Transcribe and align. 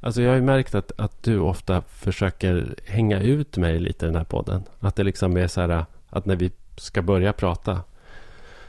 Alltså 0.00 0.22
jag 0.22 0.30
har 0.30 0.36
ju 0.36 0.42
märkt 0.42 0.74
att, 0.74 0.92
att 0.96 1.22
du 1.22 1.38
ofta 1.38 1.82
försöker 1.82 2.74
hänga 2.86 3.20
ut 3.20 3.56
mig 3.56 3.80
lite 3.80 4.06
i 4.06 4.08
den 4.08 4.16
här 4.16 4.24
podden. 4.24 4.62
Att 4.80 4.96
det 4.96 5.04
liksom 5.04 5.36
är 5.36 5.46
så 5.46 5.60
här 5.60 5.84
att 6.10 6.26
när 6.26 6.36
vi 6.36 6.50
ska 6.76 7.02
börja 7.02 7.32
prata 7.32 7.80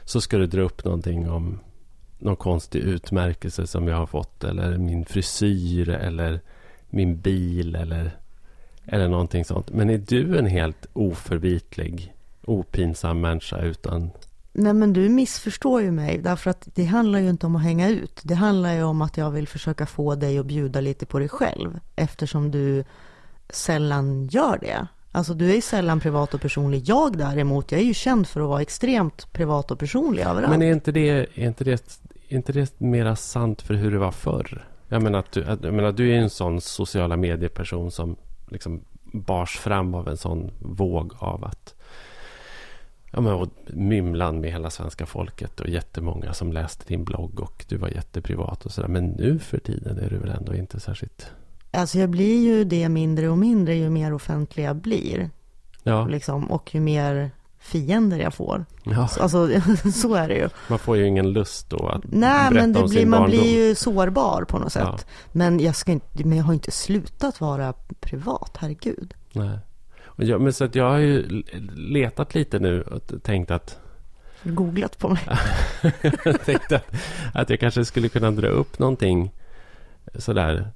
så 0.04 0.20
ska 0.20 0.38
du 0.38 0.46
dra 0.46 0.62
upp 0.62 0.84
någonting 0.84 1.30
om 1.30 1.58
någon 2.18 2.36
konstig 2.36 2.78
utmärkelse 2.78 3.66
som 3.66 3.88
jag 3.88 3.96
har 3.96 4.06
fått 4.06 4.44
eller 4.44 4.78
min 4.78 5.04
frisyr 5.04 5.88
eller 5.88 6.40
min 6.90 7.16
bil 7.20 7.74
eller, 7.74 8.10
eller 8.86 9.08
någonting 9.08 9.44
sånt. 9.44 9.70
Men 9.70 9.90
är 9.90 9.98
du 9.98 10.38
en 10.38 10.46
helt 10.46 10.86
oförvitlig, 10.92 12.14
opinsam 12.44 13.20
människa 13.20 13.58
utan 13.58 14.10
Nej 14.52 14.74
men 14.74 14.92
du 14.92 15.08
missförstår 15.08 15.82
ju 15.82 15.90
mig, 15.90 16.18
därför 16.18 16.50
att 16.50 16.68
det 16.74 16.84
handlar 16.84 17.18
ju 17.18 17.30
inte 17.30 17.46
om 17.46 17.56
att 17.56 17.62
hänga 17.62 17.88
ut. 17.88 18.20
Det 18.24 18.34
handlar 18.34 18.74
ju 18.74 18.82
om 18.82 19.02
att 19.02 19.16
jag 19.16 19.30
vill 19.30 19.48
försöka 19.48 19.86
få 19.86 20.14
dig 20.14 20.38
att 20.38 20.46
bjuda 20.46 20.80
lite 20.80 21.06
på 21.06 21.18
dig 21.18 21.28
själv, 21.28 21.80
eftersom 21.96 22.50
du 22.50 22.84
sällan 23.48 24.26
gör 24.26 24.58
det. 24.58 24.86
Alltså 25.12 25.34
du 25.34 25.50
är 25.50 25.54
ju 25.54 25.60
sällan 25.60 26.00
privat 26.00 26.34
och 26.34 26.40
personlig. 26.40 26.82
Jag 26.88 27.18
däremot, 27.18 27.72
jag 27.72 27.80
är 27.80 27.84
ju 27.84 27.94
känd 27.94 28.26
för 28.26 28.40
att 28.40 28.48
vara 28.48 28.62
extremt 28.62 29.32
privat 29.32 29.70
och 29.70 29.78
personlig 29.78 30.22
överallt. 30.22 30.50
Men 30.50 30.62
är 30.62 30.72
inte 30.72 30.92
det, 30.92 31.08
är 31.08 31.46
inte 31.46 31.64
det, 31.64 32.00
är 32.28 32.36
inte 32.36 32.52
det 32.52 32.80
mera 32.80 33.16
sant 33.16 33.62
för 33.62 33.74
hur 33.74 33.90
det 33.90 33.98
var 33.98 34.12
förr? 34.12 34.66
Jag 34.88 35.02
menar, 35.02 35.18
att 35.18 35.32
du, 35.32 35.40
jag 35.40 35.74
menar, 35.74 35.92
du 35.92 36.12
är 36.12 36.18
en 36.18 36.30
sån 36.30 36.60
sociala 36.60 37.16
medieperson 37.16 37.90
som 37.90 38.16
liksom 38.48 38.84
bars 39.12 39.58
fram 39.58 39.94
av 39.94 40.08
en 40.08 40.16
sån 40.16 40.50
våg 40.58 41.12
av 41.18 41.44
att 41.44 41.74
ja, 43.10 43.20
men, 43.20 43.32
och 43.32 43.48
mymlan 43.66 44.40
med 44.40 44.50
hela 44.50 44.70
svenska 44.70 45.06
folket 45.06 45.60
och 45.60 45.68
jättemånga 45.68 46.34
som 46.34 46.52
läste 46.52 46.84
din 46.86 47.04
blogg 47.04 47.40
och 47.40 47.64
du 47.68 47.76
var 47.76 47.88
jätteprivat 47.88 48.66
och 48.66 48.72
sådär. 48.72 48.88
Men 48.88 49.06
nu 49.06 49.38
för 49.38 49.58
tiden 49.58 49.98
är 49.98 50.10
du 50.10 50.18
väl 50.18 50.30
ändå 50.30 50.54
inte 50.54 50.80
särskilt... 50.80 51.30
Alltså 51.70 51.98
jag 51.98 52.10
blir 52.10 52.42
ju 52.42 52.64
det 52.64 52.88
mindre 52.88 53.28
och 53.28 53.38
mindre 53.38 53.74
ju 53.74 53.90
mer 53.90 54.12
offentlig 54.12 54.64
jag 54.64 54.76
blir. 54.76 55.30
Ja. 55.82 56.06
Liksom, 56.06 56.50
och 56.50 56.74
ju 56.74 56.80
mer 56.80 57.30
fiender 57.58 58.18
jag 58.18 58.34
får. 58.34 58.64
Ja. 58.84 59.08
Alltså 59.20 59.48
så 59.94 60.14
är 60.14 60.28
det 60.28 60.34
ju. 60.34 60.48
Man 60.68 60.78
får 60.78 60.96
ju 60.96 61.06
ingen 61.06 61.32
lust 61.32 61.70
då 61.70 61.86
att 61.88 62.02
Nej, 62.04 62.50
berätta 62.50 62.66
men 62.66 62.72
det 62.72 62.80
om 62.80 62.88
blir, 62.88 63.00
sin 63.00 63.10
man 63.10 63.20
barndom. 63.20 63.40
blir 63.40 63.68
ju 63.68 63.74
sårbar 63.74 64.44
på 64.44 64.58
något 64.58 64.72
sätt. 64.72 64.82
Ja. 64.82 64.98
Men, 65.32 65.60
jag 65.60 65.76
ska 65.76 65.92
inte, 65.92 66.24
men 66.24 66.38
jag 66.38 66.44
har 66.44 66.52
inte 66.52 66.70
slutat 66.70 67.40
vara 67.40 67.74
privat, 68.00 68.56
herregud. 68.60 69.14
Nej. 69.32 69.58
Och 70.20 70.26
jag, 70.26 70.40
men 70.40 70.52
så 70.52 70.64
att 70.64 70.74
jag 70.74 70.90
har 70.90 70.98
ju 70.98 71.42
letat 71.74 72.34
lite 72.34 72.58
nu 72.58 72.82
och 72.82 73.22
tänkt 73.22 73.50
att 73.50 73.78
Googlat 74.42 74.98
på 74.98 75.08
mig. 75.08 75.22
jag 76.24 76.44
tänkte 76.44 76.76
att, 76.76 76.94
att 77.34 77.50
jag 77.50 77.60
kanske 77.60 77.84
skulle 77.84 78.08
kunna 78.08 78.30
dra 78.30 78.48
upp 78.48 78.78
någonting 78.78 79.30
sådär, 80.14 80.70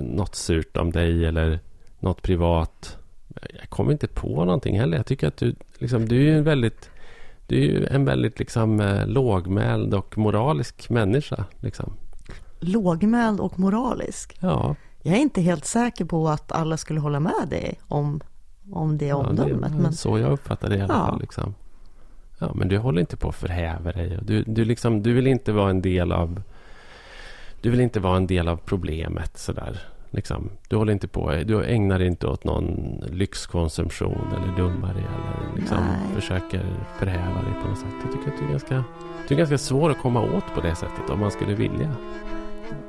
något 0.00 0.34
surt 0.34 0.76
om 0.76 0.92
dig 0.92 1.26
eller 1.26 1.60
något 1.98 2.22
privat. 2.22 2.98
Jag 3.60 3.70
kommer 3.70 3.92
inte 3.92 4.06
på 4.06 4.44
någonting 4.44 4.80
heller. 4.80 4.96
Jag 4.96 5.06
tycker 5.06 5.28
att 5.28 5.36
du, 5.36 5.54
liksom, 5.78 6.08
du 6.08 6.16
är 6.16 6.22
ju 6.22 6.38
en 6.38 6.44
väldigt, 6.44 6.90
du 7.46 7.56
är 7.56 7.60
ju 7.60 7.86
en 7.86 8.04
väldigt 8.04 8.38
liksom, 8.38 8.80
eh, 8.80 9.06
lågmäld 9.06 9.94
och 9.94 10.18
moralisk 10.18 10.90
människa. 10.90 11.44
Liksom. 11.60 11.92
Lågmäld 12.60 13.40
och 13.40 13.58
moralisk. 13.58 14.36
Ja, 14.40 14.76
Jag 15.02 15.14
är 15.16 15.20
inte 15.20 15.40
helt 15.40 15.64
säker 15.64 16.04
på 16.04 16.28
att 16.28 16.52
alla 16.52 16.76
skulle 16.76 17.00
hålla 17.00 17.20
med 17.20 17.48
dig 17.48 17.80
om, 17.88 18.20
om 18.72 18.98
det 18.98 19.06
ja, 19.06 19.22
det 19.22 19.28
omdömet. 19.28 19.72
är 19.72 19.76
men 19.76 19.92
så 19.92 20.18
jag 20.18 20.32
uppfattar 20.32 20.68
det 20.68 20.76
i 20.76 20.80
alla 20.80 20.94
Ja. 20.94 21.06
fall. 21.06 21.20
Liksom. 21.20 21.54
Ja, 22.38 22.52
men 22.54 22.68
du 22.68 22.78
håller 22.78 23.00
inte 23.00 23.16
på 23.16 23.28
att 23.28 23.34
förhäva 23.34 23.92
dig. 23.92 24.18
Du, 24.22 24.42
du, 24.42 24.64
liksom, 24.64 25.02
du 25.02 25.12
vill 25.12 25.26
inte 25.26 25.52
vara 25.52 25.70
en 25.70 25.82
del 25.82 26.12
av 26.12 26.42
Du 27.60 27.70
vill 27.70 27.80
inte 27.80 28.00
vara 28.00 28.16
en 28.16 28.26
del 28.26 28.48
av 28.48 28.56
problemet 28.56 29.38
sådär. 29.38 29.80
Liksom. 30.10 30.50
Du 30.68 30.76
håller 30.76 30.92
inte 30.92 31.08
på, 31.08 31.30
du 31.46 31.64
ägnar 31.64 31.98
dig 31.98 32.06
inte 32.08 32.26
åt 32.26 32.44
någon 32.44 32.98
lyxkonsumtion 33.10 34.18
eller 34.36 34.56
dummar 34.56 34.94
dig 34.94 35.02
eller 35.04 35.56
liksom 35.60 35.78
Nej. 35.78 36.14
försöker 36.20 36.62
förhäva 36.98 37.42
dig 37.42 37.52
på 37.62 37.68
något 37.68 37.78
sätt. 37.78 37.88
Jag 38.04 38.12
tycker 38.12 38.28
att 38.32 38.38
du 38.38 38.44
är 38.44 38.50
ganska 38.50 38.84
du 39.28 39.34
är 39.34 39.38
ganska 39.38 39.58
svår 39.58 39.90
att 39.90 40.02
komma 40.02 40.20
åt 40.22 40.54
på 40.54 40.60
det 40.60 40.74
sättet 40.74 41.10
om 41.10 41.20
man 41.20 41.30
skulle 41.30 41.54
vilja. 41.54 41.92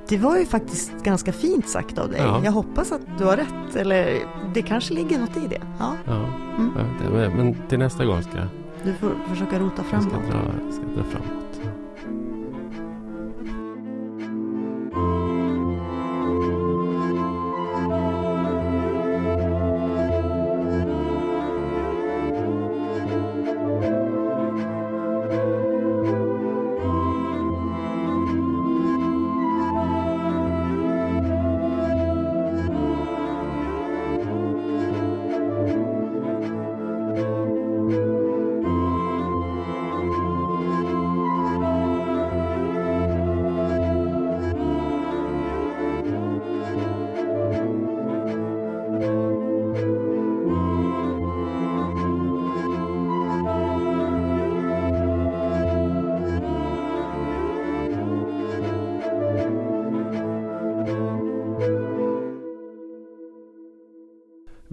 Det 0.07 0.17
var 0.17 0.37
ju 0.37 0.45
faktiskt 0.45 1.03
ganska 1.03 1.31
fint 1.33 1.69
sagt 1.69 1.97
av 1.97 2.09
dig. 2.09 2.19
Ja. 2.23 2.41
Jag 2.43 2.51
hoppas 2.51 2.91
att 2.91 3.01
du 3.17 3.25
har 3.25 3.37
rätt. 3.37 3.75
Eller 3.75 4.19
det 4.53 4.61
kanske 4.61 4.93
ligger 4.93 5.19
något 5.19 5.37
i 5.37 5.47
det. 5.49 5.61
Ja, 5.79 5.93
Ja, 6.05 6.25
Mm. 6.57 7.31
men, 7.37 7.55
till 7.69 7.79
nästa 7.79 8.05
gång 8.05 8.23
ska 8.23 8.37
jag 8.37 8.47
du 8.83 8.93
får 8.93 9.11
försöka 9.27 9.59
rota 9.59 9.83
jag 9.91 10.01
ska 10.01 10.11
framåt. 10.11 10.31
dra, 10.31 10.71
ska 10.71 10.81
dra 10.81 11.03
framåt. 11.03 11.38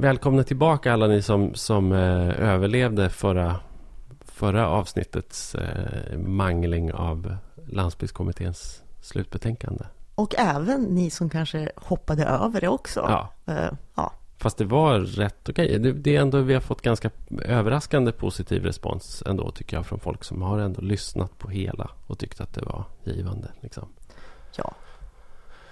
Välkomna 0.06 0.42
tillbaka 0.42 0.92
alla 0.92 1.06
ni 1.06 1.22
som, 1.22 1.54
som 1.54 1.92
eh, 1.92 2.50
överlevde 2.52 3.10
förra, 3.10 3.56
förra 4.20 4.68
avsnittets 4.68 5.54
eh, 5.54 6.18
mangling 6.18 6.92
av 6.92 7.36
Landsbygdskommitténs 7.66 8.82
slutbetänkande. 9.00 9.84
Och 10.14 10.34
även 10.38 10.82
ni 10.82 11.10
som 11.10 11.30
kanske 11.30 11.70
hoppade 11.76 12.24
över 12.24 12.60
det 12.60 12.68
också. 12.68 13.00
Ja, 13.00 13.32
Eh, 13.46 13.72
ja. 13.94 14.12
fast 14.38 14.58
det 14.58 14.64
var 14.64 14.98
rätt 15.00 15.48
okej. 15.48 15.78
Det, 15.78 15.92
det 15.92 16.16
är 16.16 16.20
ändå, 16.20 16.40
vi 16.40 16.54
har 16.54 16.60
fått 16.60 16.82
ganska 16.82 17.10
överraskande 17.42 18.12
positiv 18.12 18.64
respons 18.64 19.22
ändå 19.26 19.50
tycker 19.50 19.76
jag 19.76 19.86
från 19.86 20.00
folk 20.00 20.24
som 20.24 20.42
har 20.42 20.58
ändå 20.58 20.80
lyssnat 20.80 21.38
på 21.38 21.48
hela 21.48 21.90
och 22.06 22.18
tyckt 22.18 22.40
att 22.40 22.54
det 22.54 22.62
var 22.64 22.84
givande. 23.04 23.48
Liksom. 23.60 23.88
ja. 24.56 24.72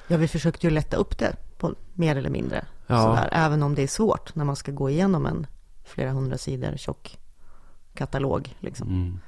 Ja, 0.08 0.16
vi 0.16 0.28
försökte 0.28 0.66
ju 0.66 0.70
lätta 0.70 0.96
upp 0.96 1.18
det 1.18 1.36
på 1.58 1.74
mer 1.94 2.16
eller 2.16 2.30
mindre. 2.30 2.64
Ja. 2.86 3.02
Sådär, 3.02 3.28
även 3.32 3.62
om 3.62 3.74
det 3.74 3.82
är 3.82 3.86
svårt 3.86 4.34
när 4.34 4.44
man 4.44 4.56
ska 4.56 4.72
gå 4.72 4.90
igenom 4.90 5.26
en 5.26 5.46
flera 5.84 6.10
hundra 6.10 6.38
sidor 6.38 6.76
tjock 6.76 7.18
katalog. 7.94 8.54
Liksom. 8.60 8.88
Mm. 8.88 9.20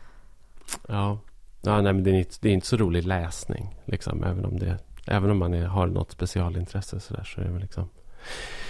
Ja, 0.88 1.18
ja 1.62 1.80
nej, 1.80 1.92
men 1.92 2.02
det, 2.04 2.10
är 2.10 2.14
inte, 2.14 2.34
det 2.40 2.48
är 2.48 2.52
inte 2.52 2.66
så 2.66 2.76
rolig 2.76 3.04
läsning. 3.06 3.76
Liksom, 3.84 4.24
även, 4.24 4.44
om 4.44 4.58
det, 4.58 4.78
även 5.06 5.30
om 5.30 5.38
man 5.38 5.54
är, 5.54 5.66
har 5.66 5.86
något 5.86 6.12
specialintresse 6.12 7.00
så, 7.00 7.14
där, 7.14 7.24
så 7.24 7.40
är 7.40 7.44
det 7.44 7.50
väl 7.50 7.60
liksom... 7.62 7.88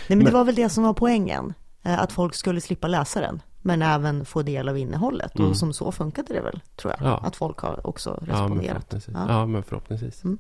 Nej, 0.09 0.17
men, 0.17 0.19
det 0.19 0.25
Men- 0.25 0.33
var 0.33 0.45
väl 0.45 0.55
det 0.55 0.69
som 0.69 0.85
var 0.85 0.95
poängen. 0.95 1.55
eh, 1.83 2.01
Att 2.01 2.13
folk 2.13 2.35
skulle 2.35 2.61
slippa 2.61 2.89
läsa 2.89 3.21
den. 3.21 3.43
Men 3.67 3.83
även 3.83 4.25
få 4.25 4.43
del 4.43 4.69
av 4.69 4.79
innehållet. 4.79 5.39
Mm. 5.39 5.51
Och 5.51 5.57
som 5.57 5.73
så 5.73 5.93
funkade 5.93 6.35
det 6.35 6.41
väl, 6.41 6.61
tror 6.77 6.95
jag. 6.99 7.09
Ja. 7.11 7.17
Att 7.25 7.37
folk 7.37 7.59
har 7.59 7.87
också 7.87 8.11
Ja 8.11 8.17
men, 8.27 8.29
responderat. 8.31 8.67
förhoppningsvis. 8.89 9.15
Ja. 9.15 9.27
Ja. 9.29 9.47
men 9.47 9.63
förhoppningsvis. 9.63 10.25
Mm. 10.25 10.39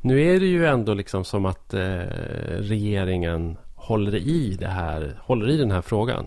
Nu 0.00 0.22
är 0.22 0.40
det 0.40 0.46
ju 0.46 0.66
ändå 0.66 0.94
liksom 0.94 1.24
som 1.24 1.46
att 1.46 1.74
eh, 1.74 1.80
regeringen 2.58 3.56
håller 3.74 4.14
i 4.14 4.56
det 4.60 4.68
här, 4.68 5.18
håller 5.22 5.48
i 5.48 5.56
den 5.56 5.70
här 5.70 5.82
frågan. 5.82 6.26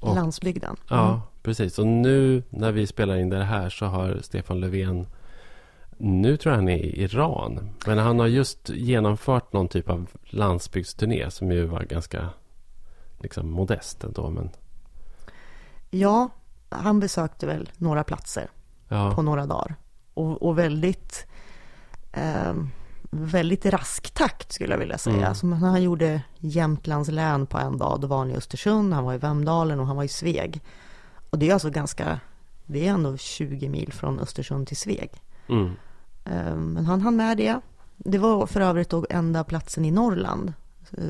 Och, 0.00 0.14
Landsbygden. 0.14 0.76
ja, 0.88 1.08
Mm. 1.08 1.20
precis. 1.42 1.78
Och 1.78 1.86
nu 1.86 2.42
när 2.50 2.72
vi 2.72 2.86
spelar 2.86 3.16
in 3.16 3.30
det 3.30 3.44
här 3.44 3.68
så 3.70 3.86
har 3.86 4.18
Stefan 4.22 4.60
Löfven 4.60 5.06
nu 5.96 6.36
tror 6.36 6.52
jag 6.52 6.56
han 6.58 6.68
är 6.68 6.76
i 6.78 7.02
Iran. 7.02 7.70
Men 7.86 7.98
han 7.98 8.18
har 8.18 8.26
just 8.26 8.70
genomfört 8.70 9.52
någon 9.52 9.68
typ 9.68 9.90
av 9.90 10.06
landsbygdsturné 10.24 11.30
som 11.30 11.52
ju 11.52 11.64
var 11.64 11.82
ganska 11.82 12.28
liksom 13.20 13.50
modest 13.50 14.04
ändå. 14.04 14.30
Men 14.30 14.50
Ja, 15.94 16.28
han 16.68 17.00
besökte 17.00 17.46
väl 17.46 17.70
några 17.76 18.04
platser 18.04 18.50
ja, 18.88 19.12
på 19.14 19.22
några 19.22 19.46
dagar. 19.46 19.74
Och, 20.14 20.42
och 20.42 20.58
väldigt, 20.58 21.26
eh, 22.12 22.54
väldigt 23.10 23.66
rask 23.66 24.10
takt 24.14 24.52
skulle 24.52 24.72
jag 24.74 24.78
vilja 24.78 24.98
säga. 24.98 25.16
Mm. 25.16 25.34
Som 25.34 25.50
när 25.50 25.68
han 25.68 25.82
gjorde 25.82 26.22
Jämtlands 26.38 27.10
län 27.10 27.46
på 27.46 27.58
en 27.58 27.78
dag, 27.78 28.00
då 28.00 28.06
var 28.06 28.18
han 28.18 28.30
i 28.30 28.36
Östersund, 28.36 28.94
han 28.94 29.04
var 29.04 29.14
i 29.14 29.18
Vemdalen 29.18 29.80
och 29.80 29.86
han 29.86 29.96
var 29.96 30.04
i 30.04 30.08
Sveg. 30.08 30.60
Och 31.30 31.38
det 31.38 31.48
är 31.48 31.52
alltså 31.52 31.70
ganska, 31.70 32.20
det 32.66 32.88
är 32.88 32.92
ändå 32.92 33.16
20 33.16 33.68
mil 33.68 33.92
från 33.92 34.20
Östersund 34.20 34.68
till 34.68 34.76
Sveg. 34.76 35.10
mm, 35.48 35.70
Eh, 36.24 36.56
Men 36.56 36.86
han 36.86 37.00
hann 37.00 37.16
med 37.16 37.36
det. 37.36 37.60
Det 37.96 38.18
var 38.18 38.46
för 38.46 38.60
övrigt 38.60 38.88
då 38.90 39.06
enda 39.10 39.44
platsen 39.44 39.84
i 39.84 39.90
Norrland 39.90 40.52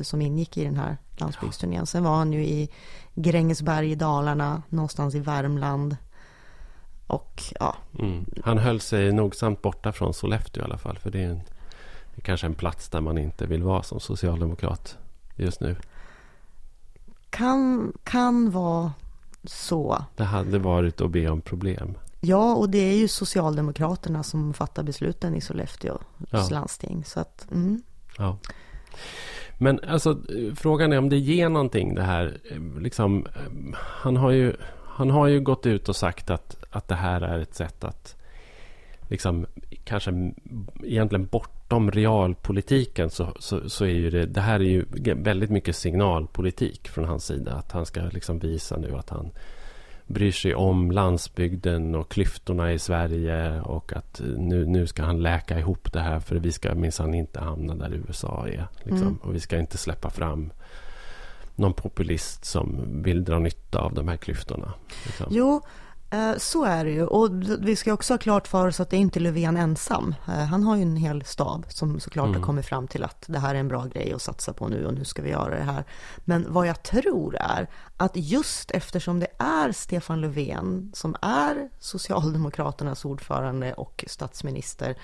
som 0.01 0.21
ingick 0.21 0.57
i 0.57 0.63
den 0.63 0.77
här 0.77 0.97
landsbygdsturnén. 1.17 1.85
Sen 1.85 2.03
var 2.03 2.15
han 2.15 2.33
ju 2.33 2.45
i 2.45 2.69
Grängesberg 3.13 3.91
i 3.91 3.95
Dalarna, 3.95 4.63
någonstans 4.69 5.15
i 5.15 5.19
Värmland. 5.19 5.97
Och 7.07 7.43
ja. 7.59 7.75
Mm. 7.99 8.25
Han 8.43 8.57
höll 8.57 8.79
sig 8.79 9.11
nogsamt 9.11 9.61
borta 9.61 9.91
från 9.91 10.13
Sollefteå 10.13 10.61
i 10.61 10.65
alla 10.65 10.77
fall. 10.77 10.97
För 10.97 11.11
det 11.11 11.19
är, 11.23 11.27
en, 11.27 11.41
det 12.15 12.21
är 12.21 12.21
kanske 12.21 12.47
en 12.47 12.55
plats 12.55 12.89
där 12.89 13.01
man 13.01 13.17
inte 13.17 13.45
vill 13.45 13.63
vara 13.63 13.83
som 13.83 13.99
socialdemokrat 13.99 14.97
just 15.35 15.59
nu. 15.61 15.75
Kan, 17.29 17.93
kan 18.03 18.51
vara 18.51 18.91
så. 19.43 20.05
Det 20.15 20.23
hade 20.23 20.59
varit 20.59 21.01
att 21.01 21.11
be 21.11 21.29
om 21.29 21.41
problem. 21.41 21.97
Ja, 22.19 22.55
och 22.55 22.69
det 22.69 22.77
är 22.77 22.95
ju 22.95 23.07
Socialdemokraterna 23.07 24.23
som 24.23 24.53
fattar 24.53 24.83
besluten 24.83 25.35
i 25.35 25.41
Sollefteå 25.41 25.99
Ja. 26.29 26.47
landsting. 26.51 27.03
Så 27.05 27.19
att, 27.19 27.51
mm. 27.51 27.83
Ja. 28.17 28.37
Men 29.57 29.79
alltså 29.87 30.17
frågan 30.55 30.93
är 30.93 30.97
om 30.97 31.09
det 31.09 31.17
ger 31.17 31.49
någonting 31.49 31.95
det 31.95 32.03
här. 32.03 32.37
Liksom, 32.79 33.27
han, 33.75 34.17
har 34.17 34.31
ju, 34.31 34.53
han 34.85 35.09
har 35.09 35.27
ju 35.27 35.39
gått 35.39 35.65
ut 35.65 35.89
och 35.89 35.95
sagt 35.95 36.29
att, 36.29 36.55
att 36.69 36.87
det 36.87 36.95
här 36.95 37.21
är 37.21 37.39
ett 37.39 37.55
sätt 37.55 37.83
att 37.83 38.15
liksom, 39.07 39.45
kanske 39.83 40.31
egentligen 40.83 41.25
bortom 41.25 41.91
realpolitiken 41.91 43.09
så, 43.09 43.27
så, 43.39 43.69
så 43.69 43.85
är 43.85 43.89
ju 43.89 44.09
det, 44.09 44.25
det 44.25 44.41
här 44.41 44.59
är 44.59 44.69
ju 44.69 44.85
väldigt 45.15 45.49
mycket 45.49 45.75
signalpolitik 45.75 46.87
från 46.87 47.05
hans 47.05 47.25
sida. 47.25 47.53
Att 47.53 47.71
han 47.71 47.85
ska 47.85 48.01
liksom 48.01 48.39
visa 48.39 48.77
nu 48.77 48.95
att 48.95 49.09
han 49.09 49.31
bryr 50.13 50.31
sig 50.31 50.55
om 50.55 50.91
landsbygden 50.91 51.95
och 51.95 52.11
klyftorna 52.11 52.73
i 52.73 52.79
Sverige 52.79 53.61
och 53.61 53.93
att 53.93 54.19
eh, 54.19 54.25
nu, 54.25 54.65
nu 54.65 54.87
ska 54.87 55.03
han 55.03 55.21
läka 55.21 55.59
ihop 55.59 55.93
det 55.93 55.99
här 55.99 56.19
för 56.19 56.35
vi 56.35 56.51
ska 56.51 56.75
minsann 56.75 57.13
inte 57.13 57.39
hamna 57.39 57.75
där 57.75 57.93
USA 57.93 58.47
är. 58.47 58.67
Liksom. 58.77 59.07
Mm. 59.07 59.19
Och 59.21 59.35
vi 59.35 59.39
ska 59.39 59.59
inte 59.59 59.77
släppa 59.77 60.09
fram 60.09 60.51
någon 61.55 61.73
populist 61.73 62.45
som 62.45 62.83
vill 63.03 63.23
dra 63.23 63.39
nytta 63.39 63.79
av 63.79 63.93
de 63.93 64.07
här 64.07 64.17
klyftorna. 64.17 64.73
Liksom. 65.05 65.27
Jo, 65.29 65.61
så 66.37 66.63
är 66.65 66.85
det 66.85 66.91
ju. 66.91 67.05
Och 67.05 67.29
vi 67.59 67.75
ska 67.75 67.93
också 67.93 68.13
ha 68.13 68.17
klart 68.17 68.47
för 68.47 68.67
oss 68.67 68.79
att 68.79 68.89
det 68.89 68.95
är 68.97 68.99
inte 68.99 69.19
Löfven 69.19 69.57
ensam. 69.57 70.15
Eh, 70.27 70.33
Han 70.33 70.63
har 70.63 70.75
ju 70.75 70.81
en 70.81 70.95
hel 70.95 71.23
stab 71.25 71.65
som 71.69 71.99
såklart 71.99 72.27
Mm. 72.27 72.39
har 72.39 72.45
kommit 72.47 72.65
fram 72.65 72.87
till 72.87 73.03
att 73.03 73.23
det 73.27 73.39
här 73.39 73.55
är 73.55 73.59
en 73.59 73.67
bra 73.67 73.85
grej 73.85 74.13
att 74.13 74.21
satsa 74.21 74.53
på 74.53 74.67
nu 74.67 74.85
och 74.85 74.93
nu 74.93 75.05
ska 75.05 75.21
vi 75.21 75.29
göra 75.29 75.55
det 75.55 75.63
här. 75.63 75.83
Men 76.25 76.45
vad 76.53 76.67
jag 76.67 76.83
tror 76.83 77.35
är 77.35 77.69
att 77.97 78.11
just 78.15 78.71
eftersom 78.71 79.19
det 79.19 79.27
är 79.39 79.71
Stefan 79.71 80.21
Löfven 80.21 80.91
som 80.93 81.15
är 81.21 81.69
Socialdemokraternas 81.79 83.05
ordförande 83.05 83.73
och 83.73 84.05
statsminister 84.07 84.97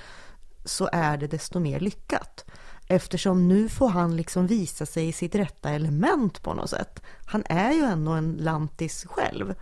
så 0.66 0.90
är 0.92 1.18
det 1.18 1.28
desto 1.28 1.60
mer 1.60 1.80
lyckat. 1.80 2.46
Eftersom 2.88 3.48
nu 3.48 3.70
får 3.70 3.90
han 3.90 4.16
liksom 4.16 4.48
visa 4.48 4.86
sig 4.86 5.08
i 5.08 5.12
sitt 5.12 5.36
rätta 5.36 5.70
element 5.70 6.44
på 6.44 6.54
något 6.54 6.70
sätt. 6.70 7.02
Han 7.26 7.44
är 7.50 7.72
ju 7.72 7.82
ändå 7.84 8.12
en 8.12 8.38
lantis 8.40 9.06
själv. 9.10 9.56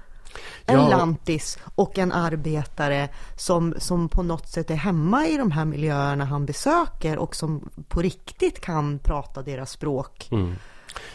En 0.66 0.80
Ja. 0.80 0.90
lantis 0.90 1.58
och 1.76 1.98
en 1.98 2.12
arbetare 2.12 3.10
som, 3.36 3.74
som 3.78 4.10
på 4.10 4.24
något 4.24 4.48
sätt 4.48 4.72
är 4.72 4.76
hemma 4.76 5.28
i 5.28 5.38
de 5.38 5.52
här 5.52 5.66
miljöerna 5.66 6.26
han 6.26 6.46
besöker 6.46 7.18
och 7.18 7.36
som 7.36 7.70
på 7.88 8.02
riktigt 8.02 8.62
kan 8.62 9.00
prata 9.00 9.42
deras 9.42 9.72
språk. 9.72 10.28
Mm. 10.32 10.56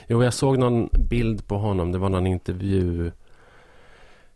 Jo, 0.06 0.24
jag 0.24 0.34
såg 0.34 0.58
någon 0.58 0.88
bild 0.92 1.46
på 1.46 1.58
honom. 1.58 1.92
Det 1.92 1.98
var 1.98 2.08
någon 2.08 2.26
intervju 2.26 3.12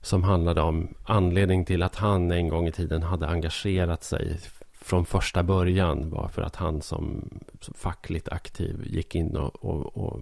som 0.00 0.22
handlade 0.22 0.60
om 0.60 0.94
anledning 1.04 1.64
till 1.64 1.82
att 1.82 1.96
han 1.96 2.30
en 2.30 2.48
gång 2.48 2.66
i 2.68 2.72
tiden 2.72 3.02
hade 3.02 3.28
engagerat 3.28 4.04
sig 4.04 4.40
från 4.86 5.06
första 5.06 5.42
början 5.42 6.10
var 6.10 6.28
för 6.28 6.42
att 6.42 6.56
han 6.56 6.82
som, 6.82 7.30
som 7.60 7.74
fackligt 7.74 8.28
aktiv 8.28 8.82
gick 8.86 9.14
in 9.14 9.36
och, 9.36 9.64
och, 9.64 9.96
och 9.96 10.20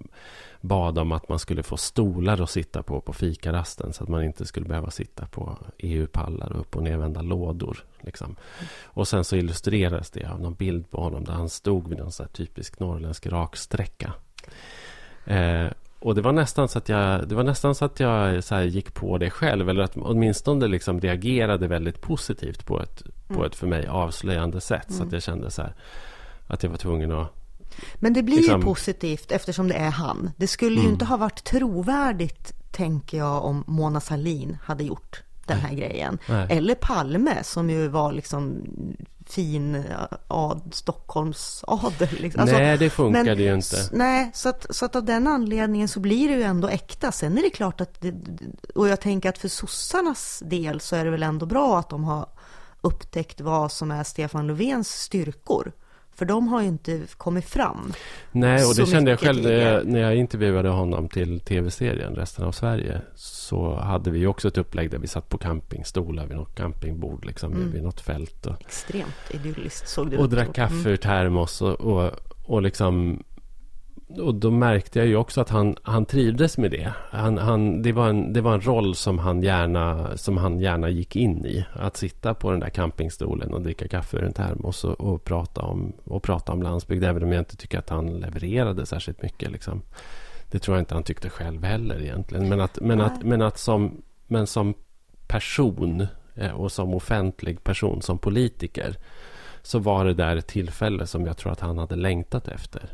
bad 0.60 0.98
om 0.98 1.12
att 1.12 1.28
man 1.28 1.38
skulle 1.38 1.62
få 1.62 1.76
stolar 1.76 2.42
att 2.42 2.50
sitta 2.50 2.82
på 2.82 3.00
på 3.00 3.12
fikarasten 3.12 3.92
så 3.92 4.02
att 4.02 4.08
man 4.08 4.24
inte 4.24 4.46
skulle 4.46 4.66
behöva 4.66 4.90
sitta 4.90 5.26
på 5.26 5.58
EU-pallar 5.78 6.52
och 6.52 6.60
upp 6.60 6.76
och 6.76 6.82
nervända 6.82 7.22
lådor. 7.22 7.78
Liksom. 8.00 8.36
Och 8.84 9.08
sen 9.08 9.24
så 9.24 9.36
illustrerades 9.36 10.10
det 10.10 10.24
av 10.24 10.40
någon 10.40 10.54
bild 10.54 10.90
på 10.90 11.02
honom 11.02 11.24
där 11.24 11.32
han 11.32 11.48
stod 11.48 11.88
vid 11.88 11.98
någon 11.98 12.12
sån 12.12 12.26
här 12.26 12.32
typisk 12.32 12.80
norrländsk 12.80 13.26
raksträcka. 13.26 14.12
Eh, 15.24 15.68
och 15.98 16.14
det 16.14 16.22
var 16.22 16.32
nästan 16.32 16.68
så 16.68 16.78
att 16.78 16.88
jag, 16.88 17.28
det 17.28 17.34
var 17.34 17.44
nästan 17.44 17.74
så 17.74 17.84
att 17.84 18.00
jag 18.00 18.44
så 18.44 18.54
här 18.54 18.62
gick 18.62 18.94
på 18.94 19.18
det 19.18 19.30
själv. 19.30 19.68
Eller 19.68 19.82
att 19.82 19.96
åtminstone 19.96 20.66
liksom 20.68 21.00
reagerade 21.00 21.66
väldigt 21.66 22.00
positivt 22.00 22.66
på 22.66 22.82
ett, 22.82 23.02
på 23.34 23.40
Mm. 23.40 23.46
ett 23.50 23.54
för 23.56 23.66
mig 23.66 23.86
avslöjande 23.86 24.60
sätt. 24.60 24.86
Så 24.88 24.94
Mm. 24.94 25.06
att 25.06 25.12
jag 25.12 25.22
kände 25.22 25.50
så 25.50 25.62
här, 25.62 25.74
att 26.46 26.62
jag 26.62 26.70
var 26.70 26.76
tvungen 26.76 27.12
att... 27.12 27.32
Men 27.94 28.12
det 28.12 28.22
blir 28.22 28.36
Liksom- 28.36 28.60
ju 28.60 28.64
positivt 28.66 29.32
eftersom 29.32 29.68
det 29.68 29.74
är 29.74 29.90
han. 29.90 30.30
Det 30.36 30.46
skulle 30.46 30.74
ju 30.76 30.80
Mm. 30.80 30.92
inte 30.92 31.04
ha 31.04 31.16
varit 31.16 31.44
trovärdigt, 31.44 32.52
tänker 32.72 33.18
jag, 33.18 33.44
om 33.44 33.64
Mona 33.66 34.00
Sahlin 34.00 34.58
hade 34.64 34.84
gjort 34.84 35.22
den 35.46 35.58
här 35.58 35.74
grejen. 35.74 36.18
Nej. 36.28 36.46
Eller 36.50 36.74
Palme 36.74 37.44
som 37.44 37.70
ju 37.70 37.88
var 37.88 38.12
liksom 38.12 38.62
fin 39.26 39.84
ad, 40.28 40.60
Stockholms 40.72 41.64
adel. 41.66 42.08
Liksom. 42.20 42.40
Alltså, 42.42 42.56
Nej, 42.56 42.78
det 42.78 42.90
funkade 42.90 43.24
men- 43.24 43.38
ju 43.38 43.54
inte. 43.54 43.76
Nej, 43.92 44.30
så 44.34 44.48
att, 44.48 44.66
så 44.70 44.84
att 44.84 44.96
av 44.96 45.04
den 45.04 45.26
anledningen 45.26 45.88
så 45.88 46.00
blir 46.00 46.28
det 46.28 46.34
ju 46.34 46.42
ändå 46.42 46.68
äkta. 46.68 47.12
Sen 47.12 47.38
är 47.38 47.42
det 47.42 47.50
klart 47.50 47.80
att, 47.80 48.00
det, 48.00 48.14
och 48.74 48.88
jag 48.88 49.00
tänker 49.00 49.28
att 49.28 49.38
för 49.38 49.48
sossarnas 49.48 50.42
del 50.46 50.80
så 50.80 50.96
är 50.96 51.04
det 51.04 51.10
väl 51.10 51.22
ändå 51.22 51.46
bra 51.46 51.78
att 51.78 51.88
de 51.90 52.04
har 52.04 52.26
upptäckt 52.84 53.40
vad 53.40 53.72
som 53.72 53.90
är 53.90 54.02
Stefan 54.04 54.46
Löfvens 54.46 54.88
styrkor. 55.02 55.72
För 56.16 56.24
de 56.24 56.48
har 56.48 56.60
ju 56.62 56.68
inte 56.68 57.00
kommit 57.16 57.44
fram. 57.44 57.92
Nej, 58.32 58.64
och 58.64 58.74
det 58.76 58.86
kände 58.86 59.10
jag 59.10 59.20
själv 59.20 59.42
när 59.42 59.52
jag, 59.52 59.86
när 59.86 60.00
jag 60.00 60.16
intervjuade 60.16 60.68
honom 60.68 61.08
till 61.08 61.40
tv-serien 61.40 62.14
Resten 62.14 62.44
av 62.44 62.52
Sverige. 62.52 63.00
Så 63.14 63.74
hade 63.74 64.10
vi 64.10 64.26
också 64.26 64.48
ett 64.48 64.58
upplägg 64.58 64.90
där 64.90 64.98
vi 64.98 65.06
satt 65.06 65.28
på 65.28 65.38
campingstolar 65.38 66.26
vid 66.26 66.36
något 66.36 66.54
campingbord 66.54 67.24
liksom, 67.24 67.52
Mm. 67.52 67.72
vid 67.72 67.82
något 67.82 68.00
fält. 68.00 68.46
Och, 68.46 68.60
Extremt 68.60 69.30
idylliskt 69.30 69.88
såg 69.88 70.10
det 70.10 70.18
och 70.18 70.24
ut. 70.24 70.30
drack 70.30 70.46
så. 70.46 70.52
kaffe 70.52 70.74
Mm. 70.74 70.92
ur 70.92 70.96
termos 70.96 71.62
och, 71.62 71.80
och, 71.80 72.10
och 72.44 72.62
liksom 72.62 73.22
och 74.08 74.34
då 74.34 74.50
märkte 74.50 74.98
jag 74.98 75.08
ju 75.08 75.16
också 75.16 75.40
att 75.40 75.48
han, 75.48 75.76
han 75.82 76.04
trivdes 76.04 76.58
med 76.58 76.70
det. 76.70 76.92
Han, 77.10 77.38
han, 77.38 77.82
det, 77.82 77.92
var 77.92 78.08
en, 78.08 78.32
det 78.32 78.40
var 78.40 78.54
en 78.54 78.60
roll 78.60 78.94
som 78.94 79.18
han, 79.18 79.42
gärna, 79.42 80.16
som 80.16 80.36
han 80.36 80.60
gärna 80.60 80.88
gick 80.88 81.16
in 81.16 81.46
i. 81.46 81.64
Att 81.72 81.96
sitta 81.96 82.34
på 82.34 82.50
den 82.50 82.60
där 82.60 82.68
campingstolen 82.68 83.54
och 83.54 83.62
dricka 83.62 83.88
kaffe 83.88 84.16
ur 84.16 84.24
en 84.24 84.32
termos 84.32 84.84
och, 84.84 85.00
och, 85.00 85.24
prata, 85.24 85.62
om, 85.62 85.92
och 86.04 86.22
prata 86.22 86.52
om 86.52 86.62
landsbygd. 86.62 87.04
Även 87.04 87.22
om 87.22 87.32
jag 87.32 87.40
inte 87.40 87.56
tycker 87.56 87.78
att 87.78 87.90
han 87.90 88.20
levererade 88.20 88.86
särskilt 88.86 89.22
mycket. 89.22 89.50
Liksom. 89.52 89.82
Det 90.50 90.58
tror 90.58 90.76
jag 90.76 90.82
inte 90.82 90.94
han 90.94 91.02
tyckte 91.02 91.30
själv 91.30 91.64
heller 91.64 92.02
egentligen. 92.02 92.48
Men 92.48 92.60
att, 92.60 92.78
men 92.80 93.00
att, 93.00 93.22
men 93.22 93.42
att 93.42 93.58
som, 93.58 94.02
men 94.26 94.46
som 94.46 94.74
person 95.26 96.06
eh, 96.34 96.50
och 96.50 96.72
som 96.72 96.94
offentlig 96.94 97.64
person, 97.64 98.02
som 98.02 98.18
politiker 98.18 98.96
så 99.62 99.78
var 99.78 100.04
det 100.04 100.14
där 100.14 100.36
ett 100.36 100.46
tillfälle 100.46 101.06
som 101.06 101.26
jag 101.26 101.36
tror 101.36 101.52
att 101.52 101.60
han 101.60 101.78
hade 101.78 101.96
längtat 101.96 102.48
efter. 102.48 102.90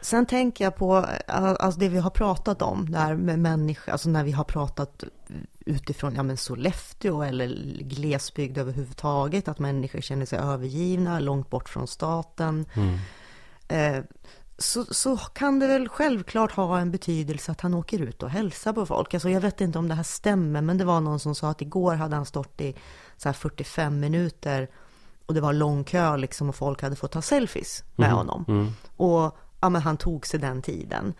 Sen 0.00 0.26
tänker 0.26 0.64
jag 0.64 0.76
på 0.76 0.96
eh, 1.28 1.54
alltså 1.58 1.80
det 1.80 1.88
vi 1.88 1.98
har 1.98 2.10
pratat 2.10 2.62
om, 2.62 2.90
där 2.90 3.14
med 3.14 3.38
människor, 3.38 3.92
alltså 3.92 4.08
när 4.08 4.24
vi 4.24 4.32
har 4.32 4.44
pratat 4.44 5.04
utifrån 5.66 6.14
ja, 6.14 6.22
men 6.22 6.36
Sollefteå 6.36 7.22
eller 7.22 7.46
glesbygd 7.82 8.58
överhuvudtaget, 8.58 9.48
att 9.48 9.58
människor 9.58 10.00
känner 10.00 10.26
sig 10.26 10.38
övergivna, 10.38 11.20
långt 11.20 11.50
bort 11.50 11.68
från 11.68 11.86
staten. 11.88 12.66
Mm. 12.74 12.98
Eh, 13.68 14.04
så, 14.58 14.84
så 14.84 15.16
kan 15.16 15.58
det 15.58 15.66
väl 15.66 15.88
självklart 15.88 16.52
ha 16.52 16.78
en 16.78 16.90
betydelse 16.90 17.52
att 17.52 17.60
han 17.60 17.74
åker 17.74 17.98
ut 18.02 18.22
och 18.22 18.30
hälsar 18.30 18.72
på 18.72 18.86
folk. 18.86 19.14
Alltså 19.14 19.28
jag 19.30 19.40
vet 19.40 19.60
inte 19.60 19.78
om 19.78 19.88
det 19.88 19.94
här 19.94 20.02
stämmer, 20.02 20.60
men 20.60 20.78
det 20.78 20.84
var 20.84 21.00
någon 21.00 21.20
som 21.20 21.34
sa 21.34 21.50
att 21.50 21.62
igår 21.62 21.94
hade 21.94 22.16
han 22.16 22.26
stått 22.26 22.60
i 22.60 22.74
så 23.16 23.28
här 23.28 23.32
45 23.34 24.00
minuter 24.00 24.68
och 25.26 25.34
det 25.34 25.40
var 25.40 25.52
lång 25.52 25.84
kö 25.84 26.16
liksom 26.16 26.48
och 26.48 26.54
folk 26.54 26.82
hade 26.82 26.96
fått 26.96 27.12
ta 27.12 27.22
selfies 27.22 27.84
med 27.96 28.08
Mhm. 28.08 28.16
honom. 28.16 28.44
Mm. 28.48 28.72
Och 28.96 29.36
ja, 29.60 29.68
men 29.68 29.82
han 29.82 29.96
tog 29.96 30.26
sig 30.26 30.40
den 30.40 30.62
tiden. 30.62 31.14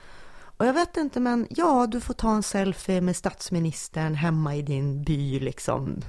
Och 0.58 0.66
jag 0.66 0.72
vet 0.74 0.96
inte, 0.96 1.20
men 1.20 1.46
ja, 1.50 1.86
du 1.90 2.00
får 2.00 2.14
ta 2.14 2.34
en 2.34 2.42
selfie 2.42 3.00
med 3.00 3.16
statsministern 3.16 4.14
hemma 4.14 4.56
i 4.56 4.62
din 4.62 5.02
by 5.02 5.40
liksom. 5.40 6.00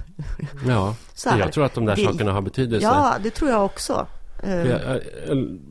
Ja, 0.66 0.94
jag 1.38 1.52
tror 1.52 1.64
att 1.64 1.74
de 1.74 1.84
där 1.84 1.96
Det- 1.96 2.04
sakerna 2.04 2.32
har 2.32 2.40
betydelse. 2.42 2.86
Ja, 2.86 3.14
det 3.22 3.30
tror 3.30 3.50
jag 3.50 3.64
också. 3.64 4.06
Eh, 4.42 4.52
Jag, 4.56 4.66
jag, 4.66 5.00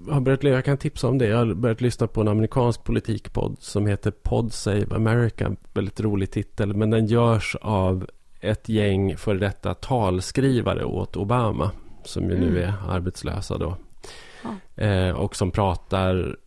jag, 0.08 0.14
har 0.14 0.20
börjat, 0.22 0.44
jag 0.44 0.66
kan 0.66 0.78
tipsa 0.78 1.08
om 1.08 1.18
det. 1.18 1.28
Jag 1.28 1.38
har 1.38 1.54
börjat 1.54 1.82
lyssna 1.82 2.08
på 2.08 2.22
en 2.22 2.28
amerikansk 2.28 2.84
politikpodd 2.84 3.58
som 3.60 3.88
heter 3.88 4.12
Pod 4.12 4.54
Save 4.54 4.96
America. 4.96 5.56
Väldigt 5.74 6.00
rolig 6.00 6.32
titel. 6.32 6.74
Men 6.76 6.90
den 6.90 7.06
görs 7.06 7.56
av 7.62 8.08
ett 8.42 8.70
gäng 8.70 9.18
för 9.18 9.36
detta 9.36 9.74
talskrivare 9.74 10.84
åt 10.86 11.18
Obama. 11.18 11.72
Som 12.04 12.24
ju 12.30 12.38
nu 12.40 12.48
Mm. 12.48 12.64
är 12.64 12.74
arbetslösa 12.96 13.58
då. 13.58 13.78
Eh, 14.76 15.10
och 15.10 15.36
som 15.36 15.52
pratar, 15.52 16.38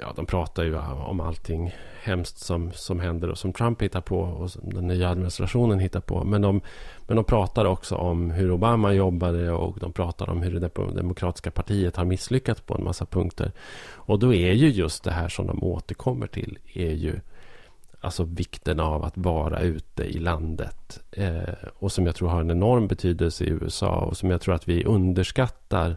ja 0.00 0.12
de 0.16 0.26
pratar 0.26 0.64
ju 0.64 0.78
om 0.78 1.20
allting 1.20 1.74
hemskt 2.02 2.38
som, 2.38 2.72
som 2.72 3.00
händer 3.00 3.30
och 3.30 3.38
som 3.38 3.52
Trump 3.52 3.82
hittar 3.82 4.00
på 4.00 4.18
och 4.18 4.50
som 4.50 4.74
den 4.74 4.86
nya 4.86 5.10
administrationen 5.10 5.78
hittar 5.78 6.00
på. 6.00 6.24
Men 6.24 6.42
de, 6.42 6.60
men 7.06 7.16
de 7.16 7.24
pratar 7.24 7.64
också 7.64 7.94
om 7.94 8.30
hur 8.30 8.50
Obama 8.50 8.92
jobbade 8.92 9.50
och 9.52 9.78
de 9.78 9.92
pratar 9.92 10.30
om 10.30 10.42
hur 10.42 10.60
det 10.60 10.70
demokratiska 10.94 11.50
partiet 11.50 11.96
har 11.96 12.04
misslyckats 12.04 12.60
på 12.60 12.74
en 12.74 12.84
massa 12.84 13.06
punkter. 13.06 13.52
Och 13.92 14.18
då 14.18 14.34
är 14.34 14.52
ju 14.52 14.68
just 14.68 15.04
det 15.04 15.12
här 15.12 15.28
som 15.28 15.46
de 15.46 15.64
återkommer 15.64 16.26
till 16.26 16.58
är 16.74 16.92
ju 16.92 17.20
alltså 18.00 18.24
vikten 18.24 18.80
av 18.80 19.04
att 19.04 19.16
vara 19.16 19.60
ute 19.60 20.04
i 20.04 20.18
landet. 20.18 21.00
Eh, 21.10 21.54
och 21.78 21.92
som 21.92 22.06
jag 22.06 22.14
tror 22.14 22.28
har 22.28 22.40
en 22.40 22.50
enorm 22.50 22.88
betydelse 22.88 23.44
i 23.44 23.48
USA 23.48 23.96
och 23.96 24.16
som 24.16 24.30
jag 24.30 24.40
tror 24.40 24.54
att 24.54 24.68
vi 24.68 24.84
underskattar 24.84 25.96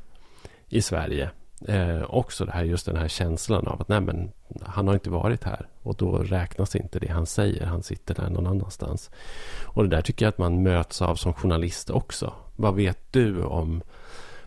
i 0.70 0.82
Sverige. 0.82 1.30
Eh, 1.68 2.04
också 2.10 2.46
det 2.46 2.52
här, 2.52 2.64
just 2.64 2.86
den 2.86 2.96
här 2.96 3.08
känslan 3.08 3.68
av 3.68 3.82
att 3.82 3.88
nej 3.88 4.02
men, 4.02 4.32
han 4.62 4.88
har 4.88 4.94
inte 4.94 5.10
varit 5.10 5.44
här. 5.44 5.68
Och 5.84 5.96
då 5.96 6.18
räknas 6.18 6.76
inte 6.76 7.00
det 7.00 7.12
han 7.12 7.26
säger. 7.26 7.66
Han 7.66 7.84
sitter 7.84 8.16
där 8.16 8.30
någon 8.30 8.48
annanstans. 8.48 9.12
Och 9.64 9.84
det 9.84 9.96
där 9.96 10.02
tycker 10.02 10.26
jag 10.26 10.30
att 10.30 10.38
man 10.38 10.64
möts 10.64 11.02
av 11.02 11.16
som 11.16 11.34
journalist 11.34 11.90
också. 11.90 12.34
Vad 12.56 12.76
vet 12.76 13.00
du 13.12 13.44
om, 13.44 13.82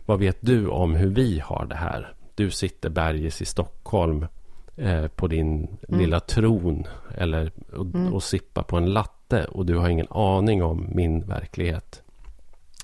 vad 0.05 0.19
vet 0.19 0.37
du 0.39 0.67
om 0.67 0.95
hur 0.95 1.09
vi 1.09 1.39
har 1.39 1.65
det 1.65 1.75
här? 1.75 2.13
Du 2.35 2.51
sitter 2.51 2.89
bergis 2.89 3.41
i 3.41 3.45
Stockholm 3.45 4.27
eh, 4.75 5.07
på 5.07 5.27
din 5.27 5.77
mm. 5.87 5.99
lilla 5.99 6.19
tron 6.19 6.87
eller, 7.17 7.51
och, 7.73 7.85
mm. 7.85 8.13
och 8.13 8.23
sippar 8.23 8.63
på 8.63 8.77
en 8.77 8.93
latte 8.93 9.45
och 9.45 9.65
du 9.65 9.77
har 9.77 9.89
ingen 9.89 10.07
aning 10.09 10.63
om 10.63 10.87
min 10.91 11.21
verklighet. 11.21 12.01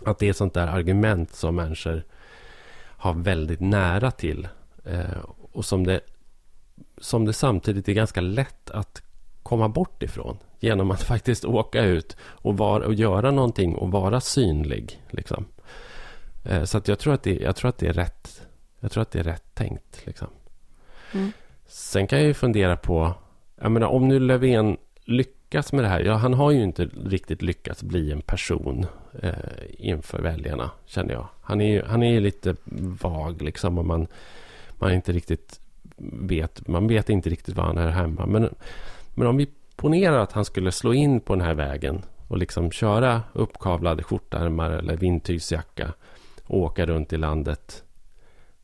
Att 0.05 0.19
det 0.19 0.29
är 0.29 0.33
sånt 0.33 0.53
där 0.53 0.67
argument 0.67 1.33
som 1.33 1.55
människor 1.55 2.03
har 3.01 3.13
väldigt 3.13 3.59
nära 3.59 4.11
till. 4.11 4.47
Eh, 4.85 5.21
och 5.51 5.65
som 5.65 5.87
det, 5.87 5.99
som 6.97 7.25
det 7.25 7.33
samtidigt 7.33 7.89
är 7.89 7.93
ganska 7.93 8.21
lätt 8.21 8.69
att 8.69 9.01
komma 9.43 9.69
bort 9.69 10.03
ifrån. 10.03 10.37
Genom 10.59 10.91
att 10.91 11.03
faktiskt 11.13 11.45
åka 11.45 11.83
ut 11.83 12.17
och, 12.21 12.57
var, 12.57 12.81
och 12.81 12.93
göra 12.93 13.31
någonting 13.31 13.75
och 13.75 13.91
vara 13.91 14.21
synlig. 14.21 15.03
Liksom. 15.09 15.45
Eh, 16.43 16.63
så 16.63 16.77
att 16.77 16.87
jag, 16.87 16.99
tror 16.99 17.13
att 17.13 17.23
det, 17.23 17.35
jag 17.35 17.55
tror 17.55 17.69
att 17.69 17.77
det 17.77 17.87
är 17.87 17.93
rätt. 17.93 18.47
Jag 18.79 18.91
tror 18.91 19.01
att 19.01 19.11
det 19.11 19.19
är 19.19 19.23
rätt 19.23 19.55
tänkt. 19.55 20.05
Liksom. 20.05 20.27
Mm. 21.13 21.31
Sen 21.67 22.07
kan 22.07 22.19
jag 22.19 22.27
ju 22.27 22.33
fundera 22.33 22.77
på, 22.77 23.13
jag 23.61 23.71
menar, 23.71 23.87
om 23.87 24.07
nu 24.07 24.19
Löfven 24.19 24.77
lyckas 25.03 25.40
med 25.51 25.83
det 25.83 25.87
här. 25.87 25.99
Ja, 25.99 26.13
han 26.13 26.33
har 26.33 26.51
ju 26.51 26.63
inte 26.63 26.89
riktigt 27.05 27.41
lyckats 27.41 27.83
bli 27.83 28.11
en 28.11 28.21
person 28.21 28.85
eh, 29.21 29.33
inför 29.77 30.21
väljarna, 30.21 30.71
känner 30.85 31.13
jag. 31.13 31.27
Han 31.41 31.61
är 31.61 31.67
ju 31.67 31.83
han 31.85 32.03
är 32.03 32.19
lite 32.19 32.55
vag, 33.01 33.41
liksom, 33.41 33.77
och 33.77 33.85
man, 33.85 34.07
man 34.79 34.93
inte 34.93 35.11
riktigt 35.11 35.59
vet, 36.21 36.67
man 36.67 36.87
vet 36.87 37.09
inte 37.09 37.29
riktigt 37.29 37.55
var 37.55 37.63
han 37.63 37.77
är 37.77 37.89
hemma. 37.89 38.25
Men, 38.25 38.55
men 39.13 39.27
om 39.27 39.37
vi 39.37 39.47
ponerar 39.75 40.19
att 40.19 40.31
han 40.31 40.45
skulle 40.45 40.71
slå 40.71 40.93
in 40.93 41.19
på 41.19 41.35
den 41.35 41.45
här 41.45 41.53
vägen 41.53 42.01
och 42.27 42.37
liksom 42.37 42.71
köra 42.71 43.21
uppkavlade 43.33 44.03
skjortärmar 44.03 44.71
eller 44.71 44.97
vindtygsjacka 44.97 45.93
och 46.43 46.59
åka 46.59 46.85
runt 46.85 47.13
i 47.13 47.17
landet. 47.17 47.83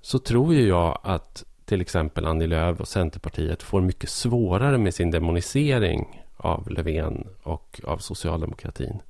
Så 0.01 0.19
tror 0.19 0.53
ju 0.53 0.67
jag 0.67 0.99
att 1.03 1.43
till 1.65 1.81
exempel 1.81 2.25
Annie 2.25 2.47
Lööf 2.47 2.79
och 2.79 2.87
Centerpartiet 2.87 3.63
får 3.63 3.81
mycket 3.81 4.09
svårare 4.09 4.77
med 4.77 4.93
sin 4.93 5.11
demonisering 5.11 6.26
av 6.37 6.69
Löfven 6.69 7.27
och 7.43 7.81
av 7.83 7.97
socialdemokratin. 7.97 9.01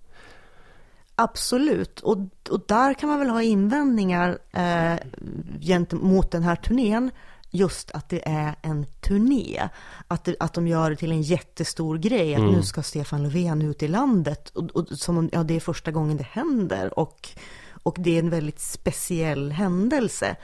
Absolut, 1.16 2.00
och, 2.00 2.18
och 2.50 2.62
där 2.68 2.94
kan 2.94 3.10
man 3.10 3.20
väl 3.20 3.30
ha 3.30 3.42
invändningar 3.42 4.38
eh, 4.52 4.96
gentemot 5.62 6.32
den 6.32 6.44
här 6.44 6.56
turnén. 6.56 7.12
Just 7.52 7.92
att 7.92 8.10
det 8.10 8.28
är 8.28 8.56
en 8.62 8.86
turné. 9.02 9.70
Att, 10.08 10.24
det, 10.24 10.36
att 10.40 10.54
de 10.54 10.68
gör 10.68 10.90
det 10.90 10.96
till 10.96 11.12
en 11.12 11.22
jättestor 11.22 11.98
grej. 11.98 12.36
Att 12.36 12.42
mm. 12.42 12.54
nu 12.54 12.64
ska 12.64 12.84
Stefan 12.84 13.24
Löfven 13.24 13.62
ut 13.62 13.84
i 13.84 13.88
landet. 13.88 14.50
Och, 14.50 14.64
och, 14.64 14.88
som 14.90 15.18
om 15.18 15.30
ja, 15.32 15.44
det 15.44 15.56
är 15.56 15.60
första 15.60 15.92
gången 15.92 16.18
det 16.18 16.28
händer. 16.32 17.00
Och, 17.00 17.30
och 17.84 17.96
det 18.00 18.16
är 18.16 18.20
en 18.20 18.30
väldigt 18.30 18.60
speciell 18.60 19.52
händelse. 19.52 20.36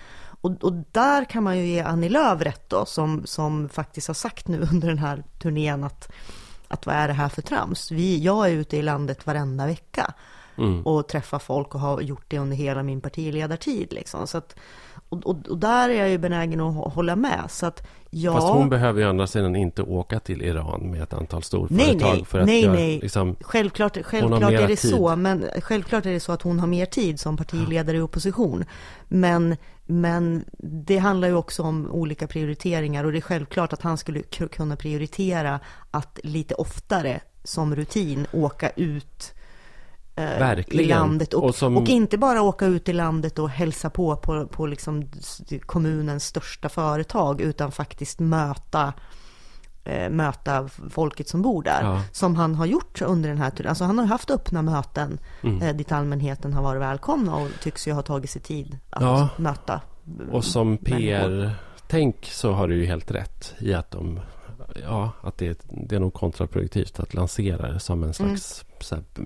Och, 0.41 0.63
och, 0.63 0.73
där 0.91 1.25
kan 1.25 1.43
man 1.43 1.57
ju 1.57 1.65
ge 1.65 1.81
Annie 1.81 2.09
Lööf 2.09 2.41
rätt 2.41 2.69
då, 2.69 2.85
som, 2.85 3.21
som 3.25 3.69
faktiskt 3.69 4.07
har 4.07 4.13
sagt 4.13 4.47
nu 4.47 4.61
under 4.71 4.87
den 4.87 4.99
här 4.99 5.23
turnén 5.41 5.83
att, 5.83 6.11
att 6.73 6.85
vad 6.85 6.95
är 6.95 7.07
det 7.07 7.13
här 7.13 7.29
för 7.29 7.41
trams? 7.41 7.91
Vi, 7.91 8.19
jag 8.23 8.49
är 8.49 8.51
ute 8.51 8.77
i 8.77 8.81
landet 8.81 9.25
varenda 9.25 9.65
vecka 9.65 10.13
mm. 10.57 10.81
och 10.81 11.07
träffar 11.07 11.39
folk 11.39 11.75
och 11.75 11.81
har 11.81 12.01
gjort 12.01 12.25
det 12.27 12.39
under 12.39 12.57
hela 12.57 12.83
min 12.83 13.01
partiledartid. 13.01 13.93
Liksom. 13.93 14.27
Så 14.27 14.37
att, 14.37 14.55
och, 15.09 15.25
och, 15.25 15.47
och, 15.47 15.57
där 15.57 15.89
är 15.89 15.93
jag 15.93 16.09
ju 16.09 16.17
benägen 16.17 16.59
att 16.59 16.93
hålla 16.93 17.15
med. 17.15 17.43
Så 17.49 17.65
att, 17.65 17.87
ja... 18.09 18.33
Fast 18.33 18.47
hon 18.47 18.69
behöver 18.69 19.01
ju 19.01 19.07
andra 19.07 19.27
sidan 19.27 19.55
inte 19.55 19.81
åka 19.81 20.19
till 20.19 20.41
Iran 20.41 20.91
med 20.91 21.01
ett 21.03 21.13
antal 21.13 21.43
storföretag. 21.43 21.95
Nej, 22.01 22.13
nej, 22.13 22.25
för 22.25 22.39
att 22.39 22.45
nej, 22.45 22.61
göra, 22.63 22.73
nej. 22.73 22.99
Liksom, 22.99 23.35
självklart, 23.41 23.97
självklart 24.03 24.43
är 24.43 24.67
det 24.67 24.75
tid. 24.75 24.89
så. 24.89 25.15
Men 25.15 25.45
självklart 25.61 26.05
är 26.05 26.11
det 26.11 26.19
så 26.19 26.31
att 26.31 26.41
hon 26.41 26.59
har 26.59 26.67
mer 26.67 26.85
tid 26.85 27.19
som 27.19 27.37
partiledare 27.37 27.97
i 27.97 28.01
opposition. 28.01 28.65
Men, 29.07 29.55
men 29.85 30.45
det 30.57 30.97
handlar 30.97 31.27
ju 31.27 31.35
också 31.35 31.63
om 31.63 31.91
olika 31.91 32.27
prioriteringar. 32.27 33.03
Och 33.03 33.11
det 33.11 33.19
är 33.19 33.21
självklart 33.21 33.73
att 33.73 33.81
han 33.81 33.97
skulle 33.97 34.21
kunna 34.51 34.75
prioritera 34.75 35.59
att 35.91 36.19
lite 36.23 36.55
oftare 36.55 37.21
som 37.43 37.75
rutin 37.75 38.27
åka 38.31 38.69
ut 38.69 39.33
Verkligen. 40.15 40.85
i 40.85 40.89
landet. 40.89 41.33
Och, 41.33 41.43
och, 41.43 41.55
som... 41.55 41.77
och, 41.77 41.89
inte 41.89 42.17
bara 42.17 42.41
åka 42.41 42.65
ut 42.65 42.89
i 42.89 42.93
landet 42.93 43.39
och 43.39 43.49
hälsa 43.49 43.89
på 43.89 44.15
på, 44.15 44.47
på 44.47 44.65
liksom 44.65 45.09
kommunens 45.65 46.25
största 46.25 46.69
företag, 46.69 47.41
utan 47.41 47.71
faktiskt 47.71 48.19
möta 48.19 48.93
eh, 49.83 50.09
möta 50.09 50.69
folket 50.89 51.27
som 51.27 51.41
bor 51.41 51.63
där. 51.63 51.83
Ja. 51.83 52.01
Som 52.11 52.35
han 52.35 52.55
har 52.55 52.65
gjort 52.65 53.01
under 53.01 53.29
den 53.29 53.37
här 53.37 53.49
tiden. 53.49 53.69
Alltså 53.69 53.83
han 53.83 53.97
har 53.97 54.05
haft 54.05 54.31
öppna 54.31 54.61
möten 54.61 55.19
mm. 55.43 55.61
eh, 55.61 55.75
dit 55.75 55.91
allmänheten 55.91 56.53
har 56.53 56.63
varit 56.63 56.81
välkomna 56.81 57.35
och 57.35 57.47
tycks 57.61 57.87
ju 57.87 57.91
ha 57.91 58.01
tagit 58.01 58.29
sig 58.29 58.41
tid 58.41 58.77
att 58.89 59.01
ja. 59.01 59.29
möta 59.37 59.81
Och 60.31 60.45
som 60.45 60.77
PR-tänk 60.77 62.25
så 62.25 62.51
har 62.51 62.67
du 62.67 62.75
ju 62.75 62.85
helt 62.85 63.11
rätt 63.11 63.53
i 63.59 63.73
att 63.73 63.91
de 63.91 64.19
ja, 64.81 65.11
att 65.21 65.37
det, 65.37 65.65
det 65.69 65.95
är 65.95 65.99
nog 65.99 66.13
kontraproduktivt 66.13 66.99
att 66.99 67.13
lansera 67.13 67.71
det 67.71 67.79
som 67.79 68.03
en 68.03 68.13
slags 68.13 68.63
mm. 68.63 68.72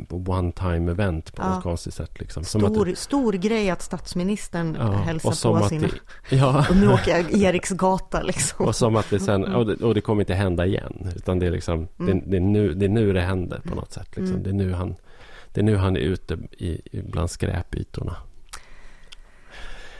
One 0.09 0.51
time 0.51 0.91
event 0.91 1.35
på 1.35 1.41
ja. 1.41 1.55
något 1.55 1.63
konstigt 1.63 1.93
sätt. 1.93 2.19
Liksom. 2.19 2.43
Stor, 2.43 2.85
det, 2.85 2.95
stor 2.95 3.33
grej 3.33 3.69
att 3.69 3.81
statsministern 3.81 4.77
ja, 4.79 4.91
hälsar 4.91 5.59
på 5.59 5.67
sina... 5.69 5.87
Det, 5.87 6.35
ja. 6.35 6.65
Och 6.69 6.75
nu 6.75 6.93
åker 6.93 7.11
jag 7.11 7.33
Eriksgata 7.33 8.21
liksom. 8.21 8.65
Och 8.65 8.75
som 8.75 8.95
att 8.95 9.09
det 9.09 9.19
sen, 9.19 9.55
och 9.55 9.65
det, 9.65 9.75
och 9.85 9.93
det 9.93 10.01
kommer 10.01 10.21
inte 10.21 10.33
hända 10.33 10.65
igen. 10.65 11.11
Utan 11.15 11.39
det 11.39 11.45
är 11.45 11.51
liksom, 11.51 11.87
mm. 11.99 12.19
det, 12.19 12.25
det, 12.31 12.37
är 12.37 12.41
nu, 12.41 12.73
det 12.73 12.85
är 12.85 12.89
nu 12.89 13.13
det 13.13 13.21
händer 13.21 13.61
på 13.65 13.75
något 13.75 13.93
sätt. 13.93 14.07
Liksom. 14.15 14.35
Mm. 14.35 14.43
Det, 14.43 14.49
är 14.49 14.53
nu 14.53 14.73
han, 14.73 14.95
det 15.53 15.61
är 15.61 15.63
nu 15.63 15.75
han 15.75 15.95
är 15.95 16.01
ute 16.01 16.37
i, 16.57 16.81
bland 17.01 17.31
skräpytorna. 17.31 18.15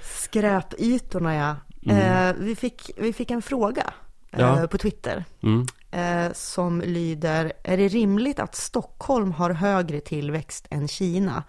Skräpytorna 0.02 1.36
ja. 1.36 1.56
Mm. 1.86 2.30
Eh, 2.30 2.36
vi, 2.40 2.56
fick, 2.56 2.92
vi 2.98 3.14
fick 3.14 3.32
en 3.32 3.42
fråga 3.42 3.94
ja. 4.32 4.62
Eh, 4.62 4.68
på 4.68 4.78
Twitter. 4.78 5.26
Mm. 5.44 5.66
Eh, 5.92 6.34
som 6.34 6.82
lyder, 6.82 7.54
är 7.64 7.78
det 7.78 7.88
rimligt 7.88 8.40
att 8.40 8.56
Stockholm 8.56 9.32
har 9.32 9.50
högre 9.50 10.00
tillväxt 10.00 10.68
än 10.70 10.88
Kina? 10.88 11.44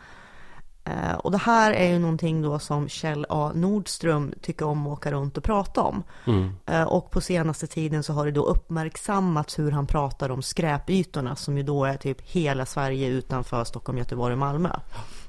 Eh, 0.84 1.14
och 1.14 1.30
det 1.30 1.38
här 1.38 1.72
är 1.72 1.88
ju 1.92 1.98
någonting 1.98 2.42
då 2.42 2.58
som 2.58 2.88
Kjell 2.88 3.26
A 3.28 3.52
Nordström 3.54 4.34
tycker 4.42 4.66
om 4.66 4.86
att 4.86 4.92
åka 4.92 5.12
runt 5.12 5.36
och 5.36 5.44
prata 5.44 5.82
om. 5.82 6.02
Mm. 6.26 6.88
Och 6.88 7.10
på 7.10 7.20
senaste 7.20 7.66
tiden 7.66 8.02
så 8.02 8.12
har 8.12 8.26
det 8.26 8.32
då 8.32 8.44
uppmärksammats 8.44 9.58
hur 9.58 9.70
han 9.70 9.86
pratar 9.86 10.30
om 10.30 10.42
skräpytorna 10.42 11.36
som 11.36 11.56
ju 11.56 11.62
då 11.62 11.84
är 11.84 11.96
typ 11.96 12.20
hela 12.20 12.66
Sverige 12.66 13.08
utanför 13.08 13.64
Stockholm, 13.64 13.98
Göteborg 13.98 14.32
och 14.32 14.38
Malmö. 14.38 14.70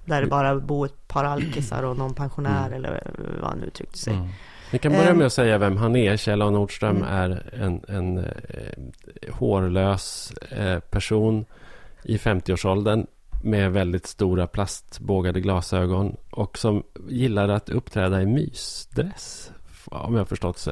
Där 0.05 0.21
det 0.21 0.27
bara 0.27 0.55
bor 0.55 0.85
ett 0.85 1.07
par 1.07 1.23
alkisar 1.23 1.83
och 1.83 1.97
någon 1.97 2.13
pensionär 2.13 2.67
mm. 2.67 2.73
eller 2.73 3.13
vad 3.41 3.49
han 3.49 3.63
uttryckte 3.63 3.97
sig. 3.97 4.13
Mm. 4.13 4.27
Vi 4.71 4.79
kan 4.79 4.91
börja 4.91 5.13
med 5.13 5.27
att 5.27 5.33
säga 5.33 5.57
vem 5.57 5.77
han 5.77 5.95
är. 5.95 6.17
Kjell 6.17 6.41
A 6.41 6.49
Nordström 6.49 6.97
mm. 6.97 7.09
är 7.09 7.53
en, 7.53 7.81
en 7.87 8.17
eh, 8.17 9.33
hårlös 9.33 10.31
eh, 10.31 10.79
person 10.79 11.45
i 12.03 12.17
50-årsåldern 12.17 13.07
med 13.43 13.71
väldigt 13.71 14.07
stora 14.07 14.47
plastbågade 14.47 15.41
glasögon 15.41 16.17
och 16.31 16.57
som 16.57 16.83
gillar 17.09 17.49
att 17.49 17.69
uppträda 17.69 18.21
i 18.21 18.25
mysdress. 18.25 19.51
Om 19.85 20.15
jag 20.15 20.27
förstått 20.27 20.67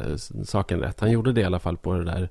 saken 0.46 0.80
rätt. 0.80 1.00
Han 1.00 1.12
gjorde 1.12 1.32
det 1.32 1.42
i 1.42 1.46
alla 1.46 1.60
fall 1.60 1.78
på 1.78 1.94
det 1.94 2.04
där 2.04 2.30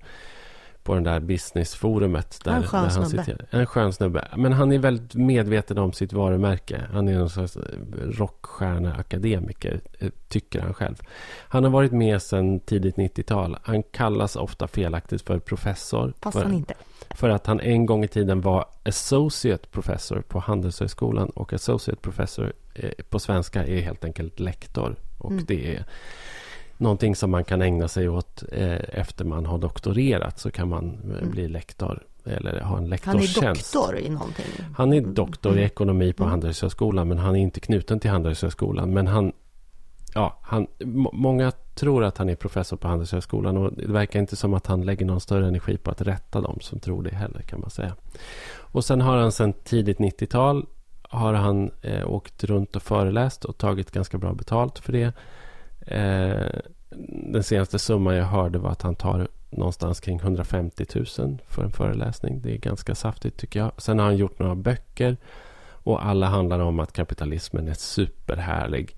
på 0.86 0.94
den 0.94 1.04
där 1.04 1.20
businessforumet. 1.20 2.40
Där, 2.44 2.56
en 2.56 2.62
skön 2.62 2.84
där 2.84 2.90
han 2.90 3.08
snubbe. 3.08 3.46
En 3.50 3.66
skön 3.66 3.92
snubbe. 3.92 4.28
Men 4.36 4.52
han 4.52 4.72
är 4.72 4.78
väldigt 4.78 5.14
medveten 5.14 5.78
om 5.78 5.92
sitt 5.92 6.12
varumärke. 6.12 6.82
Han 6.92 7.08
är 7.08 7.12
en 7.12 7.30
slags 7.30 7.58
rockstjärneakademiker, 7.96 9.80
eh, 9.98 10.10
tycker 10.28 10.60
han 10.60 10.74
själv. 10.74 10.96
Han 11.48 11.64
har 11.64 11.70
varit 11.70 11.92
med 11.92 12.22
sedan 12.22 12.60
tidigt 12.60 12.96
90-tal. 12.96 13.56
Han 13.62 13.82
kallas 13.82 14.36
ofta 14.36 14.68
felaktigt 14.68 15.22
för 15.22 15.38
professor. 15.38 16.12
Fast 16.20 16.38
han 16.38 16.54
inte. 16.54 16.74
För 17.10 17.28
att 17.28 17.46
han 17.46 17.60
en 17.60 17.86
gång 17.86 18.04
i 18.04 18.08
tiden 18.08 18.40
var 18.40 18.64
associate 18.82 19.68
professor 19.68 20.20
på 20.28 20.38
Handelshögskolan. 20.38 21.28
Och 21.28 21.52
associate 21.52 22.00
professor 22.00 22.52
eh, 22.74 22.90
på 23.10 23.18
svenska 23.18 23.66
är 23.66 23.80
helt 23.80 24.04
enkelt 24.04 24.40
lektor. 24.40 24.96
Och 25.18 25.30
mm. 25.30 25.44
det 25.48 25.76
är 25.76 25.84
någonting 26.78 27.16
som 27.16 27.30
man 27.30 27.44
kan 27.44 27.62
ägna 27.62 27.88
sig 27.88 28.08
åt 28.08 28.42
eh, 28.52 28.80
efter 29.00 29.24
man 29.24 29.46
har 29.46 29.58
doktorerat. 29.58 30.38
Så 30.38 30.50
kan 30.50 30.68
man 30.68 30.84
eh, 31.04 31.16
Mm. 31.18 31.30
bli 31.30 31.48
lektor 31.48 32.02
eller 32.24 32.60
ha 32.60 32.68
en 32.78 32.82
Han 32.82 32.84
är 32.84 32.88
lektorstjänst. 32.88 33.72
doktor 33.72 33.98
i 33.98 34.08
någonting. 34.08 34.44
Han 34.76 34.92
är 34.92 35.00
doktor 35.00 35.52
i 35.52 35.54
Mm. 35.56 35.64
ekonomi 35.66 36.12
på 36.12 36.22
Mm. 36.22 36.30
Handelshögskolan. 36.30 37.08
Men 37.08 37.18
han 37.18 37.36
är 37.36 37.40
inte 37.40 37.60
knuten 37.60 38.00
till 38.00 38.10
Handelshögskolan. 38.10 38.90
Men 38.94 39.06
han... 39.06 39.32
Ja, 40.14 40.38
han, 40.42 40.66
må- 40.84 41.10
många 41.12 41.50
tror 41.74 42.04
att 42.04 42.18
han 42.18 42.28
är 42.28 42.34
professor 42.36 42.76
på 42.76 42.88
Handelshögskolan. 42.88 43.56
Och 43.56 43.72
det 43.72 43.86
verkar 43.86 44.20
inte 44.20 44.36
som 44.36 44.54
att 44.54 44.66
han 44.66 44.82
lägger 44.82 45.06
någon 45.06 45.20
större 45.20 45.46
energi 45.48 45.76
på 45.76 45.90
att 45.90 46.00
rätta 46.02 46.40
dem 46.40 46.58
som 46.60 46.78
tror 46.80 47.02
det 47.02 47.14
heller 47.14 47.40
kan 47.42 47.60
man 47.60 47.70
säga. 47.70 47.92
Och 48.56 48.84
sen 48.84 49.00
har 49.00 49.16
han 49.16 49.32
sedan 49.32 49.52
tidigt 49.64 49.98
90-tal 49.98 50.66
har 51.02 51.32
han 51.34 51.70
eh, 51.82 52.10
åkt 52.10 52.44
runt 52.44 52.76
och 52.76 52.82
föreläst 52.82 53.44
och 53.44 53.58
tagit 53.58 53.90
ganska 53.90 54.18
bra 54.18 54.32
betalt 54.34 54.78
för 54.78 54.92
det. 54.92 55.12
Eh, 55.86 56.60
den 57.32 57.42
senaste 57.42 57.78
summan 57.78 58.14
jag 58.14 58.24
hörde 58.24 58.58
var 58.58 58.70
att 58.70 58.82
han 58.82 58.94
tar 58.94 59.28
någonstans 59.50 60.00
kring 60.00 60.18
150 60.18 60.86
000 61.18 61.38
för 61.48 61.64
en 61.64 61.70
föreläsning. 61.70 62.40
Det 62.42 62.52
är 62.52 62.58
ganska 62.58 62.94
saftigt 62.94 63.36
tycker 63.36 63.60
jag. 63.60 63.72
Sen 63.78 63.98
har 63.98 64.06
han 64.06 64.16
gjort 64.16 64.38
några 64.38 64.54
böcker 64.54 65.16
och 65.68 66.06
alla 66.06 66.26
handlar 66.26 66.60
om 66.60 66.80
att 66.80 66.92
kapitalismen 66.92 67.68
är 67.68 67.74
superhärlig. 67.74 68.96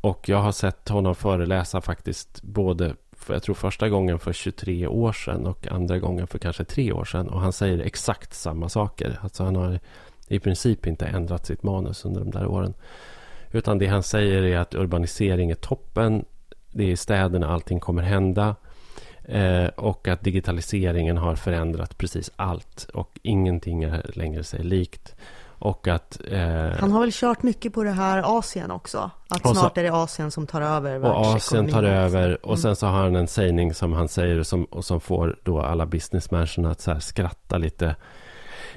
Och 0.00 0.28
jag 0.28 0.38
har 0.38 0.52
sett 0.52 0.88
honom 0.88 1.14
föreläsa 1.14 1.80
faktiskt 1.80 2.42
både 2.42 2.94
för 3.12 3.34
jag 3.34 3.42
tror 3.42 3.54
första 3.54 3.88
gången 3.88 4.18
för 4.18 4.32
23 4.32 4.86
år 4.86 5.12
sedan 5.12 5.46
och 5.46 5.66
andra 5.70 5.98
gången 5.98 6.26
för 6.26 6.38
kanske 6.38 6.64
tre 6.64 6.92
år 6.92 7.04
sedan. 7.04 7.28
Och 7.28 7.40
han 7.40 7.52
säger 7.52 7.78
exakt 7.78 8.34
samma 8.34 8.68
saker. 8.68 9.18
Alltså 9.22 9.44
han 9.44 9.56
har 9.56 9.80
i 10.28 10.38
princip 10.38 10.86
inte 10.86 11.06
ändrat 11.06 11.46
sitt 11.46 11.62
manus 11.62 12.04
under 12.04 12.20
de 12.20 12.30
där 12.30 12.46
åren. 12.46 12.74
Utan 13.52 13.78
det 13.78 13.86
han 13.86 14.02
säger 14.02 14.42
är 14.42 14.58
att 14.58 14.74
urbanisering 14.74 15.50
är 15.50 15.54
toppen. 15.54 16.24
Det 16.72 16.84
är 16.84 16.88
i 16.90 16.96
städerna 16.96 17.48
allting 17.48 17.80
kommer 17.80 18.02
hända. 18.02 18.56
Eh, 19.24 19.66
och 19.66 20.08
att 20.08 20.20
digitaliseringen 20.24 21.16
har 21.16 21.34
förändrat 21.36 21.98
precis 21.98 22.30
allt. 22.36 22.86
Och 22.94 23.18
ingenting 23.22 23.82
är 23.84 24.10
längre 24.14 24.44
sig 24.44 24.62
likt. 24.64 25.14
Och 25.58 25.88
att... 25.88 26.20
Eh, 26.30 26.70
Han 26.80 26.92
har 26.92 27.00
väl 27.00 27.10
kört 27.12 27.42
mycket 27.42 27.72
på 27.74 27.82
det 27.84 27.90
här 27.90 28.38
Asien 28.38 28.70
också? 28.70 29.10
Att 29.28 29.42
så- 29.42 29.54
snart 29.54 29.78
är 29.78 29.82
det 29.82 29.92
Asien 29.92 30.30
som 30.30 30.46
tar 30.46 30.60
över 30.62 31.04
och 31.04 31.26
Asien 31.26 31.68
tar 31.68 31.82
över. 31.82 32.46
Och 32.46 32.58
sen 32.58 32.76
så 32.76 32.86
har 32.86 33.02
han 33.02 33.16
en 33.16 33.28
sägning 33.28 33.74
som 33.74 33.92
han 33.92 34.08
säger 34.08 34.42
som, 34.42 34.64
och 34.64 34.84
som 34.84 35.00
får 35.00 35.38
då 35.42 35.60
alla 35.60 35.86
businessmänniskorna 35.86 36.70
att 36.70 36.80
så 36.80 37.00
skratta 37.00 37.58
lite. 37.58 37.96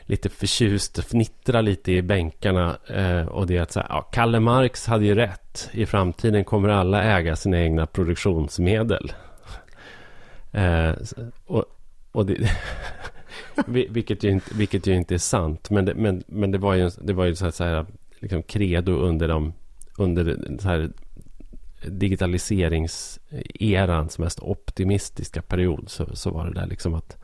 Lite 0.09 0.29
förtjust, 0.29 0.99
fnittra 0.99 1.61
lite 1.61 1.91
i 1.91 2.01
bänkarna. 2.01 2.77
Eh, 2.87 3.27
och 3.27 3.47
det 3.47 3.57
är 3.57 3.61
att 3.61 3.71
så 3.71 3.79
här, 3.79 3.87
ja, 3.89 4.01
Kalle 4.01 4.39
Marx 4.39 4.85
hade 4.85 5.05
ju 5.05 5.15
rätt. 5.15 5.69
I 5.71 5.85
framtiden 5.85 6.43
kommer 6.43 6.69
alla 6.69 7.03
äga 7.03 7.35
sina 7.35 7.61
egna 7.61 7.85
produktionsmedel. 7.85 9.13
Eh, 10.51 10.91
och, 11.45 11.65
och 12.11 12.25
det, 12.25 12.51
vilket, 13.89 14.23
ju 14.23 14.29
inte, 14.29 14.55
vilket 14.55 14.87
ju 14.87 14.95
inte 14.95 15.13
är 15.13 15.19
sant. 15.19 15.69
Men 15.69 15.85
det, 15.85 15.95
men, 15.95 16.23
men 16.27 16.51
det 16.51 16.57
var 16.57 16.73
ju, 16.73 16.91
det 17.01 17.13
var 17.13 17.25
ju 17.25 17.35
så 17.35 17.45
här, 17.45 17.51
så 17.51 17.63
här 17.63 17.85
liksom 18.19 18.43
credo 18.43 18.91
under 18.91 19.27
de 19.27 19.53
under 19.97 20.37
så 20.59 20.67
här 20.67 20.89
digitaliseringserans 21.85 24.19
mest 24.19 24.39
optimistiska 24.39 25.41
period 25.41 25.83
så, 25.87 26.15
så 26.15 26.29
var 26.29 26.45
det 26.45 26.53
där 26.53 26.67
liksom 26.67 26.93
att 26.93 27.17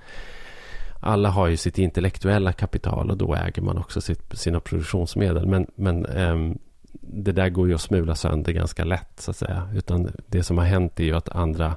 alla 1.05 1.29
har 1.29 1.47
ju 1.47 1.57
sitt 1.57 1.77
intellektuella 1.77 2.53
kapital 2.53 3.11
och 3.11 3.17
då 3.17 3.35
äger 3.35 3.61
man 3.61 3.77
också 3.77 4.01
sitt, 4.01 4.37
sina 4.37 4.59
produktionsmedel. 4.59 5.47
Men, 5.47 5.67
men 5.75 6.05
ehm, 6.05 6.57
det 7.01 7.31
där 7.31 7.49
går 7.49 7.67
ju 7.67 7.73
att 7.75 7.81
smula 7.81 8.15
sönder 8.15 8.51
ganska 8.51 8.83
lätt 8.83 9.19
så 9.19 9.31
att 9.31 9.37
säga. 9.37 9.69
Utan 9.75 10.11
det 10.27 10.43
som 10.43 10.57
har 10.57 10.65
hänt 10.65 10.99
är 10.99 11.03
ju 11.03 11.15
att 11.15 11.29
andra 11.29 11.75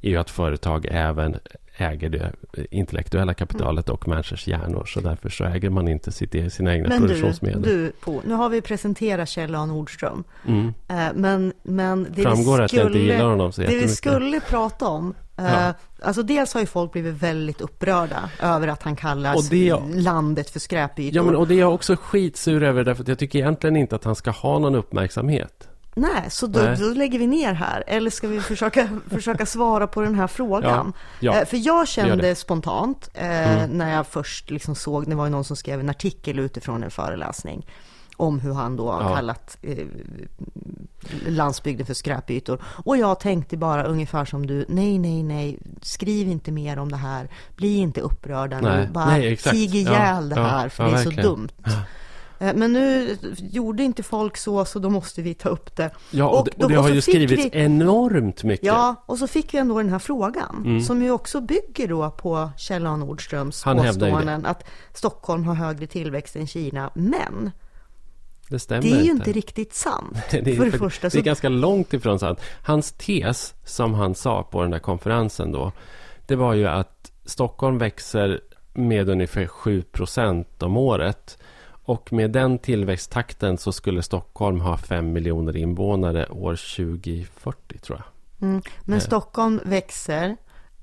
är 0.00 0.10
ju 0.10 0.16
att 0.16 0.30
företag 0.30 0.86
även 0.90 1.36
äger 1.76 2.08
det 2.08 2.32
intellektuella 2.70 3.34
kapitalet 3.34 3.88
och 3.88 4.08
människors 4.08 4.46
hjärnor. 4.48 4.84
Så 4.86 5.00
därför 5.00 5.28
så 5.28 5.44
äger 5.44 5.70
man 5.70 5.88
inte 5.88 6.12
sitt, 6.12 6.52
sina 6.52 6.74
egna 6.74 6.88
Men 6.88 7.00
du, 7.02 7.06
produktionsmedel. 7.08 7.62
du 7.62 7.92
på, 8.00 8.20
nu 8.26 8.34
har 8.34 8.48
vi 8.48 8.60
presenterat 8.60 9.28
Kjell 9.28 9.54
A. 9.54 9.66
Nordström. 9.66 10.24
Mm. 10.46 10.66
Eh, 10.88 11.08
Men, 11.14 11.52
men 11.62 12.06
det 12.14 12.22
Framgår 12.22 12.58
vi 12.58 12.64
att 12.64 12.72
jag 12.72 12.82
inte 12.86 12.92
skulle- 12.98 13.12
gillar 13.12 13.28
honom 13.30 13.52
så 13.52 13.60
Det 13.62 13.68
vi 13.68 13.88
skulle 13.88 14.40
prata 14.40 14.86
om, 14.88 15.14
Ja. 15.44 15.74
alltså 16.02 16.22
dels 16.22 16.54
har 16.54 16.60
ju 16.60 16.66
folk 16.66 16.92
blivit 16.92 17.14
väldigt 17.14 17.60
upprörda 17.60 18.30
över 18.40 18.68
att 18.68 18.82
han 18.82 18.96
kallar 18.96 19.34
Och 19.34 19.44
det- 19.50 19.76
landet 19.94 20.50
för 20.50 20.60
skräpytor. 20.60 21.16
Ja, 21.16 21.22
men, 21.22 21.36
och 21.36 21.48
det 21.48 21.54
är 21.54 21.58
jag 21.58 21.74
också 21.74 21.96
skitsur 21.96 22.62
över 22.62 22.84
därför 22.84 23.02
att 23.02 23.08
jag 23.08 23.18
tycker 23.18 23.38
egentligen 23.38 23.76
inte 23.76 23.96
att 23.96 24.04
han 24.04 24.16
ska 24.16 24.30
ha 24.30 24.58
någon 24.58 24.74
uppmärksamhet. 24.74 25.66
Nej, 25.94 26.24
så 26.28 26.46
då, 26.46 26.60
Nej. 26.60 26.76
då 26.78 26.86
lägger 26.86 27.18
vi 27.18 27.26
ner 27.26 27.52
här. 27.52 27.84
Eller 27.86 28.10
ska 28.10 28.28
vi 28.28 28.40
försöka, 28.40 28.88
försöka 29.10 29.46
svara 29.46 29.86
på 29.86 30.00
den 30.00 30.14
här 30.14 30.26
frågan? 30.26 30.92
Ja, 31.20 31.32
ja. 31.34 31.40
Eh, 31.40 31.46
För 31.46 31.56
jag 31.66 31.88
kände 31.88 32.34
spontant, 32.34 33.10
eh, 33.14 33.52
Mm. 33.58 33.70
när 33.78 33.94
jag 33.94 34.06
först 34.06 34.50
liksom 34.50 34.74
såg, 34.74 35.08
det 35.10 35.14
var 35.16 35.24
ju 35.24 35.30
någon 35.30 35.44
som 35.44 35.56
skrev 35.56 35.80
en 35.80 35.90
artikel 35.90 36.38
utifrån 36.38 36.82
en 36.82 36.90
föreläsning, 36.90 37.66
om 38.20 38.40
hur 38.40 38.52
han 38.52 38.76
då 38.76 38.90
har 38.90 39.02
Ja. 39.10 39.16
kallat 39.16 39.56
eh, 39.62 39.86
landsbygden 41.26 41.86
för 41.86 41.94
skräpytor. 41.94 42.62
Och 42.84 42.96
jag 42.96 43.20
tänkte 43.20 43.56
bara 43.56 43.84
ungefär 43.84 44.24
som 44.24 44.46
du, 44.46 44.64
nej, 44.68 44.98
nej, 44.98 45.22
nej, 45.22 45.58
skriv 45.82 46.28
inte 46.28 46.52
mer 46.52 46.78
om 46.78 46.88
det 46.90 46.96
här, 46.96 47.28
bli 47.56 47.76
inte 47.76 48.00
upprörda 48.00 48.60
Nej, 48.60 48.86
nu, 48.86 48.92
bara 48.92 49.06
nej, 49.06 49.36
tig 49.36 49.74
Ja, 49.74 49.76
ihjäl 49.92 50.28
det 50.28 50.36
ja, 50.36 50.42
här, 50.46 50.68
för 50.68 50.84
ja, 50.84 50.90
det 50.90 50.96
är 50.96 51.02
så 51.02 51.08
verkligen. 51.10 51.28
dumt. 51.30 51.48
Eh, 52.38 52.54
Men 52.54 52.72
nu 52.72 53.16
gjorde 53.36 53.82
inte 53.82 54.02
folk 54.02 54.36
så, 54.36 54.64
så 54.64 54.78
då 54.78 54.90
måste 54.90 55.22
vi 55.22 55.34
ta 55.34 55.48
upp 55.48 55.76
det. 55.76 55.90
Ja, 56.10 56.28
och, 56.28 56.44
det, 56.56 56.64
och 56.64 56.70
det 56.70 56.76
har 56.76 56.88
så 56.88 56.94
ju 56.94 57.00
skrivits 57.00 57.44
vi- 57.44 57.50
enormt 57.52 58.44
mycket. 58.44 58.66
Ja, 58.66 58.94
och 59.06 59.18
så 59.18 59.26
fick 59.26 59.54
vi 59.54 59.58
ändå 59.58 59.78
den 59.78 59.88
här 59.92 59.98
frågan, 59.98 60.62
Mm. 60.64 60.80
som 60.80 61.02
ju 61.02 61.10
också 61.10 61.40
bygger 61.40 61.88
då 61.88 62.10
på 62.10 62.50
Kjell 62.56 62.86
A. 62.86 62.96
Nordströms 62.96 63.62
det. 63.62 63.74
påståenden 63.74 64.46
att 64.46 64.64
Stockholm 64.94 65.44
har 65.44 65.54
högre 65.54 65.86
tillväxt 65.86 66.36
än 66.36 66.46
Kina. 66.46 66.90
Men 66.94 67.50
det 68.50 68.58
stämmer 68.58 68.82
det 68.82 68.90
är 68.90 69.02
ju 69.02 69.10
inte. 69.10 69.32
riktigt 69.32 69.74
sant. 69.74 70.16
det 70.30 70.38
är, 70.38 70.56
för 70.56 70.64
det 70.64 70.70
för- 70.70 70.78
första. 70.78 71.08
det 71.08 71.14
är 71.14 71.20
Så, 71.20 71.22
ganska 71.24 71.48
långt 71.48 71.92
ifrån 71.92 72.18
sant. 72.18 72.40
Hans 72.62 72.92
tes, 72.92 73.54
som 73.64 73.94
han 73.94 74.14
sa 74.14 74.42
på 74.42 74.62
den 74.62 74.70
där 74.70 74.78
konferensen 74.78 75.52
då, 75.52 75.72
det 76.26 76.36
var 76.36 76.54
ju 76.54 76.66
att 76.66 77.12
Stockholm 77.24 77.78
växer 77.78 78.40
med 78.72 79.08
ungefär 79.08 79.46
7 79.46 79.82
procent 79.82 80.62
om 80.62 80.76
året. 80.76 81.38
Och 81.84 82.12
med 82.12 82.30
den 82.30 82.58
tillväxttakten 82.58 83.58
så 83.58 83.72
skulle 83.72 84.02
Stockholm 84.02 84.60
ha 84.60 84.76
5 84.76 85.12
miljoner 85.12 85.56
invånare 85.56 86.26
år 86.28 86.56
2040, 86.56 87.78
tror 87.78 87.98
jag. 87.98 88.48
mm, 88.48 88.62
men 88.84 88.98
Eh. 88.98 89.04
Stockholm 89.04 89.60
växer. 89.64 90.36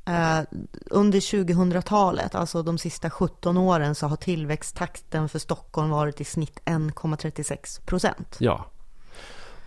Eh, 0.07 0.39
under 0.85 1.19
2000-talet, 1.19 2.35
alltså 2.35 2.63
de 2.63 2.77
sista 2.77 3.09
17 3.09 3.57
åren, 3.57 3.95
så 3.95 4.07
har 4.07 4.15
tillväxttakten 4.15 5.29
för 5.29 5.39
Stockholm 5.39 5.89
varit 5.89 6.21
i 6.21 6.23
snitt 6.23 6.59
1,36 6.65 7.85
procent. 7.85 8.37
Ja. 8.39 8.65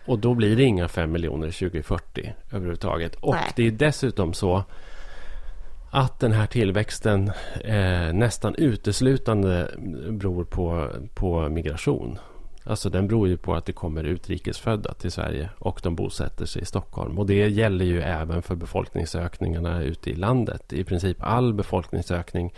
Och 0.06 0.18
då 0.18 0.34
blir 0.34 0.56
det 0.56 0.62
inga 0.62 0.88
5 0.88 1.12
miljoner 1.12 1.46
2040 1.46 2.34
överhuvudtaget. 2.52 3.14
Och 3.14 3.34
Nej. 3.34 3.52
det 3.56 3.66
är 3.66 3.70
dessutom 3.70 4.34
så 4.34 4.64
att 5.90 6.20
den 6.20 6.32
här 6.32 6.46
tillväxten 6.46 7.32
eh, 7.64 8.12
nästan 8.12 8.54
uteslutande 8.54 9.70
beror 10.10 10.44
på, 10.44 10.90
på 11.14 11.48
migration. 11.48 12.18
Alltså 12.64 12.90
den 12.90 13.08
beror 13.08 13.28
ju 13.28 13.36
på 13.36 13.54
att 13.54 13.66
det 13.66 13.72
kommer 13.72 14.04
utrikesfödda 14.04 14.94
till 14.94 15.12
Sverige 15.12 15.50
och 15.58 15.80
de 15.82 15.94
bosätter 15.94 16.46
sig 16.46 16.62
i 16.62 16.64
Stockholm. 16.64 17.18
Och 17.18 17.26
det 17.26 17.48
gäller 17.48 17.84
ju 17.84 18.02
även 18.02 18.42
för 18.42 18.54
befolkningsökningarna 18.54 19.82
ute 19.82 20.10
i 20.10 20.14
landet. 20.14 20.72
I 20.72 20.84
princip 20.84 21.16
all 21.20 21.54
befolkningsökning. 21.54 22.52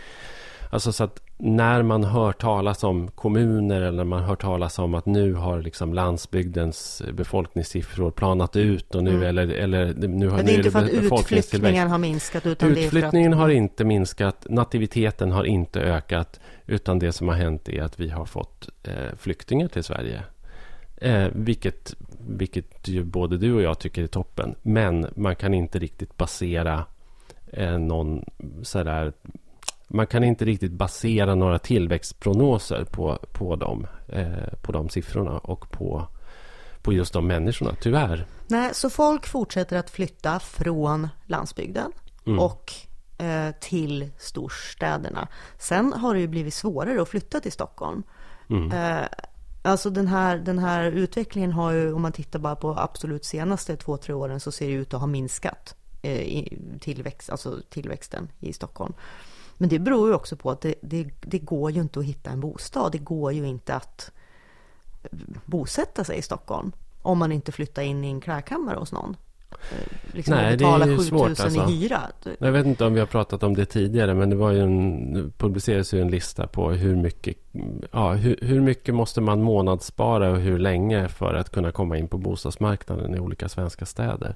Alltså 0.73 0.91
så 0.91 1.03
att 1.03 1.21
när 1.37 1.83
man 1.83 2.03
hör 2.03 2.31
talas 2.31 2.83
om 2.83 3.07
kommuner 3.07 3.81
eller 3.81 3.97
när 3.97 4.03
man 4.03 4.23
hör 4.23 4.35
talas 4.35 4.79
om 4.79 4.93
att 4.93 5.05
nu 5.05 5.33
har 5.33 5.61
liksom 5.61 5.93
landsbygdens 5.93 7.01
befolkningssiffror 7.13 8.11
planat 8.11 8.55
ut 8.55 8.95
och 8.95 9.03
nu 9.03 9.09
Mm. 9.09 9.23
eller, 9.23 9.47
eller 9.47 9.93
nu 9.93 10.29
har 10.29 10.37
Men 10.37 10.45
det 10.45 10.53
är 10.53 10.57
inte 10.57 10.71
för 10.71 10.79
att 10.79 10.89
utflyttningen 10.89 11.89
har 11.89 11.97
minskat, 11.97 12.45
utan 12.45 12.69
det 12.69 12.73
är 12.73 12.75
för 12.75 12.97
Utflyttningen 12.97 13.33
att... 13.33 13.39
har 13.39 13.49
inte 13.49 13.83
minskat, 13.83 14.45
nativiteten 14.49 15.31
har 15.31 15.43
inte 15.43 15.81
ökat, 15.81 16.39
utan 16.65 16.99
det 16.99 17.11
som 17.11 17.27
har 17.27 17.35
hänt 17.35 17.69
är 17.69 17.81
att 17.81 17.99
vi 17.99 18.09
har 18.09 18.25
fått 18.25 18.69
eh, 18.83 19.15
flyktingar 19.17 19.67
till 19.67 19.83
Sverige. 19.83 20.23
Eh, 20.97 21.27
vilket, 21.33 21.95
vilket 22.27 22.87
ju 22.87 23.03
både 23.03 23.37
du 23.37 23.53
och 23.53 23.61
jag 23.61 23.79
tycker 23.79 24.03
är 24.03 24.07
toppen. 24.07 24.55
Men 24.61 25.07
man 25.15 25.35
kan 25.35 25.53
inte 25.53 25.79
riktigt 25.79 26.17
basera 26.17 26.85
eh, 27.51 27.77
någon 27.77 28.25
sådär... 28.61 29.13
Man 29.87 30.07
kan 30.07 30.23
inte 30.23 30.45
riktigt 30.45 30.71
basera 30.71 31.35
några 31.35 31.59
tillväxtprognoser 31.59 32.85
på, 32.85 33.19
på, 33.31 33.55
dem, 33.55 33.87
eh, 34.07 34.53
på 34.61 34.71
de 34.71 34.89
siffrorna 34.89 35.37
och 35.37 35.71
på, 35.71 36.07
på 36.81 36.93
just 36.93 37.13
de 37.13 37.27
människorna, 37.27 37.75
tyvärr. 37.81 38.25
Nej, 38.47 38.69
så 38.73 38.89
folk 38.89 39.25
fortsätter 39.27 39.77
att 39.77 39.89
flytta 39.89 40.39
från 40.39 41.07
landsbygden 41.25 41.91
Mm. 42.25 42.39
och 42.39 42.73
eh, 43.17 43.51
till 43.61 44.09
storstäderna. 44.17 45.27
Sen 45.59 45.93
har 45.93 46.13
det 46.13 46.19
ju 46.19 46.27
blivit 46.27 46.53
svårare 46.53 47.01
att 47.01 47.09
flytta 47.09 47.39
till 47.39 47.51
Stockholm. 47.51 48.03
Mm. 48.49 48.71
Eh, 48.71 49.07
Alltså 49.65 49.89
den 49.89 50.07
här, 50.07 50.37
den 50.37 50.59
här 50.59 50.83
utvecklingen 50.91 51.51
har 51.51 51.71
ju, 51.71 51.93
om 51.93 52.01
man 52.01 52.11
tittar 52.11 52.39
bara 52.39 52.55
på 52.55 52.75
absolut 52.79 53.25
senaste 53.25 53.75
två, 53.77 53.97
tre 53.97 54.13
åren 54.13 54.39
så 54.39 54.51
ser 54.51 54.67
det 54.67 54.73
ut 54.73 54.93
att 54.93 54.99
ha 54.99 55.07
minskat 55.07 55.75
eh, 56.01 56.43
tillväxt, 56.79 57.29
alltså 57.29 57.59
tillväxten 57.69 58.31
i 58.39 58.53
Stockholm. 58.53 58.93
Men 59.57 59.69
det 59.69 59.79
beror 59.79 60.07
ju 60.07 60.15
också 60.15 60.35
på 60.35 60.51
att 60.51 60.61
det, 60.61 60.75
det, 60.81 61.09
det, 61.21 61.39
går 61.39 61.71
ju 61.71 61.81
inte 61.81 61.99
att 61.99 62.05
hitta 62.05 62.29
en 62.29 62.39
bostad. 62.39 62.91
Det 62.91 62.97
går 62.97 63.31
ju 63.31 63.47
inte 63.47 63.75
att 63.75 64.11
bosätta 65.45 66.03
sig 66.03 66.17
i 66.17 66.21
Stockholm 66.21 66.71
om 67.01 67.17
man 67.17 67.31
inte 67.31 67.51
flyttar 67.51 67.81
in 67.81 68.03
i 68.03 68.07
en 68.07 68.21
klädkammare 68.21 68.79
hos 68.79 68.91
någon. 68.91 69.17
Eh, 69.71 69.87
liksom 70.13 70.35
Nej, 70.35 70.57
det 70.57 70.65
är 70.65 70.87
ju 70.87 70.97
svårt 70.97 71.39
alltså. 71.39 71.69
i 71.69 71.73
hyra. 71.73 72.01
Jag 72.39 72.51
vet 72.51 72.65
inte 72.65 72.85
om 72.85 72.93
vi 72.93 72.99
har 72.99 73.07
pratat 73.07 73.43
om 73.43 73.55
det 73.55 73.65
tidigare, 73.65 74.13
men 74.13 74.29
det 74.29 74.35
var 74.35 74.51
ju 74.51 74.59
en, 74.59 75.33
publicerades 75.37 75.93
ju 75.93 76.01
en 76.01 76.07
lista 76.07 76.47
på 76.47 76.71
hur 76.71 76.95
mycket, 76.95 77.37
ja, 77.91 78.13
hur, 78.13 78.39
hur 78.41 78.61
mycket 78.61 78.95
måste 78.95 79.21
man 79.21 79.41
månadsspara 79.41 80.31
och 80.31 80.37
hur 80.37 80.59
länge 80.59 81.07
för 81.07 81.33
att 81.33 81.49
kunna 81.49 81.71
komma 81.71 81.97
in 81.97 82.07
på 82.07 82.17
bostadsmarknaden 82.17 83.15
i 83.15 83.19
olika 83.19 83.49
svenska 83.49 83.85
städer. 83.85 84.35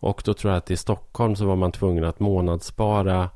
Och 0.00 0.22
då 0.24 0.34
tror 0.34 0.52
jag 0.52 0.58
att 0.58 0.70
i 0.70 0.76
Stockholm 0.76 1.36
så 1.36 1.46
var 1.46 1.56
man 1.56 1.72
tvungen 1.72 2.04
att 2.04 2.20
månadsspara 2.20 3.30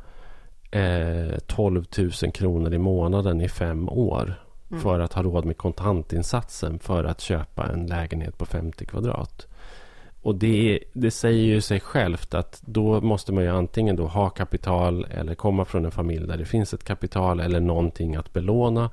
eh, 0.72 1.38
12 1.46 1.85
000 1.98 2.32
kronor 2.32 2.74
i 2.74 2.78
månaden 2.78 3.40
i 3.40 3.48
fem 3.48 3.88
år. 3.88 4.35
Mm. 4.70 4.82
För 4.82 5.00
att 5.00 5.12
ha 5.12 5.22
råd 5.22 5.44
med 5.44 5.56
kontantinsatsen 5.56 6.78
för 6.78 7.04
att 7.04 7.20
köpa 7.20 7.66
en 7.72 7.87
lägenhet 7.87 8.38
på 8.38 8.46
50 8.46 8.87
kvadrat. 8.87 9.46
Och 10.22 10.35
det, 10.35 10.78
det 10.92 11.11
säger 11.11 11.44
ju 11.44 11.61
sig 11.61 11.80
självt 11.80 12.35
att 12.35 12.62
då 12.66 13.00
måste 13.00 13.32
man 13.32 13.44
ju 13.44 13.50
antingen 13.50 13.96
då 13.96 14.06
ha 14.06 14.30
kapital 14.30 15.04
eller 15.11 15.35
komma 15.35 15.64
från 15.64 15.85
en 15.85 15.90
familj 15.90 16.26
där 16.26 16.37
det 16.37 16.44
finns 16.44 16.74
ett 16.74 16.85
kapital 16.85 17.40
eller 17.40 17.61
någonting 17.61 18.16
att 18.16 18.32
belåna. 18.32 18.90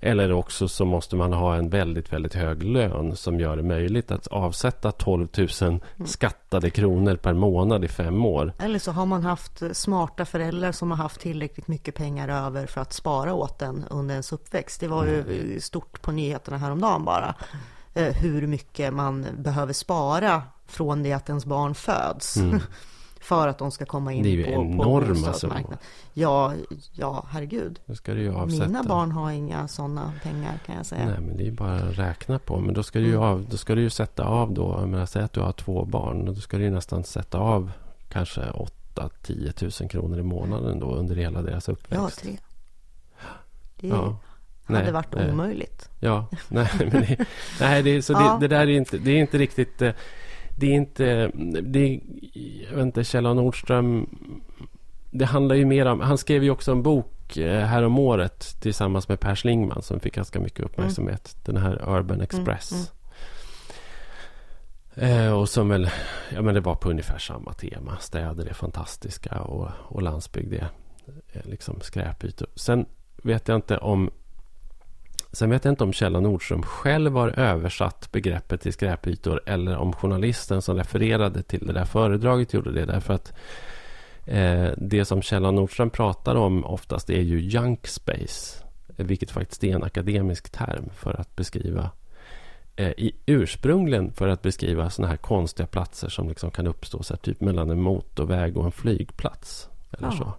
Eller 0.00 0.32
också 0.32 0.68
så 0.68 0.84
måste 0.84 1.16
man 1.16 1.32
ha 1.32 1.56
en 1.56 1.68
väldigt, 1.68 2.12
väldigt 2.12 2.34
hög 2.34 2.62
lön 2.62 3.16
som 3.16 3.40
gör 3.40 3.56
det 3.56 3.62
möjligt 3.62 4.10
att 4.10 4.26
avsätta 4.26 4.92
12 4.92 5.28
000 5.60 5.80
skattade 6.06 6.70
kronor 6.70 7.16
per 7.16 7.32
månad 7.32 7.84
i 7.84 7.88
fem 7.88 8.24
år. 8.24 8.52
Eller 8.58 8.78
så 8.78 8.92
har 8.92 9.06
man 9.06 9.22
haft 9.22 9.62
smarta 9.76 10.24
föräldrar 10.24 10.72
som 10.72 10.90
har 10.90 10.98
haft 10.98 11.20
tillräckligt 11.20 11.68
mycket 11.68 11.94
pengar 11.94 12.28
över 12.46 12.66
för 12.66 12.80
att 12.80 12.92
spara 12.92 13.34
åt 13.34 13.62
en 13.62 13.84
under 13.90 14.14
ens 14.14 14.32
uppväxt. 14.32 14.80
Det 14.80 14.88
var 14.88 15.06
ju 15.06 15.20
mm. 15.20 15.60
stort 15.60 16.02
på 16.02 16.12
nyheterna 16.12 16.58
häromdagen 16.58 17.04
bara. 17.04 17.34
Eh, 17.94 18.14
hur 18.14 18.46
mycket 18.46 18.94
man 18.94 19.26
behöver 19.38 19.72
spara 19.72 20.42
från 20.68 21.02
det 21.02 21.12
att 21.12 21.28
ens 21.28 21.44
barn 21.44 21.74
föds. 21.74 22.36
Mm. 22.36 22.60
för 23.20 23.48
att 23.48 23.58
de 23.58 23.70
ska 23.70 23.84
komma 23.84 24.12
in 24.12 24.22
det 24.22 24.28
är 24.28 24.32
ju 24.32 24.44
på, 24.44 24.50
enorma. 24.50 25.78
Ja, 26.14 26.54
ja, 26.92 27.26
herregud. 27.30 27.80
Ska 27.94 28.14
du 28.14 28.20
ju 28.20 28.34
avsätta. 28.34 28.66
Mina 28.66 28.82
barn 28.82 29.12
har 29.12 29.30
inga 29.30 29.68
sådana 29.68 30.12
pengar 30.22 30.58
kan 30.66 30.76
jag 30.76 30.86
säga. 30.86 31.06
Nej, 31.06 31.20
men 31.20 31.36
det 31.36 31.42
är 31.42 31.46
ju 31.46 31.52
bara 31.52 31.74
att 31.74 31.98
räkna 31.98 32.38
på. 32.38 32.60
Men 32.60 32.74
då 32.74 32.82
ska 32.82 32.98
du 32.98 33.04
ju, 33.04 33.14
mm. 33.14 33.22
av, 33.22 33.46
då 33.50 33.56
ska 33.56 33.74
du 33.74 33.80
ju 33.80 33.90
sätta 33.90 34.24
av 34.24 34.52
då. 34.52 34.76
Jag 34.80 34.88
menar, 34.88 35.06
säg 35.06 35.22
att 35.22 35.32
du 35.32 35.40
har 35.40 35.52
två 35.52 35.84
barn. 35.84 36.24
Då 36.24 36.34
ska 36.34 36.58
du 36.58 36.64
ju 36.64 36.70
nästan 36.70 37.04
sätta 37.04 37.38
av 37.38 37.70
kanske 38.08 38.40
8-10 38.94 39.82
000 39.82 39.90
kronor 39.90 40.18
i 40.18 40.22
månaden 40.22 40.80
då 40.80 40.94
under 40.94 41.16
hela 41.16 41.42
deras 41.42 41.68
uppväxt. 41.68 42.02
Ja, 42.02 42.10
tre. 42.22 42.38
Det 43.80 43.88
ja. 43.88 44.16
hade 44.64 44.82
nej, 44.82 44.92
varit 44.92 45.14
nej. 45.14 45.32
omöjligt. 45.32 45.88
Ja, 46.00 46.26
nej, 46.48 46.70
men 46.78 46.90
det, 46.90 47.26
nej, 47.60 47.82
det, 47.82 48.02
så 48.02 48.12
ja. 48.12 48.38
det, 48.40 48.48
det, 48.48 48.56
där 48.56 48.60
är 48.60 48.66
inte, 48.66 48.98
det 48.98 49.10
är 49.10 49.16
inte 49.16 49.38
riktigt... 49.38 49.82
Det 50.58 50.66
är 50.66 50.74
inte... 50.74 51.30
Det 51.62 51.78
är, 51.78 52.00
jag 52.68 52.76
vet 52.76 52.82
inte, 52.82 53.04
Kjell 53.04 53.22
Nordström... 53.22 54.06
Det 55.10 55.24
handlar 55.24 55.56
ju 55.56 55.64
mer 55.64 55.86
om... 55.86 56.00
Han 56.00 56.18
skrev 56.18 56.44
ju 56.44 56.50
också 56.50 56.72
en 56.72 56.82
bok 56.82 57.36
eh, 57.36 57.64
här 57.64 57.82
om 57.82 57.98
året 57.98 58.56
tillsammans 58.60 59.08
med 59.08 59.20
Per 59.20 59.34
Slingman 59.34 59.82
som 59.82 60.00
fick 60.00 60.14
ganska 60.14 60.40
mycket 60.40 60.64
uppmärksamhet. 60.64 61.36
Mm. 61.36 61.54
Den 61.54 61.62
här 61.62 61.96
Urban 61.96 62.16
mm, 62.16 62.20
Express. 62.20 62.72
Mm, 62.72 62.84
Eh, 65.00 65.32
och 65.32 65.48
som 65.48 65.68
väl, 65.68 65.90
ja 66.34 66.42
men 66.42 66.54
det 66.54 66.60
var 66.60 66.74
på 66.74 66.90
ungefär 66.90 67.18
samma 67.18 67.52
tema. 67.52 67.96
Städer 68.00 68.46
är 68.46 68.54
fantastiska 68.54 69.40
och, 69.40 69.68
och 69.78 70.02
landsbygd 70.02 70.54
är, 70.54 70.68
är 71.32 71.42
liksom 71.42 71.80
skräpytor. 71.80 72.48
Sen 72.54 72.86
vet 73.22 73.48
jag 73.48 73.54
inte 73.54 73.78
om 73.78 74.10
Sen 75.32 75.50
vet 75.50 75.64
jag 75.64 75.72
inte 75.72 75.84
om 75.84 75.92
Kjell 75.92 76.12
Nordström 76.12 76.62
själv 76.62 77.16
har 77.16 77.28
översatt 77.28 78.12
begreppet 78.12 78.60
till 78.60 78.72
skräpytor 78.72 79.40
eller 79.46 79.76
om 79.76 79.92
journalisten 79.92 80.62
som 80.62 80.76
refererade 80.76 81.42
till 81.42 81.66
det 81.66 81.72
där 81.72 81.84
föredraget 81.84 82.54
gjorde 82.54 82.72
det. 82.72 82.84
Därför 82.84 83.14
att 83.14 83.32
eh, 84.24 84.68
det 84.76 85.04
som 85.04 85.22
Kjell 85.22 85.42
Nordström 85.42 85.90
pratar 85.90 86.34
om 86.34 86.64
oftast 86.64 87.10
är 87.10 87.20
ju 87.20 87.40
junk 87.40 87.86
space. 87.86 88.64
Vilket 88.96 89.30
faktiskt 89.30 89.64
är 89.64 89.74
en 89.74 89.84
akademisk 89.84 90.50
term 90.50 90.90
för 90.94 91.20
att 91.20 91.36
beskriva 91.36 91.90
eh, 92.76 92.90
i, 92.90 93.12
ursprungligen 93.26 94.12
för 94.12 94.28
att 94.28 94.42
beskriva 94.42 94.90
sådana 94.90 95.10
här 95.10 95.16
konstiga 95.16 95.66
platser 95.66 96.08
som 96.08 96.28
liksom 96.28 96.50
kan 96.50 96.66
uppstå 96.66 97.02
så 97.02 97.14
här, 97.14 97.18
typ 97.18 97.40
mellan 97.40 97.70
en 97.70 97.80
motorväg 97.80 98.56
och 98.56 98.64
en 98.64 98.72
flygplats. 98.72 99.68
Eller 99.90 100.08
ja. 100.08 100.12
så. 100.12 100.34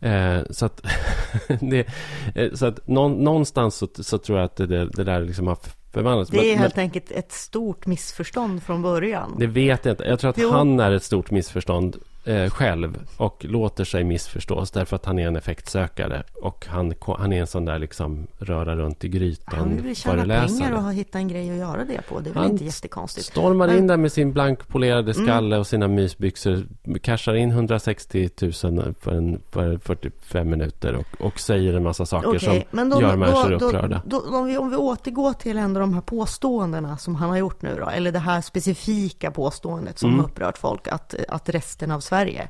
Eh, 0.00 0.38
så 0.50 0.66
att, 0.66 0.86
det, 1.60 1.86
eh, 2.34 2.52
så 2.52 2.66
att 2.66 2.88
någonstans 2.88 3.76
så, 3.76 3.88
så, 4.00 4.18
tror 4.18 4.38
jag 4.38 4.44
att 4.44 4.56
det, 4.56 4.86
det 4.86 5.04
där 5.04 5.20
liksom 5.20 5.46
har 5.46 5.58
förvandlats. 5.92 6.30
Det 6.30 6.38
är 6.38 6.50
men, 6.50 6.58
helt 6.58 6.76
men, 6.76 6.82
enkelt 6.82 7.10
ett 7.10 7.32
stort 7.32 7.86
missförstånd 7.86 8.62
från 8.62 8.82
början. 8.82 9.36
Det 9.38 9.46
vet 9.46 9.84
jag 9.84 9.92
inte. 9.92 10.04
Jag 10.04 10.18
tror 10.18 10.30
att 10.30 10.38
jo. 10.38 10.50
han 10.50 10.80
är 10.80 10.92
ett 10.92 11.02
stort 11.02 11.30
missförstånd 11.30 11.96
eh, 12.26 12.50
själv 12.50 12.98
och 13.16 13.44
låter 13.44 13.84
sig 13.84 14.04
missförstås 14.04 14.70
därför 14.70 14.96
att 14.96 15.04
han 15.04 15.18
är 15.18 15.26
en 15.26 15.36
effektsökare 15.36 16.22
och 16.42 16.66
han, 16.66 16.94
han 17.18 17.32
är 17.32 17.40
en 17.40 17.46
sån 17.46 17.64
där 17.64 17.78
liksom 17.78 18.26
röra 18.38 18.76
runt 18.76 19.04
i 19.04 19.08
grytan 19.08 19.58
Han 19.58 19.82
vill 19.82 19.96
tjäna 19.96 20.46
pengar 20.46 20.72
och 20.72 20.92
hitta 20.92 21.18
en 21.18 21.28
grej 21.28 21.50
att 21.50 21.56
göra 21.56 21.84
det 21.84 22.00
på. 22.08 22.20
Det 22.20 22.30
är 22.30 22.34
väl 22.34 22.42
han 22.42 22.52
inte 22.52 22.64
jättekonstigt. 22.64 23.26
stormar 23.26 23.66
Men... 23.66 23.78
in 23.78 23.86
där 23.86 23.96
med 23.96 24.12
sin 24.12 24.32
blankpolerade 24.32 25.12
mm. 25.12 25.26
skalle 25.26 25.46
mm. 25.46 25.60
och 25.60 25.66
sina 25.66 25.88
mysbyxor, 25.88 26.66
cashar 27.02 27.34
in 27.34 27.50
160 27.50 28.30
000 28.42 28.94
för, 29.00 29.12
en, 29.12 29.40
för 29.50 29.78
45 29.78 30.50
minuter 30.50 30.94
och, 30.94 31.26
och 31.26 31.40
säger 31.40 31.74
en 31.74 31.82
massa 31.82 32.06
saker 32.06 32.28
okay. 32.28 32.64
som 32.72 32.90
då, 32.90 33.00
gör 33.00 33.16
människor 33.16 33.50
då, 33.50 33.66
upprörda. 33.66 34.02
Då, 34.04 34.24
då, 34.30 34.36
om, 34.36 34.46
vi, 34.46 34.58
om 34.58 34.70
vi 34.70 34.76
återgår 34.76 35.32
till 35.32 35.56
ändå 35.56 35.80
de 35.80 35.94
här 35.94 36.00
påståendena 36.00 36.98
som 36.98 37.14
han 37.14 37.30
har 37.30 37.36
gjort 37.36 37.62
nu 37.62 37.76
då, 37.80 37.88
eller 37.88 38.12
det 38.12 38.18
här 38.18 38.40
specifika 38.40 39.30
påståendet 39.30 39.98
som 39.98 40.12
mm. 40.12 40.24
upprört 40.24 40.58
folk, 40.58 40.88
att, 40.88 41.14
att 41.28 41.48
resten 41.48 41.90
av 41.90 42.00
Sverige 42.00 42.15
Sverige 42.16 42.48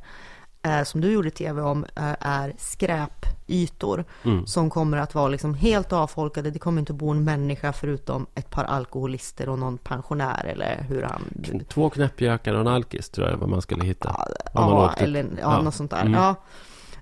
eh, 0.62 0.82
som 0.84 1.00
du 1.00 1.12
gjorde 1.12 1.30
tv 1.30 1.62
om 1.62 1.84
eh, 1.84 2.14
är 2.20 2.54
skräpytor 2.58 4.04
mm. 4.24 4.46
som 4.46 4.70
kommer 4.70 4.98
att 4.98 5.14
vara 5.14 5.28
liksom 5.28 5.54
helt 5.54 5.92
avfolkade. 5.92 6.50
Det 6.50 6.58
kommer 6.58 6.80
inte 6.80 6.92
att 6.92 6.98
bo 6.98 7.10
en 7.10 7.24
människa 7.24 7.72
förutom 7.72 8.26
ett 8.34 8.50
par 8.50 8.64
alkoholister 8.64 9.48
och 9.48 9.58
någon 9.58 9.78
pensionär 9.78 10.44
eller 10.44 10.86
hur 10.88 11.02
han... 11.02 11.22
Två 11.68 11.90
knäppjökar 11.90 12.54
och 12.54 12.60
en 12.60 12.68
alkis 12.68 13.10
tror 13.10 13.28
jag 13.28 13.36
vad 13.36 13.48
man 13.48 13.62
skulle 13.62 13.84
hitta. 13.84 14.26
Ja, 14.54 14.92
eller 14.96 15.22
ja, 15.22 15.28
ja. 15.40 15.62
något 15.62 15.74
sånt 15.74 15.90
där. 15.90 16.06
Mm. 16.06 16.12
Ja. 16.12 16.34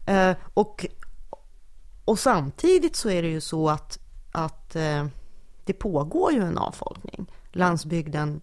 Eh, 0.07 0.37
och, 0.55 0.87
och 2.05 2.19
samtidigt 2.19 2.97
så 2.97 3.11
är 3.11 3.23
det 3.23 3.29
ju 3.29 3.41
så 3.41 3.69
att, 3.69 3.99
att 4.33 4.77
det 5.65 5.73
pågår 5.73 6.33
ju 6.33 6.43
en 6.43 6.59
avfolkning. 6.59 7.27
Landsbygden 7.53 8.41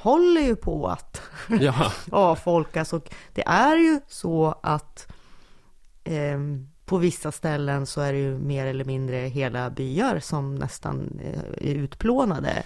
håller 0.00 0.40
ju 0.40 0.56
på 0.56 0.88
att 0.88 1.22
ja. 1.48 1.92
avfolkas 2.12 2.92
och 2.92 3.14
det 3.34 3.42
är 3.46 3.76
ju 3.76 4.00
så 4.08 4.54
att 4.62 5.12
eh, 6.04 6.38
på 6.90 6.98
vissa 6.98 7.32
ställen 7.32 7.86
så 7.86 8.00
är 8.00 8.12
det 8.12 8.18
ju 8.18 8.38
mer 8.38 8.66
eller 8.66 8.84
mindre 8.84 9.16
hela 9.16 9.70
byar 9.70 10.18
som 10.18 10.54
nästan 10.54 11.20
eh, 11.24 11.70
är 11.70 11.74
utplånade. 11.74 12.62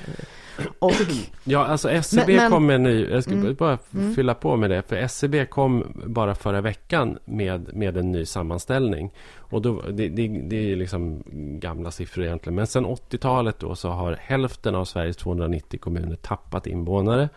Och, 0.79 0.93
ja, 1.45 1.67
alltså 1.67 1.91
SCB 1.91 2.37
men, 2.37 2.51
kom 2.51 2.67
med 2.67 2.77
en 2.77 2.83
ny, 2.83 3.07
jag 3.11 3.23
ska 3.23 3.33
mm, 3.33 3.55
bara 3.55 3.79
mm. 3.95 4.15
fylla 4.15 4.35
på 4.35 4.57
med 4.57 4.71
det, 4.71 4.83
för 4.83 4.97
SCB 4.97 5.47
kom 5.47 6.03
bara 6.07 6.35
förra 6.35 6.61
veckan 6.61 7.19
med, 7.25 7.77
med 7.77 7.97
en 7.97 8.13
ny 8.13 8.25
sammanställning. 8.25 9.13
Och 9.37 9.63
då, 9.63 9.81
det, 9.81 10.09
det, 10.09 10.29
det 10.29 10.73
är 10.73 10.77
liksom 10.77 11.23
gamla 11.61 11.91
siffror 11.91 12.25
egentligen, 12.25 12.55
men 12.55 12.67
sen 12.67 12.87
80-talet 12.87 13.59
då 13.59 13.75
så 13.75 13.89
har 13.89 14.13
hälften 14.21 14.75
av 14.75 14.85
Sveriges 14.85 15.17
290 15.17 15.81
kommuner 15.81 16.17
tappat 16.17 16.67
invånare. 16.67 17.29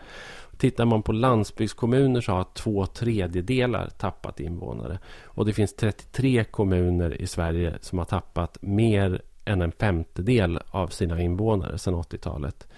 Tittar 0.58 0.84
man 0.84 1.02
på 1.02 1.12
landsbygdskommuner 1.12 2.20
så 2.20 2.32
har 2.32 2.46
två 2.54 2.86
tredjedelar 2.86 3.88
tappat 3.98 4.40
invånare. 4.40 4.98
Och 5.24 5.46
det 5.46 5.52
finns 5.52 5.76
33 5.76 6.44
kommuner 6.44 7.20
i 7.22 7.26
Sverige 7.26 7.78
som 7.80 7.98
har 7.98 8.06
tappat 8.06 8.58
mer 8.60 9.22
än 9.44 9.62
en 9.62 9.72
femtedel 9.72 10.58
av 10.70 10.88
sina 10.88 11.20
invånare 11.20 11.78
sedan 11.78 11.94
80-talet. 11.94 12.68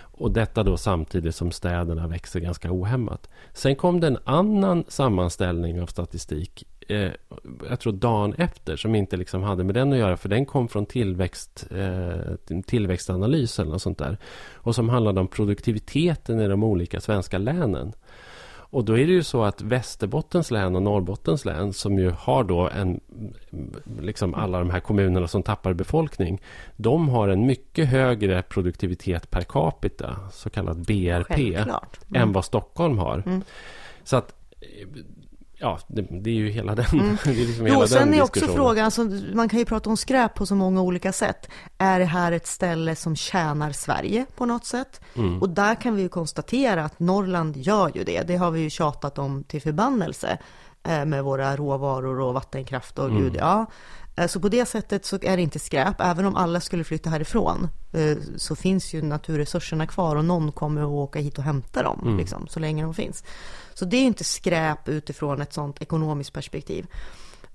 Och 0.00 0.30
detta 0.32 0.62
då 0.62 0.76
samtidigt 0.76 1.34
som 1.34 1.50
städerna 1.50 2.06
växer 2.06 2.40
ganska 2.40 2.72
ohämmat. 2.72 3.28
Sen 3.52 3.76
kom 3.76 4.00
det 4.00 4.06
en 4.06 4.18
annan 4.24 4.84
sammanställning 4.88 5.82
av 5.82 5.86
statistik 5.86 6.64
eh, 6.88 7.12
jag 7.68 7.80
tror 7.80 7.92
dagen 7.92 8.34
efter 8.34 8.76
som 8.76 8.94
inte 8.94 9.16
liksom 9.16 9.42
hade 9.42 9.64
med 9.64 9.74
den 9.74 9.92
att 9.92 9.98
göra 9.98 10.16
för 10.16 10.28
den 10.28 10.46
kom 10.46 10.68
från 10.68 10.86
tillväxt, 10.86 11.66
eh, 11.70 12.60
tillväxtanalys 12.66 13.58
eller 13.58 13.70
något 13.70 13.82
sånt 13.82 13.98
där. 13.98 14.18
Och 14.54 14.74
som 14.74 14.88
handlade 14.88 15.20
om 15.20 15.28
produktiviteten 15.28 16.40
i 16.40 16.48
de 16.48 16.64
olika 16.64 17.00
svenska 17.00 17.38
länen. 17.38 17.92
Och 18.70 18.84
då 18.84 18.98
är 18.98 19.06
det 19.06 19.12
ju 19.12 19.22
så 19.22 19.44
att 19.44 19.60
Västerbottens 19.60 20.50
län 20.50 20.76
och 20.76 20.82
Norrbottens 20.82 21.44
län 21.44 21.72
som 21.72 21.98
ju 21.98 22.10
har 22.10 22.44
då 22.44 22.68
en, 22.68 23.00
liksom 24.00 24.34
alla 24.34 24.58
de 24.58 24.70
här 24.70 24.80
kommunerna 24.80 25.28
som 25.28 25.42
tappar 25.42 25.72
befolkning. 25.72 26.40
De 26.76 27.08
har 27.08 27.28
en 27.28 27.46
mycket 27.46 27.88
högre 27.88 28.42
produktivitet 28.42 29.30
per 29.30 29.42
capita, 29.42 30.16
så 30.32 30.50
kallad 30.50 30.86
BRP, 30.86 31.38
mm. 31.38 31.74
än 32.14 32.32
vad 32.32 32.44
Stockholm 32.44 32.98
har. 32.98 33.22
Mm. 33.26 33.42
Så 34.04 34.16
att 34.16 34.34
Ja, 35.60 35.78
det, 35.86 36.02
det, 36.02 36.30
är 36.30 36.34
ju 36.34 36.50
hela 36.50 36.74
den, 36.74 36.86
mm. 36.92 37.16
det 37.24 37.30
är 37.30 37.34
liksom 37.34 37.66
jo, 37.66 37.72
hela 37.72 37.86
sen 37.86 38.14
är 38.14 38.22
också 38.22 38.46
frågan, 38.46 38.84
alltså, 38.84 39.04
man 39.34 39.48
kan 39.48 39.58
ju 39.58 39.64
prata 39.64 39.90
om 39.90 39.96
skräp 39.96 40.34
på 40.34 40.46
så 40.46 40.54
många 40.54 40.82
olika 40.82 41.12
sätt. 41.12 41.48
Är 41.78 41.98
det 41.98 42.04
här 42.04 42.32
ett 42.32 42.46
ställe 42.46 42.96
som 42.96 43.16
tjänar 43.16 43.72
Sverige 43.72 44.26
på 44.36 44.46
något 44.46 44.66
sätt? 44.66 45.00
Mm. 45.16 45.42
Och 45.42 45.48
där 45.48 45.74
kan 45.74 45.96
vi 45.96 46.02
ju 46.02 46.08
konstatera 46.08 46.84
att 46.84 47.00
Norrland 47.00 47.56
gör 47.56 47.90
ju 47.94 48.04
det. 48.04 48.22
Det 48.22 48.36
har 48.36 48.50
vi 48.50 48.60
ju 48.60 48.70
tjatat 48.70 49.18
om 49.18 49.44
till 49.44 49.62
förbannelse 49.62 50.38
eh, 50.82 51.04
med 51.04 51.24
våra 51.24 51.56
råvaror 51.56 52.20
och 52.20 52.34
vattenkraft 52.34 52.98
och 52.98 53.08
mm. 53.08 53.22
gud, 53.22 53.36
ja. 53.36 53.66
Eh, 54.18 54.26
så 54.26 54.40
på 54.40 54.48
det 54.48 54.66
sättet 54.66 55.04
så 55.04 55.18
är 55.22 55.36
det 55.36 55.42
inte 55.42 55.58
skräp. 55.58 56.00
Även 56.00 56.26
om 56.26 56.36
alla 56.36 56.60
skulle 56.60 56.84
flytta 56.84 57.10
härifrån 57.10 57.68
eh, 57.92 58.16
så 58.36 58.56
finns 58.56 58.94
ju 58.94 59.02
naturresurserna 59.02 59.86
kvar 59.86 60.16
och 60.16 60.24
någon 60.24 60.52
kommer 60.52 60.82
att 60.82 60.88
åka 60.88 61.18
hit 61.18 61.38
och 61.38 61.44
hämta 61.44 61.82
dem 61.82 62.00
mm. 62.02 62.16
liksom, 62.16 62.46
så 62.48 62.60
länge 62.60 62.82
de 62.82 62.94
finns. 62.94 63.24
Så 63.78 63.84
det 63.84 63.96
är 63.96 64.04
inte 64.04 64.24
skräp 64.24 64.88
utifrån 64.88 65.40
ett 65.40 65.52
sådant 65.52 65.82
ekonomiskt 65.82 66.32
perspektiv. 66.32 66.86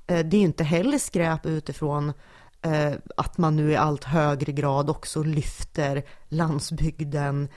Eh, 0.08 0.26
det 0.26 0.38
är 0.38 0.42
inte 0.42 0.64
heller 0.64 0.98
skräp 0.98 1.46
utifrån 1.46 2.14
att 3.18 3.38
man 3.38 3.56
nu 3.56 3.72
i 3.72 3.76
allt 3.76 4.04
högre 4.04 4.52
grad 4.52 4.90
också 4.90 5.24
lyfter 5.24 6.04
landsbygden 6.30 7.50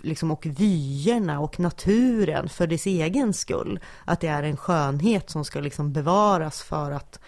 liksom, 0.00 0.30
och 0.30 0.46
vyerna 0.46 1.40
och 1.40 1.60
naturen 1.60 2.48
för 2.48 2.66
dess 2.66 2.86
egen 2.86 3.32
skull. 3.32 3.80
Att 4.04 4.20
det 4.20 4.28
är 4.28 4.42
en 4.42 4.56
skönhet 4.56 5.30
som 5.30 5.44
ska 5.44 5.60
liksom 5.60 5.92
bevaras 5.92 6.62
för 6.62 6.90
att 6.90 7.20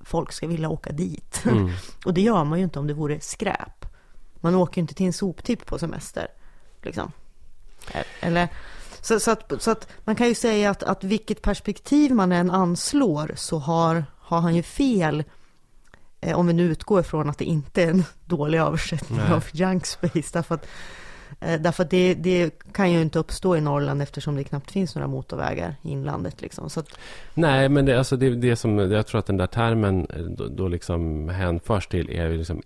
folk 0.00 0.32
ska 0.32 0.46
vilja 0.46 0.68
åka 0.68 0.92
dit. 0.92 1.42
Mm. 1.44 1.70
och 2.04 2.14
det 2.14 2.20
gör 2.20 2.44
man 2.44 2.58
ju 2.58 2.64
inte 2.64 2.78
om 2.78 2.86
det 2.86 2.94
vore 2.94 3.20
skräp. 3.20 3.86
Man 4.36 4.54
åker 4.54 4.76
ju 4.76 4.80
inte 4.80 4.94
till 4.94 5.06
en 5.06 5.12
soptipp 5.12 5.66
på 5.66 5.78
semester. 5.78 6.28
Liksom. 6.82 7.12
Eller, 8.20 8.48
så, 9.00 9.20
så, 9.20 9.30
att, 9.30 9.52
så 9.58 9.70
att 9.70 9.88
man 10.04 10.16
kan 10.16 10.28
ju 10.28 10.34
säga 10.34 10.70
att, 10.70 10.82
att 10.82 11.04
vilket 11.04 11.42
perspektiv 11.42 12.14
man 12.14 12.32
än 12.32 12.50
anslår 12.50 13.32
så 13.36 13.58
har, 13.58 14.04
har 14.18 14.40
han 14.40 14.54
ju 14.54 14.62
fel 14.62 15.24
eh, 16.20 16.38
om 16.38 16.46
vi 16.46 16.52
nu 16.52 16.62
utgår 16.62 17.00
ifrån 17.00 17.30
att 17.30 17.38
det 17.38 17.44
inte 17.44 17.82
är 17.82 17.90
en 17.90 18.04
dålig 18.24 18.58
översättning 18.58 19.18
Nej. 19.18 19.32
av 19.32 19.44
junk 19.52 19.86
space. 19.86 20.30
Därför 20.32 20.54
att 20.54 20.66
Eh, 21.40 21.60
därför 21.60 21.84
att 21.84 21.90
det, 21.90 22.14
det, 22.14 22.50
kan 22.72 22.92
ju 22.92 23.00
inte 23.00 23.18
uppstå 23.18 23.56
i 23.56 23.60
Norrland 23.60 24.02
eftersom 24.02 24.36
det 24.36 24.44
knappt 24.44 24.70
finns 24.70 24.94
några 24.94 25.08
motorvägar 25.08 25.74
i 25.82 25.90
inlandet. 25.90 26.42
Liksom. 26.42 26.70
Så 26.70 26.80
att... 26.80 26.98
Nej, 27.34 27.68
men 27.68 27.86
det, 27.86 27.98
alltså 27.98 28.16
det, 28.16 28.30
det 28.30 28.56
som 28.56 28.78
jag 28.78 29.06
tror 29.06 29.18
att 29.18 29.26
den 29.26 29.36
där 29.36 29.46
termen 29.46 30.06
eh, 30.16 30.22
då, 30.22 30.46
då 30.48 30.68
liksom 30.68 31.28
hänförs 31.28 31.86
till 31.86 32.10
är 32.10 32.30
liksom 32.30 32.62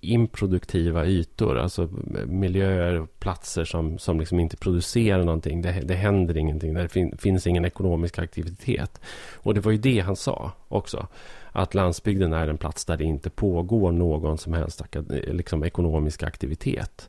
improduktiva 0.00 1.06
ytor. 1.06 1.58
Alltså 1.58 1.88
miljöer 2.26 3.00
och 3.00 3.20
platser 3.20 3.64
som, 3.64 3.98
som 3.98 4.20
liksom 4.20 4.40
inte 4.40 4.56
producerar 4.56 5.24
någonting. 5.24 5.62
Det, 5.62 5.72
det 5.84 5.94
händer 5.94 6.36
ingenting. 6.36 6.74
Det 6.74 6.88
fin, 6.88 7.16
finns 7.18 7.46
ingen 7.46 7.64
ekonomisk 7.64 8.18
aktivitet. 8.18 9.00
Och 9.34 9.54
det 9.54 9.60
var 9.60 9.72
ju 9.72 9.78
det 9.78 10.00
han 10.00 10.16
sa 10.16 10.52
också 10.68 11.06
att 11.52 11.74
landsbygden 11.74 12.32
är 12.32 12.48
en 12.48 12.58
plats 12.58 12.84
där 12.84 12.96
det 12.96 13.04
inte 13.04 13.30
pågår 13.30 13.92
någon 13.92 14.38
som 14.38 14.52
helst 14.52 14.82
liksom, 15.10 15.64
ekonomisk 15.64 16.22
aktivitet 16.22 17.08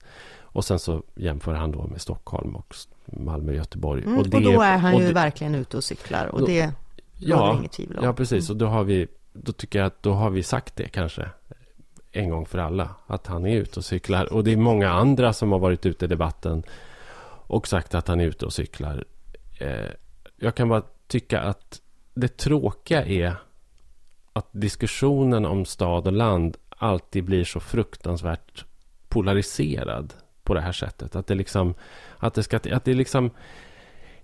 och 0.51 0.65
sen 0.65 0.79
så 0.79 1.03
jämför 1.15 1.53
han 1.53 1.71
då 1.71 1.87
med 1.87 2.01
Stockholm 2.01 2.55
och 2.55 2.75
Malmö 3.05 3.51
och 3.51 3.57
Göteborg. 3.57 4.03
Mm, 4.03 4.17
och, 4.17 4.29
det, 4.29 4.37
och, 4.37 4.43
då 4.43 4.61
är 4.61 4.77
han 4.77 4.97
ju 4.97 5.07
det, 5.07 5.13
verkligen 5.13 5.55
ute 5.55 5.77
och 5.77 5.83
cyklar 5.83 6.27
och 6.27 6.39
då, 6.39 6.45
det 6.45 6.73
ja, 7.17 7.57
inget 7.57 7.71
tvivel 7.71 7.97
om. 7.97 8.05
Ja, 8.05 8.13
precis. 8.13 8.49
Och 8.49 8.57
då 8.57 8.65
har 8.65 8.83
vi, 8.83 9.07
då 9.33 9.51
tycker 9.51 9.79
jag 9.79 9.85
att 9.85 10.03
då 10.03 10.13
har 10.13 10.29
vi 10.29 10.43
sagt 10.43 10.75
det 10.75 10.87
kanske 10.87 11.29
en 12.11 12.29
gång 12.29 12.45
för 12.45 12.57
alla. 12.57 12.89
Att 13.07 13.27
han 13.27 13.45
är 13.45 13.55
ute 13.55 13.79
och 13.79 13.85
cyklar. 13.85 14.33
Och 14.33 14.43
det 14.43 14.51
är 14.51 14.57
många 14.57 14.89
andra 14.89 15.33
som 15.33 15.51
har 15.51 15.59
varit 15.59 15.85
ute 15.85 16.05
i 16.05 16.07
debatten 16.07 16.63
och 17.47 17.67
sagt 17.67 17.95
att 17.95 18.07
han 18.07 18.19
är 18.19 18.25
ute 18.25 18.45
och 18.45 18.53
cyklar. 18.53 19.05
Eh, 19.59 19.89
jag 20.35 20.55
kan 20.55 20.69
bara 20.69 20.83
tycka 21.07 21.41
att 21.41 21.81
det 22.13 22.37
tråkiga 22.37 23.05
är 23.05 23.35
att 24.33 24.47
diskussionen 24.51 25.45
om 25.45 25.65
stad 25.65 26.07
och 26.07 26.13
land 26.13 26.57
alltid 26.69 27.23
blir 27.23 27.43
så 27.43 27.59
fruktansvärt 27.59 28.65
polariserad 29.09 30.13
på 30.51 30.55
det 30.55 30.61
här 30.61 30.71
sättet. 30.71 31.15
Att 31.15 31.27
det 31.27 31.35
liksom, 31.35 31.73
att 32.17 32.33
det 32.33 32.43
ska, 32.43 32.57
att 32.57 32.85
det 32.85 32.93
liksom, 32.93 33.29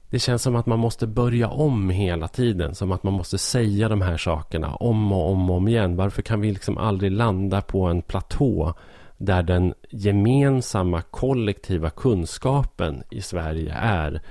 det 0.10 0.20
känns 0.20 0.42
som 0.42 0.56
att 0.56 0.66
man 0.66 0.80
måste 0.80 1.08
börja 1.08 1.48
om 1.50 1.90
hela 1.90 2.28
tiden. 2.28 2.76
Som 2.76 2.92
att 2.92 3.04
man 3.04 3.14
måste 3.14 3.38
säga 3.38 3.90
de 3.90 4.02
här 4.02 4.18
sakerna 4.18 4.76
om 4.76 5.12
och 5.12 5.32
om 5.32 5.50
och 5.50 5.58
om 5.58 5.68
igen. 5.68 5.96
Varför 5.96 6.22
kan 6.22 6.42
vi 6.42 6.52
liksom 6.52 6.78
aldrig 6.78 7.12
landa 7.12 7.62
på 7.62 7.86
en 7.86 8.02
platå 8.02 8.74
där 9.18 9.44
den 9.44 9.74
gemensamma 9.90 11.02
kollektiva 11.02 11.90
kunskapen 11.90 13.04
i 13.10 13.22
Sverige 13.22 13.74
är 13.74 14.22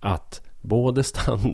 att 0.00 0.42
både 0.60 1.04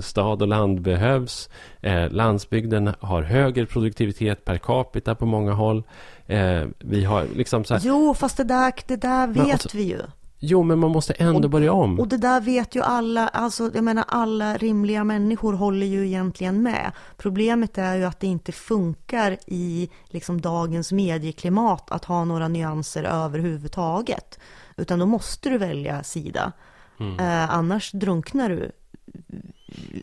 stad 0.00 0.42
och 0.42 0.48
land 0.48 0.80
behövs. 0.80 1.48
Eh, 1.80 2.10
landsbygden 2.10 2.94
har 3.00 3.22
högre 3.22 3.66
produktivitet 3.66 4.44
per 4.44 4.58
capita 4.58 5.14
på 5.14 5.26
många 5.26 5.52
håll. 5.52 5.82
Eh, 6.26 6.64
vi 6.78 7.04
har 7.04 7.26
liksom 7.34 7.64
så 7.64 7.74
här... 7.74 7.80
Jo, 7.84 8.14
fast 8.14 8.36
det 8.36 8.44
där, 8.44 8.72
det 8.86 8.96
där 8.96 9.26
vet 9.26 9.52
alltså, 9.52 9.68
vi 9.72 9.82
ju. 9.82 10.00
Jo, 10.38 10.62
men 10.62 10.78
man 10.78 10.90
måste 10.90 11.12
ändå 11.12 11.44
och, 11.44 11.50
börja 11.50 11.72
om. 11.72 12.00
Och 12.00 12.08
det 12.08 12.16
där 12.16 12.40
vet 12.40 12.74
ju 12.74 12.82
alla, 12.82 13.28
alltså 13.28 13.70
jag 13.74 13.84
menar 13.84 14.04
alla 14.08 14.56
rimliga 14.56 15.04
människor 15.04 15.52
håller 15.52 15.86
ju 15.86 16.06
egentligen 16.06 16.62
med. 16.62 16.92
Problemet 17.16 17.78
är 17.78 17.96
ju 17.96 18.04
att 18.04 18.20
det 18.20 18.26
inte 18.26 18.52
funkar 18.52 19.36
i 19.46 19.90
liksom 20.06 20.40
dagens 20.40 20.92
medieklimat 20.92 21.90
att 21.90 22.04
ha 22.04 22.24
några 22.24 22.48
nyanser 22.48 23.04
överhuvudtaget. 23.04 24.38
Utan 24.76 24.98
då 24.98 25.06
måste 25.06 25.48
du 25.48 25.58
välja 25.58 26.02
sida. 26.02 26.52
Mm. 27.00 27.20
Eh, 27.20 27.54
annars 27.54 27.92
drunknar 27.92 28.48
du. 28.48 28.72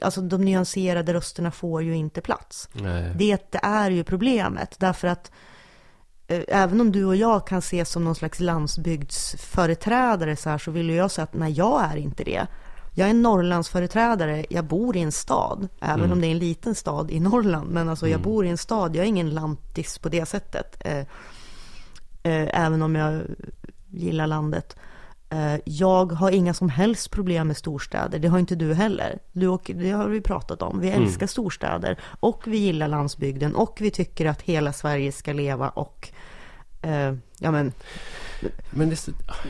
Alltså 0.01 0.21
de 0.21 0.41
nyanserade 0.41 1.13
rösterna 1.13 1.51
får 1.51 1.83
ju 1.83 1.95
inte 1.95 2.21
plats. 2.21 2.69
Nej. 2.73 3.11
Det, 3.15 3.51
det 3.51 3.59
är 3.63 3.91
ju 3.91 4.03
problemet. 4.03 4.75
Därför 4.79 5.07
att 5.07 5.31
Eh, 6.27 6.43
även 6.47 6.81
om 6.81 6.91
du 6.91 7.05
och 7.05 7.15
jag 7.15 7.47
kan 7.47 7.59
ses 7.59 7.89
som 7.89 8.03
någon 8.03 8.15
slags 8.15 8.39
landsbygdsföreträdare 8.39 10.35
så 10.35 10.49
här, 10.49 10.57
så 10.57 10.71
vill 10.71 10.89
jag 10.89 11.11
säga 11.11 11.23
att 11.23 11.33
nej, 11.33 11.51
jag 11.51 11.83
är 11.83 11.95
inte 11.95 12.23
det. 12.23 12.47
Jag 12.95 13.05
är 13.05 13.11
en 13.11 13.21
Norrlandsföreträdare, 13.21 14.45
jag 14.49 14.65
bor 14.65 14.97
i 14.97 15.01
en 15.01 15.11
stad, 15.11 15.67
även 15.81 15.99
mm. 15.99 16.11
om 16.11 16.21
det 16.21 16.27
är 16.27 16.31
en 16.31 16.37
liten 16.37 16.75
stad 16.75 17.11
i 17.11 17.19
Norrland. 17.19 17.71
Men 17.71 17.89
alltså 17.89 18.07
jag 18.07 18.19
mm. 18.19 18.23
bor 18.23 18.45
i 18.45 18.49
en 18.49 18.57
stad, 18.57 18.95
jag 18.95 19.03
är 19.03 19.07
ingen 19.07 19.29
lantis 19.29 19.97
på 19.97 20.09
det 20.09 20.25
sättet. 20.25 20.77
Eh, 20.79 20.97
eh, 22.23 22.65
även 22.65 22.81
om 22.81 22.95
jag 22.95 23.21
gillar 23.89 24.27
landet. 24.27 24.75
Eh, 25.33 25.59
jag 25.65 26.11
har 26.11 26.31
inga 26.31 26.53
som 26.53 26.69
helst 26.69 27.11
problem 27.11 27.47
med 27.47 27.57
storstäder, 27.57 28.19
det 28.19 28.27
har 28.27 28.39
inte 28.39 28.55
du 28.55 28.73
heller. 28.73 29.19
Du 29.31 29.47
och, 29.47 29.71
det 29.75 29.91
har 29.91 30.07
vi 30.07 30.21
pratat 30.21 30.61
om. 30.61 30.79
Vi 30.79 30.89
mm. 30.89 31.03
älskar 31.03 31.23
mm. 31.23 31.27
storstäder 31.27 31.99
och 32.19 32.43
vi 32.45 32.57
gillar 32.57 32.87
landsbygden 32.87 33.55
och 33.55 33.77
vi 33.81 33.91
tycker 33.91 34.25
att 34.25 34.41
hela 34.41 34.73
Sverige 34.73 35.11
ska 35.11 35.33
leva 35.33 35.69
och 35.69 36.09
eh, 36.81 37.13
ja 37.39 37.51
men 37.51 37.71
men 38.69 38.89
det 38.89 39.07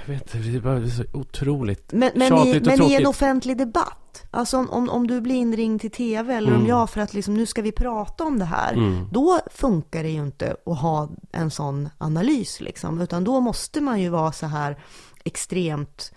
jag 0.08 0.14
vet, 0.14 0.32
det 0.32 0.56
är 0.56 0.60
bara 0.60 0.88
så 0.88 1.04
otroligt 1.14 1.94
men, 1.94 2.12
men 2.16 2.30
tjatigt 2.30 2.56
i, 2.56 2.60
och 2.60 2.66
Men 2.66 2.78
tråkigt. 2.78 2.94
i 2.94 3.02
en 3.02 3.08
offentlig 3.08 3.58
debatt, 3.58 4.26
alltså 4.32 4.58
om, 4.58 4.90
om 4.90 5.08
du 5.08 5.22
blir 5.22 5.36
inringd 5.36 5.82
till 5.82 5.92
tv 5.92 6.34
eller 6.34 6.48
mm. 6.48 6.62
om 6.62 6.68
jag 6.68 6.90
för 6.90 7.02
att 7.02 7.14
liksom, 7.14 7.34
nu 7.34 7.46
ska 7.46 7.62
vi 7.62 7.72
prata 7.72 8.24
om 8.24 8.40
det 8.40 8.46
här, 8.46 8.74
mm. 8.74 9.08
då 9.12 9.40
funkar 9.52 10.04
det 10.04 10.10
ju 10.10 10.22
inte 10.22 10.56
att 10.66 10.80
ha 10.80 11.10
en 11.32 11.52
sån 11.52 11.90
analys 11.98 12.62
liksom, 12.62 13.02
utan 13.02 13.24
då 13.24 13.40
måste 13.40 13.82
man 13.82 14.02
ju 14.02 14.10
vara 14.10 14.32
så 14.32 14.46
här 14.46 14.78
extremt 15.24 16.12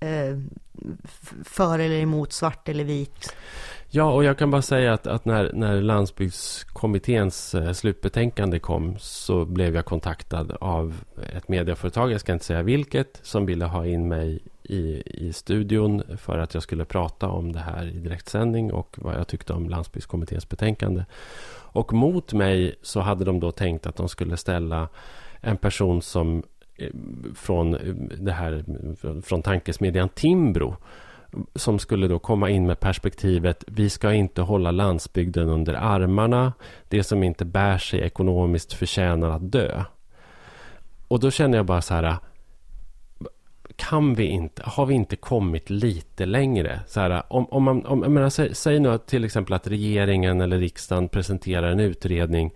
eh, 0.00 0.38
för 1.44 1.78
eller 1.78 1.96
emot 1.96 2.32
svart 2.32 2.68
eller 2.68 2.84
vit. 2.84 3.34
Ja, 3.94 4.12
och 4.12 4.24
jag 4.24 4.38
kan 4.38 4.50
bara 4.50 4.62
säga 4.62 4.92
att, 4.92 5.06
att 5.06 5.24
när, 5.24 5.52
när 5.52 5.80
landsbygdskommitténs 5.80 7.54
eh, 7.54 7.72
slutbetänkande 7.72 8.58
kom 8.58 8.96
så 8.98 9.44
blev 9.44 9.74
jag 9.74 9.84
kontaktad 9.84 10.56
av 10.60 10.94
ett 11.36 11.48
medieföretag, 11.48 12.12
jag 12.12 12.20
ska 12.20 12.32
inte 12.32 12.44
säga 12.44 12.62
vilket, 12.62 13.20
som 13.22 13.46
ville 13.46 13.64
ha 13.64 13.86
in 13.86 14.08
mig 14.08 14.40
i, 14.62 15.02
i 15.06 15.32
studion 15.32 16.02
för 16.18 16.38
att 16.38 16.54
jag 16.54 16.62
skulle 16.62 16.84
prata 16.84 17.28
om 17.28 17.52
det 17.52 17.58
här 17.58 17.86
i 17.86 17.98
direktsändning 17.98 18.72
och 18.72 18.96
vad 18.98 19.14
jag 19.14 19.28
tyckte 19.28 19.52
om 19.52 19.68
landsbygdskommitténs 19.68 20.48
betänkande. 20.48 21.04
Och 21.54 21.92
mot 21.92 22.32
mig 22.32 22.74
så 22.82 23.00
hade 23.00 23.24
de 23.24 23.40
då 23.40 23.52
tänkt 23.52 23.86
att 23.86 23.96
de 23.96 24.08
skulle 24.08 24.36
ställa 24.36 24.88
en 25.40 25.56
person 25.56 26.02
som 26.02 26.42
Eh, 26.76 26.88
från 27.34 27.74
eh, 27.74 27.94
det 28.20 28.32
här 28.32 28.64
eh, 29.02 29.20
från 29.22 29.42
tankesmedjan 29.42 30.08
Timbro 30.08 30.76
som 31.54 31.78
skulle 31.78 32.08
då 32.08 32.18
komma 32.18 32.50
in 32.50 32.66
med 32.66 32.80
perspektivet 32.80 33.64
vi 33.66 33.90
ska 33.90 34.12
inte 34.12 34.42
hålla 34.42 34.70
landsbygden 34.70 35.48
under 35.48 35.74
armarna. 35.74 36.52
Det 36.88 37.02
som 37.02 37.22
inte 37.22 37.44
bär 37.44 37.78
sig 37.78 38.00
ekonomiskt 38.00 38.72
förtjänar 38.72 39.30
att 39.30 39.52
dö. 39.52 39.84
Och 41.08 41.20
då 41.20 41.30
känner 41.30 41.56
jag 41.56 41.66
bara 41.66 41.82
så 41.82 41.94
här 41.94 42.16
kan 43.76 44.14
vi 44.14 44.24
inte, 44.24 44.62
har 44.66 44.86
vi 44.86 44.94
inte 44.94 45.16
kommit 45.16 45.70
lite 45.70 46.26
längre? 46.26 46.80
Så 46.86 47.00
här, 47.00 47.22
om, 47.28 47.46
om 47.46 47.62
man, 47.62 47.86
om, 47.86 48.02
jag 48.02 48.10
menar, 48.10 48.28
säg, 48.28 48.54
säg 48.54 48.80
nu 48.80 48.88
att 48.88 49.06
till 49.06 49.24
exempel 49.24 49.54
att 49.54 49.66
regeringen 49.66 50.40
eller 50.40 50.58
riksdagen 50.58 51.08
presenterar 51.08 51.72
en 51.72 51.80
utredning 51.80 52.52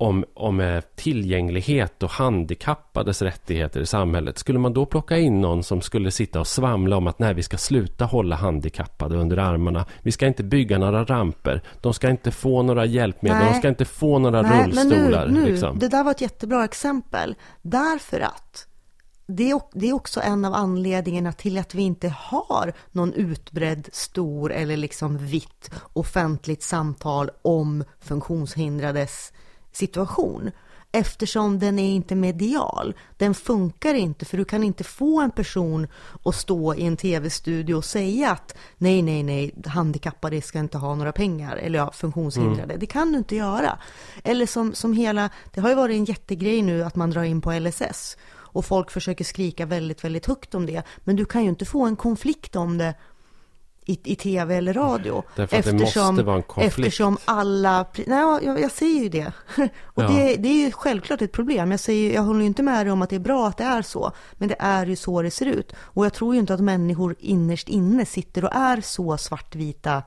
om, 0.00 0.24
om 0.34 0.60
eh, 0.60 0.80
tillgänglighet 0.94 2.02
och 2.02 2.10
handikappades 2.10 3.22
rättigheter 3.22 3.80
i 3.80 3.86
samhället. 3.86 4.38
Skulle 4.38 4.58
man 4.58 4.72
då 4.72 4.86
plocka 4.86 5.18
in 5.18 5.40
någon 5.40 5.62
som 5.62 5.80
skulle 5.80 6.10
sitta 6.10 6.40
och 6.40 6.46
svamla 6.46 6.96
om 6.96 7.06
att 7.06 7.18
nej, 7.18 7.34
vi 7.34 7.42
ska 7.42 7.56
sluta 7.56 8.04
hålla 8.04 8.36
handikappade 8.36 9.16
under 9.16 9.36
armarna. 9.36 9.86
Vi 10.02 10.12
ska 10.12 10.26
inte 10.26 10.42
bygga 10.42 10.78
några 10.78 11.04
ramper. 11.04 11.62
De 11.80 11.94
ska 11.94 12.10
inte 12.10 12.30
få 12.30 12.62
några 12.62 12.84
hjälpmedel. 12.84 13.38
Nej. 13.38 13.52
De 13.52 13.58
ska 13.58 13.68
inte 13.68 13.84
få 13.84 14.18
några 14.18 14.42
nej, 14.42 14.66
rullstolar. 14.66 15.26
Men 15.26 15.34
nu, 15.34 15.40
nu, 15.40 15.50
liksom. 15.50 15.78
Det 15.78 15.88
där 15.88 16.04
var 16.04 16.10
ett 16.10 16.20
jättebra 16.20 16.64
exempel. 16.64 17.34
Därför 17.62 18.20
att 18.20 18.66
det 19.26 19.50
är, 19.50 19.60
det 19.72 19.88
är 19.88 19.92
också 19.92 20.20
en 20.20 20.44
av 20.44 20.54
anledningarna 20.54 21.32
till 21.32 21.58
att 21.58 21.74
vi 21.74 21.82
inte 21.82 22.08
har 22.08 22.72
någon 22.92 23.12
utbredd, 23.12 23.88
stor 23.92 24.52
eller 24.52 24.76
liksom 24.76 25.18
vitt 25.18 25.70
offentligt 25.92 26.62
samtal 26.62 27.30
om 27.42 27.84
funktionshindrades 28.00 29.32
situation 29.72 30.50
eftersom 30.92 31.58
den 31.58 31.78
är 31.78 31.90
inte 31.90 32.14
medial. 32.14 32.94
Den 33.16 33.34
funkar 33.34 33.94
inte 33.94 34.24
för 34.24 34.36
du 34.36 34.44
kan 34.44 34.64
inte 34.64 34.84
få 34.84 35.20
en 35.20 35.30
person 35.30 35.88
att 36.24 36.34
stå 36.34 36.74
i 36.74 36.86
en 36.86 36.96
tv-studio 36.96 37.74
och 37.74 37.84
säga 37.84 38.30
att 38.30 38.56
nej, 38.78 39.02
nej, 39.02 39.22
nej, 39.22 39.54
handikappade 39.66 40.42
ska 40.42 40.58
inte 40.58 40.78
ha 40.78 40.94
några 40.94 41.12
pengar 41.12 41.56
eller 41.56 41.78
ja, 41.78 41.92
funktionshindrade. 41.92 42.62
Mm. 42.62 42.78
Det 42.78 42.86
kan 42.86 43.12
du 43.12 43.18
inte 43.18 43.36
göra. 43.36 43.78
Eller 44.24 44.46
som, 44.46 44.74
som 44.74 44.92
hela, 44.92 45.30
det 45.54 45.60
har 45.60 45.68
ju 45.68 45.74
varit 45.74 45.96
en 45.96 46.04
jättegrej 46.04 46.62
nu 46.62 46.84
att 46.84 46.96
man 46.96 47.10
drar 47.10 47.22
in 47.22 47.40
på 47.40 47.52
LSS 47.52 48.16
och 48.52 48.64
folk 48.64 48.90
försöker 48.90 49.24
skrika 49.24 49.66
väldigt, 49.66 50.04
väldigt 50.04 50.26
högt 50.26 50.54
om 50.54 50.66
det. 50.66 50.82
Men 51.04 51.16
du 51.16 51.24
kan 51.24 51.42
ju 51.42 51.48
inte 51.48 51.64
få 51.64 51.86
en 51.86 51.96
konflikt 51.96 52.56
om 52.56 52.78
det 52.78 52.94
i, 53.86 54.00
i 54.04 54.16
tv 54.16 54.56
eller 54.56 54.74
radio. 54.74 55.22
Därför 55.36 55.58
att 55.58 55.66
eftersom, 55.66 56.02
det 56.02 56.10
måste 56.10 56.22
vara 56.22 56.36
en 56.36 56.42
konflikt. 56.42 56.78
Eftersom 56.78 57.18
alla... 57.24 57.86
Nej, 58.06 58.38
jag, 58.42 58.60
jag 58.60 58.70
säger 58.70 59.02
ju 59.02 59.08
det. 59.08 59.32
Och 59.84 60.02
ja. 60.02 60.08
det, 60.08 60.36
det, 60.36 60.48
är 60.48 60.64
ju 60.64 60.72
självklart 60.72 61.22
ett 61.22 61.32
problem. 61.32 61.70
Jag, 61.70 61.80
säger, 61.80 62.14
jag 62.14 62.22
håller 62.22 62.40
ju 62.40 62.46
inte 62.46 62.62
med 62.62 62.86
dig 62.86 62.92
om 62.92 63.02
att 63.02 63.10
det 63.10 63.16
är 63.16 63.20
bra 63.20 63.48
att 63.48 63.56
det 63.56 63.64
är 63.64 63.82
så. 63.82 64.12
Men 64.32 64.48
det 64.48 64.56
är 64.58 64.86
ju 64.86 64.96
så 64.96 65.22
det 65.22 65.30
ser 65.30 65.46
ut. 65.46 65.72
Och 65.80 66.04
jag 66.04 66.12
tror 66.12 66.34
ju 66.34 66.40
inte 66.40 66.54
att 66.54 66.60
människor 66.60 67.16
innerst 67.18 67.68
inne 67.68 68.06
sitter 68.06 68.44
och 68.44 68.54
är 68.54 68.80
så 68.80 69.16
svartvita 69.16 70.02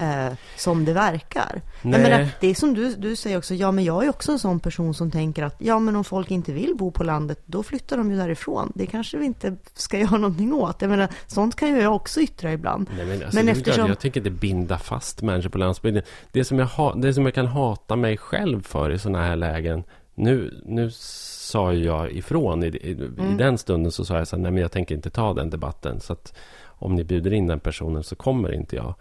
eh, 0.00 0.32
som 0.56 0.84
det 0.84 0.92
verkar. 0.92 1.62
Nej. 1.82 2.00
Jag 2.00 2.10
menar, 2.10 2.28
det 2.40 2.46
är 2.46 2.54
som 2.54 2.74
du, 2.74 2.94
du 2.94 3.16
säger 3.16 3.38
också, 3.38 3.54
ja 3.54 3.72
men 3.72 3.84
jag 3.84 4.04
är 4.04 4.08
också 4.08 4.32
en 4.32 4.38
sån 4.38 4.60
person 4.60 4.94
som 4.94 5.10
tänker 5.10 5.42
att 5.42 5.56
ja 5.58 5.78
men 5.78 5.96
om 5.96 6.04
folk 6.04 6.30
inte 6.30 6.52
vill 6.52 6.74
bo 6.76 6.90
på 6.90 7.04
landet, 7.04 7.42
då 7.46 7.62
flyttar 7.62 7.96
de 7.96 8.10
ju 8.10 8.16
därifrån. 8.16 8.72
Det 8.74 8.86
kanske 8.86 9.18
vi 9.18 9.26
inte 9.26 9.56
ska 9.74 9.98
göra 10.04 10.18
någonting 10.18 10.52
åt. 10.52 10.82
Jag 10.82 10.88
menar, 10.88 11.08
sånt 11.26 11.56
kan 11.56 11.68
ju 11.68 11.82
jag 11.82 11.94
också 11.94 12.20
yttra 12.20 12.52
ibland. 12.52 12.90
Nej, 12.96 13.06
men, 13.06 13.22
alltså, 13.22 13.36
men 13.36 13.48
eftersom... 13.48 13.88
Jag 13.88 13.98
tänker 13.98 14.20
inte 14.20 14.30
binda 14.30 14.78
fast 14.78 15.22
människor 15.22 15.50
på 15.50 15.58
landsbygden. 15.58 16.02
Det 16.32 16.44
som 16.44 16.58
jag, 16.58 16.66
ha, 16.66 16.94
det 16.94 17.14
som 17.14 17.24
jag 17.24 17.34
kan 17.34 17.46
hata 17.46 17.96
mig 17.96 18.16
själv 18.16 18.62
för 18.62 18.90
i 18.90 18.98
sådana 18.98 19.24
här 19.24 19.36
lägen, 19.36 19.84
nu, 20.14 20.62
nu 20.66 20.90
sa 20.92 21.72
jag 21.72 22.12
ifrån 22.12 22.64
i, 22.64 22.66
i, 22.66 22.92
mm. 22.92 23.34
i 23.34 23.36
den 23.38 23.58
stunden 23.58 23.92
så 23.92 24.04
sa 24.04 24.16
jag 24.16 24.28
så 24.28 24.36
här, 24.36 24.42
nej 24.42 24.52
men 24.52 24.62
jag 24.62 24.72
tänker 24.72 24.94
inte 24.94 25.10
ta 25.10 25.34
den 25.34 25.50
debatten. 25.50 26.00
Så 26.00 26.12
att 26.12 26.34
om 26.64 26.94
ni 26.94 27.04
bjuder 27.04 27.32
in 27.32 27.46
den 27.46 27.60
personen 27.60 28.02
så 28.02 28.16
kommer 28.16 28.52
inte 28.52 28.76
jag. 28.76 28.94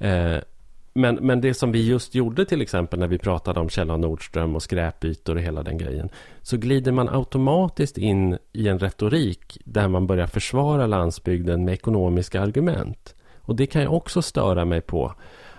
Eh, 0.00 0.38
men, 0.92 1.14
men 1.14 1.40
det 1.40 1.54
som 1.54 1.72
vi 1.72 1.88
just 1.88 2.14
gjorde 2.14 2.44
till 2.44 2.62
exempel 2.62 2.98
när 2.98 3.08
vi 3.08 3.18
pratade 3.18 3.60
om 3.60 3.68
Kjell 3.68 3.86
Nordström 3.86 4.56
och 4.56 4.62
skräpytor 4.62 5.34
och 5.34 5.42
hela 5.42 5.62
den 5.62 5.78
grejen. 5.78 6.08
Så 6.42 6.56
glider 6.56 6.92
man 6.92 7.08
automatiskt 7.08 7.98
in 7.98 8.38
i 8.52 8.68
en 8.68 8.78
retorik 8.78 9.58
där 9.64 9.88
man 9.88 10.06
börjar 10.06 10.26
försvara 10.26 10.86
landsbygden 10.86 11.64
med 11.64 11.74
ekonomiska 11.74 12.40
argument. 12.40 13.14
Och 13.38 13.56
det 13.56 13.66
kan 13.66 13.82
jag 13.82 13.94
också 13.94 14.22
störa 14.22 14.64
mig 14.64 14.80
på. 14.80 15.14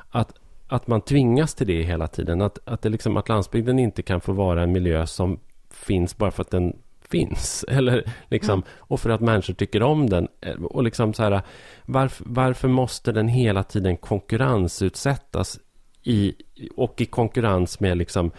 Att, 0.09 0.33
att 0.67 0.87
man 0.87 1.01
tvingas 1.01 1.55
till 1.55 1.67
det 1.67 1.83
hela 1.83 2.07
tiden. 2.07 2.41
Att, 2.41 2.59
att, 2.65 2.81
det 2.81 2.89
liksom, 2.89 3.17
att 3.17 3.29
landsbygden 3.29 3.79
inte 3.79 4.01
kan 4.01 4.21
få 4.21 4.33
vara 4.33 4.63
en 4.63 4.71
miljö 4.71 5.07
som 5.07 5.39
finns 5.69 6.17
bara 6.17 6.31
för 6.31 6.41
att 6.41 6.51
den 6.51 6.77
finns. 7.11 7.65
Eller 7.67 8.11
liksom, 8.27 8.53
mm. 8.53 8.65
Och 8.77 8.99
för 8.99 9.09
att 9.09 9.21
människor 9.21 9.53
tycker 9.53 9.83
om 9.83 10.09
den. 10.09 10.27
Och 10.63 10.83
liksom 10.83 11.13
så 11.13 11.23
här, 11.23 11.41
varför, 11.85 12.25
varför 12.27 12.67
måste 12.67 13.11
den 13.11 13.27
hela 13.27 13.63
tiden 13.63 13.97
konkurrensutsättas 13.97 15.59
i, 16.03 16.33
och 16.75 17.01
i 17.01 17.05
konkurrens 17.05 17.79
med 17.79 17.97
liksom 17.97 18.31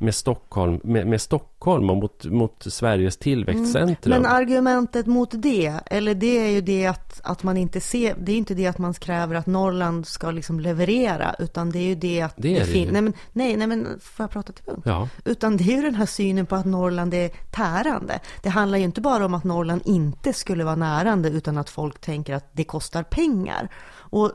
med 0.00 0.14
Stockholm, 0.14 0.80
med, 0.84 1.06
med 1.06 1.20
Stockholm 1.20 1.90
och 1.90 1.96
mot, 1.96 2.24
mot 2.24 2.64
Sveriges 2.68 3.16
tillväxtcentrum. 3.16 4.12
Mm. 4.12 4.22
Men 4.22 4.32
argumentet 4.32 5.06
mot 5.06 5.30
det, 5.32 5.74
eller 5.86 6.14
det 6.14 6.38
är 6.38 6.50
ju 6.50 6.60
det 6.60 6.86
att, 6.86 7.20
att 7.24 7.42
man 7.42 7.56
inte 7.56 7.80
ser, 7.80 8.14
det 8.18 8.32
är 8.32 8.36
inte 8.36 8.54
det 8.54 8.66
att 8.66 8.78
man 8.78 8.94
kräver 8.94 9.34
att 9.34 9.46
Norrland 9.46 10.06
ska 10.06 10.30
liksom 10.30 10.60
leverera, 10.60 11.34
utan 11.38 11.70
det 11.70 11.78
är 11.78 11.86
ju 11.86 11.94
det 11.94 12.20
att 12.22 12.34
det, 12.36 12.58
det 12.58 12.64
finns, 12.64 12.92
nej 12.92 13.02
men, 13.02 13.12
nej, 13.32 13.56
nej 13.56 13.66
men, 13.66 13.86
får 14.00 14.24
jag 14.24 14.30
prata 14.30 14.52
till 14.52 14.64
punkt? 14.64 14.82
Ja. 14.84 15.08
Utan 15.24 15.56
det 15.56 15.64
är 15.64 15.76
ju 15.76 15.82
den 15.82 15.94
här 15.94 16.06
synen 16.06 16.46
på 16.46 16.56
att 16.56 16.66
Norrland 16.66 17.14
är 17.14 17.28
tärande. 17.50 18.20
Det 18.42 18.48
handlar 18.48 18.78
ju 18.78 18.84
inte 18.84 19.00
bara 19.00 19.24
om 19.24 19.34
att 19.34 19.44
Norrland 19.44 19.82
inte 19.84 20.32
skulle 20.32 20.64
vara 20.64 20.76
närande, 20.76 21.28
utan 21.28 21.58
att 21.58 21.70
folk 21.70 22.00
tänker 22.00 22.34
att 22.34 22.48
det 22.52 22.64
kostar 22.64 23.02
pengar. 23.02 23.68
Och, 23.92 24.32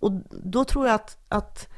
och 0.00 0.12
då 0.30 0.64
tror 0.64 0.86
jag 0.86 0.94
att, 0.94 1.18
att 1.28 1.68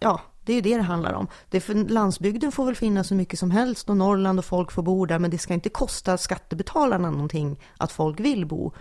ja, 0.00 0.20
det 0.50 0.58
är 0.58 0.62
det 0.62 0.76
det 0.76 0.82
handlar 0.82 1.12
om. 1.12 1.26
Det 1.50 1.60
för, 1.60 1.74
landsbygden 1.74 2.52
får 2.52 2.66
väl 2.66 2.74
finnas 2.74 3.08
så 3.08 3.14
mycket 3.14 3.38
som 3.38 3.50
helst 3.50 3.90
och 3.90 3.96
Norrland 3.96 4.38
och 4.38 4.44
folk 4.44 4.72
får 4.72 4.82
bo 4.82 5.06
där, 5.06 5.18
men 5.18 5.30
det 5.30 5.38
ska 5.38 5.54
inte 5.54 5.68
kosta 5.68 6.18
skattebetalarna 6.18 7.10
någonting 7.10 7.60
att 7.76 7.92
folk 7.92 8.20
vill 8.20 8.46
bo 8.46 8.72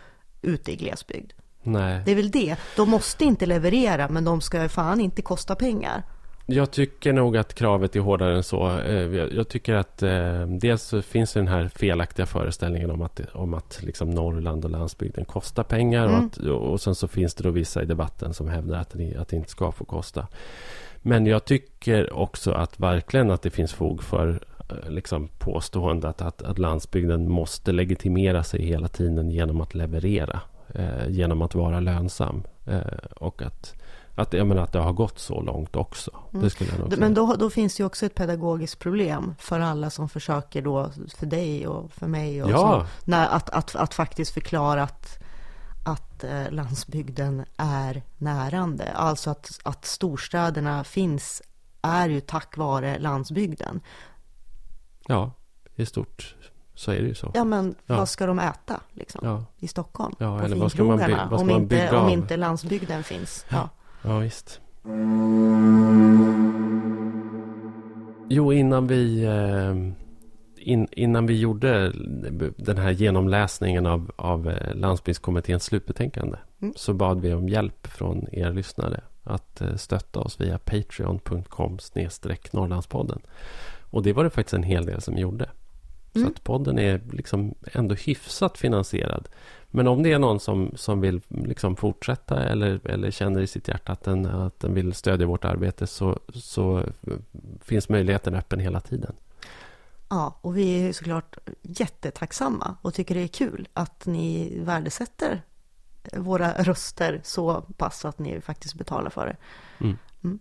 ute 0.42 0.72
i 0.72 0.76
glesbygd. 0.76 1.32
Nej. 1.64 2.02
Det 2.06 2.12
är 2.12 2.16
väl 2.16 2.32
det. 2.32 2.56
De 2.76 2.90
måste 2.90 3.26
inte 3.26 3.46
leverera, 3.46 4.10
men 4.10 4.24
de 4.24 4.42
ska 4.42 4.70
fan 4.70 5.02
inte 5.02 5.22
kosta 5.22 5.56
pengar. 5.56 6.04
Jag 6.52 6.72
tycker 6.72 7.14
nog 7.14 7.38
att 7.38 7.54
kravet 7.54 7.96
är 7.96 8.00
hårdare 8.00 8.36
än 8.36 8.44
så. 8.44 8.80
Eh, 8.80 9.16
jag 9.16 9.48
tycker 9.48 9.74
att 9.74 10.04
eh, 10.04 10.42
dels 10.48 10.94
finns 11.04 11.34
den 11.34 11.48
här 11.48 11.68
felaktiga 11.76 12.26
föreställningen 12.26 12.92
om 12.92 13.02
att, 13.02 13.22
om 13.34 13.54
att 13.54 13.80
liksom 13.84 14.10
Norrland 14.10 14.66
och 14.66 14.72
landsbygden 14.72 15.26
kostar 15.26 15.64
pengar. 15.64 16.06
Mm. 16.06 16.16
Och, 16.16 16.26
att, 16.26 16.38
och 16.38 16.82
sen 16.82 16.96
så 16.96 17.08
finns 17.08 17.36
det 17.36 17.44
då 17.44 17.50
vissa 17.50 17.84
i 17.84 17.86
debatten 17.86 18.34
som 18.34 18.48
hävdar 18.48 18.80
att 18.80 18.90
det, 18.94 19.16
att 19.16 19.28
det 19.28 19.36
inte 19.36 19.50
ska 19.50 19.72
få 19.72 19.86
kosta. 19.86 20.28
Men 21.02 21.26
jag 21.26 21.46
tycker 21.46 22.14
också 22.14 22.52
att 22.52 22.80
verkligen 22.80 23.32
att 23.32 23.42
det 23.42 23.50
finns 23.50 23.74
fog 23.74 24.04
för 24.04 24.44
eh, 24.70 24.90
liksom 24.90 25.30
påståendet 25.38 26.22
att, 26.22 26.42
att 26.42 26.60
landsbygden 26.60 27.32
måste 27.32 27.72
legitimera 27.72 28.44
sig 28.44 28.62
hela 28.62 28.88
tiden 28.88 29.32
genom 29.32 29.62
att 29.62 29.76
leverera. 29.76 30.42
Eh, 30.76 31.10
genom 31.10 31.42
att 31.42 31.56
vara 31.56 31.80
lönsam. 31.80 32.44
Eh, 32.66 32.82
och 33.16 33.42
att, 33.42 33.74
att, 34.16 34.34
jag 34.34 34.48
menar, 34.48 34.64
att 34.64 34.72
det 34.72 34.80
har 34.80 34.94
gått 34.94 35.20
så 35.20 35.42
långt 35.42 35.76
också. 35.76 36.12
Mm. 36.32 36.44
Det 36.44 36.50
skulle 36.50 36.70
jag 36.70 36.80
nog 36.80 36.98
Men 36.98 37.14
då, 37.14 37.36
då, 37.40 37.50
finns 37.50 37.76
det 37.76 37.82
ju 37.82 37.86
också 37.86 38.06
ett 38.06 38.16
pedagogiskt 38.16 38.80
problem 38.80 39.36
för 39.40 39.60
alla 39.60 39.90
som 39.90 40.10
försöker 40.10 40.62
då, 40.62 40.90
för 41.16 41.26
dig 41.26 41.68
och 41.68 41.92
för 41.92 42.08
mig. 42.08 42.44
Och 42.44 42.50
ja. 42.50 42.58
så, 42.58 43.10
när, 43.12 43.28
att, 43.28 43.50
att, 43.50 43.76
att 43.76 43.94
faktiskt 43.94 44.34
förklara 44.34 44.84
att 44.84 45.19
att 46.20 46.24
eh, 46.24 46.52
landsbygden 46.52 47.46
är 47.58 48.04
närande. 48.18 48.92
Alltså 48.92 49.30
att, 49.30 49.60
att 49.64 49.86
storstäderna 49.86 50.84
finns 50.84 51.42
är 51.82 52.10
ju 52.10 52.20
tack 52.20 52.58
vare 52.58 53.00
landsbygden. 53.00 53.82
Ja, 55.08 55.32
i 55.76 55.86
stort 55.86 56.36
så 56.76 56.92
är 56.92 56.96
det 57.02 57.08
ju 57.08 57.16
så. 57.16 57.32
Ja, 57.34 57.44
men 57.44 57.76
ja. 57.86 57.98
vad 57.98 58.10
ska 58.10 58.26
de 58.26 58.40
äta 58.40 58.80
liksom, 58.92 59.22
ja. 59.24 59.46
i 59.58 59.68
Stockholm? 59.68 60.16
Ja, 60.20 60.42
eller 60.42 60.56
vad 60.56 60.72
ska 60.72 60.84
man, 60.84 60.98
by- 60.98 61.14
vad 61.14 61.28
ska 61.28 61.36
om, 61.36 61.48
man 61.48 61.62
inte, 61.62 61.76
bygga 61.76 62.00
om 62.00 62.10
inte 62.10 62.38
landsbygden 62.38 63.04
finns. 63.04 63.46
Ja, 63.50 63.70
ja. 64.02 64.18
visst. 64.18 64.62
Jo, 68.30 68.54
innan 68.54 68.88
vi 68.88 69.24
eh, 69.24 70.09
in, 70.70 70.88
innan 70.92 71.26
vi 71.26 71.40
gjorde 71.40 71.92
den 72.58 72.78
här 72.78 72.92
genomläsningen 72.92 73.86
av, 73.86 74.12
av 74.16 74.50
eh, 74.50 74.76
Landsbygdskommitténs 74.76 75.64
slutbetänkande 75.64 76.38
mm. 76.62 76.74
så 76.78 76.94
bad 76.94 77.22
vi 77.22 77.34
om 77.34 77.50
hjälp 77.50 77.88
från 77.88 78.28
er 78.32 78.54
lyssnare 78.54 79.02
att 79.24 79.62
eh, 79.62 79.76
stötta 79.76 80.20
oss 80.20 80.42
via 80.42 80.58
patreon.com 80.58 81.78
Norrlandspodden. 82.52 83.20
Och 83.92 84.04
det 84.04 84.14
var 84.14 84.24
det 84.24 84.30
faktiskt 84.30 84.54
en 84.54 84.64
hel 84.64 84.86
del 84.86 85.02
som 85.02 85.18
gjorde. 85.18 85.50
Mm. 86.14 86.28
Så 86.28 86.34
att 86.34 86.44
podden 86.44 86.80
är 86.80 87.02
liksom 87.12 87.56
ändå 87.74 87.96
hyfsat 87.96 88.58
finansierad. 88.58 89.28
Men 89.68 89.88
om 89.88 90.04
det 90.04 90.12
är 90.12 90.20
någon 90.20 90.40
som, 90.40 90.72
som 90.76 91.02
vill 91.02 91.22
liksom 91.28 91.76
fortsätta 91.76 92.44
eller, 92.44 92.88
eller 92.88 93.12
känner 93.12 93.42
i 93.42 93.48
sitt 93.48 93.68
hjärta 93.68 93.92
att 93.92 94.04
den, 94.04 94.26
att 94.26 94.60
den 94.60 94.74
vill 94.74 94.94
stödja 94.94 95.28
vårt 95.28 95.46
arbete 95.46 95.88
så, 95.88 96.20
så 96.34 96.84
finns 97.62 97.90
möjligheten 97.90 98.36
öppen 98.36 98.60
hela 98.60 98.80
tiden. 98.80 99.14
Ja, 100.10 100.40
och 100.42 100.58
vi 100.58 100.88
är 100.88 100.94
såklart 100.94 101.38
jättetacksamma 101.62 102.76
och 102.82 102.94
tycker 102.94 103.16
det 103.16 103.22
är 103.22 103.28
kul 103.28 103.68
att 103.74 104.06
ni 104.06 104.60
värdesätter 104.60 105.42
våra 106.14 106.54
röster 106.54 107.22
så 107.24 107.62
pass 107.62 108.06
att 108.06 108.20
ni 108.20 108.42
faktiskt 108.42 108.76
betalar 108.76 109.10
för 109.10 109.26
det. 109.26 109.38
Mm. 109.86 109.98
Mm. 110.24 110.40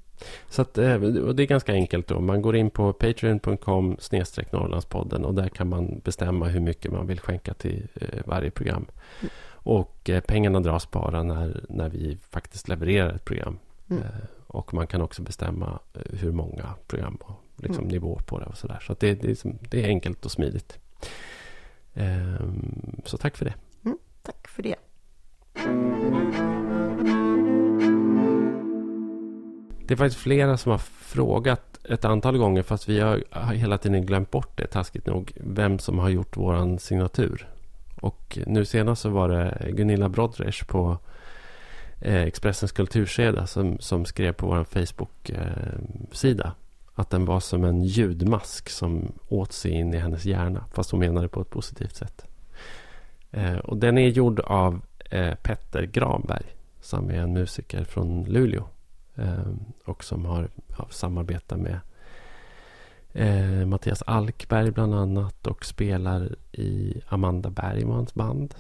Så 0.49 0.62
att, 0.62 0.78
eh, 0.78 1.01
det 1.01 1.42
är 1.42 1.47
ganska 1.47 1.72
enkelt 1.72 2.07
då. 2.07 2.20
Man 2.20 2.42
går 2.42 2.57
in 2.57 2.70
på 2.70 2.92
patreon.com 2.92 3.97
snedstreck 4.01 4.53
Norrlandspodden 4.53 5.24
och 5.24 5.34
där 5.34 5.49
kan 5.49 5.68
man 5.68 6.01
bestämma 6.05 6.47
hur 6.47 6.61
mycket 6.61 6.92
man 6.92 7.07
vill 7.07 7.20
skänka 7.20 7.55
till 7.55 7.88
eh, 7.95 8.22
varje 8.26 8.51
program. 8.51 8.86
Mm. 9.20 9.30
Och 9.51 10.11
pengarna 10.26 10.61
dras 10.61 10.90
bara 10.90 11.22
när, 11.22 11.64
när 11.68 11.88
vi 11.88 12.18
faktiskt 12.30 12.68
levererar 12.68 13.12
ett 13.14 13.24
program. 13.24 13.59
Mm. 13.90 14.03
Och 14.47 14.74
man 14.74 14.86
kan 14.86 15.03
också 15.03 15.22
bestämma 15.22 15.78
hur 15.92 16.32
många 16.32 16.74
program 16.86 17.18
och 17.20 17.45
liksom 17.59 17.84
mm. 17.84 17.92
nivå 17.92 18.20
på 18.26 18.38
det 18.38 18.46
och 18.46 18.56
sådär. 18.56 18.78
Så, 18.80 18.86
så 18.86 18.96
det, 19.00 19.14
det, 19.14 19.30
är, 19.30 19.54
det 19.68 19.84
är 19.84 19.88
enkelt 19.88 20.24
och 20.24 20.32
smidigt. 20.32 20.78
Ehm, 21.94 23.00
så 23.04 23.16
tack 23.16 23.36
för 23.36 23.44
det. 23.44 23.54
Mm, 23.84 23.98
tack 24.22 24.48
för 24.48 24.62
det. 24.62 24.76
Det 29.86 29.94
är 29.94 29.96
faktiskt 29.96 30.20
flera 30.20 30.56
som 30.56 30.70
har 30.70 30.78
frågat 30.78 31.84
ett 31.84 32.04
antal 32.04 32.38
gånger 32.38 32.62
fast 32.62 32.88
vi 32.88 33.00
har 33.00 33.24
hela 33.52 33.78
tiden 33.78 34.06
glömt 34.06 34.30
bort 34.30 34.59
det, 34.59 34.66
taskigt 34.66 35.06
nog, 35.06 35.32
vem 35.36 35.78
som 35.78 35.98
har 35.98 36.09
gjort 36.09 36.36
våran 36.36 36.78
signatur. 36.78 37.48
Och 38.00 38.38
nu 38.46 38.64
senast 38.64 39.02
så 39.02 39.09
var 39.09 39.28
det 39.28 39.70
Gunilla 39.72 40.09
Brodrej 40.09 40.52
på 40.66 40.98
eh, 42.00 42.22
Expressens 42.22 42.72
kulturseda 42.72 43.46
som, 43.46 43.78
som 43.78 44.04
skrev 44.04 44.32
på 44.32 44.46
vår 44.46 44.64
Facebook-sida 44.64 46.44
eh, 46.44 46.52
att 46.99 47.11
den 47.11 47.24
var 47.24 47.40
som 47.40 47.64
en 47.64 47.82
ljudmask 47.82 48.68
som 48.68 49.12
åt 49.28 49.53
sig 49.53 49.70
in 49.70 49.94
i 49.94 49.96
hennes 49.96 50.24
hjärna. 50.24 50.64
Fast 50.72 50.90
hon 50.90 51.01
menade 51.01 51.24
det 51.24 51.28
på 51.28 51.40
ett 51.40 51.51
positivt 51.51 51.96
sätt. 51.96 52.24
Eh, 53.30 53.57
och 53.57 53.76
den 53.76 53.99
är 53.99 54.09
gjord 54.09 54.40
av 54.40 54.80
eh, 55.11 55.34
Petter 55.34 55.82
Granberg. 55.82 56.46
Som 56.80 57.11
är 57.11 57.14
en 57.14 57.32
musiker 57.32 57.84
från 57.84 58.24
Luleå. 58.24 58.64
Eh, 59.14 59.53
och 59.84 60.05
som 60.05 60.24
har, 60.24 60.49
har 60.70 60.88
samarbetat 60.90 61.59
med 61.59 61.80
eh, 63.12 63.66
Mattias 63.66 64.03
Alkberg 64.07 64.70
bland 64.70 64.94
annat. 64.94 65.46
Och 65.46 65.64
spelar 65.64 66.36
i 66.53 67.01
Amanda 67.09 67.51
Bergmans 67.51 68.14
band. 68.14 68.55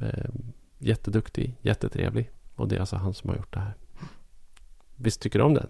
Eh, 0.00 0.30
jätteduktig, 0.78 1.56
jättetrevlig. 1.60 2.30
Och 2.54 2.68
det 2.68 2.76
är 2.76 2.80
alltså 2.80 2.96
han 2.96 3.14
som 3.14 3.30
har 3.30 3.36
gjort 3.36 3.54
det 3.54 3.60
här. 3.60 3.74
Visst 4.96 5.20
tycker 5.20 5.38
du 5.38 5.44
om 5.44 5.54
den? 5.54 5.68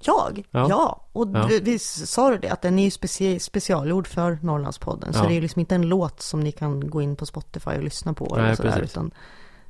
Jag? 0.00 0.42
Ja. 0.50 0.66
ja. 0.70 1.04
Och 1.12 1.28
ja. 1.34 1.48
vi 1.62 1.78
sa 1.78 2.36
det, 2.36 2.48
att 2.48 2.62
den 2.62 2.78
är 2.78 2.84
ju 2.84 2.90
speci 2.90 3.38
specialgjord 3.38 4.06
för 4.06 4.38
Norrlandspodden. 4.42 5.12
Så 5.12 5.24
ja. 5.24 5.28
det 5.28 5.36
är 5.36 5.40
liksom 5.40 5.60
inte 5.60 5.74
en 5.74 5.88
låt 5.88 6.20
som 6.22 6.40
ni 6.40 6.52
kan 6.52 6.90
gå 6.90 7.02
in 7.02 7.16
på 7.16 7.26
Spotify 7.26 7.70
och 7.70 7.82
lyssna 7.82 8.12
på. 8.12 8.36
Nej, 8.36 8.44
eller 8.44 8.54
sådär, 8.54 8.80
utan, 8.82 9.10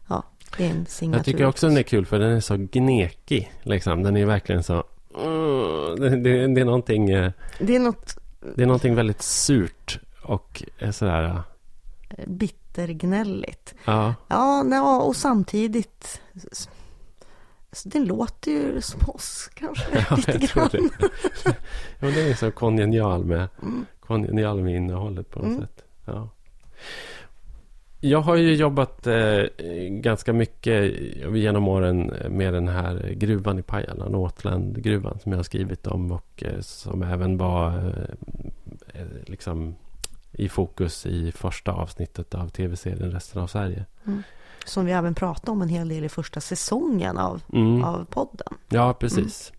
ja, 0.09 0.22
det 0.57 0.66
är 0.66 0.70
en 0.70 0.87
signatur. 0.87 1.18
Jag 1.18 1.24
tycker 1.24 1.47
också 1.47 1.68
den 1.68 1.76
är 1.76 1.83
kul 1.83 2.07
för 2.07 2.18
den 2.18 2.31
är 2.31 2.41
så 2.41 2.57
gnekig. 2.57 3.53
Liksom. 3.62 4.03
Den 4.03 4.16
är 4.16 4.26
verkligen 4.26 4.62
så... 4.62 4.74
Uh, 4.74 5.95
det, 5.97 6.09
det, 6.09 6.55
det, 6.55 6.61
är 6.61 6.64
någonting... 6.64 7.11
Eh, 7.11 7.33
det 7.59 7.76
är 7.76 7.81
något... 7.81 8.18
Det 8.57 8.62
är 8.62 8.66
någonting 8.66 8.95
väldigt 8.95 9.22
surt 9.22 10.01
och 10.22 10.62
sådär... 10.93 11.24
Uh, 11.24 11.41
Bittergnälligt. 12.26 13.74
Ja. 13.85 14.14
Ja, 14.29 15.03
och 15.03 15.16
samtidigt 15.16 16.20
så 17.73 17.89
det 17.89 17.99
låter 17.99 18.51
ju 18.51 18.81
som 18.81 19.01
oss 19.11 19.51
kanske, 19.55 20.07
ja, 20.11 20.16
lite 20.16 20.39
grann. 20.39 20.69
Det. 20.73 21.57
ja, 21.99 22.11
det 22.11 22.31
är 22.31 22.35
så 22.35 22.51
kongenial 22.51 23.25
med, 23.25 23.49
mm. 23.62 23.87
kongenial 24.01 24.62
med 24.62 24.77
innehållet 24.77 25.31
på 25.31 25.39
något 25.39 25.49
mm. 25.49 25.61
sätt. 25.61 25.85
Ja. 26.05 26.29
Jag 28.01 28.21
har 28.21 28.37
ju 28.37 28.55
jobbat 28.55 29.07
eh, 29.07 29.45
ganska 29.89 30.33
mycket 30.33 30.95
genom 31.35 31.69
åren 31.69 32.14
med 32.29 32.55
den 32.55 32.69
här 32.69 33.14
gruvan 33.16 33.59
i 33.59 33.62
Pajala, 33.62 34.09
Northland-gruvan, 34.09 35.19
som 35.19 35.33
jag 35.33 35.39
har 35.39 35.45
skrivit 35.45 35.87
om 35.87 36.12
och 36.12 36.43
eh, 36.43 36.61
som 36.61 37.03
även 37.03 37.37
var 37.37 37.69
eh, 37.69 39.01
eh 39.01 39.07
liksom 39.27 39.75
i 40.33 40.49
fokus 40.49 41.07
i 41.07 41.33
första 41.33 41.73
avsnittet 41.73 42.35
av 42.35 42.49
tv-serien 42.49 43.12
Resten 43.12 43.43
av 43.43 43.47
Sverige. 43.47 43.85
Mm. 44.07 44.23
Som 44.69 44.85
vi 44.85 44.93
även 44.93 45.14
pratade 45.14 45.51
om 45.51 45.62
en 45.62 45.69
hel 45.69 45.89
del 45.89 46.05
i 46.05 46.09
första 46.09 46.41
säsongen 46.41 47.19
av, 47.19 47.43
mm. 47.53 47.85
av 47.85 48.05
podden. 48.05 48.55
Ja, 48.69 48.95
precis. 48.95 49.53
Mm. 49.53 49.59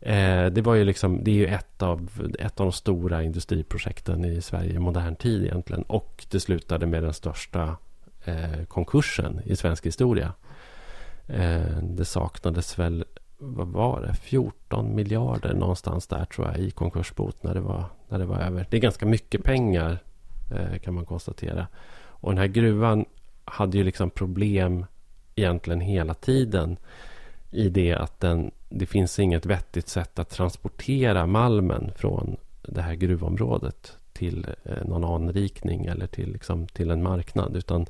Eh, 0.00 0.52
det 0.52 0.62
var 0.62 0.74
ju 0.74 0.84
liksom, 0.84 1.24
det 1.24 1.30
är 1.30 1.34
ju 1.34 1.46
ett 1.46 1.82
av, 1.82 2.10
ett 2.38 2.60
av 2.60 2.66
de 2.66 2.72
stora 2.72 3.22
industriprojekten 3.22 4.24
i 4.24 4.42
Sverige 4.42 4.74
i 4.74 4.78
modern 4.78 5.16
tid 5.16 5.44
egentligen. 5.44 5.82
Och 5.82 6.26
det 6.30 6.40
slutade 6.40 6.86
med 6.86 7.02
den 7.02 7.14
största 7.14 7.76
eh, 8.24 8.64
konkursen 8.68 9.40
i 9.44 9.56
svensk 9.56 9.86
historia. 9.86 10.32
Eh, 11.26 11.78
det 11.82 12.04
saknades 12.04 12.78
väl, 12.78 13.04
vad 13.38 13.68
var 13.68 14.00
det, 14.00 14.14
14 14.14 14.94
miljarder 14.94 15.54
någonstans 15.54 16.06
där 16.06 16.24
tror 16.24 16.46
jag 16.46 16.58
i 16.58 16.70
konkursbot 16.70 17.42
när 17.42 17.54
det 17.54 17.60
var, 17.60 17.84
när 18.08 18.18
det 18.18 18.26
var 18.26 18.38
över. 18.38 18.66
Det 18.70 18.76
är 18.76 18.80
ganska 18.80 19.06
mycket 19.06 19.44
pengar 19.44 19.98
eh, 20.54 20.78
kan 20.78 20.94
man 20.94 21.04
konstatera. 21.04 21.66
Och 21.96 22.30
den 22.30 22.38
här 22.38 22.46
gruvan 22.46 23.04
hade 23.46 23.78
ju 23.78 23.84
liksom 23.84 24.10
problem 24.10 24.86
egentligen 25.34 25.80
hela 25.80 26.14
tiden 26.14 26.76
i 27.50 27.68
det 27.68 27.94
att 27.94 28.20
den, 28.20 28.50
det 28.68 28.86
finns 28.86 29.18
inget 29.18 29.46
vettigt 29.46 29.88
sätt 29.88 30.18
att 30.18 30.30
transportera 30.30 31.26
malmen 31.26 31.90
från 31.96 32.36
det 32.62 32.82
här 32.82 32.94
gruvområdet 32.94 33.96
till 34.12 34.46
eh, 34.64 34.84
någon 34.84 35.04
anrikning 35.04 35.86
eller 35.86 36.06
till, 36.06 36.32
liksom, 36.32 36.66
till 36.66 36.90
en 36.90 37.02
marknad. 37.02 37.56
Utan 37.56 37.86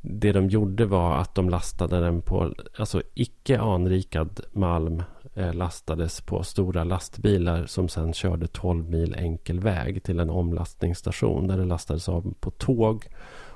det 0.00 0.32
de 0.32 0.48
gjorde 0.48 0.86
var 0.86 1.16
att 1.16 1.34
de 1.34 1.50
lastade 1.50 2.00
den 2.00 2.22
på, 2.22 2.54
alltså 2.76 3.02
icke 3.14 3.60
anrikad 3.60 4.40
malm 4.52 5.02
eh, 5.34 5.54
lastades 5.54 6.20
på 6.20 6.42
stora 6.42 6.84
lastbilar 6.84 7.66
som 7.66 7.88
sen 7.88 8.12
körde 8.12 8.46
12 8.46 8.90
mil 8.90 9.14
enkel 9.14 9.60
väg 9.60 10.02
till 10.02 10.20
en 10.20 10.30
omlastningsstation 10.30 11.46
där 11.46 11.58
det 11.58 11.64
lastades 11.64 12.08
av 12.08 12.34
på 12.40 12.50
tåg 12.50 13.06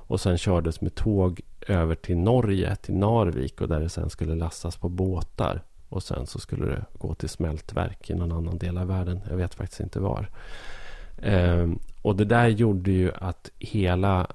och 0.09 0.21
sen 0.21 0.39
kördes 0.39 0.81
med 0.81 0.95
tåg 0.95 1.41
över 1.67 1.95
till 1.95 2.17
Norge, 2.17 2.77
till 2.77 2.95
Narvik 2.95 3.61
och 3.61 3.69
där 3.69 3.81
det 3.81 3.89
sen 3.89 4.11
skulle 4.11 4.35
lastas 4.35 4.77
på 4.77 4.89
båtar. 4.89 5.63
Och 5.89 6.03
sen 6.03 6.27
så 6.27 6.39
skulle 6.39 6.67
det 6.67 6.85
gå 6.99 7.15
till 7.15 7.29
smältverk 7.29 8.11
i 8.11 8.15
någon 8.15 8.33
annan 8.33 8.59
del 8.59 8.79
av 8.79 8.87
världen. 8.87 9.21
Jag 9.31 9.37
vet 9.37 9.55
faktiskt 9.55 9.81
inte 9.81 10.01
var. 10.01 10.31
Ehm, 11.23 11.79
och 12.03 12.17
det 12.17 12.25
där 12.25 12.49
gjorde 12.49 12.91
ju 12.91 13.13
att 13.15 13.51
hela, 13.59 14.27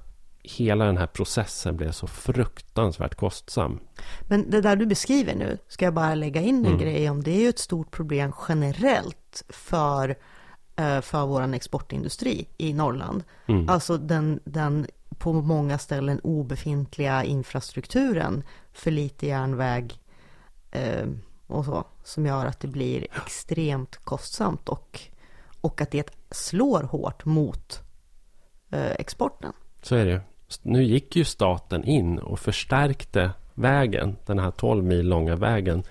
hela 0.42 0.84
den 0.84 0.96
här 0.96 1.06
processen 1.06 1.76
blev 1.76 1.92
så 1.92 2.06
fruktansvärt 2.06 3.14
kostsam. 3.14 3.80
Men 4.28 4.50
det 4.50 4.60
där 4.60 4.76
du 4.76 4.86
beskriver 4.86 5.34
nu, 5.34 5.58
ska 5.68 5.84
jag 5.84 5.94
bara 5.94 6.14
lägga 6.14 6.40
in 6.40 6.58
en 6.58 6.66
mm. 6.66 6.78
grej 6.78 7.10
om. 7.10 7.22
Det 7.22 7.30
är 7.30 7.40
ju 7.40 7.48
ett 7.48 7.58
stort 7.58 7.90
problem 7.90 8.32
generellt 8.48 9.44
för, 9.48 10.14
eh, 10.76 11.00
för 11.00 11.26
vår 11.26 11.54
exportindustri 11.54 12.46
i 12.56 12.72
Norrland. 12.72 13.24
Mm. 13.46 13.68
Alltså 13.68 13.98
den, 13.98 14.40
den 14.44 14.86
på 15.18 15.32
många 15.32 15.78
ställen 15.78 16.20
obefintliga 16.20 17.24
infrastrukturen 17.24 18.42
för 18.72 18.90
lite 18.90 19.26
järnväg 19.26 19.94
eh, 20.70 21.06
och 21.46 21.64
så, 21.64 21.84
som 22.04 22.26
gör 22.26 22.46
att 22.46 22.60
det 22.60 22.68
blir 22.68 23.06
extremt 23.24 23.96
kostsamt 23.96 24.68
och, 24.68 25.00
och 25.60 25.80
att 25.80 25.90
det 25.90 26.10
slår 26.30 26.82
hårt 26.82 27.24
mot 27.24 27.82
eh, 28.70 28.92
exporten. 28.92 29.52
Så 29.82 29.96
är 29.96 30.06
det. 30.06 30.20
Nu 30.62 30.84
gick 30.84 31.16
ju 31.16 31.24
staten 31.24 31.84
in 31.84 32.18
och 32.18 32.38
förstärkte 32.38 33.30
vägen, 33.54 34.16
den 34.26 34.38
här 34.38 34.50
12 34.50 34.84
mil 34.84 35.08
långa 35.08 35.36
vägen 35.36 35.82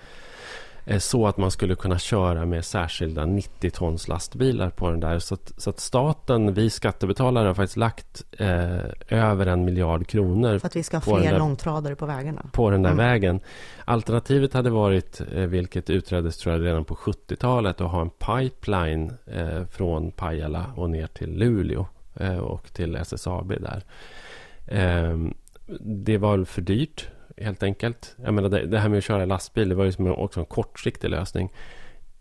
så 0.98 1.26
att 1.26 1.36
man 1.36 1.50
skulle 1.50 1.74
kunna 1.74 1.98
köra 1.98 2.46
med 2.46 2.64
särskilda 2.64 3.26
90 3.26 3.70
tons 3.70 4.08
lastbilar 4.08 4.70
på 4.70 4.90
den 4.90 5.00
där. 5.00 5.18
Så 5.18 5.34
att, 5.34 5.52
så 5.56 5.70
att 5.70 5.80
staten, 5.80 6.54
vi 6.54 6.70
skattebetalare, 6.70 7.46
har 7.46 7.54
faktiskt 7.54 7.76
lagt 7.76 8.24
eh, 8.38 8.78
över 9.08 9.46
en 9.46 9.64
miljard 9.64 10.06
kronor. 10.06 10.58
För 10.58 10.66
att 10.66 10.76
vi 10.76 10.82
ska 10.82 10.96
ha 10.96 11.18
fler 11.18 11.30
där, 11.30 11.38
långtradare 11.38 11.96
på 11.96 12.06
vägarna. 12.06 12.46
På 12.52 12.70
den 12.70 12.82
där 12.82 12.90
mm. 12.90 13.06
vägen. 13.06 13.40
Alternativet 13.84 14.52
hade 14.52 14.70
varit, 14.70 15.20
eh, 15.32 15.46
vilket 15.46 15.90
utreddes 15.90 16.36
tror 16.36 16.54
jag 16.54 16.64
redan 16.64 16.84
på 16.84 16.94
70-talet, 16.94 17.80
att 17.80 17.90
ha 17.90 18.00
en 18.00 18.10
pipeline 18.10 19.12
eh, 19.26 19.64
från 19.64 20.10
Pajala 20.12 20.66
och 20.76 20.90
ner 20.90 21.06
till 21.06 21.38
Luleå 21.38 21.86
eh, 22.14 22.38
och 22.38 22.72
till 22.72 22.96
SSAB 22.96 23.48
där. 23.48 23.84
Ehm, 24.66 25.34
det 25.80 26.18
var 26.18 26.44
för 26.44 26.62
dyrt 26.62 27.08
helt 27.36 27.62
enkelt. 27.62 28.16
Jag 28.24 28.34
menar, 28.34 28.48
det, 28.48 28.66
det 28.66 28.78
här 28.78 28.88
med 28.88 28.98
att 28.98 29.04
köra 29.04 29.24
lastbil, 29.24 29.68
det 29.68 29.74
var 29.74 29.84
ju 29.84 29.92
som 29.92 30.06
också 30.06 30.40
en 30.40 30.46
kortsiktig 30.46 31.10
lösning. 31.10 31.52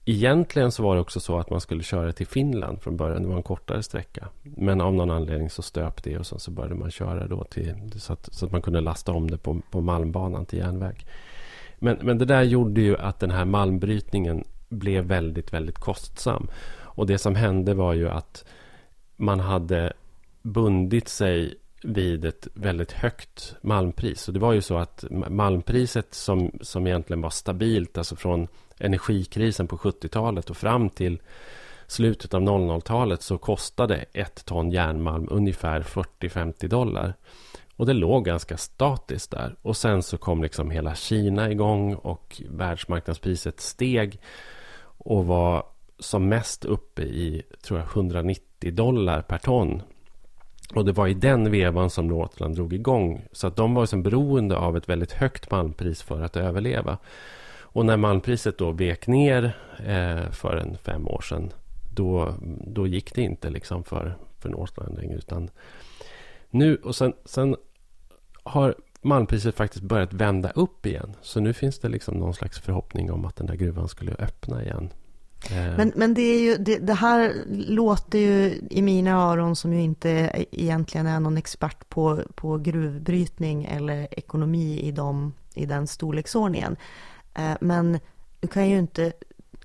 Egentligen 0.05 0.71
så 0.71 0.83
var 0.83 0.95
det 0.95 1.01
också 1.01 1.19
så 1.19 1.39
att 1.39 1.49
man 1.49 1.61
skulle 1.61 1.83
köra 1.83 2.11
till 2.11 2.27
Finland 2.27 2.81
från 2.81 2.97
början. 2.97 3.21
Det 3.21 3.27
var 3.27 3.35
en 3.35 3.43
kortare 3.43 3.83
sträcka. 3.83 4.27
Men 4.41 4.81
av 4.81 4.93
någon 4.93 5.11
anledning 5.11 5.49
så 5.49 5.61
stöp 5.61 6.03
det 6.03 6.17
och 6.17 6.27
sen 6.27 6.39
så 6.39 6.51
började 6.51 6.75
man 6.75 6.91
köra 6.91 7.27
då 7.27 7.43
till, 7.43 7.91
så, 7.95 8.13
att, 8.13 8.33
så 8.33 8.45
att 8.45 8.51
man 8.51 8.61
kunde 8.61 8.81
lasta 8.81 9.11
om 9.11 9.31
det 9.31 9.37
på, 9.37 9.61
på 9.71 9.81
Malmbanan 9.81 10.45
till 10.45 10.59
järnväg. 10.59 11.05
Men, 11.79 11.97
men 12.01 12.17
det 12.17 12.25
där 12.25 12.43
gjorde 12.43 12.81
ju 12.81 12.97
att 12.97 13.19
den 13.19 13.31
här 13.31 13.45
malmbrytningen 13.45 14.43
blev 14.69 15.05
väldigt, 15.05 15.53
väldigt 15.53 15.77
kostsam. 15.77 16.47
Och 16.75 17.07
det 17.07 17.17
som 17.17 17.35
hände 17.35 17.73
var 17.73 17.93
ju 17.93 18.09
att 18.09 18.45
man 19.15 19.39
hade 19.39 19.93
bundit 20.41 21.07
sig 21.07 21.55
vid 21.83 22.25
ett 22.25 22.47
väldigt 22.53 22.91
högt 22.91 23.55
malmpris. 23.61 24.27
Och 24.27 24.33
det 24.33 24.39
var 24.39 24.53
ju 24.53 24.61
så 24.61 24.77
att 24.77 25.05
malmpriset 25.09 26.13
som, 26.13 26.51
som 26.61 26.87
egentligen 26.87 27.21
var 27.21 27.29
stabilt, 27.29 27.97
alltså 27.97 28.15
från 28.15 28.47
energikrisen 28.79 29.67
på 29.67 29.77
70-talet 29.77 30.49
och 30.49 30.57
fram 30.57 30.89
till 30.89 31.21
slutet 31.87 32.33
av 32.33 32.41
00-talet 32.41 33.21
så 33.21 33.37
kostade 33.37 34.05
ett 34.13 34.45
ton 34.45 34.71
järnmalm 34.71 35.27
ungefär 35.31 35.81
40-50 35.81 36.67
dollar. 36.67 37.13
Och 37.75 37.85
det 37.85 37.93
låg 37.93 38.25
ganska 38.25 38.57
statiskt 38.57 39.31
där. 39.31 39.55
Och 39.61 39.77
sen 39.77 40.03
så 40.03 40.17
kom 40.17 40.43
liksom 40.43 40.71
hela 40.71 40.95
Kina 40.95 41.51
igång 41.51 41.95
och 41.95 42.41
världsmarknadspriset 42.49 43.59
steg 43.59 44.19
och 44.97 45.25
var 45.25 45.65
som 45.99 46.29
mest 46.29 46.65
uppe 46.65 47.01
i, 47.01 47.43
tror 47.61 47.79
jag, 47.79 47.87
190 47.87 48.71
dollar 48.71 49.21
per 49.21 49.37
ton. 49.37 49.81
Och 50.75 50.85
det 50.85 50.91
var 50.91 51.07
i 51.07 51.13
den 51.13 51.51
vevan 51.51 51.89
som 51.89 52.07
Northland 52.07 52.55
drog 52.55 52.73
igång. 52.73 53.25
Så 53.31 53.47
att 53.47 53.55
de 53.55 53.73
var 53.73 53.83
liksom 53.83 54.03
beroende 54.03 54.57
av 54.57 54.77
ett 54.77 54.89
väldigt 54.89 55.11
högt 55.11 55.51
malmpris 55.51 56.01
för 56.01 56.21
att 56.21 56.37
överleva. 56.37 56.97
Och 57.61 57.85
när 57.85 57.97
malmpriset 57.97 58.57
då 58.57 58.71
vek 58.71 59.07
ner 59.07 59.43
eh, 59.77 60.31
för 60.31 60.57
en 60.57 60.77
fem 60.77 61.07
år 61.07 61.21
sedan. 61.21 61.51
Då, 61.93 62.33
då 62.67 62.87
gick 62.87 63.15
det 63.15 63.21
inte 63.21 63.49
liksom 63.49 63.83
för, 63.83 64.17
för 64.39 64.49
Northland 64.49 64.97
längre. 64.97 65.15
Utan 65.15 65.49
nu, 66.49 66.75
och 66.75 66.95
sen, 66.95 67.13
sen 67.25 67.55
har 68.43 68.75
malmpriset 69.01 69.55
faktiskt 69.55 69.83
börjat 69.83 70.13
vända 70.13 70.51
upp 70.51 70.85
igen. 70.85 71.15
Så 71.21 71.39
nu 71.39 71.53
finns 71.53 71.79
det 71.79 71.89
liksom 71.89 72.17
någon 72.17 72.33
slags 72.33 72.59
förhoppning 72.59 73.11
om 73.11 73.25
att 73.25 73.35
den 73.35 73.47
där 73.47 73.55
gruvan 73.55 73.87
skulle 73.87 74.13
öppna 74.13 74.63
igen. 74.63 74.89
Eh. 75.51 75.77
Men, 75.77 75.93
men 75.95 76.13
det, 76.13 76.21
är 76.21 76.39
ju, 76.39 76.57
det, 76.57 76.77
det, 76.77 76.93
här 76.93 77.33
låter 77.49 78.19
ju 78.19 78.61
i 78.69 78.81
mina 78.81 79.11
öron 79.11 79.55
som 79.55 79.73
ju 79.73 79.81
inte 79.81 80.45
egentligen 80.51 81.07
är 81.07 81.19
någon 81.19 81.37
expert 81.37 81.89
på, 81.89 82.23
på 82.35 82.57
gruvbrytning 82.57 83.65
eller 83.65 84.07
ekonomi 84.11 84.79
i, 84.79 84.91
dem, 84.91 85.33
i 85.53 85.65
den 85.65 85.87
storleksordningen. 85.87 86.75
Eh, 87.33 87.53
men 87.61 87.99
du 88.39 88.47
kan 88.47 88.69
ju 88.69 88.77
inte 88.77 89.13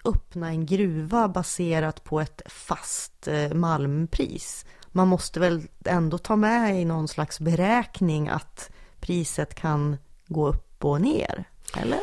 öppna 0.04 0.48
en 0.48 0.66
gruva 0.66 1.28
baserat 1.28 2.04
på 2.04 2.20
ett 2.20 2.42
fast 2.46 3.28
eh, 3.28 3.52
malmpris. 3.54 4.66
Man 4.88 5.08
måste 5.08 5.40
väl 5.40 5.62
ändå 5.84 6.18
ta 6.18 6.36
med 6.36 6.80
i 6.80 6.84
någon 6.84 7.08
slags 7.08 7.40
beräkning 7.40 8.28
att 8.28 8.70
priset 9.00 9.54
kan 9.54 9.96
gå 10.26 10.48
upp 10.48 10.84
och 10.84 11.00
ner, 11.00 11.44
eller? 11.76 12.00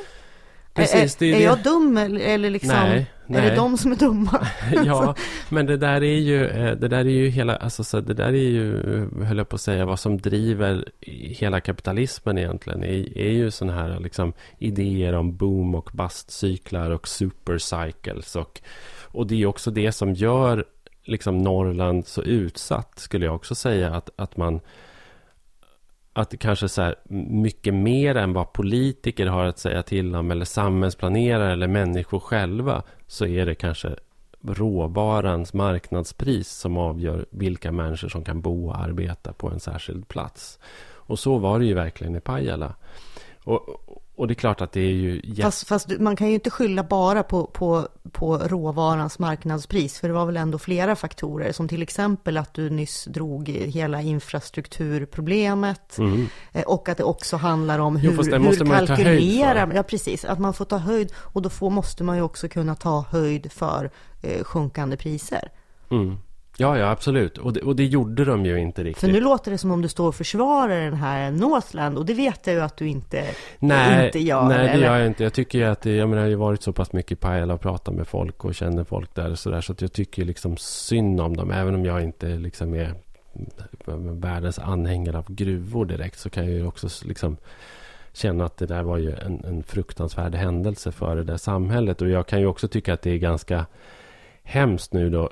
Precis, 0.75 1.21
är, 1.21 1.25
är, 1.25 1.35
är 1.35 1.43
jag 1.43 1.63
dum 1.63 1.97
eller, 1.97 2.19
eller 2.19 2.49
liksom, 2.49 2.69
nej, 2.69 3.11
nej. 3.27 3.45
är 3.45 3.49
det 3.49 3.55
de 3.55 3.77
som 3.77 3.91
är 3.91 3.95
dumma? 3.95 4.47
ja, 4.85 5.15
men 5.49 5.65
det 5.65 5.77
där 5.77 6.03
är 6.03 6.19
ju, 6.19 6.47
eh, 6.47 6.75
det 6.75 6.87
där 6.87 6.99
är 6.99 7.09
ju 7.09 7.29
hela, 7.29 7.55
alltså 7.55 7.83
så 7.83 7.99
det 7.99 8.13
där 8.13 8.27
är 8.27 8.49
ju, 8.49 8.81
höll 9.23 9.37
jag 9.37 9.49
på 9.49 9.55
att 9.55 9.61
säga, 9.61 9.85
vad 9.85 9.99
som 9.99 10.17
driver 10.17 10.89
hela 11.39 11.61
kapitalismen 11.61 12.37
egentligen. 12.37 12.83
Är, 12.83 13.17
är 13.17 13.31
ju 13.31 13.51
sådana 13.51 13.81
här 13.81 13.99
liksom 13.99 14.33
idéer 14.59 15.13
om 15.13 15.37
boom 15.37 15.75
och 15.75 15.89
bustcyklar 15.93 16.89
och 16.89 17.07
supercycles. 17.07 18.35
Och, 18.35 18.61
och 19.01 19.27
det 19.27 19.41
är 19.41 19.45
också 19.45 19.71
det 19.71 19.91
som 19.91 20.13
gör 20.13 20.65
liksom 21.03 21.37
Norrland 21.37 22.07
så 22.07 22.21
utsatt, 22.23 22.99
skulle 22.99 23.25
jag 23.25 23.35
också 23.35 23.55
säga, 23.55 23.95
att, 23.95 24.09
att 24.15 24.37
man 24.37 24.61
att 26.15 26.29
det 26.29 26.37
kanske 26.37 26.69
så 26.69 26.81
här, 26.81 26.95
mycket 27.29 27.73
mer 27.73 28.15
än 28.15 28.33
vad 28.33 28.53
politiker 28.53 29.27
har 29.27 29.45
att 29.45 29.59
säga 29.59 29.83
till 29.83 30.15
om 30.15 30.31
eller 30.31 30.45
samhällsplanerare 30.45 31.51
eller 31.51 31.67
människor 31.67 32.19
själva 32.19 32.83
så 33.07 33.25
är 33.25 33.45
det 33.45 33.55
kanske 33.55 33.95
råvarans 34.41 35.53
marknadspris 35.53 36.49
som 36.49 36.77
avgör 36.77 37.25
vilka 37.29 37.71
människor 37.71 38.09
som 38.09 38.23
kan 38.23 38.41
bo 38.41 38.67
och 38.67 38.79
arbeta 38.79 39.33
på 39.33 39.49
en 39.49 39.59
särskild 39.59 40.07
plats. 40.07 40.59
Och 40.87 41.19
så 41.19 41.37
var 41.37 41.59
det 41.59 41.65
ju 41.65 41.73
verkligen 41.73 42.15
i 42.15 42.19
Pajala. 42.19 42.73
Och, 43.45 43.61
och 44.15 44.27
det 44.27 44.33
är 44.33 44.35
klart 44.35 44.61
att 44.61 44.71
det 44.71 44.79
är 44.79 44.93
ju... 44.93 45.21
Jätt... 45.23 45.45
Fast, 45.45 45.67
fast, 45.67 45.99
man 45.99 46.15
kan 46.15 46.27
ju 46.27 46.33
inte 46.33 46.49
skylla 46.49 46.83
bara 46.83 47.23
på, 47.23 47.45
på, 47.45 47.87
på 48.11 48.37
råvarans 48.37 49.19
marknadspris, 49.19 49.99
för 49.99 50.07
det 50.07 50.13
var 50.13 50.25
väl 50.25 50.37
ändå 50.37 50.59
flera 50.59 50.95
faktorer, 50.95 51.51
som 51.51 51.67
till 51.67 51.81
exempel 51.81 52.37
att 52.37 52.53
du 52.53 52.69
nyss 52.69 53.05
drog 53.05 53.49
hela 53.49 54.01
infrastrukturproblemet, 54.01 55.97
mm. 55.97 56.27
Eh, 56.53 56.63
och 56.63 56.89
att 56.89 56.97
det 56.97 57.03
också 57.03 57.37
handlar 57.37 57.79
om 57.79 57.95
hur, 57.95 58.11
jo, 58.11 58.39
hur 58.39 58.65
kalkylera, 58.65 59.71
ja 59.73 59.83
precis, 59.83 60.25
att 60.25 60.39
man 60.39 60.53
får 60.53 60.65
ta 60.65 60.77
höjd, 60.77 61.11
och 61.15 61.41
då 61.41 61.49
får, 61.49 61.69
måste 61.69 62.03
man 62.03 62.15
ju 62.15 62.21
också 62.21 62.47
kunna 62.47 62.75
ta 62.75 63.05
höjd 63.09 63.51
för 63.51 63.91
eh, 64.21 64.43
sjunkande 64.43 64.97
priser. 64.97 65.51
Mm. 65.91 66.17
Ja, 66.57 66.77
ja, 66.77 66.89
absolut. 66.89 67.37
Och 67.37 67.53
det, 67.53 67.61
och 67.61 67.75
det 67.75 67.85
gjorde 67.85 68.25
de 68.25 68.45
ju 68.45 68.59
inte 68.59 68.83
riktigt. 68.83 69.01
För 69.01 69.07
nu 69.07 69.21
låter 69.21 69.51
det 69.51 69.57
som 69.57 69.71
om 69.71 69.81
du 69.81 69.87
står 69.87 70.07
och 70.07 70.15
försvarar 70.15 70.81
den 70.81 70.93
här 70.93 71.31
Northland 71.31 71.97
och 71.97 72.05
det 72.05 72.13
vet 72.13 72.47
jag 72.47 72.55
ju 72.55 72.61
att 72.61 72.77
du 72.77 72.87
inte, 72.87 73.25
nej, 73.59 74.05
inte 74.05 74.19
gör. 74.19 74.47
Nej, 74.47 74.57
det 74.57 74.69
eller? 74.69 74.87
gör 74.87 74.97
jag 74.97 75.07
inte. 75.07 75.23
Jag 75.23 75.33
tycker 75.33 75.59
ju 75.59 75.65
att 75.65 75.81
det, 75.81 75.95
jag 75.95 76.09
menar, 76.09 76.21
jag 76.21 76.25
har 76.25 76.29
ju 76.29 76.35
varit 76.35 76.63
så 76.63 76.73
pass 76.73 76.93
mycket 76.93 77.11
i 77.11 77.15
Pajala 77.15 77.53
och 77.53 77.61
pratat 77.61 77.95
med 77.95 78.07
folk 78.07 78.45
och 78.45 78.55
känner 78.55 78.83
folk 78.83 79.15
där 79.15 79.31
och 79.31 79.39
sådär. 79.39 79.61
Så 79.61 79.71
att 79.71 79.81
jag 79.81 79.93
tycker 79.93 80.25
liksom 80.25 80.57
synd 80.57 81.21
om 81.21 81.37
dem. 81.37 81.51
Även 81.51 81.75
om 81.75 81.85
jag 81.85 82.03
inte 82.03 82.27
liksom 82.27 82.73
är 82.73 82.93
världens 84.19 84.59
anhängare 84.59 85.17
av 85.17 85.33
gruvor 85.33 85.85
direkt 85.85 86.19
så 86.19 86.29
kan 86.29 86.45
jag 86.45 86.53
ju 86.53 86.67
också 86.67 86.87
liksom 87.05 87.37
känna 88.13 88.45
att 88.45 88.57
det 88.57 88.65
där 88.65 88.83
var 88.83 88.97
ju 88.97 89.11
en, 89.11 89.43
en 89.45 89.63
fruktansvärd 89.63 90.35
händelse 90.35 90.91
för 90.91 91.15
det 91.15 91.23
där 91.23 91.37
samhället. 91.37 92.01
Och 92.01 92.09
jag 92.09 92.27
kan 92.27 92.39
ju 92.39 92.45
också 92.45 92.67
tycka 92.67 92.93
att 92.93 93.01
det 93.01 93.11
är 93.11 93.17
ganska 93.17 93.65
hemskt 94.43 94.93
nu 94.93 95.09
då 95.09 95.29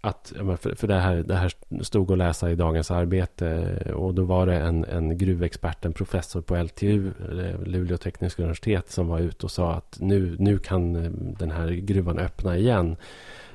att, 0.00 0.32
för 0.76 0.86
det 0.86 0.94
här, 0.94 1.16
det 1.16 1.34
här 1.34 1.52
stod 1.82 2.12
att 2.12 2.18
läsa 2.18 2.50
i 2.50 2.54
Dagens 2.54 2.90
Arbete 2.90 3.76
och 3.94 4.14
då 4.14 4.24
var 4.24 4.46
det 4.46 4.56
en, 4.56 4.84
en 4.84 5.18
gruvexpert, 5.18 5.84
en 5.84 5.92
professor 5.92 6.40
på 6.40 6.56
LTU, 6.56 7.06
eh, 7.08 7.62
Luleå 7.62 7.96
tekniska 7.96 8.42
universitet, 8.42 8.90
som 8.90 9.08
var 9.08 9.18
ute 9.18 9.46
och 9.46 9.50
sa 9.50 9.72
att 9.72 9.96
nu, 10.00 10.36
nu 10.38 10.58
kan 10.58 10.96
eh, 10.96 11.10
den 11.12 11.50
här 11.50 11.68
gruvan 11.68 12.18
öppna 12.18 12.56
igen. 12.56 12.96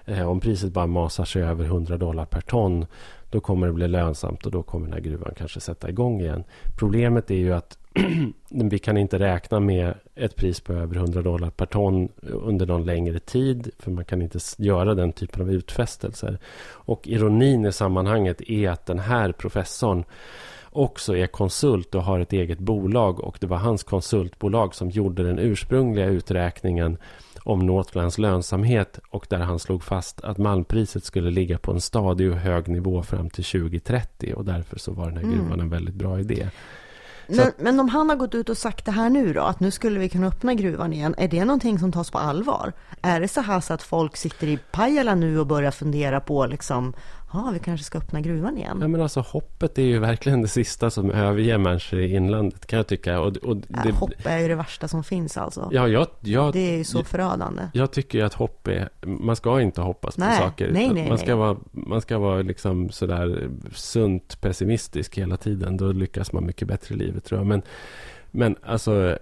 Eh, 0.05 0.29
om 0.29 0.39
priset 0.39 0.73
bara 0.73 0.87
masar 0.87 1.25
sig 1.25 1.43
över 1.43 1.65
100 1.65 1.97
dollar 1.97 2.25
per 2.25 2.41
ton, 2.41 2.85
då 3.29 3.39
kommer 3.39 3.67
det 3.67 3.73
bli 3.73 3.87
lönsamt 3.87 4.45
och 4.45 4.51
då 4.51 4.63
kommer 4.63 4.85
den 4.85 4.93
här 4.93 5.01
gruvan 5.01 5.33
kanske 5.37 5.59
sätta 5.59 5.89
igång 5.89 6.21
igen. 6.21 6.43
Problemet 6.77 7.31
är 7.31 7.35
ju 7.35 7.53
att 7.53 7.77
vi 8.49 8.79
kan 8.79 8.97
inte 8.97 9.19
räkna 9.19 9.59
med 9.59 9.93
ett 10.15 10.35
pris 10.35 10.59
på 10.59 10.73
över 10.73 10.95
100 10.95 11.21
dollar 11.21 11.49
per 11.49 11.65
ton 11.65 12.09
under 12.21 12.65
någon 12.65 12.85
längre 12.85 13.19
tid. 13.19 13.71
För 13.79 13.91
man 13.91 14.05
kan 14.05 14.21
inte 14.21 14.39
göra 14.57 14.95
den 14.95 15.11
typen 15.11 15.41
av 15.41 15.51
utfästelser. 15.51 16.39
Och 16.71 17.07
ironin 17.07 17.65
i 17.65 17.71
sammanhanget 17.71 18.41
är 18.41 18.69
att 18.69 18.85
den 18.85 18.99
här 18.99 19.31
professorn 19.31 20.03
också 20.69 21.17
är 21.17 21.27
konsult 21.27 21.95
och 21.95 22.03
har 22.03 22.19
ett 22.19 22.33
eget 22.33 22.59
bolag. 22.59 23.19
Och 23.19 23.37
det 23.41 23.47
var 23.47 23.57
hans 23.57 23.83
konsultbolag 23.83 24.75
som 24.75 24.89
gjorde 24.89 25.23
den 25.23 25.39
ursprungliga 25.39 26.05
uträkningen 26.05 26.97
om 27.43 27.59
Northlands 27.59 28.17
lönsamhet 28.17 28.99
och 29.09 29.25
där 29.29 29.39
han 29.39 29.59
slog 29.59 29.83
fast 29.83 30.21
att 30.21 30.37
malmpriset 30.37 31.03
skulle 31.03 31.29
ligga 31.29 31.57
på 31.57 31.71
en 31.71 31.81
stadig 31.81 32.31
och 32.31 32.37
hög 32.37 32.67
nivå 32.67 33.03
fram 33.03 33.29
till 33.29 33.43
2030 33.43 34.33
och 34.35 34.45
därför 34.45 34.79
så 34.79 34.91
var 34.91 35.05
den 35.05 35.17
här 35.17 35.23
gruvan 35.23 35.47
mm. 35.47 35.59
en 35.59 35.69
väldigt 35.69 35.95
bra 35.95 36.19
idé. 36.19 36.49
Men, 37.27 37.51
men 37.57 37.79
om 37.79 37.89
han 37.89 38.09
har 38.09 38.15
gått 38.15 38.35
ut 38.35 38.49
och 38.49 38.57
sagt 38.57 38.85
det 38.85 38.91
här 38.91 39.09
nu 39.09 39.33
då, 39.33 39.41
att 39.41 39.59
nu 39.59 39.71
skulle 39.71 39.99
vi 39.99 40.09
kunna 40.09 40.27
öppna 40.27 40.53
gruvan 40.53 40.93
igen, 40.93 41.15
är 41.17 41.27
det 41.27 41.45
någonting 41.45 41.79
som 41.79 41.91
tas 41.91 42.11
på 42.11 42.17
allvar? 42.17 42.73
Är 43.01 43.21
det 43.21 43.27
så 43.27 43.41
här 43.41 43.59
så 43.59 43.73
att 43.73 43.83
folk 43.83 44.17
sitter 44.17 44.47
i 44.47 44.59
Pajala 44.71 45.15
nu 45.15 45.39
och 45.39 45.47
börjar 45.47 45.71
fundera 45.71 46.19
på 46.19 46.45
liksom, 46.45 46.93
ja, 47.33 47.49
vi 47.53 47.59
kanske 47.59 47.83
ska 47.83 47.97
öppna 47.97 48.21
gruvan 48.21 48.57
igen. 48.57 48.77
Ja, 48.81 48.87
men 48.87 49.01
alltså 49.01 49.19
hoppet 49.19 49.77
är 49.77 49.83
ju 49.83 49.99
verkligen 49.99 50.41
det 50.41 50.47
sista 50.47 50.89
som 50.89 51.11
överger 51.11 51.57
människor 51.57 51.99
i 51.99 52.15
inlandet, 52.15 52.65
kan 52.65 52.77
jag 52.77 52.87
tycka. 52.87 53.19
Och, 53.19 53.37
och 53.37 53.57
det, 53.57 53.65
ja, 53.85 53.91
hopp 53.91 54.11
är 54.23 54.39
ju 54.39 54.47
det 54.47 54.55
värsta 54.55 54.87
som 54.87 55.03
finns 55.03 55.37
alltså. 55.37 55.69
Ja, 55.71 55.87
jag, 55.87 56.07
jag, 56.19 56.53
det 56.53 56.73
är 56.73 56.77
ju 56.77 56.83
så 56.83 57.03
förödande. 57.03 57.61
Jag 57.73 57.91
tycker 57.91 58.23
att 58.23 58.33
hopp 58.33 58.67
är, 58.67 58.89
man 59.01 59.35
ska 59.35 59.61
inte 59.61 59.81
hoppas 59.81 60.17
nej, 60.17 60.37
på 60.37 60.43
saker. 60.43 60.71
Nej, 60.71 60.89
nej, 60.93 61.09
man, 61.09 61.17
ska 61.17 61.27
nej. 61.27 61.35
Vara, 61.35 61.57
man 61.71 62.01
ska 62.01 62.17
vara 62.17 62.41
liksom 62.41 62.89
sådär 62.89 63.49
sunt 63.73 64.41
pessimistisk 64.41 65.17
hela 65.17 65.37
tiden. 65.37 65.77
Då 65.77 65.91
lyckas 65.91 66.31
man 66.31 66.45
mycket 66.45 66.67
bättre 66.67 66.95
i 66.95 66.97
livet, 66.97 67.23
tror 67.23 67.39
jag. 67.39 67.47
Men, 67.47 67.61
men 68.31 68.55
alltså... 68.63 69.17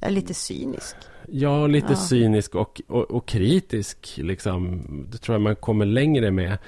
Jag 0.00 0.10
är 0.10 0.14
lite 0.14 0.34
cynisk. 0.34 0.96
Ja, 1.28 1.66
lite 1.66 1.92
ja. 1.92 1.96
cynisk 1.96 2.54
och, 2.54 2.80
och, 2.88 3.10
och 3.10 3.26
kritisk. 3.26 4.14
Liksom. 4.16 4.82
Det 5.10 5.18
tror 5.18 5.34
jag 5.34 5.42
man 5.42 5.56
kommer 5.56 5.86
längre 5.86 6.30
med. 6.30 6.58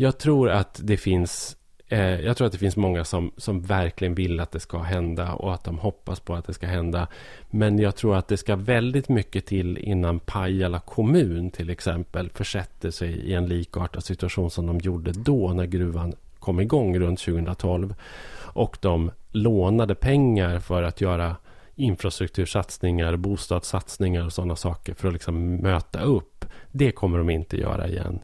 Jag 0.00 0.18
tror 0.18 0.50
att 0.50 0.80
det 0.82 0.96
finns 0.96 1.56
eh, 1.88 2.20
jag 2.20 2.36
tror 2.36 2.46
att 2.46 2.52
det 2.52 2.58
finns 2.58 2.76
många 2.76 3.04
som, 3.04 3.32
som 3.36 3.62
verkligen 3.62 4.14
vill 4.14 4.40
att 4.40 4.50
det 4.50 4.60
ska 4.60 4.78
hända 4.78 5.32
och 5.32 5.54
att 5.54 5.64
de 5.64 5.78
hoppas 5.78 6.20
på 6.20 6.34
att 6.34 6.46
det 6.46 6.54
ska 6.54 6.66
hända. 6.66 7.08
Men 7.50 7.78
jag 7.78 7.96
tror 7.96 8.16
att 8.16 8.28
det 8.28 8.36
ska 8.36 8.56
väldigt 8.56 9.08
mycket 9.08 9.46
till 9.46 9.78
innan 9.78 10.20
Pajala 10.20 10.80
kommun 10.80 11.50
till 11.50 11.70
exempel 11.70 12.30
försätter 12.30 12.90
sig 12.90 13.10
i 13.10 13.34
en 13.34 13.46
likartad 13.46 14.04
situation 14.04 14.50
som 14.50 14.66
de 14.66 14.78
gjorde 14.78 15.12
då 15.12 15.52
när 15.52 15.66
gruvan 15.66 16.14
kom 16.38 16.60
igång 16.60 16.98
runt 16.98 17.20
2012. 17.20 17.94
Och 18.36 18.78
de 18.80 19.10
lånade 19.30 19.94
pengar 19.94 20.60
för 20.60 20.82
att 20.82 21.00
göra 21.00 21.36
infrastruktursatsningar, 21.74 23.16
bostadssatsningar 23.16 24.24
och 24.24 24.32
sådana 24.32 24.56
saker 24.56 24.94
för 24.94 25.08
att 25.08 25.14
liksom 25.14 25.56
möta 25.56 26.00
upp. 26.00 26.44
Det 26.72 26.92
kommer 26.92 27.18
de 27.18 27.30
inte 27.30 27.56
göra 27.56 27.88
igen 27.88 28.20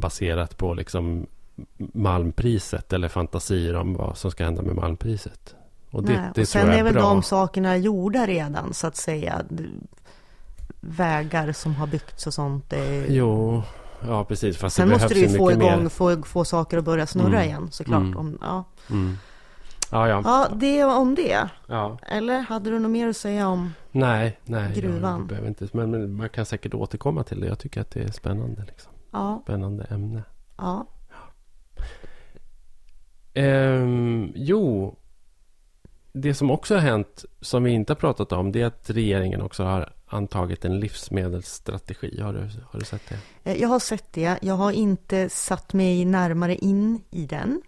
baserat 0.00 0.56
på 0.56 0.74
liksom 0.74 1.26
malmpriset 1.76 2.92
eller 2.92 3.08
fantasier 3.08 3.76
om 3.76 3.94
vad 3.94 4.16
som 4.16 4.30
ska 4.30 4.44
hända 4.44 4.62
med 4.62 4.76
malmpriset. 4.76 5.54
Och, 5.90 6.02
det, 6.02 6.12
Nej, 6.12 6.30
det 6.34 6.40
och 6.40 6.48
sen 6.48 6.68
är, 6.68 6.78
är 6.78 6.82
väl 6.82 6.92
bra. 6.92 7.02
de 7.02 7.22
sakerna 7.22 7.76
gjorda 7.76 8.26
redan 8.26 8.74
så 8.74 8.86
att 8.86 8.96
säga. 8.96 9.42
Vägar 10.80 11.52
som 11.52 11.74
har 11.74 11.86
byggts 11.86 12.26
och 12.26 12.34
sånt. 12.34 12.70
Det... 12.70 13.06
Jo, 13.08 13.62
ja 14.06 14.24
precis. 14.24 14.56
Fast 14.58 14.76
sen 14.76 14.88
det 14.88 14.94
måste 14.94 15.14
du 15.14 15.20
ju 15.20 15.28
få 15.28 15.52
igång, 15.52 15.90
få, 15.90 16.22
få 16.22 16.44
saker 16.44 16.78
att 16.78 16.84
börja 16.84 17.06
snurra 17.06 17.26
mm. 17.26 17.42
igen 17.42 17.68
såklart. 17.70 18.02
Mm. 18.02 18.16
Om, 18.16 18.38
ja. 18.40 18.64
Mm. 18.90 19.16
Ja, 19.90 20.08
ja. 20.08 20.22
ja, 20.24 20.48
det 20.56 20.84
om 20.84 21.14
det. 21.14 21.48
Ja. 21.66 21.98
Eller 22.06 22.40
hade 22.40 22.70
du 22.70 22.78
något 22.78 22.90
mer 22.90 23.08
att 23.08 23.16
säga 23.16 23.48
om 23.48 23.74
nej, 23.90 24.38
nej, 24.44 24.72
gruvan? 24.74 25.30
Jag 25.32 25.46
inte, 25.46 25.68
men, 25.72 25.90
men, 25.90 26.14
man 26.14 26.28
kan 26.28 26.46
säkert 26.46 26.74
återkomma 26.74 27.22
till 27.22 27.40
det. 27.40 27.46
Jag 27.46 27.58
tycker 27.58 27.80
att 27.80 27.90
det 27.90 28.02
är 28.02 28.10
spännande. 28.10 28.64
Liksom. 28.66 28.92
Ja. 29.18 29.40
Spännande 29.42 29.84
ämne. 29.84 30.22
Ja. 30.56 30.86
Ehm, 33.34 34.32
jo, 34.34 34.96
det 36.12 36.34
som 36.34 36.50
också 36.50 36.74
har 36.74 36.80
hänt, 36.80 37.24
som 37.40 37.64
vi 37.64 37.70
inte 37.70 37.92
har 37.92 37.96
pratat 37.96 38.32
om, 38.32 38.52
det 38.52 38.62
är 38.62 38.66
att 38.66 38.90
regeringen 38.90 39.42
också 39.42 39.64
har 39.64 39.92
antagit 40.06 40.64
en 40.64 40.80
livsmedelsstrategi. 40.80 42.20
Har 42.20 42.32
du, 42.32 42.40
har 42.70 42.78
du 42.78 42.84
sett 42.84 43.02
det? 43.08 43.50
Eh, 43.50 43.60
jag 43.60 43.68
har 43.68 43.78
sett 43.78 44.12
det. 44.12 44.38
Jag 44.42 44.54
har 44.54 44.72
inte 44.72 45.28
satt 45.28 45.72
mig 45.72 46.04
närmare 46.04 46.54
in 46.54 47.02
i 47.10 47.26
den. 47.26 47.62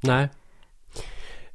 Nej, 0.00 0.28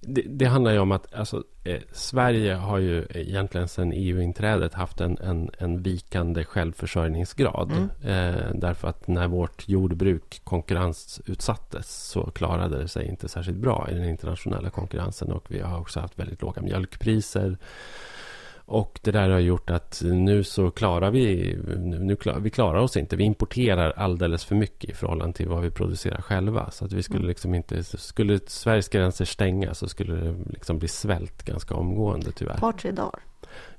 det, 0.01 0.22
det, 0.22 0.45
handlar 0.45 0.72
ju 0.72 0.80
om 0.80 0.91
att 0.91 1.13
alltså, 1.13 1.43
eh, 1.68 1.82
Sverige 1.91 2.53
har 2.53 2.78
ju 2.78 3.05
egentligen 3.09 3.68
sedan 3.68 3.91
EU-inträdet 3.95 4.74
haft 4.74 5.01
en, 5.01 5.18
en, 5.18 5.49
en 5.57 5.84
vikande 5.84 6.43
självförsörjningsgrad. 6.43 7.72
Mm. 7.72 7.89
Eh, 8.03 8.51
därför 8.53 8.88
att 8.88 9.07
när 9.07 9.28
vårt 9.28 9.70
jordbruk 9.70 10.41
konkurrensutsattes 10.43 12.09
så 12.09 12.32
klarade 12.32 12.78
det 12.78 12.88
sig 12.88 13.07
inte 13.07 13.30
särskilt 13.30 13.57
bra 13.57 13.88
i 13.91 13.93
den 13.93 14.05
internationella 14.05 14.70
konkurrensen. 14.70 15.32
Och 15.32 15.45
vi 15.47 15.59
har 15.59 15.80
också 15.80 15.99
haft 15.99 16.20
väldigt 16.20 16.41
låga 16.41 16.61
mjölkpriser. 16.61 17.57
Och 18.70 18.99
det 19.03 19.11
där 19.11 19.30
har 19.30 19.39
gjort 19.39 19.70
att 19.70 20.01
nu 20.05 20.43
så 20.43 20.72
klarar 20.72 21.11
vi, 21.11 21.57
nu 21.78 22.15
klar, 22.15 22.39
vi 22.39 22.49
klarar 22.49 22.80
oss 22.80 22.97
inte. 22.97 23.15
Vi 23.15 23.24
importerar 23.24 23.91
alldeles 23.91 24.45
för 24.45 24.55
mycket 24.55 24.89
i 24.89 24.93
förhållande 24.93 25.38
till 25.38 25.47
vad 25.47 25.61
vi 25.61 25.72
producerar 25.72 26.22
själva. 26.22 26.72
Så 26.72 26.86
att 26.86 26.93
vi 26.93 27.03
skulle 27.03 27.20
mm. 27.20 27.30
liksom 27.30 27.55
inte, 27.55 27.84
skulle 27.84 28.39
Sveriges 28.47 28.89
gränser 28.89 29.26
stänga 29.26 29.74
så 29.74 29.88
skulle 29.88 30.15
det 30.15 30.36
liksom 30.49 30.80
bli 30.80 30.88
svält 30.88 31.43
ganska 31.43 31.76
omgående 31.76 32.32
tyvärr. 32.32 32.53
Ett 32.53 32.59
par, 32.59 32.72
tre 32.72 32.91
dagar. 32.91 33.20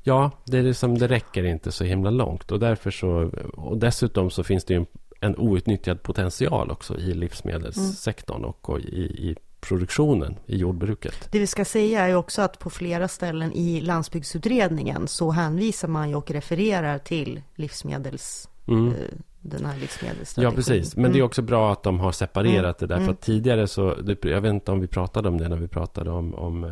Ja, 0.03 0.31
det, 0.45 0.59
är 0.59 0.63
liksom, 0.63 0.99
det 0.99 1.09
räcker 1.09 1.45
inte 1.45 1.73
så 1.73 1.85
himla 1.85 2.11
långt. 2.11 2.53
Och 2.53 2.59
därför 2.61 2.91
så, 2.91 3.31
och 3.55 3.79
dessutom 3.79 4.31
så 4.31 4.45
finns 4.45 4.65
det 4.65 4.75
ju 4.75 4.81
en, 4.81 4.87
en 5.21 5.37
outnyttjad 5.39 6.03
potential 6.03 6.71
också 6.71 6.99
i 6.99 7.15
livsmedelssektorn 7.15 8.39
mm. 8.39 8.51
och 8.51 8.81
i, 8.81 9.03
i 9.03 9.37
produktionen 9.61 10.37
i 10.47 10.57
jordbruket. 10.57 11.29
Det 11.31 11.39
vi 11.39 11.47
ska 11.47 11.65
säga 11.65 12.09
är 12.09 12.15
också 12.15 12.43
att 12.43 12.59
på 12.59 12.71
flera 12.71 13.09
ställen 13.09 13.53
i 13.53 13.81
landsbygdsutredningen 13.81 15.09
så 15.09 15.31
hänvisar 15.31 15.89
man 15.89 16.09
ju 16.09 16.15
och 16.15 16.31
refererar 16.31 16.99
till 16.99 17.43
livsmedels... 17.55 18.49
Mm. 18.69 18.95
Den 19.41 19.65
här 19.65 19.79
livsmedelsstrategin. 19.79 20.51
Ja, 20.51 20.57
precis. 20.57 20.97
Men 20.97 21.05
mm. 21.05 21.13
det 21.13 21.19
är 21.19 21.23
också 21.23 21.43
bra 21.43 21.73
att 21.73 21.83
de 21.83 22.01
har 22.01 22.13
separerat 22.13 22.83
mm. 22.83 22.89
det 22.89 22.95
där. 22.95 22.97
För 22.97 23.05
mm. 23.05 23.17
tidigare 23.17 23.67
så, 23.67 23.97
jag 24.23 24.41
vet 24.41 24.51
inte 24.51 24.73
om 24.73 24.81
vi 24.81 24.87
pratade 24.87 25.29
om 25.29 25.39
det 25.39 25.49
när 25.49 25.57
vi 25.57 25.69
pratade 25.69 26.11
om, 26.11 26.35
om 26.35 26.65
eh, 26.65 26.71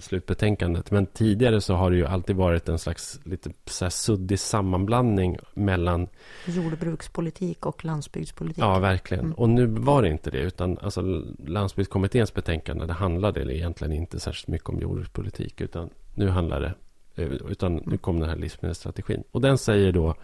slutbetänkandet. 0.00 0.90
Men 0.90 1.06
tidigare 1.06 1.60
så 1.60 1.74
har 1.74 1.90
det 1.90 1.96
ju 1.96 2.06
alltid 2.06 2.36
varit 2.36 2.68
en 2.68 2.78
slags 2.78 3.20
lite 3.24 3.50
så 3.66 3.90
suddig 3.90 4.38
sammanblandning 4.38 5.38
mellan 5.54 6.08
jordbrukspolitik 6.46 7.66
och 7.66 7.84
landsbygdspolitik. 7.84 8.64
Ja, 8.64 8.78
verkligen. 8.78 9.24
Mm. 9.24 9.34
Och 9.34 9.48
nu 9.48 9.66
var 9.66 10.02
det 10.02 10.08
inte 10.08 10.30
det. 10.30 10.38
Utan 10.38 10.78
alltså, 10.78 11.22
landsbygdskommitténs 11.46 12.34
betänkande, 12.34 12.86
det 12.86 12.92
handlade 12.92 13.56
egentligen 13.56 13.92
inte 13.92 14.20
särskilt 14.20 14.48
mycket 14.48 14.68
om 14.68 14.80
jordbrukspolitik. 14.80 15.60
Utan 15.60 15.90
nu 16.14 16.28
handlar 16.28 16.60
det, 16.60 16.74
eh, 17.22 17.28
utan 17.28 17.82
nu 17.86 17.98
kom 17.98 18.20
den 18.20 18.28
här 18.28 18.36
livsmedelsstrategin. 18.36 19.24
Och 19.30 19.40
den 19.40 19.58
säger 19.58 19.92
då 19.92 20.14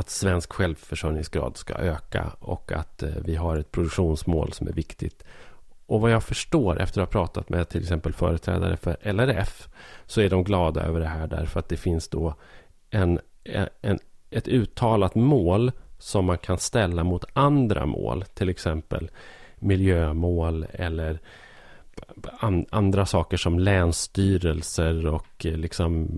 att 0.00 0.10
svensk 0.10 0.52
självförsörjningsgrad 0.52 1.56
ska 1.56 1.74
öka 1.74 2.32
och 2.38 2.72
att 2.72 3.02
eh, 3.02 3.10
vi 3.24 3.36
har 3.36 3.56
ett 3.56 3.72
produktionsmål 3.72 4.52
som 4.52 4.68
är 4.68 4.72
viktigt. 4.72 5.24
Och 5.86 6.00
vad 6.00 6.10
jag 6.10 6.22
förstår 6.22 6.80
efter 6.80 7.00
att 7.00 7.12
ha 7.12 7.20
pratat 7.20 7.48
med 7.48 7.68
till 7.68 7.80
exempel 7.80 8.12
företrädare 8.12 8.76
för 8.76 8.96
LRF 9.02 9.68
så 10.06 10.20
är 10.20 10.30
de 10.30 10.44
glada 10.44 10.82
över 10.82 11.00
det 11.00 11.06
här 11.06 11.26
därför 11.26 11.60
att 11.60 11.68
det 11.68 11.76
finns 11.76 12.08
då 12.08 12.34
en, 12.90 13.20
en, 13.80 13.98
ett 14.30 14.48
uttalat 14.48 15.14
mål 15.14 15.72
som 15.98 16.24
man 16.24 16.38
kan 16.38 16.58
ställa 16.58 17.04
mot 17.04 17.24
andra 17.32 17.86
mål, 17.86 18.24
till 18.34 18.48
exempel 18.48 19.10
miljömål 19.58 20.66
eller 20.72 21.18
andra 22.70 23.06
saker 23.06 23.36
som 23.36 23.58
länsstyrelser 23.58 25.06
och 25.06 25.46
eh, 25.46 25.56
liksom 25.56 26.08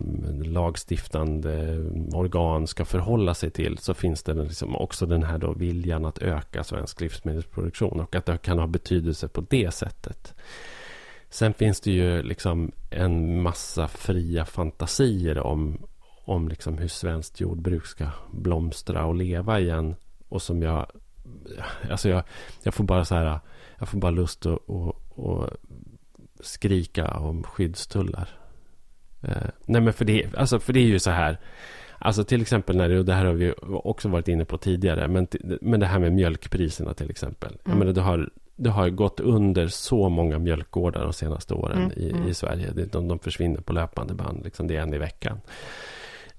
lagstiftande 0.45 1.78
organ 2.12 2.66
ska 2.66 2.85
förhålla 2.85 3.35
sig 3.35 3.51
till 3.51 3.78
så 3.78 3.95
finns 3.95 4.22
det 4.22 4.35
liksom 4.35 4.76
också 4.76 5.07
den 5.07 5.22
här 5.22 5.39
då 5.39 5.53
viljan 5.53 6.05
att 6.05 6.18
öka 6.18 6.64
svensk 6.64 7.01
livsmedelsproduktion 7.01 8.01
och 8.01 8.14
att 8.14 8.26
det 8.26 8.39
kan 8.39 8.59
ha 8.59 8.66
betydelse 8.66 9.28
på 9.28 9.41
det 9.41 9.74
sättet. 9.74 10.35
Sen 11.31 11.55
finns 11.55 11.81
det 11.81 11.91
ju 11.91 12.22
liksom 12.22 12.72
en 12.91 13.43
massa 13.43 13.89
fria 13.89 14.45
fantasier 14.45 15.39
om, 15.39 15.87
om 16.24 16.49
liksom 16.49 16.78
hur 16.78 16.89
svenskt 16.89 17.41
jordbruk 17.41 17.87
ska 17.87 18.07
blomstra 18.33 19.05
och 19.05 19.14
leva 19.14 19.61
igen 19.61 19.97
och 20.28 20.43
som 20.43 20.62
jag 20.62 20.87
alltså 21.91 22.09
jag, 22.09 22.22
jag 22.62 22.74
får 22.74 22.85
bara 22.85 23.05
så 23.05 23.14
här 23.14 23.41
jag 23.78 23.89
får 23.89 23.99
bara 23.99 24.11
lust 24.11 24.47
att, 24.47 24.70
att, 24.70 24.97
att 25.29 25.57
skrika 26.41 27.11
om 27.11 27.43
skyddstullar. 27.43 28.29
Eh, 29.23 29.49
nej 29.64 29.81
men 29.81 29.93
för 29.93 30.05
det, 30.05 30.27
alltså 30.37 30.61
för 30.61 30.73
det 30.73 30.81
är 30.81 30.87
ju 30.87 30.99
så 30.99 31.11
här. 31.11 31.39
Alltså 31.99 32.25
till 32.25 32.43
exempel 32.43 32.77
när 32.77 32.89
det, 32.89 32.99
och 32.99 33.05
det 33.05 33.14
här 33.14 33.25
har 33.25 33.33
vi 33.33 33.55
också 33.62 34.09
varit 34.09 34.29
inne 34.29 34.45
på 34.45 34.59
tidigare. 34.59 35.09
Men, 35.09 35.29
men 35.61 35.81
det 35.81 35.87
här 35.87 35.99
med 35.99 36.12
mjölkpriserna 36.12 36.95
till 36.95 37.11
exempel. 37.11 37.49
Mm. 37.51 37.61
Jag 37.64 37.79
menar, 37.79 37.93
det, 37.93 38.01
har, 38.01 38.31
det 38.57 38.71
har 38.71 38.91
gått 38.91 39.21
under 39.21 39.66
så 39.66 40.09
många 40.09 40.39
mjölkgårdar 40.39 41.05
de 41.05 41.12
senaste 41.12 41.55
åren 41.55 41.79
mm. 41.79 41.93
i, 41.97 42.11
mm. 42.11 42.29
i 42.29 42.35
Sverige. 42.35 42.71
De, 42.71 43.09
de 43.09 43.18
försvinner 43.18 43.61
på 43.61 43.73
löpande 43.73 44.14
band. 44.14 44.45
Liksom, 44.45 44.66
det 44.66 44.77
är 44.77 44.83
en 44.83 44.95
i 44.95 44.99
veckan. 44.99 45.41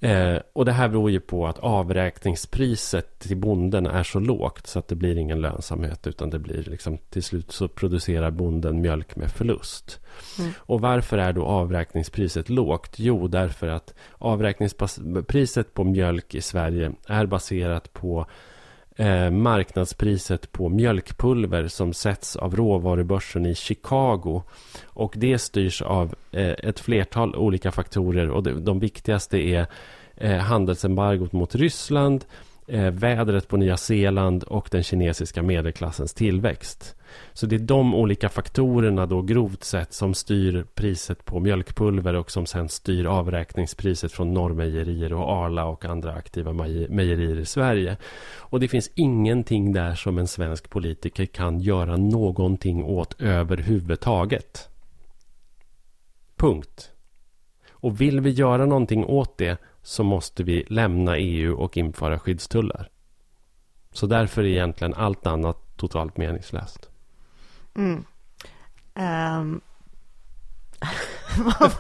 Eh, 0.03 0.37
och 0.53 0.65
det 0.65 0.71
här 0.71 0.87
beror 0.87 1.11
ju 1.11 1.19
på 1.19 1.47
att 1.47 1.59
avräkningspriset 1.59 3.19
till 3.19 3.37
bonden 3.37 3.85
är 3.85 4.03
så 4.03 4.19
lågt 4.19 4.67
så 4.67 4.79
att 4.79 4.87
det 4.87 4.95
blir 4.95 5.17
ingen 5.17 5.41
lönsamhet 5.41 6.07
utan 6.07 6.29
det 6.29 6.39
blir 6.39 6.63
liksom 6.63 6.97
till 6.97 7.23
slut 7.23 7.51
så 7.51 7.67
producerar 7.67 8.31
bonden 8.31 8.81
mjölk 8.81 9.15
med 9.15 9.31
förlust. 9.31 9.99
Mm. 10.39 10.51
Och 10.57 10.81
varför 10.81 11.17
är 11.17 11.33
då 11.33 11.45
avräkningspriset 11.45 12.49
lågt? 12.49 12.93
Jo, 12.95 13.27
därför 13.27 13.67
att 13.67 13.93
avräkningspriset 14.17 15.73
på 15.73 15.83
mjölk 15.83 16.35
i 16.35 16.41
Sverige 16.41 16.91
är 17.07 17.25
baserat 17.25 17.93
på 17.93 18.25
eh, 19.01 19.31
marknadspriset 19.31 20.51
på 20.51 20.69
mjölkpulver 20.69 21.67
som 21.67 21.93
sätts 21.93 22.35
av 22.35 22.55
råvarubörsen 22.55 23.45
i 23.45 23.55
Chicago. 23.55 24.43
Och 24.83 25.13
det 25.17 25.37
styrs 25.37 25.81
av 25.81 26.15
eh, 26.31 26.49
ett 26.49 26.79
flertal 26.79 27.35
olika 27.35 27.71
faktorer 27.71 28.29
och 28.29 28.43
de, 28.43 28.65
de 28.65 28.79
viktigaste 28.79 29.37
är 29.37 29.65
eh, 30.15 30.37
handelsembargot 30.37 31.31
mot 31.31 31.55
Ryssland, 31.55 32.25
eh, 32.67 32.91
vädret 32.91 33.47
på 33.47 33.57
Nya 33.57 33.77
Zeeland 33.77 34.43
och 34.43 34.67
den 34.71 34.83
kinesiska 34.83 35.41
medelklassens 35.43 36.13
tillväxt. 36.13 36.95
Så 37.33 37.45
det 37.45 37.55
är 37.55 37.59
de 37.59 37.95
olika 37.95 38.29
faktorerna 38.29 39.05
då 39.05 39.21
grovt 39.21 39.63
sett 39.63 39.93
som 39.93 40.13
styr 40.13 40.65
priset 40.75 41.25
på 41.25 41.39
mjölkpulver 41.39 42.13
och 42.13 42.31
som 42.31 42.45
sen 42.45 42.69
styr 42.69 43.05
avräkningspriset 43.05 44.11
från 44.11 44.33
Norrmejerier 44.33 45.13
och 45.13 45.31
Arla 45.31 45.65
och 45.65 45.85
andra 45.85 46.13
aktiva 46.13 46.53
mejerier 46.53 47.39
i 47.39 47.45
Sverige. 47.45 47.97
Och 48.37 48.59
det 48.59 48.67
finns 48.67 48.91
ingenting 48.95 49.73
där 49.73 49.95
som 49.95 50.17
en 50.17 50.27
svensk 50.27 50.69
politiker 50.69 51.25
kan 51.25 51.59
göra 51.59 51.97
någonting 51.97 52.83
åt 52.83 53.21
överhuvudtaget. 53.21 54.69
Punkt. 56.35 56.91
Och 57.71 58.01
vill 58.01 58.19
vi 58.19 58.29
göra 58.29 58.65
någonting 58.65 59.05
åt 59.05 59.37
det 59.37 59.57
så 59.83 60.03
måste 60.03 60.43
vi 60.43 60.65
lämna 60.69 61.17
EU 61.17 61.55
och 61.55 61.77
införa 61.77 62.19
skyddstullar. 62.19 62.89
Så 63.91 64.07
därför 64.07 64.43
är 64.43 64.47
egentligen 64.47 64.93
allt 64.93 65.27
annat 65.27 65.77
totalt 65.77 66.17
meningslöst. 66.17 66.90
Mm. 67.75 68.05
Um. 68.93 69.61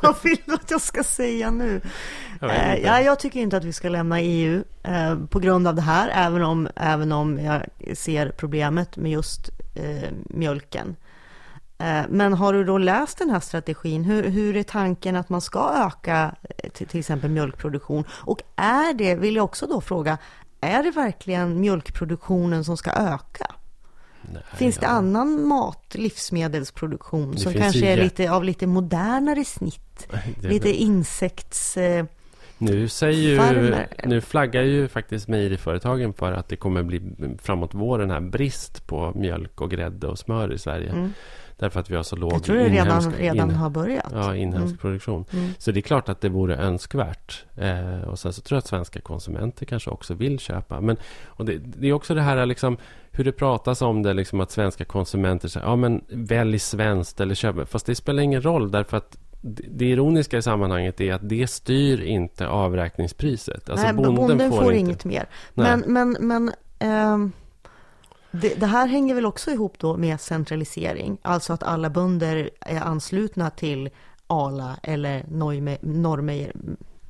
vad, 0.01 0.15
vill 0.23 0.37
du 0.45 0.53
att 0.53 0.71
jag 0.71 0.81
ska 0.81 1.03
säga 1.03 1.51
nu? 1.51 1.81
Jag, 2.39 2.49
uh, 2.49 2.75
ja, 2.75 3.01
jag 3.01 3.19
tycker 3.19 3.39
inte 3.39 3.57
att 3.57 3.63
vi 3.63 3.73
ska 3.73 3.89
lämna 3.89 4.21
EU 4.21 4.63
eh, 4.83 5.17
på 5.29 5.39
grund 5.39 5.67
av 5.67 5.75
det 5.75 5.81
här, 5.81 6.09
även 6.13 6.43
om, 6.43 6.69
även 6.75 7.11
om 7.11 7.39
jag 7.39 7.65
ser 7.97 8.29
problemet 8.29 8.97
med 8.97 9.11
just 9.11 9.49
uh, 9.79 10.09
mjölken. 10.29 10.95
Men 12.09 12.33
har 12.33 12.53
du 12.53 12.63
då 12.63 12.77
läst 12.77 13.17
den 13.17 13.29
här 13.29 13.39
strategin? 13.39 14.03
Hur, 14.03 14.23
hur 14.23 14.57
är 14.57 14.63
tanken 14.63 15.15
att 15.15 15.29
man 15.29 15.41
ska 15.41 15.87
öka 15.87 16.35
till, 16.73 16.87
till 16.87 16.99
exempel 16.99 17.29
mjölkproduktion? 17.29 18.03
Och 18.11 18.41
är 18.55 18.93
det, 18.93 19.15
vill 19.15 19.35
jag 19.35 19.45
också 19.45 19.67
då 19.67 19.81
fråga, 19.81 20.17
är 20.61 20.83
det 20.83 20.91
verkligen 20.91 21.61
mjölkproduktionen 21.61 22.63
som 22.63 22.77
ska 22.77 22.91
öka? 22.91 23.55
Nej, 24.21 24.43
finns 24.57 24.77
det 24.77 24.85
ja. 24.85 24.91
annan 24.91 25.47
mat, 25.47 25.95
livsmedelsproduktion, 25.95 27.31
det 27.31 27.39
som 27.39 27.53
kanske 27.53 27.87
är 27.87 27.97
lite 27.97 28.31
av 28.31 28.43
lite 28.43 28.67
modernare 28.67 29.45
snitt? 29.45 30.07
lite 30.41 30.69
insekts... 30.69 31.77
Eh, 31.77 32.05
nu, 32.57 32.87
säger 32.87 33.53
ju, 33.53 33.75
nu 34.05 34.21
flaggar 34.21 34.61
ju 34.61 34.87
faktiskt 34.87 35.27
mejeriföretagen 35.27 36.13
för 36.13 36.31
att 36.31 36.47
det 36.49 36.55
kommer 36.55 36.83
bli 36.83 37.01
framåt 37.41 37.73
våren 37.73 38.11
här 38.11 38.19
brist 38.19 38.87
på 38.87 39.11
mjölk 39.15 39.61
och 39.61 39.71
grädde 39.71 40.07
och 40.07 40.19
smör 40.19 40.53
i 40.53 40.57
Sverige. 40.57 40.89
Mm. 40.89 41.13
Därför 41.61 41.79
att 41.79 41.89
vi 41.89 41.95
har 41.95 42.03
så 42.03 42.15
låg 42.15 42.33
Jag 42.33 42.43
tror 42.43 42.57
det 42.57 42.69
redan, 42.69 43.13
redan 43.13 43.49
in, 43.49 43.55
har 43.55 43.69
börjat. 43.69 44.11
Ja, 44.11 44.35
inhemsk 44.35 44.65
mm. 44.65 44.77
produktion. 44.77 45.25
Mm. 45.33 45.49
Så 45.57 45.71
det 45.71 45.79
är 45.79 45.81
klart 45.81 46.09
att 46.09 46.21
det 46.21 46.29
vore 46.29 46.55
önskvärt. 46.55 47.45
Eh, 47.55 48.01
och 48.01 48.19
sen 48.19 48.33
så 48.33 48.41
tror 48.41 48.55
jag 48.55 48.59
att 48.59 48.67
svenska 48.67 49.01
konsumenter 49.01 49.65
kanske 49.65 49.89
också 49.89 50.13
vill 50.13 50.39
köpa. 50.39 50.81
Men 50.81 50.97
och 51.25 51.45
det, 51.45 51.57
det 51.57 51.87
är 51.87 51.93
också 51.93 52.13
det 52.13 52.21
här 52.21 52.45
liksom, 52.45 52.77
hur 53.11 53.23
det 53.23 53.31
pratas 53.31 53.81
om 53.81 54.03
det, 54.03 54.13
liksom 54.13 54.39
att 54.39 54.51
svenska 54.51 54.85
konsumenter 54.85 55.47
säger 55.47 55.67
ja 55.67 55.75
men 55.75 56.01
välj 56.09 56.59
svenskt 56.59 57.19
eller 57.19 57.35
köp. 57.35 57.69
Fast 57.69 57.85
det 57.85 57.95
spelar 57.95 58.23
ingen 58.23 58.41
roll 58.41 58.71
därför 58.71 58.97
att 58.97 59.17
det 59.41 59.85
ironiska 59.85 60.37
i 60.37 60.41
sammanhanget 60.41 61.01
är 61.01 61.13
att 61.13 61.29
det 61.29 61.47
styr 61.47 62.01
inte 62.01 62.47
avräkningspriset. 62.47 63.69
Alltså 63.69 63.85
Nej, 63.85 63.95
bonden, 63.95 64.15
bonden 64.15 64.51
får, 64.51 64.61
får 64.61 64.73
inte... 64.73 64.79
inget 64.79 65.05
mer. 65.05 65.25
Men, 65.53 65.83
men, 65.87 66.17
men 66.19 66.51
ähm, 66.79 67.31
det, 68.31 68.59
det, 68.59 68.65
här 68.65 68.87
hänger 68.87 69.15
väl 69.15 69.25
också 69.25 69.51
ihop 69.51 69.79
då 69.79 69.97
med 69.97 70.21
centralisering, 70.21 71.17
alltså 71.21 71.53
att 71.53 71.63
alla 71.63 71.89
bönder 71.89 72.49
är 72.59 72.81
anslutna 72.81 73.49
till 73.49 73.89
Ala 74.27 74.77
eller 74.83 75.25
Norrmejerier. 75.81 76.53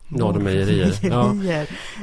Norrmejerier. 0.07 0.95
Ja. 1.01 1.35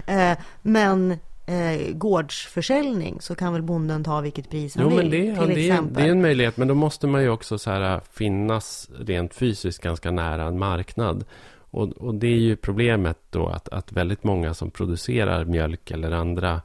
Eh, 0.06 0.38
men 0.62 1.18
eh, 1.48 1.92
gårdsförsäljning 1.92 3.20
så 3.20 3.34
kan 3.34 3.52
väl 3.52 3.62
bonden 3.62 4.04
ta 4.04 4.20
vilket 4.20 4.50
pris 4.50 4.76
han 4.76 4.84
jo, 4.84 4.96
vill. 4.96 4.96
Men 4.96 5.10
det, 5.10 5.46
till 5.46 5.54
det, 5.54 5.68
exempel. 5.68 6.02
det 6.02 6.08
är 6.08 6.12
en 6.12 6.22
möjlighet, 6.22 6.56
men 6.56 6.68
då 6.68 6.74
måste 6.74 7.06
man 7.06 7.22
ju 7.22 7.30
också 7.30 7.58
så 7.58 7.70
här, 7.70 8.00
finnas 8.12 8.90
rent 8.98 9.34
fysiskt 9.34 9.82
ganska 9.82 10.10
nära 10.10 10.44
en 10.44 10.58
marknad. 10.58 11.24
Och, 11.70 11.88
och 11.88 12.14
det 12.14 12.26
är 12.26 12.38
ju 12.38 12.56
problemet 12.56 13.18
då 13.30 13.48
att, 13.48 13.68
att 13.68 13.92
väldigt 13.92 14.24
många 14.24 14.54
som 14.54 14.70
producerar 14.70 15.44
mjölk 15.44 15.90
eller 15.90 16.10
andra 16.10 16.60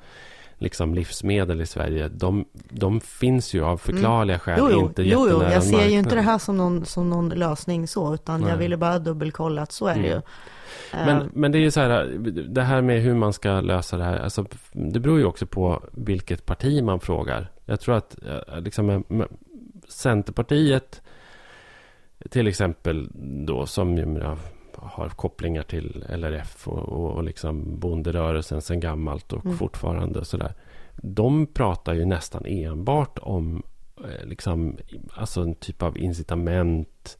liksom 0.57 0.93
livsmedel 0.95 1.61
i 1.61 1.65
Sverige, 1.65 2.07
de, 2.07 2.45
de 2.69 3.01
finns 3.01 3.53
ju 3.53 3.63
av 3.63 3.77
förklarliga 3.77 4.39
skäl 4.39 4.59
mm. 4.59 4.71
jo, 4.71 4.79
jo, 4.79 4.87
inte 4.87 5.03
Jo, 5.03 5.27
jo, 5.29 5.43
jag 5.43 5.63
ser 5.63 5.89
ju 5.89 5.99
inte 5.99 6.15
det 6.15 6.21
här 6.21 6.37
som 6.37 6.57
någon, 6.57 6.85
som 6.85 7.09
någon 7.09 7.29
lösning 7.29 7.87
så, 7.87 8.13
utan 8.13 8.41
Nej. 8.41 8.49
jag 8.49 8.57
ville 8.57 8.77
bara 8.77 8.99
dubbelkolla 8.99 9.61
att 9.61 9.71
så 9.71 9.87
är 9.87 9.93
det 9.93 9.99
mm. 9.99 10.11
ju. 10.11 10.21
Men, 10.91 11.21
uh, 11.21 11.27
men 11.33 11.51
det 11.51 11.57
är 11.57 11.61
ju 11.61 11.71
så 11.71 11.79
här, 11.79 12.05
det 12.47 12.61
här 12.61 12.81
med 12.81 13.01
hur 13.01 13.13
man 13.13 13.33
ska 13.33 13.61
lösa 13.61 13.97
det 13.97 14.03
här, 14.03 14.19
alltså, 14.19 14.45
det 14.71 14.99
beror 14.99 15.19
ju 15.19 15.25
också 15.25 15.45
på 15.45 15.83
vilket 15.91 16.45
parti 16.45 16.83
man 16.83 16.99
frågar. 16.99 17.47
Jag 17.65 17.79
tror 17.79 17.95
att 17.95 18.17
eh, 18.23 18.61
liksom, 18.61 19.03
Centerpartiet 19.87 21.01
till 22.29 22.47
exempel 22.47 23.09
då 23.45 23.65
som 23.65 23.97
har 24.75 25.09
kopplingar 25.09 25.63
till 25.63 26.05
LRF 26.09 26.67
och, 26.67 26.89
och 26.89 27.23
liksom 27.23 27.79
bonderörelsen 27.79 28.61
sen 28.61 28.79
gammalt 28.79 29.33
och 29.33 29.45
mm. 29.45 29.57
fortfarande 29.57 30.25
sådär. 30.25 30.53
De 30.95 31.45
pratar 31.47 31.93
ju 31.93 32.05
nästan 32.05 32.45
enbart 32.45 33.19
om 33.21 33.63
eh, 33.97 34.25
liksom, 34.25 34.77
alltså 35.13 35.41
en 35.41 35.55
typ 35.55 35.81
av 35.83 35.97
incitament, 35.97 37.17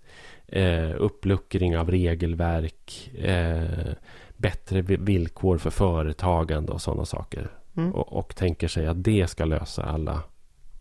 eh, 0.54 0.92
uppluckring 0.98 1.78
av 1.78 1.92
regelverk, 1.92 3.12
eh, 3.18 3.94
bättre 4.38 4.82
villkor 4.82 5.58
för 5.58 5.70
företagande 5.70 6.72
och 6.72 6.82
sådana 6.82 7.06
saker. 7.06 7.52
Mm. 7.78 7.92
Och, 7.92 8.14
och, 8.14 8.36
tänker 8.36 8.68
sig 8.68 8.88
att 8.88 9.04
det 9.04 9.28
ska 9.28 9.46
lösa 9.46 9.84
alla 9.84 10.24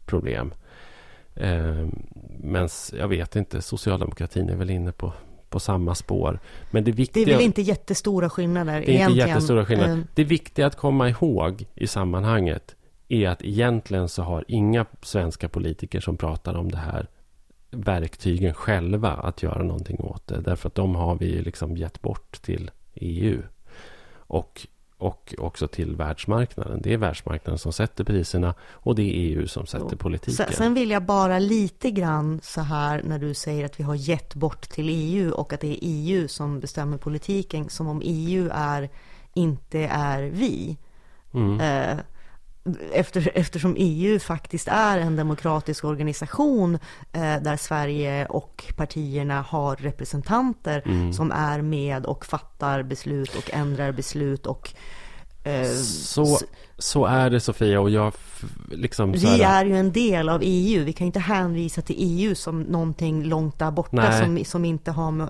problem. 0.07 0.55
Eh, 1.35 1.87
Men 2.39 2.68
jag 2.99 3.09
vet 3.09 3.37
inte, 3.37 3.62
socialdemokratin 3.62 4.49
är 4.49 4.57
väl 4.57 4.70
inne 4.70 4.93
på 4.93 5.12
på 5.49 5.61
samma 5.61 5.95
spår. 5.95 6.41
Men 6.70 6.85
det, 6.85 6.93
viktiga, 6.93 7.25
det 7.25 7.33
är 7.33 7.37
väl 7.37 7.45
inte 7.45 7.62
jättestora 7.62 8.31
skillnader 8.31 8.73
Det 8.73 8.79
är 8.79 8.81
egentligen. 8.81 9.11
inte 9.11 9.29
jättestora 9.29 9.64
skillnader. 9.64 9.93
Mm. 9.93 10.07
Det 10.14 10.25
viktiga 10.25 10.66
att 10.66 10.77
komma 10.77 11.09
ihåg 11.09 11.66
i 11.75 11.87
sammanhanget 11.87 12.77
är 13.09 13.29
att 13.29 13.43
egentligen 13.43 14.09
så 14.09 14.23
har 14.23 14.45
inga 14.49 14.87
svenska 15.03 15.49
politiker 15.49 16.01
som 16.01 16.16
pratar 16.16 16.55
om 16.55 16.70
det 16.70 16.79
här 16.79 17.07
verktygen 17.73 18.55
själva 18.55 19.11
att 19.11 19.43
göra 19.43 19.62
någonting 19.62 20.01
åt 20.01 20.27
det. 20.27 20.41
Därför 20.41 20.68
att 20.68 20.75
de 20.75 20.95
har 20.95 21.16
vi 21.16 21.43
liksom 21.43 21.77
gett 21.77 22.03
bort 22.03 22.43
till 22.43 22.70
EU. 22.95 23.43
Och 24.14 24.66
och 25.03 25.35
också 25.39 25.68
till 25.68 25.97
världsmarknaden. 25.97 26.83
Det 26.83 26.93
är 26.93 26.97
världsmarknaden 26.97 27.59
som 27.59 27.73
sätter 27.73 28.05
priserna 28.05 28.55
och 28.70 28.95
det 28.95 29.03
är 29.03 29.12
EU 29.12 29.49
som 29.49 29.66
sätter 29.66 29.89
jo. 29.91 29.97
politiken. 29.99 30.47
Sen 30.53 30.75
vill 30.75 30.91
jag 30.91 31.03
bara 31.03 31.39
lite 31.39 31.91
grann 31.91 32.41
så 32.43 32.61
här 32.61 33.03
när 33.05 33.18
du 33.18 33.35
säger 33.35 33.64
att 33.64 33.81
vi 33.81 33.85
har 33.85 33.95
gett 33.95 34.35
bort 34.35 34.61
till 34.62 34.89
EU 34.89 35.33
och 35.33 35.53
att 35.53 35.61
det 35.61 35.68
är 35.68 35.79
EU 35.81 36.29
som 36.29 36.61
bestämmer 36.61 36.99
politiken 36.99 37.68
som 37.68 37.89
om 37.89 38.03
EU 38.05 38.51
är 38.53 38.91
inte 39.35 39.79
är 39.93 40.23
vi. 40.23 40.77
Mm. 41.35 41.61
Eh, 41.61 41.99
efter, 42.93 43.31
eftersom 43.35 43.77
EU 43.79 44.19
faktiskt 44.19 44.69
är 44.69 44.99
en 44.99 45.17
demokratisk 45.17 45.85
organisation 45.85 46.75
eh, 47.13 47.43
där 47.43 47.57
Sverige 47.57 48.27
och 48.27 48.65
partierna 48.77 49.43
har 49.43 49.77
representanter 49.77 50.83
mm. 50.87 51.13
som 51.13 51.33
är 51.33 51.63
med 51.63 52.07
och 52.07 52.27
fattar 52.27 52.83
beslut 52.83 53.37
och 53.37 53.51
ändrar 53.53 53.93
beslut 53.93 54.47
och 54.47 54.75
eh, 55.45 55.73
så, 55.85 56.39
så 56.79 57.05
är 57.05 57.31
det 57.31 57.41
Sofia 57.41 57.81
och 57.81 57.91
jag 57.91 58.13
liksom 58.71 59.13
Vi 59.13 59.43
är 59.43 59.65
ju 59.65 59.77
en 59.77 59.93
del 59.93 60.29
av 60.29 60.41
EU, 60.45 60.85
vi 60.85 60.93
kan 60.93 61.07
inte 61.07 61.21
hänvisa 61.21 61.83
till 61.83 61.97
EU 61.99 62.35
som 62.35 62.63
någonting 62.63 63.25
långt 63.25 63.59
där 63.59 63.71
borta 63.71 64.13
som, 64.21 64.45
som 64.45 64.65
inte 64.65 64.91
har 64.91 65.29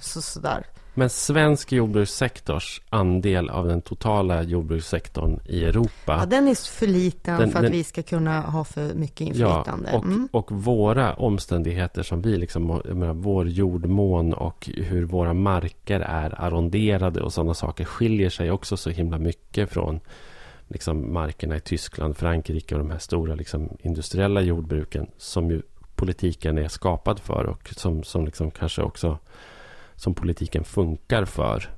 så, 0.00 0.22
sådär 0.22 0.66
men 0.94 1.10
svensk 1.10 1.72
jordbrukssektors 1.72 2.82
andel 2.90 3.50
av 3.50 3.68
den 3.68 3.82
totala 3.82 4.42
jordbrukssektorn 4.42 5.40
i 5.46 5.64
Europa. 5.64 6.16
Ja, 6.20 6.26
den 6.26 6.48
är 6.48 6.78
för 6.78 6.86
liten 6.86 7.40
den, 7.40 7.50
för 7.50 7.58
att 7.58 7.62
den, 7.62 7.72
vi 7.72 7.84
ska 7.84 8.02
kunna 8.02 8.40
ha 8.40 8.64
för 8.64 8.94
mycket 8.94 9.20
inflytande. 9.20 9.88
Ja, 9.92 9.98
och, 9.98 10.04
mm. 10.04 10.28
och 10.32 10.52
våra 10.52 11.14
omständigheter 11.14 12.02
som 12.02 12.22
vi, 12.22 12.36
liksom, 12.36 12.82
menar, 12.84 13.14
vår 13.14 13.48
jordmån 13.48 14.34
och 14.34 14.70
hur 14.74 15.04
våra 15.04 15.34
marker 15.34 16.00
är 16.00 16.40
arronderade 16.40 17.22
och 17.22 17.32
sådana 17.32 17.54
saker 17.54 17.84
skiljer 17.84 18.30
sig 18.30 18.50
också 18.50 18.76
så 18.76 18.90
himla 18.90 19.18
mycket 19.18 19.70
från 19.70 20.00
liksom, 20.68 21.12
markerna 21.12 21.56
i 21.56 21.60
Tyskland, 21.60 22.16
Frankrike 22.16 22.74
och 22.74 22.78
de 22.78 22.90
här 22.90 22.98
stora 22.98 23.34
liksom, 23.34 23.76
industriella 23.82 24.40
jordbruken 24.40 25.06
som 25.18 25.50
ju 25.50 25.62
politiken 25.94 26.58
är 26.58 26.68
skapad 26.68 27.20
för 27.20 27.44
och 27.44 27.68
som, 27.76 28.02
som 28.02 28.24
liksom 28.24 28.50
kanske 28.50 28.82
också 28.82 29.18
som 29.96 30.14
politiken 30.14 30.64
funkar 30.64 31.24
för. 31.24 31.70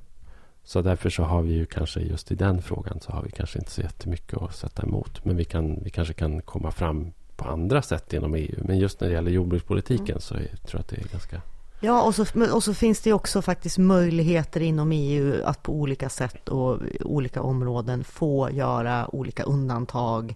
Så 0.63 0.81
därför 0.81 1.09
så 1.09 1.23
har 1.23 1.41
vi 1.41 1.53
ju 1.53 1.65
kanske 1.65 1.99
just 1.99 2.31
i 2.31 2.35
den 2.35 2.61
frågan 2.61 2.99
så 2.99 3.11
har 3.11 3.23
vi 3.23 3.31
kanske 3.31 3.59
inte 3.59 3.71
så 3.71 3.81
jättemycket 3.81 4.41
att 4.41 4.55
sätta 4.55 4.83
emot. 4.83 5.25
Men 5.25 5.37
vi, 5.37 5.45
kan, 5.45 5.83
vi 5.83 5.89
kanske 5.89 6.13
kan 6.13 6.41
komma 6.41 6.71
fram 6.71 7.11
på 7.35 7.45
andra 7.45 7.81
sätt 7.81 8.13
inom 8.13 8.35
EU. 8.35 8.55
Men 8.61 8.77
just 8.77 9.01
när 9.01 9.07
det 9.07 9.13
gäller 9.13 9.31
jordbrukspolitiken 9.31 10.07
mm. 10.07 10.21
så 10.21 10.35
är, 10.35 10.39
tror 10.39 10.71
jag 10.71 10.79
att 10.79 10.87
det 10.87 10.97
är 10.97 11.07
ganska... 11.11 11.41
Ja, 11.79 12.03
och 12.03 12.15
så, 12.15 12.25
och 12.53 12.63
så 12.63 12.73
finns 12.73 13.01
det 13.01 13.13
också 13.13 13.41
faktiskt 13.41 13.77
möjligheter 13.77 14.61
inom 14.61 14.91
EU 14.91 15.43
att 15.45 15.63
på 15.63 15.73
olika 15.73 16.09
sätt 16.09 16.49
och 16.49 16.79
olika 17.01 17.41
områden 17.41 18.03
få 18.03 18.49
göra 18.51 19.15
olika 19.15 19.43
undantag 19.43 20.35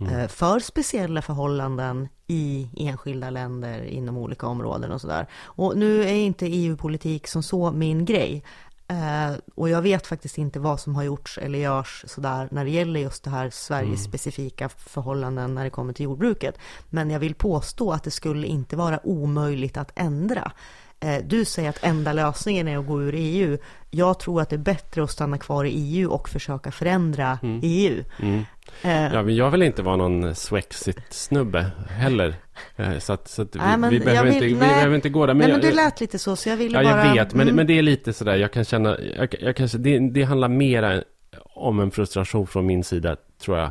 mm. 0.00 0.14
Eh, 0.14 0.28
för 0.28 0.58
speciella 0.58 1.22
förhållanden 1.22 2.08
i 2.26 2.68
enskilda 2.76 3.30
länder 3.30 3.82
inom 3.82 4.16
olika 4.16 4.46
områden 4.46 4.92
och 4.92 5.00
sådär. 5.00 5.26
Och 5.44 5.76
nu 5.76 6.02
är 6.02 6.14
inte 6.14 6.46
EU-politik 6.46 7.26
som 7.26 7.42
så 7.42 7.70
min 7.70 8.04
grej. 8.04 8.42
Eh, 8.88 9.36
och 9.54 9.68
jag 9.68 9.82
vet 9.82 10.06
faktiskt 10.06 10.38
inte 10.38 10.60
vad 10.60 10.80
som 10.80 10.94
har 10.94 11.02
gjorts 11.02 11.38
eller 11.38 11.58
görs 11.58 12.04
sådär 12.06 12.48
när 12.50 12.64
det 12.64 12.70
gäller 12.70 13.00
just 13.00 13.24
det 13.24 13.30
här 13.30 13.50
Sveriges 13.50 14.00
mm. 14.00 14.08
specifika 14.08 14.68
förhållanden 14.68 15.54
när 15.54 15.64
det 15.64 15.70
kommer 15.70 15.92
till 15.92 16.04
jordbruket. 16.04 16.58
Men 16.90 17.10
jag 17.10 17.20
vill 17.20 17.34
påstå 17.34 17.92
att 17.92 18.04
det 18.04 18.10
skulle 18.10 18.46
inte 18.46 18.76
vara 18.76 19.06
omöjligt 19.06 19.76
att 19.76 19.92
ändra. 19.94 20.52
Eh, 21.00 21.24
du 21.24 21.44
säger 21.44 21.68
att 21.70 21.84
enda 21.84 22.12
lösningen 22.12 22.68
är 22.68 22.78
att 22.78 22.86
gå 22.86 23.02
ur 23.02 23.14
EU. 23.16 23.58
Jag 23.90 24.18
tror 24.18 24.40
att 24.40 24.50
det 24.50 24.56
är 24.56 24.58
bättre 24.58 25.02
att 25.02 25.10
stanna 25.10 25.38
kvar 25.38 25.64
i 25.64 25.70
EU 25.70 26.10
och 26.10 26.28
försöka 26.28 26.70
förändra 26.70 27.38
mm. 27.42 27.60
EU. 27.62 28.04
Mm. 28.22 28.44
Eh. 28.82 29.14
Ja, 29.14 29.22
men 29.22 29.36
jag 29.36 29.50
vill 29.50 29.62
inte 29.62 29.82
vara 29.82 29.96
någon 29.96 30.34
Swexit-snubbe 30.34 31.70
heller. 31.88 32.34
Eh, 32.76 32.98
så 32.98 33.12
att, 33.12 33.28
så 33.28 33.42
att 33.42 33.54
nej, 33.54 33.90
vi, 33.90 33.98
vi, 33.98 34.04
behöver 34.04 34.24
vill, 34.24 34.34
inte, 34.34 34.46
vi 34.46 34.54
behöver 34.54 34.94
inte 34.94 35.08
gå 35.08 35.26
där. 35.26 35.34
Men 35.34 35.50
nej, 35.50 35.58
men 35.58 35.70
du 35.70 35.76
lät 35.76 36.00
lite 36.00 36.18
så, 36.18 36.36
så 36.36 36.48
jag 36.48 36.56
ville 36.56 36.82
ja, 36.82 36.92
bara... 36.92 37.06
jag 37.06 37.14
vet, 37.14 37.34
men, 37.34 37.42
mm. 37.42 37.56
men 37.56 37.66
det 37.66 37.78
är 37.78 37.82
lite 37.82 38.12
sådär, 38.12 38.36
jag 38.36 38.52
kan 38.52 38.64
känna, 38.64 38.98
jag, 39.16 39.34
jag 39.40 39.56
kan, 39.56 39.68
det, 39.72 39.98
det 39.98 40.22
handlar 40.22 40.48
mera 40.48 41.02
om 41.42 41.80
en 41.80 41.90
frustration 41.90 42.46
från 42.46 42.66
min 42.66 42.84
sida, 42.84 43.16
tror 43.42 43.58
jag, 43.58 43.70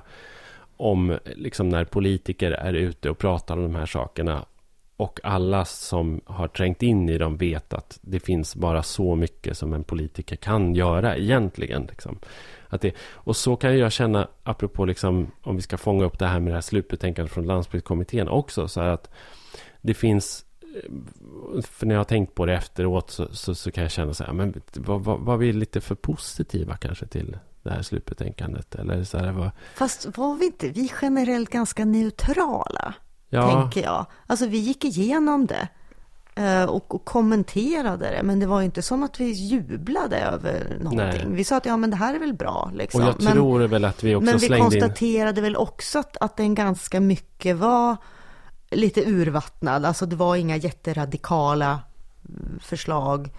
om 0.78 1.20
liksom 1.36 1.70
när 1.70 1.86
politiker 1.86 2.52
är 2.52 2.74
ute 2.74 3.10
och 3.10 3.18
pratar 3.18 3.58
om 3.58 3.64
de 3.64 3.76
här 3.76 3.86
sakerna 3.86 4.46
och 4.98 5.20
alla 5.24 5.66
som 5.66 6.22
har 6.26 6.48
trängt 6.48 6.84
in 6.84 7.10
i 7.10 7.18
dem 7.18 7.38
vet 7.38 7.74
att 7.74 8.00
det 8.02 8.20
finns 8.20 8.56
bara 8.56 8.84
så 8.84 9.16
mycket 9.16 9.58
som 9.58 9.74
en 9.74 9.84
politiker 9.84 10.36
kan 10.36 10.76
göra 10.76 11.18
egentligen. 11.18 11.86
Liksom. 11.86 12.20
Att 12.68 12.82
det, 12.82 12.96
och 13.00 13.36
så 13.36 13.56
kan 13.56 13.78
jag 13.78 13.92
känna, 13.92 14.28
apropå 14.44 14.86
liksom, 14.86 15.32
om 15.42 15.56
vi 15.56 15.62
ska 15.62 15.78
fånga 15.78 16.06
upp 16.06 16.20
det 16.20 16.28
här 16.28 16.40
med 16.40 16.52
det 16.52 16.56
här 16.56 16.62
slutbetänkandet 16.62 17.34
från 17.34 17.46
landsbygdskommittén 17.46 18.28
också, 18.28 18.68
så 18.68 18.82
att 18.82 19.10
det 19.82 19.94
finns 19.94 20.46
eh, 20.62 21.62
för 21.62 21.86
när 21.86 21.96
jag 21.96 22.00
har 22.00 22.06
tänkt 22.06 22.36
på 22.36 22.46
det 22.46 22.54
efteråt 22.54 23.12
så, 23.12 23.28
så, 23.32 23.56
så 23.56 23.72
kan 23.72 23.84
jag 23.84 23.92
känna 23.92 24.14
så 24.14 24.24
här, 24.24 24.34
men 24.34 24.62
var, 24.74 25.00
var, 25.00 25.18
var, 25.18 25.38
vi 25.38 25.54
lite 25.54 25.82
för 25.82 25.96
positiva 25.96 26.78
kanske 26.78 27.06
till 27.06 27.38
det 27.64 27.70
här 27.70 27.82
slutbetänkandet? 27.82 28.76
Eller 28.76 29.04
så 29.04 29.18
här, 29.18 29.32
var... 29.32 29.52
Fast 29.76 30.18
var 30.18 30.36
vi 30.36 30.46
inte 30.46 30.70
vi 30.70 30.92
generellt 31.02 31.50
ganska 31.50 31.86
neutrala? 31.86 32.96
Ja. 33.30 33.52
Tänker 33.52 33.84
jag. 33.84 34.06
Alltså 34.28 34.48
vi 34.48 34.58
gick 34.58 34.86
igenom 34.86 35.46
det. 35.46 35.68
Eh, 36.36 36.64
och, 36.64 36.96
och, 36.96 37.06
kommenterade 37.06 38.10
det. 38.10 38.24
Men 38.24 38.40
det 38.40 38.46
var 38.46 38.62
inte 38.62 38.82
som 38.82 39.04
att 39.04 39.20
vi 39.20 39.32
jublade 39.32 40.20
över 40.20 40.78
någonting. 40.80 41.28
Nej. 41.28 41.36
Vi 41.36 41.44
sa 41.44 41.58
att 41.58 41.66
ja, 41.66 41.78
men 41.78 41.90
det 41.90 41.96
här 41.96 42.16
är 42.16 42.20
väl 42.20 42.34
bra. 42.34 42.72
Liksom. 42.74 43.02
Och 43.02 43.08
jag 43.08 43.24
men, 43.24 43.34
tror 43.34 43.60
väl 43.60 43.86
att 43.86 44.04
vi 44.04 44.16
också 44.16 44.26
Men 44.26 44.38
vi 44.38 44.48
konstaterade 44.48 45.40
in... 45.40 45.44
väl 45.44 45.56
också 45.56 46.00
att, 46.00 46.18
att 46.18 46.38
den 46.38 46.56
ganska 46.56 47.00
mycket 47.00 47.56
var 47.56 47.98
lite 48.72 49.10
urvattnad. 49.10 49.86
Alltså 49.86 50.06
det 50.06 50.16
var 50.16 50.36
inga 50.36 50.56
jätteradikala 50.56 51.80
förslag 52.62 53.30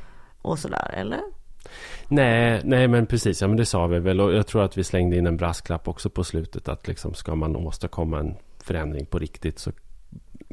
och 0.43 0.59
sådär, 0.59 0.95
eller? 0.95 1.21
Nej, 2.09 2.61
nej 2.65 2.89
men 2.89 3.07
precis, 3.07 3.41
ja 3.41 3.49
men 3.49 3.57
det 3.57 3.67
sa 3.67 3.87
vi 3.87 3.99
väl 3.99 4.21
och 4.21 4.35
jag 4.35 4.47
tror 4.47 4.63
att 4.63 4.79
vi 4.79 4.85
slängde 4.85 5.17
in 5.17 5.27
en 5.27 5.37
brasklapp 5.37 5.89
också 5.89 6.11
på 6.11 6.25
slutet 6.25 6.69
att 6.69 6.89
liksom 6.89 7.15
ska 7.15 7.35
man 7.35 7.57
åstadkomma 7.57 8.19
en 8.19 8.37
förändring 8.69 9.07
på 9.07 9.19
riktigt 9.19 9.59
så 9.59 9.73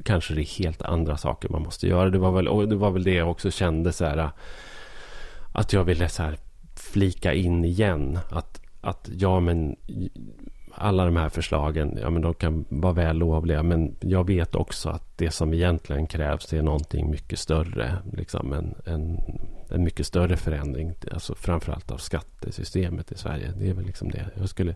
kanske 0.03 0.33
det 0.33 0.41
är 0.41 0.59
helt 0.59 0.81
andra 0.81 1.17
saker 1.17 1.49
man 1.49 1.61
måste 1.61 1.87
göra. 1.87 2.09
Det 2.09 2.17
var 2.17 2.31
väl, 2.31 2.47
och 2.47 2.67
det 2.67 2.75
var 2.75 2.91
väl 2.91 3.03
det 3.03 3.13
jag 3.13 3.31
också 3.31 3.51
kände 3.51 3.93
så 3.93 4.05
här 4.05 4.29
att 5.53 5.73
jag 5.73 5.83
ville 5.83 6.09
så 6.09 6.23
här 6.23 6.37
flika 6.75 7.33
in 7.33 7.65
igen 7.65 8.19
att, 8.31 8.61
att 8.81 9.09
ja 9.13 9.39
men 9.39 9.75
alla 10.77 11.05
de 11.05 11.15
här 11.15 11.29
förslagen, 11.29 11.97
ja 12.01 12.09
men 12.09 12.21
de 12.21 12.33
kan 12.33 12.65
vara 12.69 12.93
vällovliga 12.93 13.63
men 13.63 13.95
jag 13.99 14.27
vet 14.27 14.55
också 14.55 14.89
att 14.89 15.17
det 15.17 15.31
som 15.31 15.53
egentligen 15.53 16.07
krävs 16.07 16.53
är 16.53 16.61
någonting 16.61 17.09
mycket 17.09 17.39
större. 17.39 17.97
Liksom 18.13 18.53
en, 18.53 18.75
en, 18.85 19.19
en 19.69 19.83
mycket 19.83 20.07
större 20.07 20.37
förändring, 20.37 20.93
alltså 21.11 21.35
framförallt 21.35 21.91
av 21.91 21.97
skattesystemet 21.97 23.11
i 23.11 23.17
Sverige. 23.17 23.53
Det 23.57 23.69
är 23.69 23.73
väl 23.73 23.85
liksom 23.85 24.11
det. 24.11 24.25
Jag 24.35 24.49
skulle... 24.49 24.75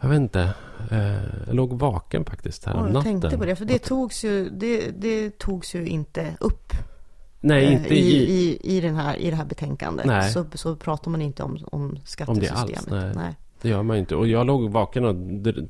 Jag 0.00 0.08
vet 0.08 0.16
inte. 0.16 0.54
Eh, 0.90 1.14
jag 1.46 1.54
låg 1.54 1.72
vaken 1.72 2.24
faktiskt 2.24 2.64
här 2.64 2.74
jag 2.74 2.80
natten. 2.80 2.94
Jag 2.94 3.04
tänkte 3.04 3.38
på 3.38 3.44
det, 3.44 3.56
för 3.56 3.64
det 3.64 3.78
togs 3.78 4.24
ju, 4.24 4.50
det, 4.50 4.90
det 4.90 5.38
togs 5.38 5.74
ju 5.74 5.86
inte 5.86 6.36
upp. 6.40 6.72
Nej, 7.40 7.64
eh, 7.64 7.72
inte 7.72 7.94
i, 7.94 8.16
i, 8.16 8.76
i, 8.76 8.80
den 8.80 8.96
här, 8.96 9.16
i 9.16 9.30
det 9.30 9.36
här 9.36 9.44
betänkandet. 9.44 10.06
Nej. 10.06 10.30
Så, 10.30 10.44
så 10.54 10.76
pratar 10.76 11.10
man 11.10 11.22
inte 11.22 11.42
om, 11.42 11.58
om 11.72 11.98
skattesystemet. 12.04 12.86
Om 12.86 12.98
det 12.98 13.06
alls, 13.06 13.14
nej. 13.14 13.24
nej. 13.24 13.34
Det 13.62 13.68
gör 13.68 13.82
man 13.82 13.96
inte. 13.96 14.16
Och 14.16 14.26
jag 14.26 14.46
låg 14.46 14.70
vaken 14.70 15.04
och 15.04 15.16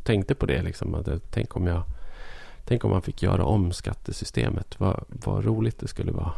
tänkte 0.04 0.34
på 0.34 0.46
det. 0.46 0.62
Liksom, 0.62 0.94
att 0.94 1.08
tänk, 1.30 1.56
om 1.56 1.66
jag, 1.66 1.82
tänk 2.64 2.84
om 2.84 2.90
man 2.90 3.02
fick 3.02 3.22
göra 3.22 3.44
om 3.44 3.72
skattesystemet. 3.72 4.80
Vad, 4.80 5.04
vad 5.08 5.44
roligt 5.44 5.78
det 5.78 5.88
skulle 5.88 6.12
vara. 6.12 6.32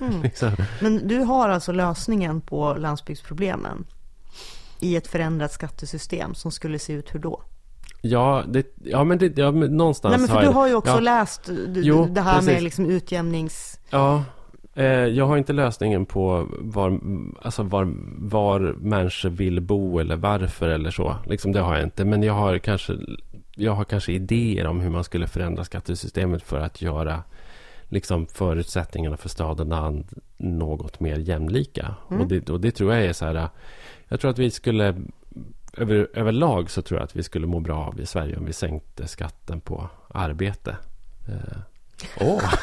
Mm. 0.00 0.22
liksom. 0.22 0.52
Men 0.80 1.08
du 1.08 1.18
har 1.18 1.48
alltså 1.48 1.72
lösningen 1.72 2.40
på 2.40 2.74
landsbygdsproblemen 2.74 3.84
i 4.80 4.96
ett 4.96 5.06
förändrat 5.06 5.52
skattesystem 5.52 6.34
som 6.34 6.52
skulle 6.52 6.78
se 6.78 6.92
ut 6.92 7.14
hur 7.14 7.18
då? 7.18 7.42
Ja, 8.02 8.44
det, 8.48 8.66
ja 8.84 9.04
men 9.04 9.18
det, 9.18 9.38
ja, 9.38 9.50
men 9.50 9.76
någonstans 9.76 10.12
Nej, 10.12 10.20
men 10.20 10.28
för 10.28 10.34
har 10.34 10.42
du 10.42 10.46
jag, 10.46 10.52
har 10.52 10.68
ju 10.68 10.74
också 10.74 10.92
ja, 10.92 11.00
läst 11.00 11.44
du, 11.44 11.80
jo, 11.82 12.06
det 12.10 12.20
här 12.20 12.34
precis. 12.34 12.52
med 12.52 12.62
liksom 12.62 12.86
utjämnings... 12.86 13.80
Ja, 13.90 14.24
Eh, 14.74 14.86
jag 14.86 15.26
har 15.26 15.36
inte 15.36 15.52
lösningen 15.52 16.06
på 16.06 16.48
var, 16.50 17.00
alltså 17.42 17.62
var, 17.62 17.92
var 18.18 18.60
människor 18.80 19.28
vill 19.28 19.60
bo 19.60 19.98
eller 19.98 20.16
varför 20.16 20.68
eller 20.68 20.90
så. 20.90 21.16
Liksom 21.26 21.52
det 21.52 21.60
har 21.60 21.74
jag 21.74 21.84
inte. 21.84 22.04
Men 22.04 22.22
jag 22.22 22.32
har, 22.32 22.58
kanske, 22.58 22.92
jag 23.56 23.72
har 23.72 23.84
kanske 23.84 24.12
idéer 24.12 24.66
om 24.66 24.80
hur 24.80 24.90
man 24.90 25.04
skulle 25.04 25.26
förändra 25.26 25.64
skattesystemet 25.64 26.42
för 26.42 26.60
att 26.60 26.82
göra 26.82 27.22
liksom, 27.88 28.26
förutsättningarna 28.26 29.16
för 29.16 29.28
stad 29.28 29.60
och 29.60 29.66
land 29.66 30.08
något 30.36 31.00
mer 31.00 31.18
jämlika. 31.18 31.94
Mm. 32.10 32.22
Och, 32.22 32.28
det, 32.28 32.50
och 32.50 32.60
det 32.60 32.70
tror 32.70 32.94
jag 32.94 33.04
är 33.04 33.12
så 33.12 33.24
här. 33.24 33.48
Jag 34.10 34.20
tror 34.20 34.30
att 34.30 34.38
vi 34.38 34.50
skulle 34.50 34.94
över, 35.76 36.08
överlag 36.14 36.70
så 36.70 36.82
tror 36.82 37.00
jag 37.00 37.04
att 37.04 37.16
vi 37.16 37.22
skulle 37.22 37.46
må 37.46 37.60
bra 37.60 37.76
av 37.76 38.00
i 38.00 38.06
Sverige 38.06 38.36
om 38.36 38.44
vi 38.44 38.52
sänkte 38.52 39.08
skatten 39.08 39.60
på 39.60 39.88
arbete. 40.08 40.76
Eh, 41.28 41.58
Åh! 42.20 42.54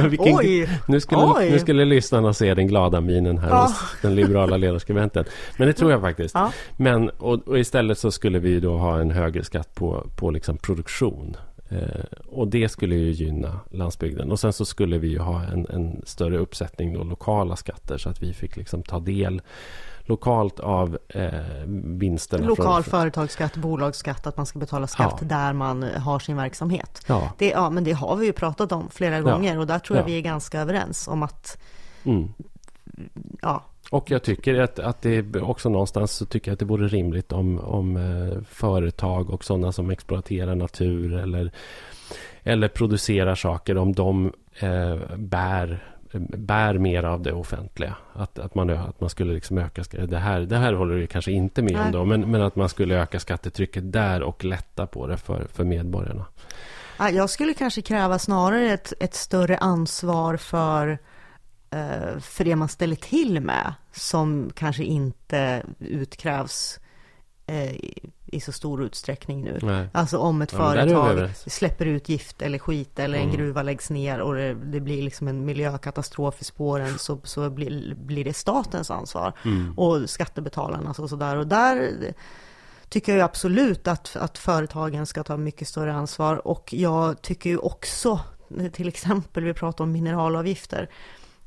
Vilken... 0.08 0.36
Oj! 0.36 0.68
Nu 0.86 1.00
skulle, 1.00 1.22
Oj. 1.22 1.50
nu 1.50 1.58
skulle 1.58 1.84
lyssnarna 1.84 2.32
se 2.32 2.54
den 2.54 2.66
glada 2.66 3.00
minen 3.00 3.38
här 3.38 3.48
ja. 3.48 3.62
hos 3.62 3.96
den 4.02 4.14
liberala 4.14 4.56
ledarskribenten. 4.56 5.24
Men 5.56 5.66
det 5.66 5.72
tror 5.72 5.90
jag 5.90 6.00
faktiskt. 6.00 6.34
Ja. 6.34 6.52
Men, 6.76 7.10
och, 7.10 7.48
och, 7.48 7.58
istället 7.58 7.98
så 7.98 8.10
skulle 8.10 8.38
vi 8.38 8.60
då 8.60 8.76
ha 8.76 9.00
en 9.00 9.10
högre 9.10 9.44
skatt 9.44 9.74
på, 9.74 10.06
på 10.16 10.30
liksom 10.30 10.56
produktion. 10.56 11.36
Eh, 11.68 12.04
och 12.26 12.48
det 12.48 12.68
skulle 12.68 12.94
ju 12.94 13.10
gynna 13.10 13.60
landsbygden. 13.70 14.32
Och 14.32 14.40
sen 14.40 14.52
så 14.52 14.64
skulle 14.64 14.98
vi 14.98 15.08
ju 15.08 15.18
ha 15.18 15.42
en, 15.42 15.66
en 15.70 16.02
större 16.06 16.38
uppsättning 16.38 16.94
då 16.94 17.04
lokala 17.04 17.56
skatter 17.56 17.98
så 17.98 18.08
att 18.08 18.22
vi 18.22 18.32
fick 18.32 18.56
liksom 18.56 18.82
ta 18.82 19.00
del 19.00 19.42
lokalt 20.08 20.60
av 20.60 20.98
eh, 21.08 21.30
vinsterna. 21.84 22.46
Lokal 22.46 22.82
från, 22.82 22.90
företagsskatt, 22.90 23.56
bolagsskatt, 23.56 24.26
att 24.26 24.36
man 24.36 24.46
ska 24.46 24.58
betala 24.58 24.86
skatt 24.86 25.18
ja. 25.20 25.26
där 25.26 25.52
man 25.52 25.82
har 25.82 26.18
sin 26.18 26.36
verksamhet. 26.36 27.04
Ja. 27.06 27.32
Det, 27.38 27.48
ja, 27.48 27.70
men 27.70 27.84
det 27.84 27.92
har 27.92 28.16
vi 28.16 28.26
ju 28.26 28.32
pratat 28.32 28.72
om 28.72 28.88
flera 28.90 29.20
gånger 29.20 29.58
och 29.58 29.66
där 29.66 29.78
tror 29.78 29.98
jag 29.98 30.04
vi 30.04 30.16
är 30.18 30.20
ganska 30.20 30.60
överens 30.60 31.08
om 31.08 31.22
att 31.22 31.58
mm. 32.04 32.32
ja. 33.42 33.64
Och 33.90 34.10
jag 34.10 34.22
tycker 34.22 34.60
att, 34.60 34.78
att 34.78 35.02
det 35.02 35.36
också 35.36 35.68
någonstans 35.68 36.12
så 36.12 36.26
tycker 36.26 36.50
jag 36.50 36.52
att 36.52 36.58
det 36.58 36.64
vore 36.64 36.88
rimligt 36.88 37.32
om, 37.32 37.58
om 37.58 37.96
eh, 37.96 38.42
företag 38.50 39.30
och 39.30 39.44
sådana 39.44 39.72
som 39.72 39.90
exploaterar 39.90 40.54
natur 40.54 41.14
eller, 41.14 41.52
eller 42.42 42.68
producerar 42.68 43.34
saker 43.34 43.76
om 43.78 43.92
de 43.92 44.32
eh, 44.60 45.16
bär 45.16 45.97
bär 46.36 46.78
mer 46.78 47.02
av 47.02 47.22
det 47.22 47.32
offentliga. 47.32 47.96
Att, 48.12 48.38
att, 48.38 48.54
man, 48.54 48.70
att 48.70 49.00
man 49.00 49.10
skulle 49.10 49.32
liksom 49.32 49.58
öka... 49.58 49.84
Det 50.06 50.18
här, 50.18 50.40
det 50.40 50.56
här 50.56 50.72
håller 50.72 50.94
du 50.94 51.06
kanske 51.06 51.32
inte 51.32 51.62
med 51.62 51.80
om 51.80 51.92
då, 51.92 52.04
men, 52.04 52.30
men 52.30 52.42
att 52.42 52.56
man 52.56 52.68
skulle 52.68 53.02
öka 53.02 53.20
skattetrycket 53.20 53.92
där 53.92 54.22
och 54.22 54.44
lätta 54.44 54.86
på 54.86 55.06
det 55.06 55.16
för, 55.16 55.46
för 55.52 55.64
medborgarna. 55.64 56.26
Jag 56.98 57.30
skulle 57.30 57.54
kanske 57.54 57.82
kräva 57.82 58.18
snarare 58.18 58.72
ett, 58.72 58.92
ett 59.00 59.14
större 59.14 59.58
ansvar 59.58 60.36
för, 60.36 60.98
eh, 61.70 62.18
för 62.20 62.44
det 62.44 62.56
man 62.56 62.68
ställer 62.68 62.96
till 62.96 63.40
med 63.40 63.74
som 63.92 64.50
kanske 64.54 64.84
inte 64.84 65.62
utkrävs 65.78 66.80
eh, 67.46 67.72
i 68.32 68.40
så 68.40 68.52
stor 68.52 68.82
utsträckning 68.82 69.42
nu. 69.42 69.58
Nej. 69.62 69.88
Alltså 69.92 70.18
om 70.18 70.42
ett 70.42 70.52
ja, 70.52 70.58
företag 70.58 71.30
släpper 71.36 71.86
ut 71.86 72.08
gift 72.08 72.42
eller 72.42 72.58
skit 72.58 72.98
eller 72.98 73.18
mm. 73.18 73.30
en 73.30 73.36
gruva 73.36 73.62
läggs 73.62 73.90
ner 73.90 74.20
och 74.20 74.34
det, 74.34 74.54
det, 74.54 74.80
blir 74.80 75.02
liksom 75.02 75.28
en 75.28 75.44
miljökatastrof 75.44 76.40
i 76.40 76.44
spåren 76.44 76.98
så, 76.98 77.20
så 77.24 77.50
blir, 77.50 77.94
blir 77.94 78.24
det 78.24 78.36
statens 78.36 78.90
ansvar 78.90 79.32
mm. 79.44 79.78
och 79.78 80.10
skattebetalarnas 80.10 80.98
och 80.98 81.08
sådär. 81.08 81.36
Och 81.36 81.46
där 81.46 81.92
tycker 82.88 83.16
jag 83.16 83.24
absolut 83.24 83.88
att, 83.88 84.16
att 84.16 84.38
företagen 84.38 85.06
ska 85.06 85.22
ta 85.22 85.36
mycket 85.36 85.68
större 85.68 85.92
ansvar 85.92 86.48
och 86.48 86.74
jag 86.74 87.22
tycker 87.22 87.50
ju 87.50 87.58
också 87.58 88.20
till 88.72 88.88
exempel, 88.88 89.44
vi 89.44 89.54
pratar 89.54 89.84
om 89.84 89.92
mineralavgifter 89.92 90.88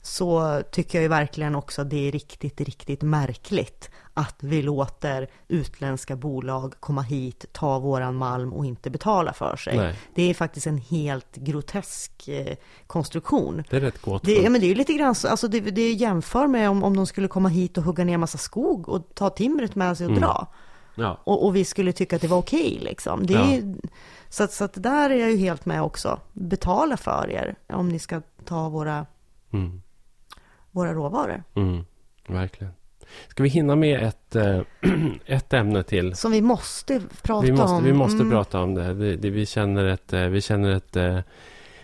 så 0.02 0.62
tycker 0.72 0.98
jag 0.98 1.04
ju 1.04 1.10
verkligen 1.10 1.56
också 1.56 1.82
att 1.82 1.90
det 1.90 2.08
är 2.08 2.12
riktigt, 2.12 2.62
riktigt 2.62 3.02
märkligt 3.02 3.90
att 4.14 4.36
vi 4.40 4.62
låter 4.62 5.30
utländska 5.48 6.16
bolag 6.16 6.74
komma 6.80 7.02
hit, 7.02 7.46
ta 7.52 7.80
våran 7.80 8.16
malm 8.16 8.54
och 8.54 8.66
inte 8.66 8.90
betala 8.90 9.34
för 9.34 9.56
sig. 9.56 9.78
Nej. 9.78 9.96
Det 10.16 10.30
är 10.30 10.34
faktiskt 10.34 10.68
en 10.68 10.78
helt 10.78 11.36
grotesk 11.36 12.28
eh, 12.28 12.56
konstruktion. 12.88 13.64
Det 13.70 13.76
är 13.76 13.82
rätt 13.82 14.02
gott. 14.02 14.24
Det, 14.24 14.34
ja, 14.34 14.50
men 14.50 14.62
det 14.62 14.68
är 14.68 14.70
ju 14.70 14.76
lite 14.76 14.94
grann, 14.94 15.16
alltså 15.28 15.48
det, 15.48 15.60
det 15.60 15.92
jämför 15.92 16.48
med 16.48 16.70
om, 16.70 16.84
om 16.84 16.96
de 16.96 17.08
skulle 17.08 17.28
komma 17.28 17.50
hit 17.50 17.78
och 17.78 17.84
hugga 17.84 18.04
ner 18.04 18.18
massa 18.18 18.38
skog 18.38 18.90
och 18.90 19.16
ta 19.16 19.30
timret 19.30 19.76
med 19.76 19.98
sig 19.98 20.06
och 20.06 20.12
mm. 20.12 20.22
dra. 20.22 20.48
Ja. 20.96 21.18
Och, 21.24 21.46
och, 21.46 21.56
vi 21.56 21.66
skulle 21.66 21.94
tycka 21.94 22.16
att 22.16 22.22
det 22.22 22.28
var 22.28 22.38
okej 22.38 22.74
okay, 22.74 22.80
liksom. 22.80 23.26
Det 23.26 23.34
är, 23.34 23.76
ja. 23.84 23.90
så, 24.30 24.48
så 24.48 24.64
att 24.64 24.84
där 24.84 25.10
är 25.10 25.16
jag 25.16 25.32
ju 25.32 25.38
helt 25.38 25.66
med 25.66 25.84
också. 25.84 26.20
Betala 26.34 26.98
för 26.98 27.30
er 27.30 27.56
om 27.70 27.90
ni 27.90 28.00
ska 28.00 28.22
ta 28.46 28.70
våra, 28.70 29.06
mm. 29.52 29.82
Våra 30.72 30.94
råvaror. 30.94 31.44
Mm. 31.56 31.86
Verkligen. 32.28 32.74
Ska 33.28 33.44
vi 33.44 33.50
hinna 33.50 33.76
med 33.76 34.04
ett, 34.04 34.36
äh, 34.36 34.62
ett 35.26 35.54
ämne 35.54 35.84
till? 35.84 36.16
Som 36.16 36.32
vi 36.32 36.42
måste 36.42 37.02
prata 37.22 37.46
vi 37.46 37.52
måste, 37.52 37.76
om. 37.76 37.84
Vi 37.84 37.94
måste 37.94 38.22
mm. 38.22 38.30
prata 38.30 38.62
om 38.62 38.76
det. 38.76 38.94
Vi, 38.94 39.16
det, 39.16 39.30
vi 39.30 39.46
känner 39.46 39.86
ett... 39.86 40.14
Eh, 40.14 40.22
vi 40.22 40.42
känner 40.42 40.72
ett... 40.72 40.96
Äh, 40.96 41.20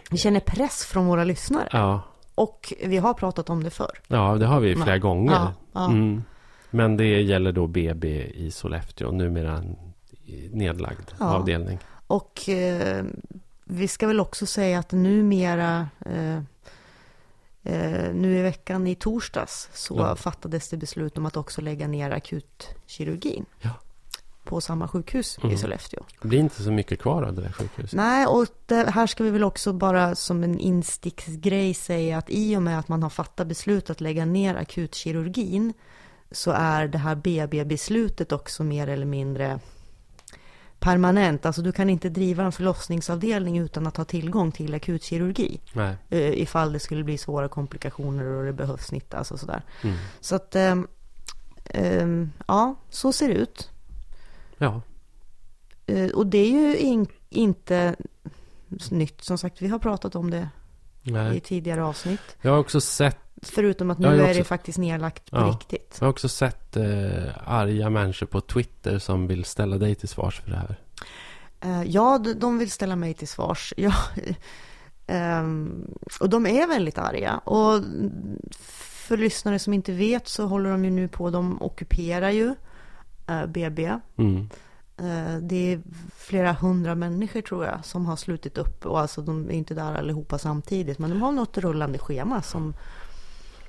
vi 0.10 0.18
känner 0.18 0.40
press 0.40 0.86
från 0.86 1.06
våra 1.06 1.24
lyssnare. 1.24 1.70
Ja. 1.72 2.02
Och 2.36 2.74
vi 2.86 2.98
har 2.98 3.14
pratat 3.14 3.50
om 3.50 3.64
det 3.64 3.70
förr. 3.70 4.00
Ja, 4.08 4.36
det 4.36 4.46
har 4.46 4.60
vi 4.60 4.76
flera 4.76 4.96
ja. 4.96 4.98
gånger. 4.98 5.34
Ja, 5.34 5.54
ja. 5.74 5.86
Mm. 5.86 6.24
Men 6.70 6.98
det 6.98 7.22
gäller 7.22 7.52
då 7.52 7.68
BB 7.68 8.24
i 8.24 8.52
Sollefteå, 8.52 9.12
numera 9.12 9.64
nedlagd 10.52 11.12
avdelning. 11.20 11.80
Och 12.08 12.50
eh, 12.50 13.06
vi 13.64 13.88
ska 13.88 14.08
väl 14.08 14.20
också 14.20 14.46
säga 14.46 14.80
att 14.80 14.92
numera, 14.92 15.88
eh, 16.06 16.42
nu 18.13 18.38
i 18.39 18.41
veckan 18.41 18.88
i 18.88 18.95
torsdags, 18.95 19.70
så 19.74 19.95
Ja. 19.97 20.15
fattades 20.15 20.70
det 20.70 20.78
beslut 20.78 21.18
om 21.18 21.26
att 21.26 21.38
också 21.38 21.61
lägga 21.61 21.88
ner 21.88 22.11
akutkirurgin. 22.11 23.45
Ja. 23.61 23.70
På 24.43 24.61
samma 24.61 24.88
sjukhus 24.88 25.38
Mm. 25.38 25.55
i 25.55 25.57
Sollefteå. 25.57 26.03
Det 26.22 26.28
blir 26.28 26.39
inte 26.39 26.63
så 26.63 26.72
mycket 26.72 26.99
kvar 27.01 27.24
av 27.24 27.34
det 27.34 27.41
där 27.41 27.51
sjukhuset. 27.51 27.93
Nej, 27.97 28.26
och 28.28 28.45
det, 28.65 28.89
här 28.89 29.07
ska 29.07 29.24
vi 29.24 29.30
väl 29.30 29.43
också 29.43 29.74
bara 29.74 30.15
som 30.15 30.43
en 30.43 30.59
insticksgrej 30.59 31.74
säga 31.74 32.18
att 32.18 32.30
i 32.30 32.57
och 32.57 32.61
med 32.61 32.80
att 32.80 32.88
man 32.88 33.03
har 33.03 33.09
fattat 33.09 33.47
beslut 33.47 33.89
att 33.89 34.01
lägga 34.01 34.26
ner 34.26 34.55
akutkirurgin 34.55 35.74
så 36.32 36.51
är 36.51 36.88
det 36.88 36.97
här 36.97 37.15
BB-beslutet 37.15 38.32
också 38.32 38.63
mer 38.63 38.88
eller 38.88 39.05
mindre 39.05 39.59
permanent. 40.80 41.45
Alltså 41.45 41.61
du 41.61 41.71
kan 41.71 41.89
inte 41.89 42.09
driva 42.09 42.43
en 42.43 42.51
förlossningsavdelning 42.51 43.57
utan 43.57 43.88
att 43.88 43.97
ha 43.97 44.05
tillgång 44.05 44.51
till 44.51 44.73
akutkirurgi. 44.75 45.59
Nej. 45.73 45.95
eh, 46.09 46.41
Ifall 46.41 46.73
det 46.73 46.80
skulle 46.80 47.03
bli 47.03 47.17
svåra 47.17 47.47
komplikationer 47.49 48.25
och 48.25 48.45
det 48.45 48.53
behövs 48.53 48.86
snittas 48.86 49.32
och 49.32 49.39
sådär. 49.39 49.61
Mm. 49.84 49.95
Så 50.19 50.36
att, 50.36 50.55
ehm, 50.55 50.88
ehm, 51.65 52.32
ja, 52.47 52.75
så 52.89 53.13
ser 53.13 53.28
det 53.28 53.34
ut. 53.34 53.69
Ja. 54.57 54.82
Eh, 55.86 56.09
Och 56.11 56.28
det 56.28 56.38
är 56.38 56.51
ju 56.51 56.78
in, 56.78 57.07
inte 57.30 57.95
nytt. 58.91 59.23
Som 59.23 59.38
sagt, 59.38 59.61
vi 59.61 59.67
har 59.67 59.80
pratat 59.80 60.15
om 60.15 60.30
det 60.32 60.49
i 61.03 61.11
Nej. 61.11 61.39
tidigare 61.39 61.84
avsnitt. 61.84 62.21
Jag 62.41 62.51
har 62.51 62.57
också 62.57 62.82
sett, 62.82 63.17
Förutom 63.42 63.92
att 63.92 64.00
nu 64.00 64.08
jag 64.08 64.18
är 64.18 64.24
också- 64.24 64.38
det 64.38 64.44
faktiskt 64.44 64.78
nedlagt 64.78 65.32
på 65.32 65.38
Ja. 65.38 65.44
riktigt. 65.48 65.98
jag 66.00 66.06
har 66.08 66.10
också 66.12 66.30
sett 66.30 66.78
eh, 66.78 66.84
arga 67.46 67.90
människor 67.90 68.26
på 68.28 68.42
Twitter 68.42 69.00
som 69.00 69.28
vill 69.28 69.46
ställa 69.46 69.78
dig 69.78 69.96
till 69.96 70.08
svars 70.10 70.40
för 70.42 70.50
det 70.52 70.58
här. 70.58 70.76
Eh, 71.60 71.84
Ja, 71.84 72.18
de- 72.38 72.58
vill 72.58 72.72
ställa 72.72 72.96
mig 72.96 73.14
till 73.14 73.28
svars. 73.28 73.74
Ja, 73.78 73.94
ehm, 75.08 75.86
och 76.20 76.30
de 76.30 76.46
är 76.48 76.68
väldigt 76.68 76.98
arga. 76.98 77.38
Och 77.38 77.84
för 79.08 79.18
lyssnare 79.18 79.60
som 79.60 79.74
inte 79.74 79.92
vet 79.92 80.28
så 80.28 80.46
håller 80.48 80.70
de 80.70 80.86
ju 80.86 80.92
nu 80.92 81.08
på, 81.08 81.30
de 81.30 81.62
ockuperar 81.62 82.30
ju 82.30 82.56
eh, 83.28 83.46
BB. 83.46 84.00
Mm. 84.18 84.50
Eh, 84.98 85.38
Det 85.42 85.74
är 85.74 85.82
flera 86.18 86.54
hundra 86.54 86.96
människor 86.96 87.42
tror 87.42 87.66
jag 87.66 87.86
som 87.86 88.06
har 88.06 88.16
slutit 88.16 88.58
upp 88.58 88.86
och 88.86 89.00
alltså 89.00 89.22
de 89.22 89.50
är 89.50 89.54
inte 89.54 89.74
där 89.74 89.96
allihopa 89.96 90.38
samtidigt 90.38 91.00
men 91.00 91.10
de 91.10 91.22
har 91.22 91.32
något 91.32 91.58
rullande 91.58 91.98
schema 92.00 92.42
som, 92.42 92.74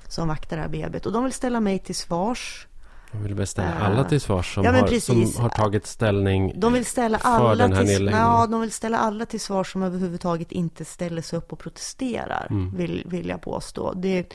som 0.09 0.27
vaktar 0.27 0.55
det 0.57 0.61
här 0.61 0.69
BBet 0.69 1.05
och 1.05 1.11
de 1.11 1.23
vill 1.23 1.33
ställa 1.33 1.59
mig 1.59 1.79
till 1.79 1.95
svars. 1.95 2.67
De 3.11 3.23
vill 3.23 3.47
ställa 3.47 3.67
Eh, 3.75 3.85
alla 3.85 4.03
till 4.03 4.21
svars 4.21 4.53
som, 4.55 4.63
ja, 4.63 4.71
har, 4.71 4.99
som 4.99 5.41
har 5.43 5.49
tagit 5.49 5.87
ställning 5.87 6.53
De 6.55 6.73
vill 6.73 6.85
ställa 6.85 7.19
för 7.19 7.29
alla 7.29 7.55
den 7.67 7.73
här 7.73 7.79
till, 7.83 7.87
nedläggningen. 7.93 8.27
ja, 8.27 8.47
de 8.47 8.61
vill 8.61 8.71
ställa 8.71 8.97
alla 8.97 9.25
till 9.25 9.39
svars 9.39 9.71
som 9.71 9.83
överhuvudtaget 9.83 10.51
inte 10.51 10.85
ställer 10.85 11.21
sig 11.21 11.37
upp 11.39 11.53
och 11.53 11.59
protesterar, 11.59 12.47
Mm. 12.49 12.77
vill, 12.77 13.03
vill 13.05 13.29
jag 13.29 13.41
påstå. 13.41 13.93
Det, 13.93 14.33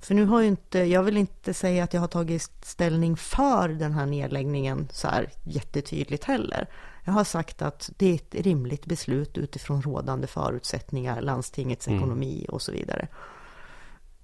för 0.00 0.14
nu 0.14 0.24
har 0.24 0.40
ju 0.40 0.46
inte, 0.48 0.78
jag 0.78 1.02
vill 1.02 1.16
inte 1.16 1.54
säga 1.54 1.84
att 1.84 1.94
jag 1.94 2.00
har 2.00 2.08
tagit 2.08 2.50
ställning 2.62 3.16
för 3.16 3.68
den 3.68 3.92
här 3.92 4.06
nedläggningen 4.06 4.88
så 4.92 5.08
här 5.08 5.30
jättetydligt 5.44 6.24
heller. 6.24 6.66
Jag 7.04 7.12
har 7.12 7.24
sagt 7.24 7.62
att 7.62 7.90
det 7.96 8.10
är 8.10 8.14
ett 8.14 8.34
rimligt 8.46 8.86
beslut 8.86 9.38
utifrån 9.38 9.82
rådande 9.82 10.26
förutsättningar, 10.26 11.20
landstingets 11.20 11.88
Mm. 11.88 11.98
ekonomi 11.98 12.46
och 12.48 12.62
så 12.62 12.72
vidare. 12.72 13.08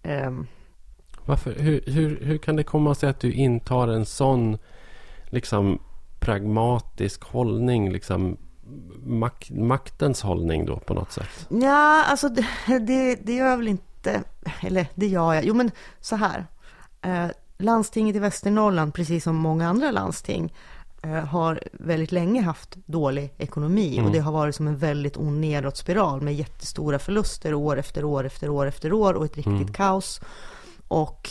Ehm, 0.03 0.47
Varför, 1.27 1.55
hur, 1.55 1.81
hur, 1.87 2.21
hur 2.23 2.39
kan 2.39 2.57
det 2.57 2.65
komma 2.65 2.95
sig 2.95 3.09
att 3.09 3.21
du 3.21 3.33
intar 3.33 3.89
en 3.89 4.07
sån 4.07 4.59
liksom 5.25 5.79
pragmatisk 6.21 7.25
hållning, 7.25 7.93
liksom 7.93 8.37
mak, 9.05 9.51
maktens 9.51 10.23
hållning 10.23 10.67
då 10.67 10.77
på 10.77 10.95
något 10.95 11.13
sätt? 11.13 11.47
Ja, 11.49 12.05
alltså 12.05 12.29
det, 12.29 12.47
det, 12.79 13.15
det 13.23 13.35
gör 13.35 13.47
jag 13.47 13.57
väl 13.57 13.69
inte. 13.69 14.23
Eller 14.61 14.87
det 14.95 15.07
gör 15.07 15.35
jag. 15.35 15.45
Jo, 15.45 15.55
men 15.55 15.71
så 16.01 16.17
här. 16.17 16.47
Eh, 17.03 17.27
landstinget 17.59 18.17
i 18.17 18.19
Västernorrland, 18.19 18.95
precis 18.95 19.25
som 19.25 19.37
många 19.37 19.69
andra 19.69 19.91
landsting, 19.91 20.55
eh, 21.03 21.11
har 21.11 21.61
väldigt 21.73 22.13
länge 22.13 22.43
haft 22.43 22.77
dålig 22.87 23.35
ekonomi. 23.39 23.95
Mm. 23.95 24.07
Och 24.07 24.13
det 24.13 24.19
har 24.19 24.33
varit 24.33 24.55
som 24.55 24.69
en 24.69 24.77
väldigt 24.77 25.17
ond 25.17 25.41
nedåtspiral 25.41 26.21
med 26.21 26.35
jättestora 26.35 26.99
förluster 26.99 27.55
år 27.55 27.79
efter 27.79 28.05
år 28.05 28.27
efter 28.27 28.49
år 28.49 28.67
efter 28.67 28.93
år 28.93 29.15
och 29.15 29.25
ett 29.25 29.37
riktigt 29.37 29.53
Mm. 29.53 29.73
kaos. 29.73 30.21
Och 30.89 31.31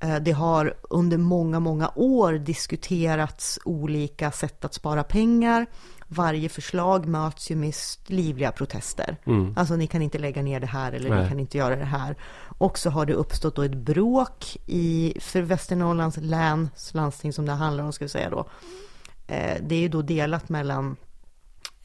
eh, 0.00 0.16
det 0.16 0.32
har 0.32 0.74
under 0.82 1.18
många, 1.18 1.60
många 1.60 1.90
år 1.94 2.32
diskuterats 2.32 3.58
olika 3.64 4.30
sätt 4.30 4.64
att 4.64 4.74
spara 4.74 5.04
pengar. 5.04 5.66
Varje 6.08 6.48
förslag 6.48 7.06
möts 7.06 7.50
ju 7.50 7.56
med 7.56 7.74
livliga 8.06 8.52
protester. 8.52 9.16
Mm. 9.24 9.54
Alltså 9.56 9.76
ni 9.76 9.86
kan 9.86 10.02
inte 10.02 10.18
lägga 10.18 10.42
ner 10.42 10.60
det 10.60 10.66
här 10.66 10.92
eller 10.92 11.10
ni 11.10 11.16
Nej. 11.16 11.28
kan 11.28 11.40
inte 11.40 11.58
göra 11.58 11.76
det 11.76 11.84
här. 11.84 12.16
Och 12.58 12.78
så 12.78 12.90
har 12.90 13.06
det 13.06 13.14
uppstått 13.14 13.56
då 13.56 13.62
ett 13.62 13.74
bråk 13.74 14.56
i, 14.66 15.14
för 15.20 15.42
Västernorrlands 15.42 16.16
läns 16.16 16.94
landsting 16.94 17.32
som 17.32 17.46
det 17.46 17.52
handlar 17.52 17.84
om 17.84 17.92
ska 17.92 18.04
vi 18.04 18.08
säga 18.08 18.30
då. 18.30 18.46
Eh, 19.26 19.56
det 19.62 19.74
är 19.74 19.80
ju 19.80 19.88
då 19.88 20.02
delat 20.02 20.48
mellan 20.48 20.96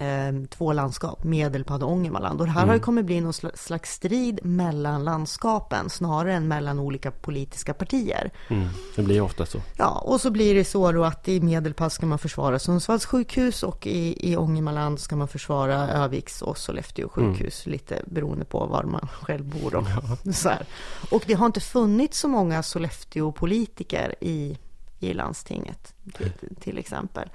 eh, 0.02 0.48
två 0.50 0.74
landskap, 0.74 1.24
Medelpad 1.24 1.84
och 1.84 1.92
Ångermanland. 1.92 2.42
Och 2.42 2.48
det 2.48 2.54
här 2.54 2.66
har 2.68 2.74
ju 2.74 2.80
kommit 2.80 3.06
bli 3.06 3.22
någon 3.22 3.32
sla- 3.32 3.58
slags 3.58 3.92
strid 3.94 4.40
mellan 4.44 5.04
landskapen 5.04 5.90
snarare 5.90 6.34
än 6.34 6.48
mellan 6.48 6.80
olika 6.80 7.12
politiska 7.12 7.74
partier. 7.74 8.32
Mm. 8.50 8.68
Det 8.96 9.02
blir 9.02 9.16
ju 9.16 9.22
ofta 9.22 9.46
så. 9.46 9.62
Ja, 9.78 9.90
och 9.90 10.22
så 10.22 10.32
blir 10.32 10.56
det 10.56 10.66
så 10.66 10.92
då 10.92 11.04
att 11.04 11.28
i 11.28 11.42
Medelpad 11.42 11.92
ska 11.92 12.06
man 12.06 12.20
försvara 12.20 12.60
Sundsvalls 12.60 13.06
sjukhus 13.06 13.64
och 13.64 13.88
i, 13.88 14.32
i 14.32 14.38
Ångermanland 14.38 15.00
ska 15.00 15.16
man 15.16 15.28
försvara 15.28 15.90
Öviks 15.90 16.42
och 16.42 16.58
Sollefteå 16.58 17.10
sjukhus, 17.10 17.66
lite 17.66 18.04
beroende 18.06 18.46
på 18.46 18.66
var 18.66 18.84
man 18.84 19.08
själv 19.22 19.46
bor. 19.46 19.76
Och, 19.76 19.86
så 20.36 20.50
här. 20.50 20.66
och 21.12 21.24
det 21.28 21.34
har 21.34 21.46
inte 21.46 21.60
funnits 21.60 22.20
så 22.20 22.28
många 22.28 22.64
Sollefteå-politiker 22.64 24.16
i, 24.22 24.58
i 25.00 25.14
landstinget, 25.14 25.94
till, 26.18 26.32
till 26.60 26.78
exempel. 26.78 27.30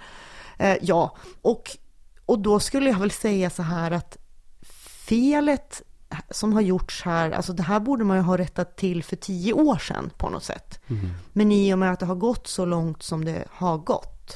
Eh, 0.59 0.77
ja, 0.83 1.17
och, 1.43 1.77
och 2.27 2.39
då 2.39 2.61
skulle 2.61 2.91
jag 2.91 2.99
väl 2.99 3.11
säga 3.11 3.51
så 3.51 3.63
här 3.63 3.91
att 3.91 4.17
felet 5.07 5.83
som 6.31 6.53
har 6.53 6.61
gjorts 6.61 7.03
här, 7.03 7.31
alltså 7.31 7.53
det 7.53 7.63
här 7.63 7.81
borde 7.81 8.05
man 8.05 8.17
ju 8.17 8.23
ha 8.23 8.39
rättat 8.39 8.77
till 8.77 9.05
för 9.05 9.17
tio 9.17 9.53
år 9.53 9.77
sedan 9.79 10.11
på 10.17 10.29
något 10.29 10.45
sätt. 10.45 10.81
Men 11.33 11.53
i 11.53 11.75
och 11.75 11.79
med 11.79 11.93
att 11.93 12.01
det 12.01 12.07
har 12.07 12.15
gått 12.15 12.47
så 12.47 12.65
långt 12.65 13.03
som 13.03 13.25
det 13.25 13.45
har 13.51 13.79
gått 13.79 14.35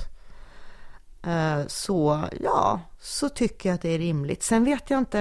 eh, 1.23 1.67
så, 1.67 2.25
ja, 2.41 2.81
så 3.01 3.29
tycker 3.29 3.69
jag 3.69 3.75
att 3.75 3.83
det 3.83 3.95
är 3.95 3.99
rimligt. 3.99 4.43
Sen 4.43 4.65
vet 4.65 4.91
jag 4.91 4.99
inte, 4.99 5.21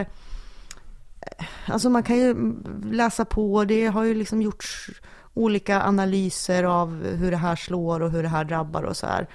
eh, 1.21 1.45
alltså 1.65 1.89
man 1.89 2.03
kan 2.03 2.17
ju 2.17 2.55
läsa 2.83 3.25
på, 3.25 3.65
det 3.65 3.85
har 3.87 4.03
ju 4.03 4.13
liksom 4.13 4.41
gjorts 4.41 4.89
olika 5.33 5.83
analyser 5.83 6.63
av 6.63 7.05
hur 7.05 7.31
det 7.31 7.37
här 7.37 7.55
slår 7.55 7.99
och 7.99 8.11
hur 8.11 8.23
det 8.23 8.29
här 8.29 8.43
drabbar 8.43 8.83
och 8.83 8.97
så 8.97 9.05
här. 9.05 9.27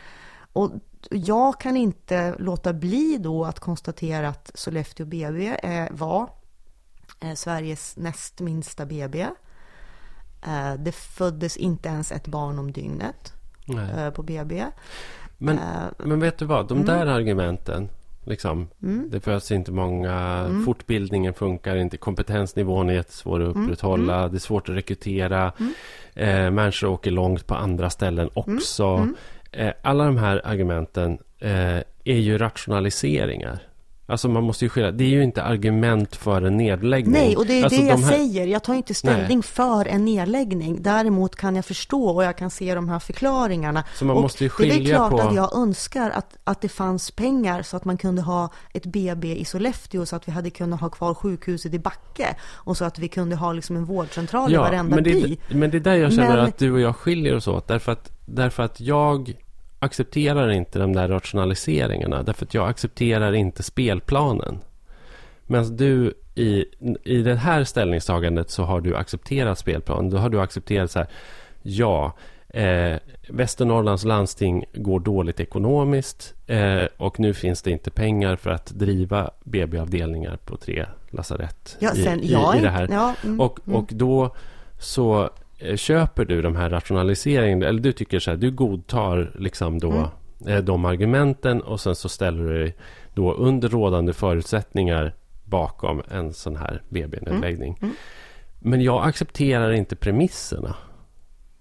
Och 0.53 0.71
jag 1.11 1.61
kan 1.61 1.77
inte 1.77 2.35
låta 2.39 2.73
bli 2.73 3.19
då 3.21 3.45
att 3.45 3.61
konstatera 3.61 4.29
att 4.29 4.51
Sollefteå 4.55 5.07
BB 5.07 5.57
är, 5.63 5.89
var 5.93 6.31
eh, 7.21 7.35
Sveriges 7.35 7.97
näst 7.97 8.41
minsta 8.41 8.87
BB. 8.87 9.21
Eh, 10.47 10.75
det 10.79 10.93
föddes 10.93 11.57
inte 11.57 11.89
ens 11.89 12.13
ett 12.13 12.27
barn 12.27 12.59
om 12.59 12.73
dygnet 12.73 13.33
Nej. 13.67 13.91
eh, 14.05 14.11
på 14.11 14.23
BB. 14.23 14.65
Men, 15.39 15.59
Eh, 15.59 15.65
men 15.99 16.21
vet 16.21 16.39
du 16.39 16.45
vad? 16.45 16.69
De 16.69 16.75
mm. 16.75 16.87
där 16.87 17.07
argumenten. 17.07 17.89
Liksom, 18.27 18.69
Det 19.09 19.21
föds 19.21 19.51
inte 19.53 19.73
många. 19.73 20.13
Mm. 20.13 20.65
Fortbildningen 20.65 21.35
funkar 21.35 21.77
inte. 21.77 21.97
Kompetensnivån 21.97 22.91
är 22.91 22.95
jättesvår 22.95 23.41
att 23.43 23.55
Mm. 23.55 23.65
upprätthålla. 23.65 24.29
Det 24.29 24.37
är 24.37 24.39
svårt 24.39 24.69
att 24.69 24.77
rekrytera. 24.77 25.53
Eh, 26.15 26.51
människor 26.51 26.89
åker 26.89 27.11
långt 27.11 27.47
på 27.47 27.55
andra 27.55 27.91
ställen 27.91 28.31
Mm. 28.47 28.57
också. 28.57 29.09
Eh, 29.57 29.73
alla 29.83 30.05
de 30.05 30.19
här 30.19 30.41
argumenten 30.45 31.19
eh, 31.41 31.77
är 32.05 32.19
ju 32.19 32.39
rationaliseringar. 32.39 33.59
Alltså 34.07 34.29
man 34.29 34.43
måste 34.43 34.65
ju 34.65 34.69
skilja. 34.69 34.91
Det 34.93 35.05
är 35.05 35.09
ju 35.09 35.23
inte 35.23 35.43
argument 35.43 36.17
för 36.17 36.43
en 36.43 36.57
nedläggning. 36.57 37.13
Nej, 37.13 37.37
och 37.37 37.47
det 37.47 37.53
är 37.61 37.65
alltså 37.65 37.81
det 37.81 37.87
de 37.87 37.91
jag 37.91 37.99
här- 37.99 38.13
säger. 38.17 38.47
Jag 38.47 38.63
tar 38.65 38.75
inte 38.75 38.95
ställning 38.95 39.43
för 39.43 39.87
en 39.89 40.05
nedläggning. 40.05 40.83
Däremot 40.83 41.37
kan 41.37 41.57
jag 41.57 41.65
förstå 41.65 42.05
och 42.09 42.25
jag 42.25 42.37
kan 42.39 42.51
se 42.51 42.75
de 42.75 42.89
här 42.89 42.99
förklaringarna. 42.99 43.85
Så 43.95 44.05
man 44.05 44.17
och 44.17 44.23
måste 44.23 44.45
ju 44.45 44.51
det 44.59 44.65
är 44.65 44.69
väl 44.69 44.77
skilja 44.77 44.97
klart 44.97 45.11
på- 45.11 45.21
att 45.21 45.35
jag 45.35 45.57
önskar 45.57 46.11
att, 46.11 46.37
att 46.45 46.61
det 46.61 46.69
fanns 46.69 47.11
pengar 47.11 47.63
så 47.63 47.77
att 47.77 47.85
man 47.85 47.97
kunde 47.97 48.23
ha 48.23 48.49
ett 48.73 48.87
BB 48.87 49.35
i 49.37 49.45
Sollefteå 49.45 50.07
så 50.07 50.17
att 50.17 50.29
vi 50.29 50.33
hade 50.33 50.51
kunnat 50.51 50.81
ha 50.81 50.89
kvar 50.89 51.15
sjukhuset 51.15 51.75
i 51.75 51.79
Backe 51.79 52.37
och 52.53 52.77
så 52.77 52.85
att 52.85 52.99
vi 52.99 53.09
kunde 53.09 53.37
ha 53.37 53.53
liksom 53.53 53.77
en 53.77 53.85
vårdcentral 53.85 54.53
i 54.53 54.57
varenda 54.57 54.95
men 54.95 55.05
det, 55.05 55.11
by. 55.13 55.39
är- 55.51 55.55
men 55.55 55.71
det 55.71 55.77
är 55.79 55.81
där 55.81 55.95
jag 55.95 56.13
känner 56.13 56.37
Men- 56.37 56.45
att 56.47 56.59
du 56.59 56.73
och 56.73 56.81
jag 56.81 56.97
skiljer 56.97 57.37
oss 57.37 57.49
åt. 57.49 57.69
Därför 57.69 57.93
att, 57.93 58.11
därför 58.27 58.63
att 58.63 58.81
jag 58.81 59.33
accepterar 59.85 60.51
inte 60.51 60.79
de 60.79 60.93
där 60.93 61.09
rationaliseringarna. 61.09 62.23
Därför 62.23 62.45
att 62.45 62.55
jag 62.55 62.69
accepterar 62.69 63.33
inte 63.33 63.63
spelplanen. 63.63 64.59
Men 65.47 65.77
du 65.77 66.15
i, 66.35 66.65
i 67.05 67.23
det 67.23 67.37
här 67.37 67.65
ställningstagandet 67.65 68.51
så 68.51 68.63
har 68.63 68.81
du 68.81 68.97
accepterat 68.97 69.59
spelplanen. 69.59 70.11
Då 70.11 70.17
har 70.17 70.31
du 70.31 70.41
accepterat 70.41 70.91
så 70.91 70.99
här. 70.99 71.09
Ja, 71.63 72.13
Eh, 72.55 72.99
Västernorrlands 73.29 74.05
landsting 74.05 74.65
går 74.75 75.01
dåligt 75.01 75.41
ekonomiskt 75.41 76.35
eh, 76.47 76.83
och 76.97 77.21
nu 77.21 77.35
finns 77.35 77.63
det 77.63 77.71
inte 77.71 77.91
pengar 77.91 78.37
för 78.37 78.51
att 78.51 78.67
driva 78.67 79.31
BB-avdelningar 79.45 80.37
på 80.45 80.57
tre 80.57 80.87
lasarett 81.11 81.77
Ja, 81.79 81.91
sen, 81.95 82.21
i, 82.21 82.27
i, 82.27 82.59
i 82.59 82.61
det 82.61 82.71
här. 82.71 82.89
Ja, 82.91 83.15
mm, 83.25 83.41
Och, 83.41 83.59
mm. 83.67 83.79
och 83.79 83.91
då 83.93 84.35
så 84.79 85.31
köper 85.77 86.25
du 86.25 86.43
de 86.43 86.57
här 86.57 86.71
rationaliseringarna, 86.71 87.67
eller 87.67 87.81
du 87.81 87.93
tycker 87.93 88.19
så 88.19 88.31
här, 88.31 88.39
du 88.39 88.51
godtar 88.51 89.33
liksom 89.39 89.79
då 89.79 89.93
Mm. 89.93 90.09
eh, 90.57 90.65
de 90.65 90.85
argumenten 90.85 91.63
och 91.63 91.81
sen 91.81 91.95
så 91.95 92.09
ställer 92.09 92.45
du 92.45 92.59
dig 92.59 92.77
då 93.15 93.33
under 93.33 93.69
rådande 93.69 94.13
förutsättningar 94.13 95.15
bakom 95.45 96.03
en 96.11 96.33
sån 96.33 96.57
här 96.57 96.83
BB-nedläggning. 96.89 97.79
Mm. 97.83 97.95
Men 98.59 98.81
jag 98.81 99.07
accepterar 99.09 99.73
inte 99.73 99.97
premisserna. 99.97 100.77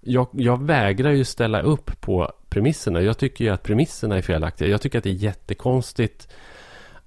Jag, 0.00 0.28
jag 0.32 0.62
vägrar 0.62 1.10
ju 1.10 1.24
ställa 1.24 1.62
upp 1.62 2.00
på 2.00 2.32
premisserna. 2.48 3.00
Jag 3.02 3.18
tycker 3.18 3.44
ju 3.44 3.50
att 3.50 3.62
premisserna 3.62 4.16
är 4.16 4.22
felaktiga. 4.22 4.68
Jag 4.68 4.80
tycker 4.80 4.98
att 4.98 5.04
det 5.04 5.10
är 5.10 5.14
jättekonstigt 5.14 6.28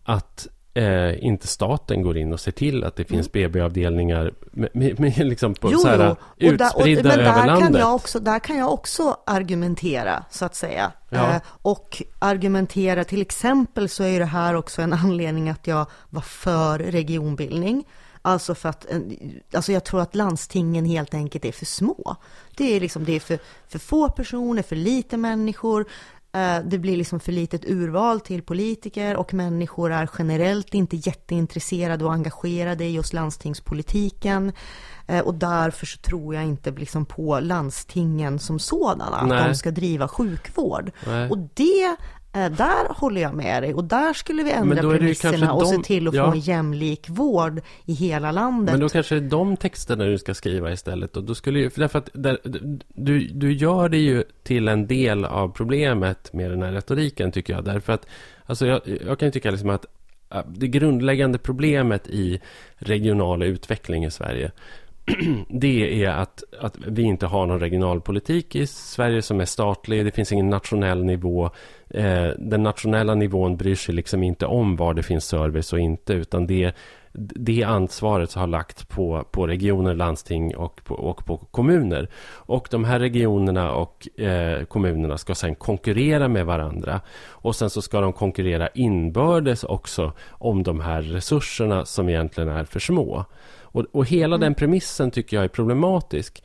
att 0.04 0.48
eh, 0.78 1.26
inte 1.26 1.48
staten 1.48 2.02
går 2.02 2.18
in 2.18 2.34
och 2.34 2.40
ser 2.40 2.52
till 2.52 2.84
att 2.84 2.96
det 2.96 3.06
finns 3.06 3.32
BB-avdelningar 3.32 4.34
med, 4.52 4.70
med, 4.74 5.00
med 5.00 5.18
liksom 5.18 5.54
på, 5.54 5.72
Jo, 5.72 5.80
så 5.80 5.88
här, 5.88 6.16
jo. 6.38 6.52
Och 6.52 6.58
där, 6.58 6.72
och, 6.76 6.80
utspridda 6.80 7.10
men 7.10 7.20
över 7.20 7.24
där 7.24 7.34
kan, 7.34 7.48
landet. 7.48 7.80
jag 7.80 7.96
också, 7.96 8.20
där 8.20 8.40
kan 8.40 8.58
jag 8.58 8.74
också 8.74 9.18
argumentera, 9.26 10.24
så 10.30 10.46
att 10.46 10.56
säga. 10.56 10.92
Ja. 11.10 11.34
Eh, 11.34 11.42
och 11.46 12.04
argumentera, 12.20 13.04
till 13.04 13.22
exempel 13.22 13.90
så 13.90 14.04
är 14.04 14.20
det 14.20 14.26
här 14.26 14.54
också 14.54 14.82
en 14.82 14.94
anledning 14.94 15.50
att 15.50 15.68
jag 15.68 15.86
var 16.10 16.22
för 16.22 16.80
regionbildning. 16.80 17.84
Alltså 18.22 18.56
för 18.56 18.70
att, 18.70 18.92
eh, 18.92 19.00
alltså 19.54 19.72
jag 19.72 19.84
tror 19.84 20.02
att 20.02 20.16
landstingen 20.16 20.86
helt 20.86 21.14
enkelt 21.14 21.46
är 21.46 21.52
för 21.52 21.66
små. 21.66 22.16
Det 22.58 22.76
är 22.76 22.80
liksom, 22.80 23.06
det 23.06 23.16
är 23.16 23.20
för, 23.20 23.40
för 23.68 23.80
få 23.80 24.10
personer, 24.10 24.62
för 24.62 24.76
lite 24.76 25.18
människor. 25.18 25.86
Eh, 26.34 26.60
Det 26.66 26.78
blir 26.80 26.98
liksom 26.98 27.20
för 27.20 27.32
litet 27.32 27.66
urval 27.66 28.20
till 28.20 28.42
politiker 28.42 29.16
och 29.18 29.34
människor 29.34 29.92
är 29.92 30.10
generellt 30.20 30.74
inte 30.74 30.96
jätteintresserade 30.96 32.06
och 32.06 32.14
engagerade 32.14 32.86
i 32.86 32.92
just 32.92 33.14
landstingspolitiken. 33.14 34.52
Eh, 35.08 35.20
Och 35.20 35.34
därför 35.36 35.86
så 35.86 35.98
tror 35.98 36.36
jag 36.36 36.44
inte 36.44 36.72
liksom 36.72 37.06
på 37.06 37.40
landstingen 37.40 38.40
som 38.40 38.60
sådana, 38.60 39.06
att 39.18 39.28
Nej. 39.28 39.48
de 39.48 39.56
ska 39.56 39.72
driva 39.72 40.08
sjukvård. 40.08 40.92
Nej. 41.08 41.30
Och 41.30 41.38
det, 41.38 41.96
där 42.32 42.94
håller 42.94 43.22
jag 43.22 43.34
med 43.34 43.64
dig. 43.64 43.74
Och 43.74 43.84
där 43.84 44.14
skulle 44.14 44.44
vi 44.44 44.52
ändra 44.52 44.82
premisserna 44.82 45.54
och 45.54 45.68
se 45.68 45.78
till 45.78 46.08
att 46.08 46.14
ja. 46.14 46.26
få 46.26 46.32
en 46.32 46.40
jämlik 46.40 47.10
vård 47.10 47.62
i 47.86 47.94
hela 47.94 48.32
landet. 48.32 48.74
Men 48.74 48.80
då 48.80 48.90
kanske 48.90 49.16
det 49.16 49.26
är 49.26 49.30
de 49.30 49.58
texterna 49.58 50.04
du 50.04 50.18
ska 50.18 50.34
skriva 50.34 50.72
istället. 50.72 51.18
Och 51.18 51.24
då 51.24 51.36
skulle 51.36 51.60
ju, 51.60 51.70
för 51.70 51.80
därför 51.80 52.00
att 52.00 52.10
där, 52.14 52.38
du, 52.88 53.28
du 53.28 53.54
gör 53.54 53.90
det 53.90 53.98
ju 53.98 54.24
till 54.44 54.68
en 54.68 54.88
del 54.88 55.26
av 55.26 55.50
problemet 55.50 56.34
med 56.34 56.52
den 56.52 56.64
här 56.64 56.72
retoriken 56.72 57.32
tycker 57.32 57.54
jag. 57.54 57.66
Därför 57.66 57.94
att 57.94 58.08
alltså 58.46 58.66
jag, 58.66 58.82
jag 59.06 59.20
kan 59.20 59.28
ju 59.28 59.32
tycka 59.32 59.52
liksom 59.52 59.70
att 59.70 59.86
äh, 60.34 60.42
det 60.48 60.68
grundläggande 60.68 61.38
problemet 61.38 62.08
i 62.08 62.42
regional 62.78 63.44
utveckling 63.44 64.06
i 64.06 64.12
Sverige 64.12 64.52
det 65.50 66.04
är 66.04 66.10
att, 66.10 66.44
att 66.60 66.78
vi 66.88 67.02
inte 67.02 67.26
har 67.26 67.46
någon 67.46 67.60
regionalpolitik 67.60 68.56
i 68.56 68.68
Sverige 68.68 69.22
som 69.22 69.42
är 69.42 69.46
statlig. 69.46 70.06
Det 70.06 70.12
finns 70.12 70.32
ingen 70.32 70.50
nationell 70.50 71.04
nivå. 71.04 71.50
Eh, 71.90 72.28
den 72.38 72.64
nationella 72.64 73.16
nivån 73.16 73.58
bryr 73.58 73.76
sig 73.76 73.96
liksom 73.96 74.24
inte 74.24 74.46
om 74.46 74.76
var 74.76 74.94
det 74.94 75.04
finns 75.04 75.26
service 75.26 75.74
och 75.74 75.80
inte. 75.80 76.14
Utan 76.14 76.48
det, 76.48 76.76
det 77.14 77.64
ansvaret 77.64 78.34
har 78.34 78.48
lagts 78.48 78.86
på, 78.86 79.26
på 79.32 79.48
regioner, 79.48 79.96
landsting 79.96 80.56
och 80.56 80.82
på, 80.84 80.96
och 80.96 81.26
på 81.26 81.38
kommuner. 81.38 82.10
Och 82.34 82.68
de 82.72 82.84
här 82.84 83.00
regionerna 83.00 83.72
och 83.72 84.20
eh, 84.20 84.64
kommunerna 84.64 85.18
ska 85.18 85.36
sedan 85.36 85.56
konkurrera 85.56 86.28
med 86.28 86.46
varandra. 86.46 87.02
Och 87.28 87.56
sen 87.56 87.70
så 87.70 87.82
ska 87.82 88.02
de 88.02 88.14
konkurrera 88.14 88.68
inbördes 88.68 89.64
också 89.64 90.12
om 90.30 90.64
de 90.64 90.80
här 90.80 91.02
resurserna 91.02 91.86
som 91.86 92.10
egentligen 92.10 92.50
är 92.50 92.64
för 92.64 92.80
små. 92.80 93.26
Och, 93.78 93.86
och 93.92 94.06
hela 94.06 94.38
den 94.38 94.56
premissen 94.56 95.12
tycker 95.12 95.38
jag 95.38 95.44
är 95.44 95.50
problematisk. 95.50 96.44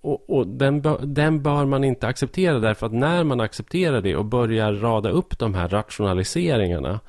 Och, 0.00 0.30
och 0.30 0.46
den, 0.46 0.80
bör, 0.80 0.98
den 1.02 1.42
bör 1.42 1.64
man 1.64 1.84
inte 1.84 2.06
acceptera 2.06 2.58
därför 2.58 2.86
att 2.86 2.92
när 2.92 3.24
man 3.24 3.40
accepterar 3.40 4.00
det 4.00 4.16
och 4.16 4.24
börjar 4.24 4.72
rada 4.72 5.10
upp 5.10 5.38
de 5.38 5.54
här 5.54 5.68
rationaliseringarna 5.68 7.00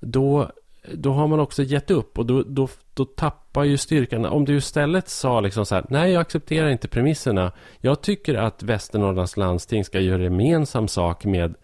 då, 0.00 0.50
då 0.92 1.12
har 1.12 1.26
man 1.26 1.40
också 1.40 1.62
gett 1.62 1.90
upp 1.90 2.18
och 2.18 2.26
då, 2.26 2.42
då, 2.42 2.68
då 2.94 3.04
tappar 3.04 3.64
ju 3.64 3.76
styrkan. 3.76 4.24
Om 4.24 4.44
du 4.44 4.56
istället 4.56 5.08
sa 5.08 5.40
liksom 5.40 5.66
så 5.66 5.74
här, 5.74 5.86
nej 5.88 6.12
jag 6.12 6.20
accepterar 6.20 6.68
inte 6.68 6.88
premisserna. 6.88 7.52
Jag 7.80 8.00
tycker 8.00 8.34
att 8.34 8.62
Västernorrlands 8.62 9.36
landsting 9.36 9.84
ska 9.84 10.00
göra 10.00 10.22
gemensam 10.22 10.88
sak 10.88 11.24
med 11.24 11.54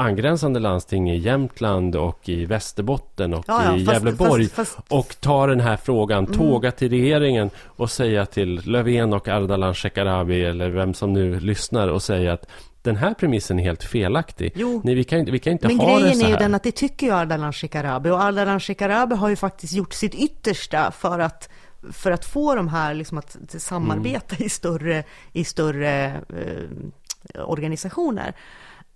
angränsande 0.00 0.60
landsting 0.60 1.10
i 1.10 1.16
Jämtland 1.18 1.96
och 1.96 2.28
i 2.28 2.44
Västerbotten 2.46 3.34
och 3.34 3.44
Ja, 3.48 3.64
ja, 3.64 3.76
i 3.76 3.84
fast- 3.84 3.92
Gävleborg 3.94 4.48
fast- 4.48 4.74
fast- 4.74 4.86
och 4.92 5.16
ta 5.20 5.46
den 5.46 5.60
här 5.60 5.76
frågan, 5.76 6.26
tåga 6.26 6.70
till 6.72 6.90
regeringen 6.90 7.50
och 7.64 7.90
säga 7.90 8.26
till 8.26 8.62
Löfven 8.64 9.12
och 9.12 9.28
Ardalan 9.28 9.74
Shekarabi 9.74 10.44
eller 10.44 10.70
vem 10.70 10.94
som 10.94 11.12
nu 11.12 11.40
lyssnar 11.40 11.88
och 11.88 12.02
säga 12.02 12.32
att 12.32 12.46
den 12.82 12.96
här 12.96 13.14
premissen 13.14 13.58
är 13.58 13.62
helt 13.64 13.84
felaktig. 13.84 14.52
Jo. 14.54 14.80
Nej, 14.84 14.94
vi 14.94 15.04
kan, 15.04 15.24
vi 15.24 15.38
kan 15.38 15.52
inte 15.52 15.66
Men 15.66 15.78
ha 15.80 15.98
grejen 15.98 16.20
är 16.22 16.28
ju 16.28 16.36
den 16.36 16.54
att 16.54 16.62
det 16.62 16.72
tycker 16.72 17.06
ju 17.06 17.12
Ardalan 17.12 17.52
Shekarabi 17.52 18.10
och 18.10 18.22
Ardalan 18.22 18.60
Shekarabi 18.60 19.16
har 19.16 19.28
ju 19.28 19.36
faktiskt 19.36 19.72
gjort 19.72 19.92
sitt 19.92 20.14
yttersta 20.14 20.90
för 20.90 21.18
att 21.18 21.48
för 21.92 22.10
att 22.10 22.24
få 22.24 22.54
de 22.54 22.68
här 22.68 22.94
liksom 22.94 23.18
att 23.18 23.36
samarbeta 23.58 24.34
Mm. 24.36 24.46
i 24.46 24.48
större, 24.48 25.04
i 25.32 25.44
större 25.44 26.04
eh, 26.28 27.44
organisationer. 27.44 28.32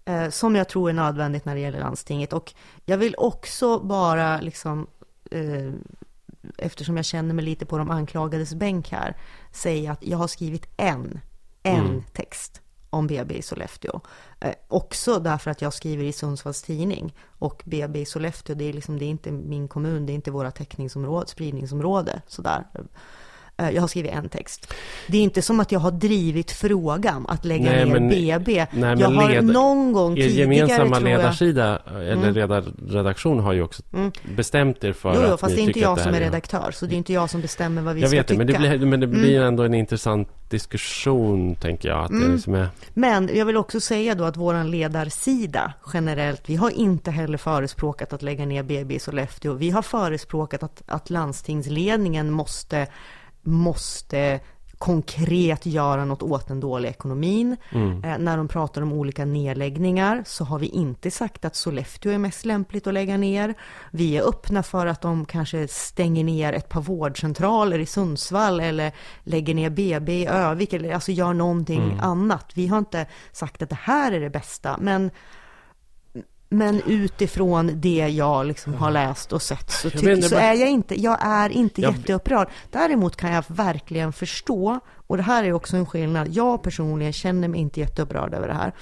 Eh, 0.04 0.30
som 0.30 0.56
jag 0.56 0.68
tror 0.68 0.90
är 0.90 0.94
nödvändigt 0.94 1.44
när 1.44 1.54
det 1.54 1.60
gäller 1.60 1.80
landstinget. 1.80 2.32
Och 2.32 2.54
jag 2.84 2.98
vill 2.98 3.14
också 3.18 3.78
bara 3.78 4.40
liksom 4.40 4.86
eh, 5.30 5.72
eftersom 6.58 6.96
jag 6.96 7.04
känner 7.06 7.34
mig 7.34 7.44
lite 7.44 7.66
på 7.66 7.78
de 7.78 7.90
anklagades 7.90 8.54
bänk 8.54 8.92
här, 8.92 9.16
säga 9.52 9.92
att 9.92 10.06
jag 10.06 10.18
har 10.18 10.28
skrivit 10.28 10.66
en, 10.76 11.20
en 11.62 11.84
Mm. 11.86 12.02
text 12.12 12.60
om 12.90 13.06
BB 13.06 13.34
i 13.34 13.42
Sollefteå. 13.42 14.00
Eh, 14.40 14.54
också 14.68 15.18
därför 15.18 15.50
att 15.50 15.62
jag 15.62 15.72
skriver 15.74 16.04
i 16.04 16.12
Sundsvalls 16.12 16.62
tidning. 16.62 17.14
Och 17.38 17.62
BB 17.66 18.00
i 18.00 18.04
Sollefteå, 18.06 18.54
det 18.56 18.64
är, 18.64 18.72
liksom, 18.72 18.98
det 18.98 19.04
är 19.04 19.08
inte 19.08 19.32
min 19.32 19.68
kommun, 19.68 20.06
det 20.06 20.12
är 20.12 20.14
inte 20.14 20.30
våra 20.30 20.50
täckningsområde, 20.50 21.26
spridningsområde. 21.26 22.22
Sådär. 22.26 22.64
Eh, 23.56 23.70
jag 23.70 23.80
har 23.80 23.88
skrivit 23.88 24.12
en 24.12 24.28
text. 24.28 24.74
Det 25.06 25.18
är 25.18 25.22
inte 25.22 25.42
som 25.42 25.60
att 25.60 25.72
jag 25.72 25.80
har 25.80 25.90
drivit 25.90 26.50
frågan 26.50 27.26
att 27.28 27.44
lägga 27.44 27.64
Nej, 27.70 27.84
ner 27.84 27.92
men- 28.00 28.08
BB. 28.08 28.54
nej, 28.56 28.66
men 28.80 28.98
jag 28.98 29.08
har 29.10 29.28
led- 29.30 29.44
någon 29.52 29.92
gång 29.92 30.14
tidigare, 30.16 30.54
gemensamma 30.54 30.96
tror 30.96 31.08
jag... 31.10 31.18
ledarsida 31.18 31.78
eller 31.86 32.32
redar, 32.32 32.64
redaktion 32.88 33.40
har 33.40 33.52
ju 33.52 33.62
också 33.62 33.82
bestämt 34.36 34.84
er 34.84 34.92
för 34.92 35.14
Jo, 35.14 35.20
jo, 35.28 35.34
att 35.34 35.40
fast 35.40 35.50
ni 35.50 35.56
det 35.56 35.62
är 35.62 35.66
inte 35.66 35.80
jag 35.80 36.00
som 36.00 36.14
är 36.14 36.20
redaktör, 36.20 36.70
så 36.70 36.86
det 36.86 36.94
är 36.94 36.96
inte 36.96 37.12
jag 37.12 37.30
som 37.30 37.40
bestämmer 37.40 37.82
vad 37.82 37.94
vi 37.94 38.00
Jag 38.00 38.10
ska 38.10 38.16
vet 38.18 38.26
det, 38.28 38.34
tycka. 38.34 38.38
men 38.58 38.62
det 38.70 38.78
blir, 38.78 38.86
men 38.86 39.00
det 39.00 39.06
blir 39.06 39.36
Mm. 39.36 39.48
ändå 39.48 39.62
en 39.62 39.74
intressant 39.74 40.28
diskussion, 40.48 41.54
tänker 41.54 41.88
jag. 41.88 42.04
Att 42.04 42.10
det 42.10 42.28
liksom 42.32 42.54
är, 42.54 42.68
Men 42.94 43.30
jag 43.34 43.46
vill 43.46 43.56
också 43.56 43.80
säga 43.80 44.14
då 44.14 44.24
att 44.24 44.36
våran 44.36 44.70
ledarsida 44.70 45.72
generellt, 45.94 46.42
vi 46.46 46.56
har 46.56 46.70
inte 46.70 47.10
heller 47.10 47.38
förespråkat 47.38 48.12
att 48.12 48.22
lägga 48.22 48.46
ner 48.46 48.62
BB 48.62 48.94
i 48.94 48.98
Sollefteå. 48.98 49.52
Vi 49.52 49.70
har 49.70 49.82
förespråkat 49.82 50.62
att, 50.62 50.82
att 50.86 51.10
landstingsledningen 51.10 52.30
måste, 52.30 52.86
måste 53.44 54.40
konkret 54.78 55.66
göra 55.66 56.04
något 56.04 56.22
åt 56.22 56.48
den 56.48 56.60
dåliga 56.60 56.90
ekonomin. 56.90 57.56
Eh, 58.04 58.18
när 58.18 58.36
de 58.36 58.48
pratar 58.48 58.82
om 58.82 58.92
olika 58.92 59.24
nedläggningar 59.24 60.22
så 60.26 60.44
har 60.44 60.58
vi 60.58 60.66
inte 60.66 61.10
sagt 61.10 61.44
att 61.44 61.56
Sollefteå 61.56 62.12
är 62.12 62.18
mest 62.18 62.44
lämpligt 62.44 62.86
att 62.86 62.94
lägga 62.94 63.16
ner. 63.16 63.54
Vi 63.90 64.16
är 64.16 64.28
öppna 64.28 64.62
för 64.62 64.86
att 64.86 65.00
de 65.00 65.24
kanske 65.24 65.68
stänger 65.68 66.24
ner 66.24 66.52
ett 66.52 66.68
par 66.68 66.80
vårdcentraler 66.80 67.78
i 67.78 67.86
Sundsvall 67.86 68.60
eller 68.60 68.92
lägger 69.22 69.54
ner 69.54 69.70
BB 69.70 70.12
i 70.12 70.26
Övik 70.26 70.72
eller 70.72 70.94
alltså 70.94 71.12
gör 71.12 71.32
någonting 71.32 71.98
annat. 72.02 72.50
Vi 72.54 72.66
har 72.66 72.78
inte 72.78 73.06
sagt 73.32 73.62
att 73.62 73.70
det 73.70 73.78
här 73.80 74.12
är 74.12 74.20
det 74.20 74.30
bästa, 74.30 74.76
men 74.80 75.10
men 76.56 76.82
utifrån 76.86 77.70
det 77.74 78.08
jag 78.08 78.46
liksom 78.46 78.74
har 78.74 78.90
läst 78.90 79.32
och 79.32 79.42
sett 79.42 79.70
så, 79.70 79.86
Jag 79.92 80.00
ty- 80.00 80.06
vet 80.06 80.16
inte, 80.16 80.28
så 80.28 80.36
är 80.36 80.54
jag 80.54 80.70
inte, 80.70 81.00
jag 81.00 81.18
är 81.20 81.48
inte 81.50 81.80
Jag- 81.82 81.92
jätteupprörd. 81.92 82.48
Däremot 82.70 83.16
kan 83.16 83.32
jag 83.32 83.44
verkligen 83.48 84.12
förstå, 84.12 84.80
och 85.06 85.16
det 85.16 85.22
här 85.22 85.44
är 85.44 85.52
också 85.52 85.76
en 85.76 85.86
skillnad, 85.86 86.28
jag 86.28 86.62
personligen 86.62 87.12
känner 87.12 87.48
mig 87.48 87.60
inte 87.60 87.80
jätteupprörd 87.80 88.34
över 88.34 88.48
det 88.48 88.54
här. 88.54 88.72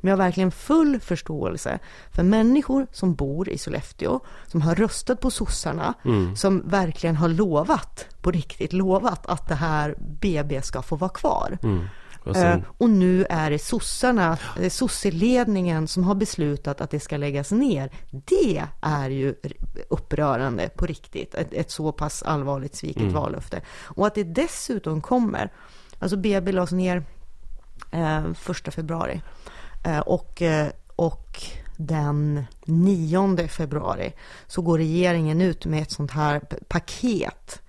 Men 0.00 0.10
jag 0.10 0.16
har 0.16 0.24
verkligen 0.24 0.50
full 0.50 1.00
förståelse 1.00 1.78
för 2.10 2.22
människor 2.22 2.86
som 2.92 3.14
bor 3.14 3.48
i 3.48 3.58
Sollefteå, 3.58 4.20
som 4.46 4.62
har 4.62 4.74
röstat 4.74 5.20
på 5.20 5.30
sossarna, 5.30 5.94
Mm. 6.04 6.36
som 6.36 6.62
verkligen 6.68 7.16
har 7.16 7.28
lovat, 7.28 8.06
på 8.22 8.30
riktigt 8.30 8.72
lovat, 8.72 9.26
att 9.26 9.48
det 9.48 9.54
här 9.54 9.94
BB 10.20 10.62
ska 10.62 10.82
få 10.82 10.96
vara 10.96 11.10
kvar. 11.10 11.58
mm. 11.62 11.84
Och 12.26 12.36
Eh, 12.36 12.42
sen, 12.42 12.64
och 12.78 12.90
nu 12.90 13.26
är 13.30 13.50
det 13.50 13.58
sossarna, 13.58 14.38
eh, 14.60 14.68
sosseledningen 14.70 15.88
som 15.88 16.04
har 16.04 16.14
beslutat 16.14 16.80
att 16.80 16.90
det 16.90 17.00
ska 17.00 17.16
läggas 17.16 17.50
ner. 17.52 17.90
Det 18.10 18.66
är 18.80 19.10
ju 19.10 19.34
upprörande 19.88 20.68
på 20.68 20.86
riktigt, 20.86 21.34
ett, 21.34 21.52
ett 21.52 21.70
så 21.70 21.92
pass 21.92 22.22
allvarligt 22.22 22.74
sviket 22.74 23.02
Mm. 23.02 23.14
vallöfte. 23.14 23.60
Och 23.82 24.06
att 24.06 24.14
det 24.14 24.24
dessutom 24.24 25.00
kommer, 25.00 25.52
alltså 25.98 26.16
BB 26.16 26.52
lades 26.52 26.72
ner 26.72 27.04
eh, 27.90 28.32
första 28.34 28.70
februari. 28.70 29.22
Eh, 29.84 29.98
och, 29.98 30.42
eh, 30.42 30.68
och 30.96 31.42
den 31.76 32.44
9 32.64 33.48
februari 33.48 34.12
så 34.46 34.62
går 34.62 34.78
regeringen 34.78 35.40
ut 35.40 35.66
med 35.66 35.82
ett 35.82 35.90
sånt 35.90 36.10
här 36.10 36.40
paket 36.68 37.62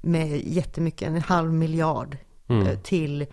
med 0.00 0.46
jättemycket, 0.46 1.08
en 1.08 1.20
halv 1.22 1.52
miljard 1.52 2.16
Mm. 2.48 2.66
eh, 2.66 2.78
till 2.78 3.22
eh, 3.22 3.28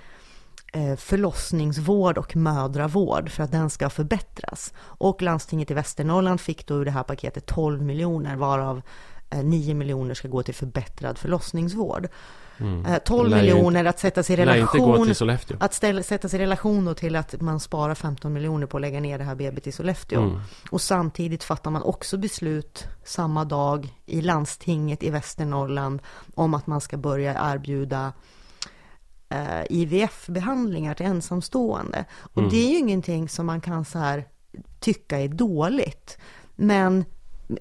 förlossningsvård 0.97 2.17
och 2.17 2.35
mödravård 2.35 3.29
för 3.29 3.43
att 3.43 3.51
den 3.51 3.69
ska 3.69 3.89
förbättras. 3.89 4.73
Och 4.79 5.21
landstinget 5.21 5.71
i 5.71 5.73
Västernorrland 5.73 6.41
fick 6.41 6.67
då 6.67 6.75
ur 6.75 6.85
det 6.85 6.91
här 6.91 7.03
paketet 7.03 7.45
12 7.45 7.81
miljoner 7.81 8.35
varav 8.35 8.81
eh, 9.29 9.43
9 9.43 9.73
miljoner 9.75 10.13
ska 10.13 10.27
gå 10.27 10.43
till 10.43 10.55
förbättrad 10.55 11.17
förlossningsvård. 11.17 12.07
Eh, 12.87 12.97
12 13.05 13.29
Lär 13.29 13.37
ju 13.37 13.53
miljoner 13.53 13.85
att 13.85 13.99
sätta 13.99 14.23
sig 14.23 14.33
i 14.33 14.37
relation 14.37 15.15
till 15.15 15.37
att 15.59 15.73
ställa, 15.73 16.03
sätta 16.03 16.29
sig 16.29 16.39
i 16.39 16.43
relation 16.43 16.85
då 16.85 16.93
till 16.93 17.15
att 17.15 17.41
man 17.41 17.59
sparar 17.59 17.95
15 17.95 18.33
miljoner 18.33 18.67
på 18.67 18.77
att 18.77 18.81
lägga 18.81 18.99
ner 18.99 19.17
det 19.17 19.23
här 19.23 19.35
BB 19.35 19.61
i 19.63 19.71
Sollefteå. 19.71 20.21
Mm. 20.21 20.39
Och 20.71 20.81
samtidigt 20.81 21.43
fattar 21.43 21.71
man 21.71 21.83
också 21.83 22.17
beslut 22.17 22.87
samma 23.03 23.45
dag 23.45 23.97
i 24.05 24.21
landstinget 24.21 25.03
i 25.03 25.09
Västernorrland 25.09 26.01
om 26.35 26.53
att 26.53 26.67
man 26.67 26.81
ska 26.81 26.97
börja 26.97 27.53
erbjuda 27.53 28.13
eh, 29.31 29.63
IVF-behandlingar 29.69 30.93
till 30.93 31.05
ensamstående. 31.05 32.05
Och 32.19 32.37
Mm. 32.37 32.49
det 32.49 32.57
är 32.65 32.69
ju 32.69 32.77
ingenting 32.77 33.29
som 33.29 33.45
man 33.45 33.61
kan 33.61 33.85
så 33.85 33.99
här 33.99 34.25
tycka 34.79 35.19
är 35.19 35.27
dåligt. 35.27 36.17
Men 36.55 37.05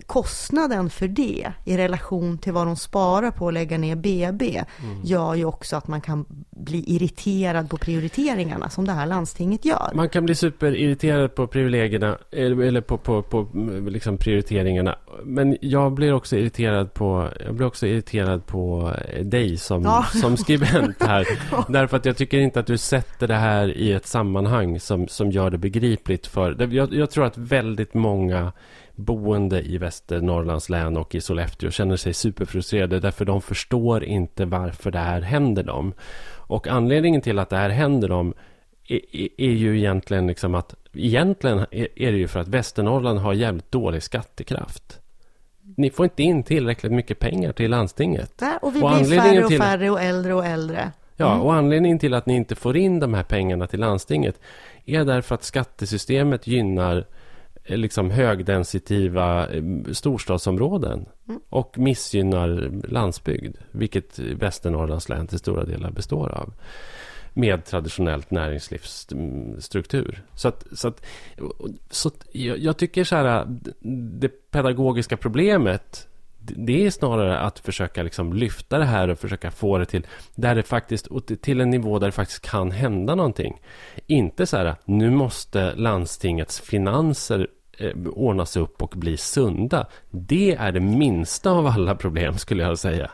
kostnaden 0.07 0.91
för 0.91 1.09
det 1.09 1.53
i 1.65 1.77
relation 1.77 2.39
till 2.39 2.53
vad 2.53 2.67
de 2.67 2.77
sparar 2.77 3.31
på 3.31 3.49
att 3.49 3.55
lägga 3.55 3.79
ner 3.79 3.97
BB 3.97 4.65
Mm. 4.85 5.01
gör 5.05 5.35
ju 5.35 5.45
också 5.45 5.77
att 5.77 5.89
man 5.89 6.01
kan 6.01 6.25
bli 6.51 6.85
irriterad 6.87 7.71
på 7.71 7.77
prioriteringarna 7.77 8.71
som 8.71 8.87
det 8.87 8.93
här 8.93 9.07
landstinget 9.07 9.65
gör. 9.65 9.91
Man 9.95 10.09
kan 10.09 10.25
bli 10.25 10.35
superirriterad 10.35 11.35
på 11.35 11.47
privilegierna 11.47 12.19
eller 12.33 12.81
på, 12.81 12.99
på, 12.99 13.23
på 13.23 13.49
liksom 13.89 14.17
prioriteringarna. 14.17 14.97
Men 15.25 15.57
jag 15.61 15.93
blir 15.93 16.13
också 16.13 16.37
irriterad 16.37 16.95
på, 16.95 17.29
jag 17.45 17.55
blir 17.55 17.67
också 17.67 17.87
irriterad 17.87 18.47
på 18.47 18.93
dig 19.23 19.57
som, 19.57 19.83
Ja. 19.83 20.05
som 20.21 20.37
skribent 20.37 21.03
här. 21.03 21.27
Därför 21.73 21.97
att 21.97 22.05
jag 22.05 22.17
tycker 22.17 22.39
inte 22.39 22.61
att 22.61 22.67
du 22.67 22.79
sätter 22.79 23.29
det 23.29 23.35
här 23.35 23.77
i 23.77 23.93
ett 23.93 24.07
sammanhang 24.07 24.81
som, 24.81 25.09
som 25.09 25.31
gör 25.31 25.51
det 25.51 25.59
begripligt 25.59 26.27
för... 26.27 26.73
Jag, 26.75 26.95
jag 26.95 27.11
tror 27.11 27.25
att 27.25 27.39
väldigt 27.39 27.95
många 27.95 28.53
boende 29.01 29.63
i 29.63 29.79
Västernorrlands 29.79 30.69
län 30.69 30.97
och 30.97 31.15
i 31.15 31.21
Sollefteå 31.21 31.71
känner 31.71 31.97
sig 31.97 32.15
superfrustrerade 32.15 33.01
därför 33.01 33.25
de 33.25 33.41
förstår 33.41 34.05
inte 34.05 34.45
varför 34.45 34.91
det 34.91 34.99
här 34.99 35.21
händer 35.21 35.63
dem. 35.63 35.93
Och 36.33 36.69
anledningen 36.69 37.21
till 37.21 37.39
att 37.39 37.51
det 37.51 37.57
här 37.57 37.71
händer 37.71 38.09
dem 38.09 38.35
är, 39.39 39.51
ju 39.51 39.79
egentligen 39.79 40.27
liksom 40.27 40.55
att 40.55 40.75
egentligen 40.93 41.59
är 41.71 42.13
det 42.13 42.19
ju 42.19 42.29
för 42.29 42.41
att 42.41 42.49
Västernorrland 42.49 43.19
har 43.19 43.33
jävligt 43.33 43.73
dålig 43.73 44.03
skattekraft. 44.03 45.01
Ni 45.77 45.91
får 45.91 46.05
inte 46.05 46.23
in 46.23 46.43
tillräckligt 46.43 46.93
mycket 46.93 47.19
pengar 47.19 47.53
till 47.53 47.71
landstinget. 47.71 48.43
Och 48.63 48.77
vi 48.77 48.83
Och 48.83 48.91
blir 48.91 49.21
färre 49.21 49.45
och 49.45 49.53
färre 49.53 49.91
och 49.91 50.01
äldre 50.01 50.35
och 50.35 50.47
äldre. 50.47 50.93
Ja, 51.17 51.33
Mm. 51.33 51.41
och 51.41 51.55
anledningen 51.55 51.99
till 51.99 52.15
att 52.15 52.27
ni 52.27 52.35
inte 52.37 52.55
får 52.55 52.77
in 52.77 53.01
de 53.01 53.15
här 53.15 53.23
pengarna 53.23 53.67
till 53.67 53.81
landstinget 53.81 54.41
är 54.85 55.05
därför 55.05 55.35
att 55.35 55.45
skattesystemet 55.45 56.47
gynnar 56.47 57.07
liksom 57.65 58.11
högdensitiva 58.11 59.49
eh, 59.49 59.63
storstadsområden 59.93 61.07
Mm. 61.31 61.41
och 61.49 61.79
missgynnar 61.79 62.71
landsbygd, 62.89 63.57
vilket 63.71 64.19
Västernorrlands 64.19 65.09
län 65.09 65.27
till 65.27 65.39
stora 65.39 65.65
delar 65.65 65.91
består 65.91 66.29
av 66.29 66.53
med 67.33 67.65
traditionellt 67.65 68.31
näringslivsstruktur. 68.31 70.23
Så 70.35 70.49
att, 70.49 70.67
så 70.73 70.89
att, 70.89 71.07
så 71.91 72.09
att 72.09 72.27
jag, 72.33 72.59
jag 72.59 72.77
tycker 72.77 73.05
så 73.05 73.17
här, 73.17 73.47
det 74.21 74.29
pedagogiska 74.29 75.17
problemet 75.17 76.09
det 76.57 76.87
är 76.87 76.91
snarare 76.91 77.39
att 77.39 77.59
försöka 77.59 78.03
liksom 78.03 78.33
lyfta 78.33 78.79
det 78.79 78.85
här 78.85 79.09
och 79.09 79.19
försöka 79.19 79.51
få 79.51 79.79
det 79.79 79.85
till 79.85 80.07
där 80.35 80.55
det 80.55 80.63
faktiskt 80.63 81.09
till 81.41 81.61
en 81.61 81.71
nivå 81.71 81.99
där 81.99 82.07
det 82.07 82.13
faktiskt 82.13 82.51
kan 82.51 82.71
hända 82.71 83.15
någonting. 83.15 83.61
Inte 84.07 84.47
så 84.47 84.57
här, 84.57 84.75
nu 84.85 85.11
måste 85.11 85.75
landstingets 85.75 86.61
finanser 86.61 87.49
eh, 87.79 87.97
ordnas 88.07 88.57
upp 88.57 88.83
och 88.83 88.93
bli 88.97 89.17
sunda. 89.17 89.87
Det 90.11 90.55
är 90.55 90.73
det 90.73 90.81
minsta 90.81 91.51
av 91.51 91.67
alla 91.67 91.95
problem 91.95 92.39
skulle 92.39 92.63
jag 92.63 92.79
säga. 92.79 93.11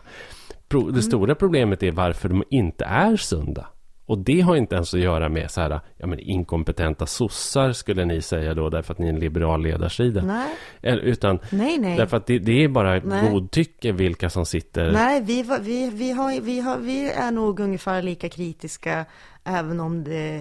Det 0.92 1.02
stora 1.02 1.34
problemet 1.34 1.82
är 1.82 1.92
varför 1.92 2.28
de 2.28 2.44
inte 2.50 2.84
är 2.84 3.16
sunda. 3.16 3.66
Och 4.06 4.18
det 4.18 4.40
har 4.40 4.56
inte 4.56 4.74
ens 4.74 4.94
att 4.94 5.00
göra 5.00 5.28
med 5.28 5.50
så 5.50 5.60
här, 5.60 5.80
ja 5.96 6.06
men 6.06 6.18
inkompetenta 6.18 7.06
sossar 7.06 7.72
skulle 7.72 8.04
ni 8.04 8.22
säga 8.22 8.54
då, 8.54 8.70
därför 8.70 8.92
att 8.92 8.98
ni 8.98 9.06
är 9.06 9.10
en 9.12 9.20
liberal 9.20 9.62
ledarsida. 9.62 10.22
Nej, 10.22 10.48
Eller, 10.82 11.02
utan 11.02 11.38
nej, 11.50 11.78
nej. 11.78 11.96
därför 11.96 12.16
att 12.16 12.26
det, 12.26 12.38
det 12.38 12.64
är 12.64 12.68
bara 12.68 13.00
Nej. 13.04 13.30
godtycke 13.30 13.92
vilka 13.92 14.30
som 14.30 14.46
sitter. 14.46 14.92
Nej, 14.92 15.20
vi, 15.22 15.42
var- 15.42 15.58
vi, 15.58 15.90
vi, 15.90 16.10
har, 16.10 16.40
vi, 16.40 16.60
har, 16.60 16.78
vi 16.78 17.10
är 17.10 17.30
nog 17.30 17.60
ungefär 17.60 18.02
lika 18.02 18.28
kritiska 18.28 19.04
även 19.44 19.80
om 19.80 20.04
det 20.04 20.34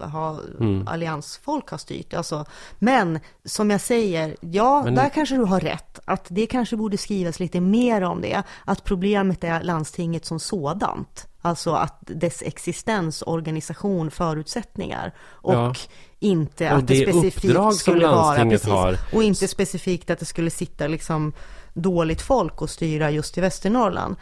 eh, 0.00 0.08
har, 0.08 0.38
Mm. 0.60 0.88
alliansfolk 0.88 1.68
har 1.70 1.78
styrt. 1.78 2.14
Alltså, 2.14 2.44
men 2.78 3.20
som 3.44 3.70
jag 3.70 3.80
säger, 3.80 4.36
ja, 4.40 4.82
Men- 4.84 4.94
där 4.94 5.08
kanske 5.08 5.34
du 5.36 5.44
har 5.44 5.60
rätt. 5.60 5.98
Att 6.04 6.26
det 6.28 6.46
kanske 6.46 6.76
borde 6.76 6.96
skrivas 6.98 7.40
lite 7.40 7.60
mer 7.60 8.02
om 8.02 8.20
det. 8.20 8.42
Att 8.64 8.84
problemet 8.84 9.44
är 9.44 9.62
landstinget 9.62 10.24
som 10.24 10.40
sådant. 10.40 11.27
Alltså 11.40 11.72
att 11.72 11.98
dess 12.00 12.42
existens, 12.42 13.22
organisation, 13.22 14.10
förutsättningar. 14.10 15.12
Och 15.20 15.54
Ja. 15.54 15.74
inte 16.18 16.70
Och 16.72 16.78
att 16.78 16.86
det, 16.86 17.04
det 17.04 17.12
specifikt 17.12 17.74
skulle 17.76 18.06
vara, 18.06 18.44
precis. 18.50 18.68
har. 18.68 18.96
Och 19.12 19.22
inte 19.22 19.48
specifikt 19.48 20.10
att 20.10 20.18
det 20.18 20.24
skulle 20.24 20.50
sitta 20.50 20.86
liksom 20.86 21.32
dåligt 21.74 22.22
folk 22.22 22.62
och 22.62 22.70
styra 22.70 23.10
just 23.10 23.38
i 23.38 23.40
Västernorrland. 23.40 24.16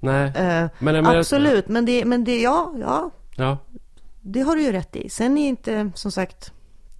Nej, 0.00 0.24
Eh, 0.36 0.68
men, 0.78 0.94
menar- 0.94 1.16
absolut, 1.16 1.68
men 1.68 1.84
det, 1.84 2.04
men 2.04 2.24
det, 2.24 2.40
ja, 2.40 2.72
ja, 2.80 3.10
Ja, 3.36 3.58
det 4.20 4.40
har 4.40 4.56
du 4.56 4.62
ju 4.62 4.72
rätt 4.72 4.96
i. 4.96 5.08
Sen 5.08 5.38
är 5.38 5.48
inte, 5.48 5.90
som 5.94 6.12
sagt, 6.12 6.52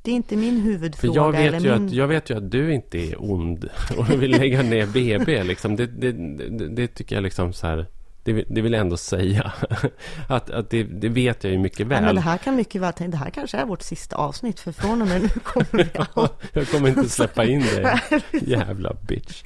det 0.02 0.10
är 0.10 0.14
inte 0.14 0.36
min 0.36 0.56
för 0.56 0.62
huvudfråga. 0.62 1.14
jag 1.20 1.32
vet, 1.32 1.40
eller 1.40 1.60
ju 1.60 1.78
min... 1.78 1.86
att, 1.86 1.92
jag 1.92 2.08
vet 2.08 2.30
ju 2.30 2.36
att 2.36 2.50
du 2.50 2.74
inte 2.74 2.98
är 2.98 3.22
ond 3.32 3.68
och 3.98 4.10
vill 4.22 4.30
lägga 4.30 4.62
ner 4.62 4.86
BB. 4.86 5.42
Liksom. 5.44 5.76
Det, 5.76 5.86
det, 5.86 6.12
det, 6.48 6.68
det 6.68 6.86
tycker 6.88 7.14
jag 7.16 7.22
liksom 7.22 7.52
så 7.52 7.66
här... 7.66 7.86
Det, 8.24 8.32
vill- 8.32 8.44
det 8.48 8.60
vill 8.60 8.72
jag 8.72 8.80
ändå 8.80 8.96
säga. 8.96 9.52
Att, 10.28 10.50
att 10.50 10.70
det, 10.70 10.82
det 10.82 11.08
vet 11.08 11.44
jag 11.44 11.52
ju 11.52 11.58
mycket 11.58 11.80
Ja, 11.80 11.86
väl. 11.86 12.04
men 12.04 12.14
det 12.14 12.20
här 12.20 12.38
kan 12.38 12.56
mycket 12.56 12.80
väl, 12.82 12.92
det 13.10 13.16
här 13.16 13.30
kanske 13.30 13.56
är 13.58 13.64
vårt 13.64 13.82
sista 13.82 14.16
avsnitt, 14.16 14.60
för 14.60 14.72
från 14.72 15.02
och 15.02 15.08
med 15.08 15.22
nu 15.22 15.28
kommer 15.28 15.66
vi 15.72 15.90
jag 16.52 16.68
kommer 16.68 16.88
inte 16.88 17.08
släppa 17.08 17.44
in 17.44 17.60
dig. 17.60 18.00
Jävla 18.32 18.94
bitch. 19.08 19.42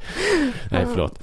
Nej, 0.71 0.87
förlåt. 0.95 1.23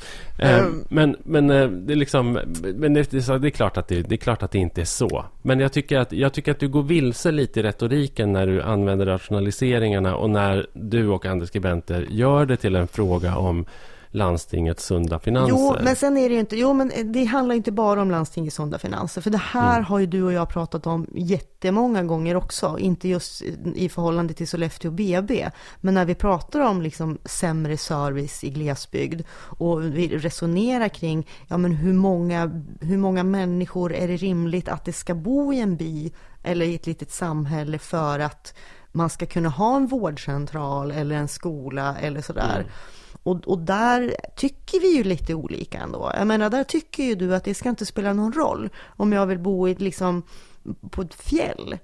Men, 0.90 1.16
men, 1.24 1.48
det, 1.48 1.94
är 1.94 1.96
liksom, 1.96 2.32
men 2.76 2.94
det, 2.94 3.14
är 3.14 3.20
så- 3.22 3.38
det, 3.38 3.48
är 3.48 3.50
klart 3.50 3.78
att 3.78 3.88
det, 3.88 4.02
det 4.02 4.16
är 4.16 4.18
klart 4.18 4.44
att 4.44 4.52
det 4.52 4.58
inte 4.60 4.82
är 4.82 4.86
så. 4.86 5.26
Men 5.42 5.60
jag 5.60 5.74
tycker, 5.74 5.98
att, 6.00 6.12
jag 6.12 6.34
tycker 6.34 6.52
att 6.52 6.60
du 6.60 6.68
går 6.68 6.84
vilse 6.84 7.32
lite 7.32 7.60
i 7.60 7.64
retoriken 7.64 8.32
när 8.34 8.48
du 8.48 8.62
använder 8.62 9.06
rationaliseringarna 9.06 10.16
och 10.16 10.30
när 10.30 10.68
du 10.74 11.08
och 11.08 11.26
andra 11.26 11.46
skribenter 11.46 12.08
gör 12.10 12.46
det 12.46 12.58
till 12.58 12.76
en 12.76 12.88
fråga 12.88 13.36
om 13.38 13.66
landstingets 14.14 14.86
sunda 14.86 15.20
finanser. 15.20 15.56
Jo, 15.56 15.76
men 15.84 15.96
sen 15.96 16.18
är 16.18 16.30
det 16.30 16.34
ju 16.36 16.40
inte, 16.40 16.56
jo 16.58 16.74
men 16.74 16.92
det 17.06 17.26
handlar 17.26 17.56
inte 17.56 17.72
bara 17.72 18.02
om 18.02 18.12
landstingets 18.12 18.56
sunda 18.56 18.80
finanser. 18.80 19.22
För 19.22 19.30
det 19.30 19.38
här 19.38 19.74
Mm. 19.74 19.86
har 19.86 20.00
ju 20.00 20.06
du 20.06 20.24
och 20.24 20.34
jag 20.34 20.50
pratat 20.50 20.88
om 20.88 21.08
jättemånga 21.14 22.04
gånger 22.04 22.36
också. 22.36 22.78
Inte 22.80 23.08
just 23.08 23.42
i 23.76 23.90
förhållande 23.90 24.34
till 24.34 24.48
Sollefteå 24.48 24.92
BB. 24.92 25.50
Men 25.82 25.94
när 25.94 26.06
vi 26.06 26.16
pratar 26.16 26.60
om 26.60 26.82
liksom 26.82 27.18
sämre 27.26 27.78
service 27.78 28.44
i 28.44 28.50
glesbygd. 28.50 29.22
Och 29.58 29.84
vi 29.84 30.18
resonerar 30.18 30.90
kring, 30.90 31.28
ja 31.48 31.58
men 31.58 31.72
hur 31.72 31.94
många, 31.94 32.64
hur 32.82 32.98
många 32.98 33.24
människor 33.24 33.94
är 33.94 34.08
det 34.08 34.18
rimligt 34.18 34.70
att 34.70 34.86
det 34.86 34.94
ska 34.94 35.16
bo 35.16 35.54
i 35.54 35.60
en 35.60 35.76
by 35.78 36.12
eller 36.44 36.66
i 36.66 36.76
ett 36.76 36.88
litet 36.88 37.12
samhälle 37.12 37.78
för 37.80 38.20
att 38.20 38.54
man 38.92 39.10
ska 39.10 39.26
kunna 39.26 39.50
ha 39.50 39.76
en 39.76 39.88
vårdcentral 39.88 40.92
eller 40.92 41.16
en 41.16 41.28
skola 41.28 41.96
eller 42.02 42.22
sådär. 42.22 42.56
Mm. 42.60 42.72
Och, 43.24 43.48
och 43.48 43.60
där 43.60 44.16
tycker 44.36 44.80
vi 44.80 44.98
ju 44.98 45.04
lite 45.04 45.34
olika 45.34 45.78
ändå. 45.78 46.12
Jag 46.18 46.28
menar, 46.28 46.50
där 46.50 46.64
tycker 46.64 47.04
ju 47.04 47.16
du 47.16 47.36
att 47.36 47.44
det 47.44 47.54
ska 47.54 47.70
inte 47.70 47.86
spela 47.86 48.14
någon 48.14 48.34
roll 48.34 48.70
om 48.86 49.14
jag 49.14 49.26
vill 49.26 49.40
bo 49.40 49.68
i, 49.68 49.76
liksom, 49.76 50.24
på 50.92 51.02
ett 51.02 51.14
fjäll 51.14 51.78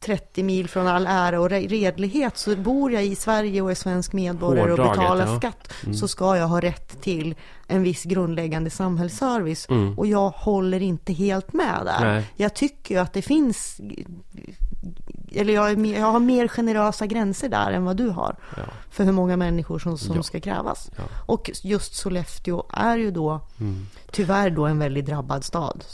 30 0.00 0.42
mil 0.42 0.68
från 0.68 0.86
all 0.86 1.06
ära 1.06 1.40
och 1.40 1.50
re- 1.50 1.68
redlighet 1.68 2.36
så 2.36 2.56
bor 2.56 2.92
jag 2.92 3.04
i 3.04 3.16
Sverige 3.16 3.62
och 3.62 3.70
är 3.70 3.74
svensk 3.74 4.12
medborgare 4.12 4.72
och 4.72 4.78
Hårdraget, 4.78 5.00
betalar 5.00 5.26
ja. 5.26 5.36
skatt 5.36 5.72
så 5.94 6.08
ska 6.08 6.36
jag 6.36 6.48
ha 6.48 6.60
rätt 6.60 7.00
till 7.00 7.34
en 7.66 7.82
viss 7.82 8.04
grundläggande 8.04 8.70
samhällsservice. 8.70 9.66
Mm. 9.68 9.98
Och 9.98 10.06
jag 10.06 10.30
håller 10.30 10.82
inte 10.82 11.12
helt 11.12 11.52
med 11.52 11.80
där. 11.84 12.04
Nej. 12.04 12.24
Jag 12.36 12.54
tycker 12.54 12.94
ju 12.94 13.00
att 13.00 13.12
det 13.12 13.22
finns 13.22 13.80
eller 15.32 15.52
jag, 15.54 15.78
mer, 15.78 15.98
jag 15.98 16.06
har 16.12 16.20
mer 16.20 16.48
generösa 16.48 17.06
gränser 17.06 17.48
där 17.48 17.72
än 17.72 17.84
vad 17.84 17.96
du 17.96 18.08
har 18.08 18.36
Ja. 18.56 18.62
för 18.90 19.04
hur 19.04 19.12
många 19.12 19.36
människor 19.36 19.78
som, 19.78 19.98
som 19.98 20.16
Ja. 20.16 20.22
ska 20.22 20.40
krävas. 20.40 20.90
Ja. 20.96 21.02
Och 21.26 21.50
just 21.62 21.94
Sollefteå 21.94 22.66
är 22.72 22.96
ju 22.96 23.10
då 23.10 23.40
Mm. 23.60 23.86
tyvärr 24.10 24.50
då 24.50 24.66
en 24.66 24.78
väldigt 24.78 25.06
drabbad 25.06 25.44
stad. 25.44 25.84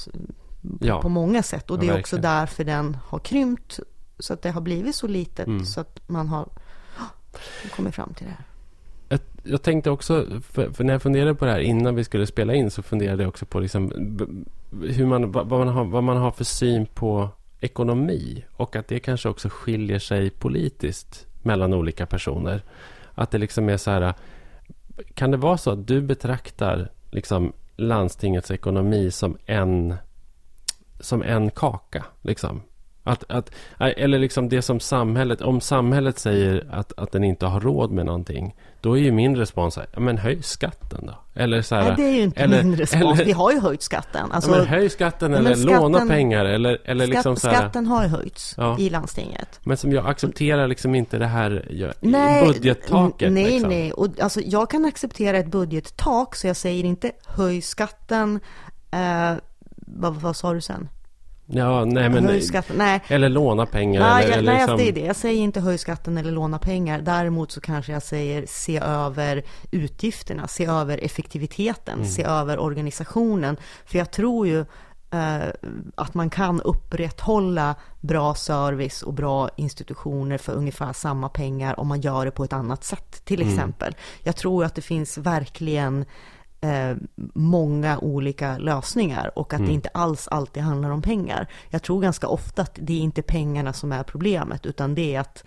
På 1.03 1.09
många 1.09 1.43
sätt. 1.43 1.71
Och 1.71 1.79
det 1.79 1.89
är 1.89 1.99
också 1.99 2.17
därför 2.17 2.65
den 2.65 2.97
har 3.07 3.19
krympt 3.19 3.81
så 4.19 4.33
att 4.33 4.43
det 4.43 4.51
har 4.51 4.61
blivit 4.61 4.95
så 4.95 5.07
litet 5.07 5.47
Mm. 5.47 5.65
så 5.65 5.81
att 5.81 6.01
man 6.09 6.29
har 6.29 6.49
kommit 7.77 7.95
fram 7.95 8.15
till 8.15 8.27
det 8.27 8.33
här. 8.33 8.45
Jag, 9.09 9.21
jag 9.43 9.63
tänkte 9.63 9.91
också, 9.91 10.27
för, 10.51 10.71
för 10.71 10.85
när 10.85 10.93
jag 10.95 11.03
funderade 11.03 11.35
på 11.35 11.45
det 11.45 11.51
här 11.51 11.59
innan 11.61 11.95
vi 11.95 12.05
skulle 12.05 12.27
spela 12.27 12.55
in 12.55 12.71
så 12.71 12.83
funderade 12.83 13.23
jag 13.23 13.29
också 13.29 13.47
på 13.47 13.61
liksom, 13.61 13.93
hur 14.83 15.07
man, 15.07 15.33
vad 15.33 15.49
man 15.51 15.69
har, 15.69 15.85
vad 15.85 16.05
man 16.05 16.17
har 16.17 16.31
för 16.31 16.45
syn 16.45 16.87
på 16.87 17.29
ekonomi 17.61 18.45
och 18.53 18.77
att 18.77 18.89
det 18.89 18.99
kanske 18.99 19.29
också 19.29 19.49
skiljer 19.49 19.99
sig 19.99 20.31
politiskt 20.31 21.27
mellan 21.43 21.75
olika 21.75 22.07
personer. 22.07 22.63
Att 23.15 23.31
det 23.31 23.39
liksom 23.39 23.69
är 23.69 23.77
så 23.77 23.91
här, 23.91 24.15
kan 25.15 25.31
det 25.31 25.37
vara 25.37 25.59
så 25.59 25.71
att 25.71 25.87
du 25.87 26.01
betraktar 26.01 26.91
liksom 27.11 27.53
landstingets 27.77 28.51
ekonomi 28.51 29.11
som 29.11 29.39
en, 29.47 29.95
som 31.01 31.23
en 31.23 31.51
kaka? 31.51 32.05
Liksom? 32.23 32.63
Att, 33.07 33.25
att, 33.29 33.51
eller 33.79 34.19
liksom 34.19 34.49
det 34.49 34.63
som 34.63 34.81
samhället, 34.81 35.41
om 35.41 35.61
samhället 35.61 36.19
säger 36.19 36.67
att, 36.71 36.93
att 36.97 37.13
den 37.13 37.25
inte 37.25 37.47
har 37.47 37.61
råd 37.61 37.91
med 37.91 38.07
någonting, 38.07 38.55
då 38.81 38.99
är 38.99 39.03
ju 39.03 39.13
min 39.13 39.37
respons 39.37 39.75
så 39.75 39.81
här, 39.81 40.01
men 40.01 40.19
höj 40.19 40.43
skatten 40.43 41.07
då. 41.07 41.41
Eller 41.41 41.63
så 41.63 41.75
här, 41.75 41.83
Nej, 41.83 41.95
det 41.97 42.03
är 42.03 42.13
ju 42.15 42.23
inte 42.23 42.41
eller- 42.43 42.63
min 42.63 42.77
respons. 42.77 43.15
eller- 43.19 43.25
Vi 43.25 43.33
har 43.33 43.53
ju 43.53 43.61
höjt 43.61 43.83
skatten. 43.83 44.33
Alltså, 44.33 44.51
men 44.51 44.67
höj 44.67 44.89
skatten 44.91 45.35
eller 45.35 45.55
skatten- 45.55 45.81
låna 45.83 46.07
pengar 46.07 46.45
eller, 46.45 46.79
eller 46.85 47.07
skatt, 47.07 47.15
liksom 47.15 47.37
så 47.37 47.49
här, 47.49 47.55
skatten 47.57 47.87
har 47.87 48.03
ju 48.03 48.09
höjts 48.09 48.55
Ja. 48.59 48.79
i 48.79 48.91
landstinget. 48.91 49.61
Men 49.63 49.77
som 49.77 49.93
jag 49.93 50.07
accepterar 50.07 50.67
liksom 50.69 50.95
inte 50.95 51.19
det 51.19 51.27
här 51.27 51.67
Nej, 52.01 52.47
budgettaket. 52.47 53.33
Nej, 53.33 53.45
liksom. 53.51 53.71
nej. 53.71 53.93
Och, 53.93 54.21
alltså, 54.21 54.41
jag 54.41 54.71
kan 54.71 54.85
acceptera 54.85 55.37
ett 55.39 55.51
budgettak, 55.51 56.37
så 56.37 56.47
jag 56.47 56.57
säger 56.57 56.85
inte 56.85 57.11
höj 57.27 57.61
skatten. 57.61 58.41
Eh, 58.91 59.33
vad, 59.87 60.15
vad 60.15 60.37
sa 60.37 60.53
du 60.55 60.61
sen? 60.61 60.89
Ja, 61.47 61.85
nej 61.85 62.09
men... 62.11 62.25
höj 62.27 62.41
skatten. 62.41 62.77
Nej, 62.77 63.01
Eller 63.09 63.29
låna 63.29 63.67
pengar. 63.67 64.01
Nej, 64.01 64.25
eller, 64.25 64.31
jag, 64.33 64.39
eller 64.39 64.53
nej 64.53 64.61
liksom, 64.61 64.77
det 64.79 64.89
är 64.89 64.93
det. 64.93 65.01
Jag 65.07 65.17
säger 65.17 65.43
inte 65.43 65.61
höj 65.61 65.79
skatten 65.79 66.19
eller 66.19 66.33
låna 66.33 66.59
pengar. 66.59 67.01
Däremot 67.01 67.53
så 67.53 67.61
kanske 67.61 67.93
jag 67.93 68.03
säger 68.03 68.45
se 68.49 68.79
över 68.79 69.43
utgifterna, 69.71 70.49
se 70.49 70.67
över 70.67 71.05
effektiviteten, 71.05 71.95
Mm. 71.95 72.09
se 72.09 72.23
över 72.23 72.59
organisationen. 72.59 73.57
För 73.85 73.99
jag 73.99 74.11
tror 74.11 74.47
ju 74.47 74.61
eh, 75.11 75.49
att 75.95 76.15
man 76.15 76.31
kan 76.31 76.61
upprätthålla 76.61 77.75
bra 78.01 78.35
service 78.35 79.03
och 79.03 79.13
bra 79.15 79.49
institutioner 79.57 80.39
för 80.39 80.53
ungefär 80.53 80.93
samma 80.93 81.29
pengar 81.29 81.81
om 81.81 81.89
man 81.89 82.01
gör 82.01 82.25
det 82.25 82.31
på 82.31 82.45
ett 82.45 82.53
annat 82.53 82.85
sätt, 82.85 83.25
till 83.25 83.43
Mm. 83.43 83.55
exempel. 83.55 83.97
Jag 84.23 84.37
tror 84.37 84.65
att 84.65 84.75
det 84.75 84.83
finns 84.83 85.19
verkligen 85.19 86.05
eh, 86.67 86.97
många 87.35 87.99
olika 87.99 88.59
lösningar 88.59 89.39
och 89.39 89.53
att 89.55 89.59
Mm. 89.61 89.69
det 89.69 89.75
inte 89.75 89.89
alls 89.89 90.29
alltid 90.29 90.63
handlar 90.63 90.91
om 90.91 91.03
pengar. 91.03 91.47
Jag 91.71 91.83
tror 91.83 92.01
ganska 92.01 92.29
ofta 92.29 92.63
att 92.63 92.79
det 92.83 92.93
är 92.93 93.01
inte 93.01 93.23
pengarna 93.23 93.73
som 93.73 93.93
är 93.93 94.03
problemet 94.03 94.67
utan 94.67 94.95
det 94.95 95.15
är 95.15 95.21
att, 95.21 95.45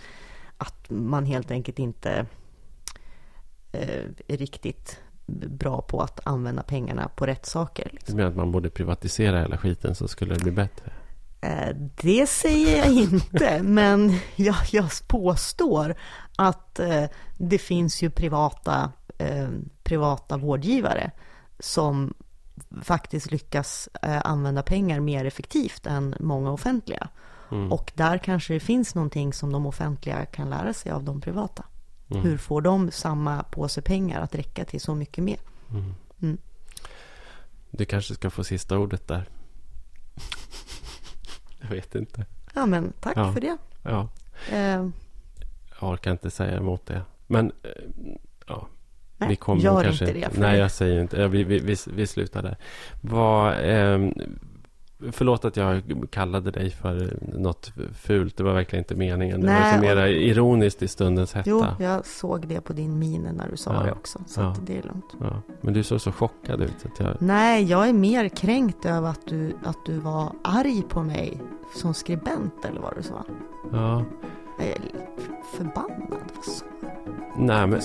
att 0.57 0.89
man 0.89 1.25
helt 1.25 1.51
enkelt 1.51 1.79
inte 1.79 2.25
eh, 3.71 4.03
är 4.27 4.37
riktigt 4.37 4.99
bra 5.47 5.81
på 5.81 6.01
att 6.01 6.19
använda 6.23 6.63
pengarna 6.63 7.09
på 7.15 7.25
rätt 7.25 7.45
saker. 7.45 7.87
Du 7.91 7.95
Liksom. 7.97 8.15
menar 8.15 8.29
att 8.29 8.35
man 8.35 8.51
borde 8.51 8.69
privatisera 8.69 9.39
hela 9.41 9.57
skiten 9.57 9.95
så 9.95 10.07
skulle 10.07 10.33
det 10.33 10.43
bli 10.43 10.51
bättre? 10.51 10.91
Eh, 11.41 11.75
det 12.01 12.27
säger 12.29 12.77
jag 12.77 12.91
inte, 12.93 13.63
men 13.63 14.15
jag, 14.35 14.55
jag 14.71 14.89
påstår 15.07 15.95
att 16.37 16.79
eh, 16.79 17.03
det 17.37 17.57
finns 17.57 18.01
ju 18.01 18.09
privata, 18.09 18.91
eh, 19.19 19.49
privata 19.83 20.37
vårdgivare 20.37 21.11
som 21.59 22.13
faktiskt 22.81 23.31
lyckas 23.31 23.89
eh, 24.03 24.21
använda 24.25 24.63
pengar 24.63 24.99
mer 24.99 25.25
effektivt 25.25 25.85
än 25.85 26.15
många 26.19 26.51
offentliga. 26.51 27.09
Mm. 27.51 27.71
Och 27.71 27.91
där 27.95 28.17
kanske 28.17 28.53
det 28.53 28.59
finns 28.59 28.95
någonting 28.95 29.33
som 29.33 29.51
de 29.51 29.65
offentliga 29.65 30.25
kan 30.25 30.49
lära 30.49 30.73
sig 30.73 30.91
av 30.91 31.03
de 31.03 31.21
privata. 31.21 31.63
Mm. 32.09 32.23
Hur 32.23 32.37
får 32.37 32.61
de 32.61 32.91
samma 32.91 33.43
påse 33.43 33.81
pengar 33.81 34.21
att 34.21 34.35
räcka 34.35 34.65
till 34.65 34.81
så 34.81 34.95
mycket 34.95 35.23
mer? 35.23 35.39
Mm. 35.71 35.93
Mm. 36.21 36.37
Du 37.71 37.85
kanske 37.85 38.13
ska 38.13 38.29
få 38.29 38.43
sista 38.43 38.77
ordet 38.77 39.07
där. 39.07 39.29
jag 41.61 41.69
vet 41.69 41.95
inte. 41.95 42.25
Ja, 42.53 42.65
men 42.65 42.93
tack 42.99 43.17
Ja. 43.17 43.33
för 43.33 43.41
det. 43.41 43.57
Ja, 43.83 44.09
Eh, 44.51 44.87
jag 45.81 45.89
orkar 45.89 46.11
inte 46.11 46.31
säga 46.31 46.57
emot 46.57 46.85
det. 46.85 47.01
Men 47.27 47.51
eh, 47.63 47.69
ja, 48.47 48.67
nej, 49.19 49.29
vi 49.29 49.35
kommer 49.35 49.61
gör 49.61 49.83
kanske 49.83 50.05
inte 50.09 50.19
det. 50.19 50.33
för 50.33 50.41
Nej, 50.41 50.59
jag 50.59 50.71
säger 50.71 51.01
inte. 51.01 51.27
Vi, 51.27 51.43
vi, 51.43 51.59
vi, 51.59 51.75
vi 51.93 52.07
slutar 52.07 52.41
där. 52.43 52.57
Vad, 53.01 53.53
ehm, 53.61 54.13
förlåt 55.11 55.45
att 55.45 55.57
jag 55.57 55.81
kallade 56.11 56.51
dig 56.51 56.69
för 56.69 57.17
något 57.21 57.71
fult. 57.93 58.37
Det 58.37 58.43
var 58.43 58.53
verkligen 58.53 58.83
inte 58.83 58.95
meningen. 58.95 59.41
Det 59.41 59.47
var 59.47 59.81
mera 59.81 60.03
och- 60.03 60.09
ironiskt 60.09 60.81
i 60.83 60.87
stundens 60.87 61.33
hetta. 61.33 61.49
Jo, 61.49 61.65
jag 61.79 62.05
såg 62.05 62.47
det 62.47 62.61
på 62.61 62.73
din 62.73 62.99
min 62.99 63.21
när 63.21 63.49
du 63.51 63.57
sa 63.57 63.73
Ja, 63.73 63.83
det 63.83 63.91
också. 63.91 64.19
Så 64.27 64.41
ja. 64.41 64.55
det 64.65 64.77
är 64.77 64.83
lugnt. 64.83 65.13
Ja, 65.19 65.41
men 65.61 65.73
du 65.73 65.83
såg 65.83 66.01
så 66.01 66.11
chockad 66.11 66.61
ut. 66.61 66.85
Att 66.85 66.99
jag, 66.99 67.15
Nej, 67.19 67.63
jag 67.63 67.89
är 67.89 67.93
mer 67.93 68.29
kränkt 68.29 68.85
över 68.85 69.09
att 69.09 69.27
du, 69.27 69.53
att 69.63 69.85
du 69.85 69.97
var 69.99 70.31
arg 70.43 70.83
på 70.89 71.03
mig 71.03 71.41
som 71.75 71.93
skribent 71.93 72.65
eller 72.65 72.81
vad 72.81 72.95
du 72.97 73.03
sa. 73.03 73.25
ja, 73.71 74.03
Jag 74.59 74.67
är 74.67 74.77
förbannad. 75.57 76.19
Vad 76.35 76.45
sa 76.45 76.65
nej 77.37 77.67
men. 77.67 77.81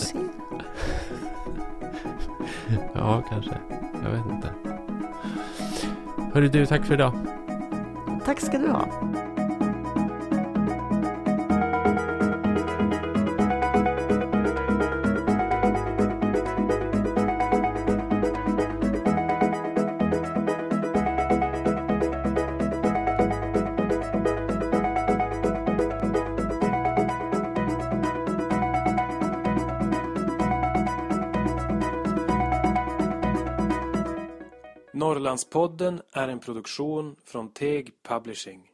ja 2.95 3.23
kanske. 3.29 3.57
Jag 4.05 4.11
vet 4.11 4.27
inte. 4.31 4.51
Hörru 6.35 6.49
du, 6.49 6.67
tack 6.67 6.85
för 6.85 6.95
idag. 6.95 7.13
Tack 8.25 8.41
ska 8.41 8.59
du 8.59 8.69
ha. 8.69 8.89
Ålandspodden 35.25 36.03
är 36.13 36.29
en 36.29 36.41
produktion 36.41 37.17
från 37.25 37.49
Teg 37.53 37.93
Publishing. 38.03 38.71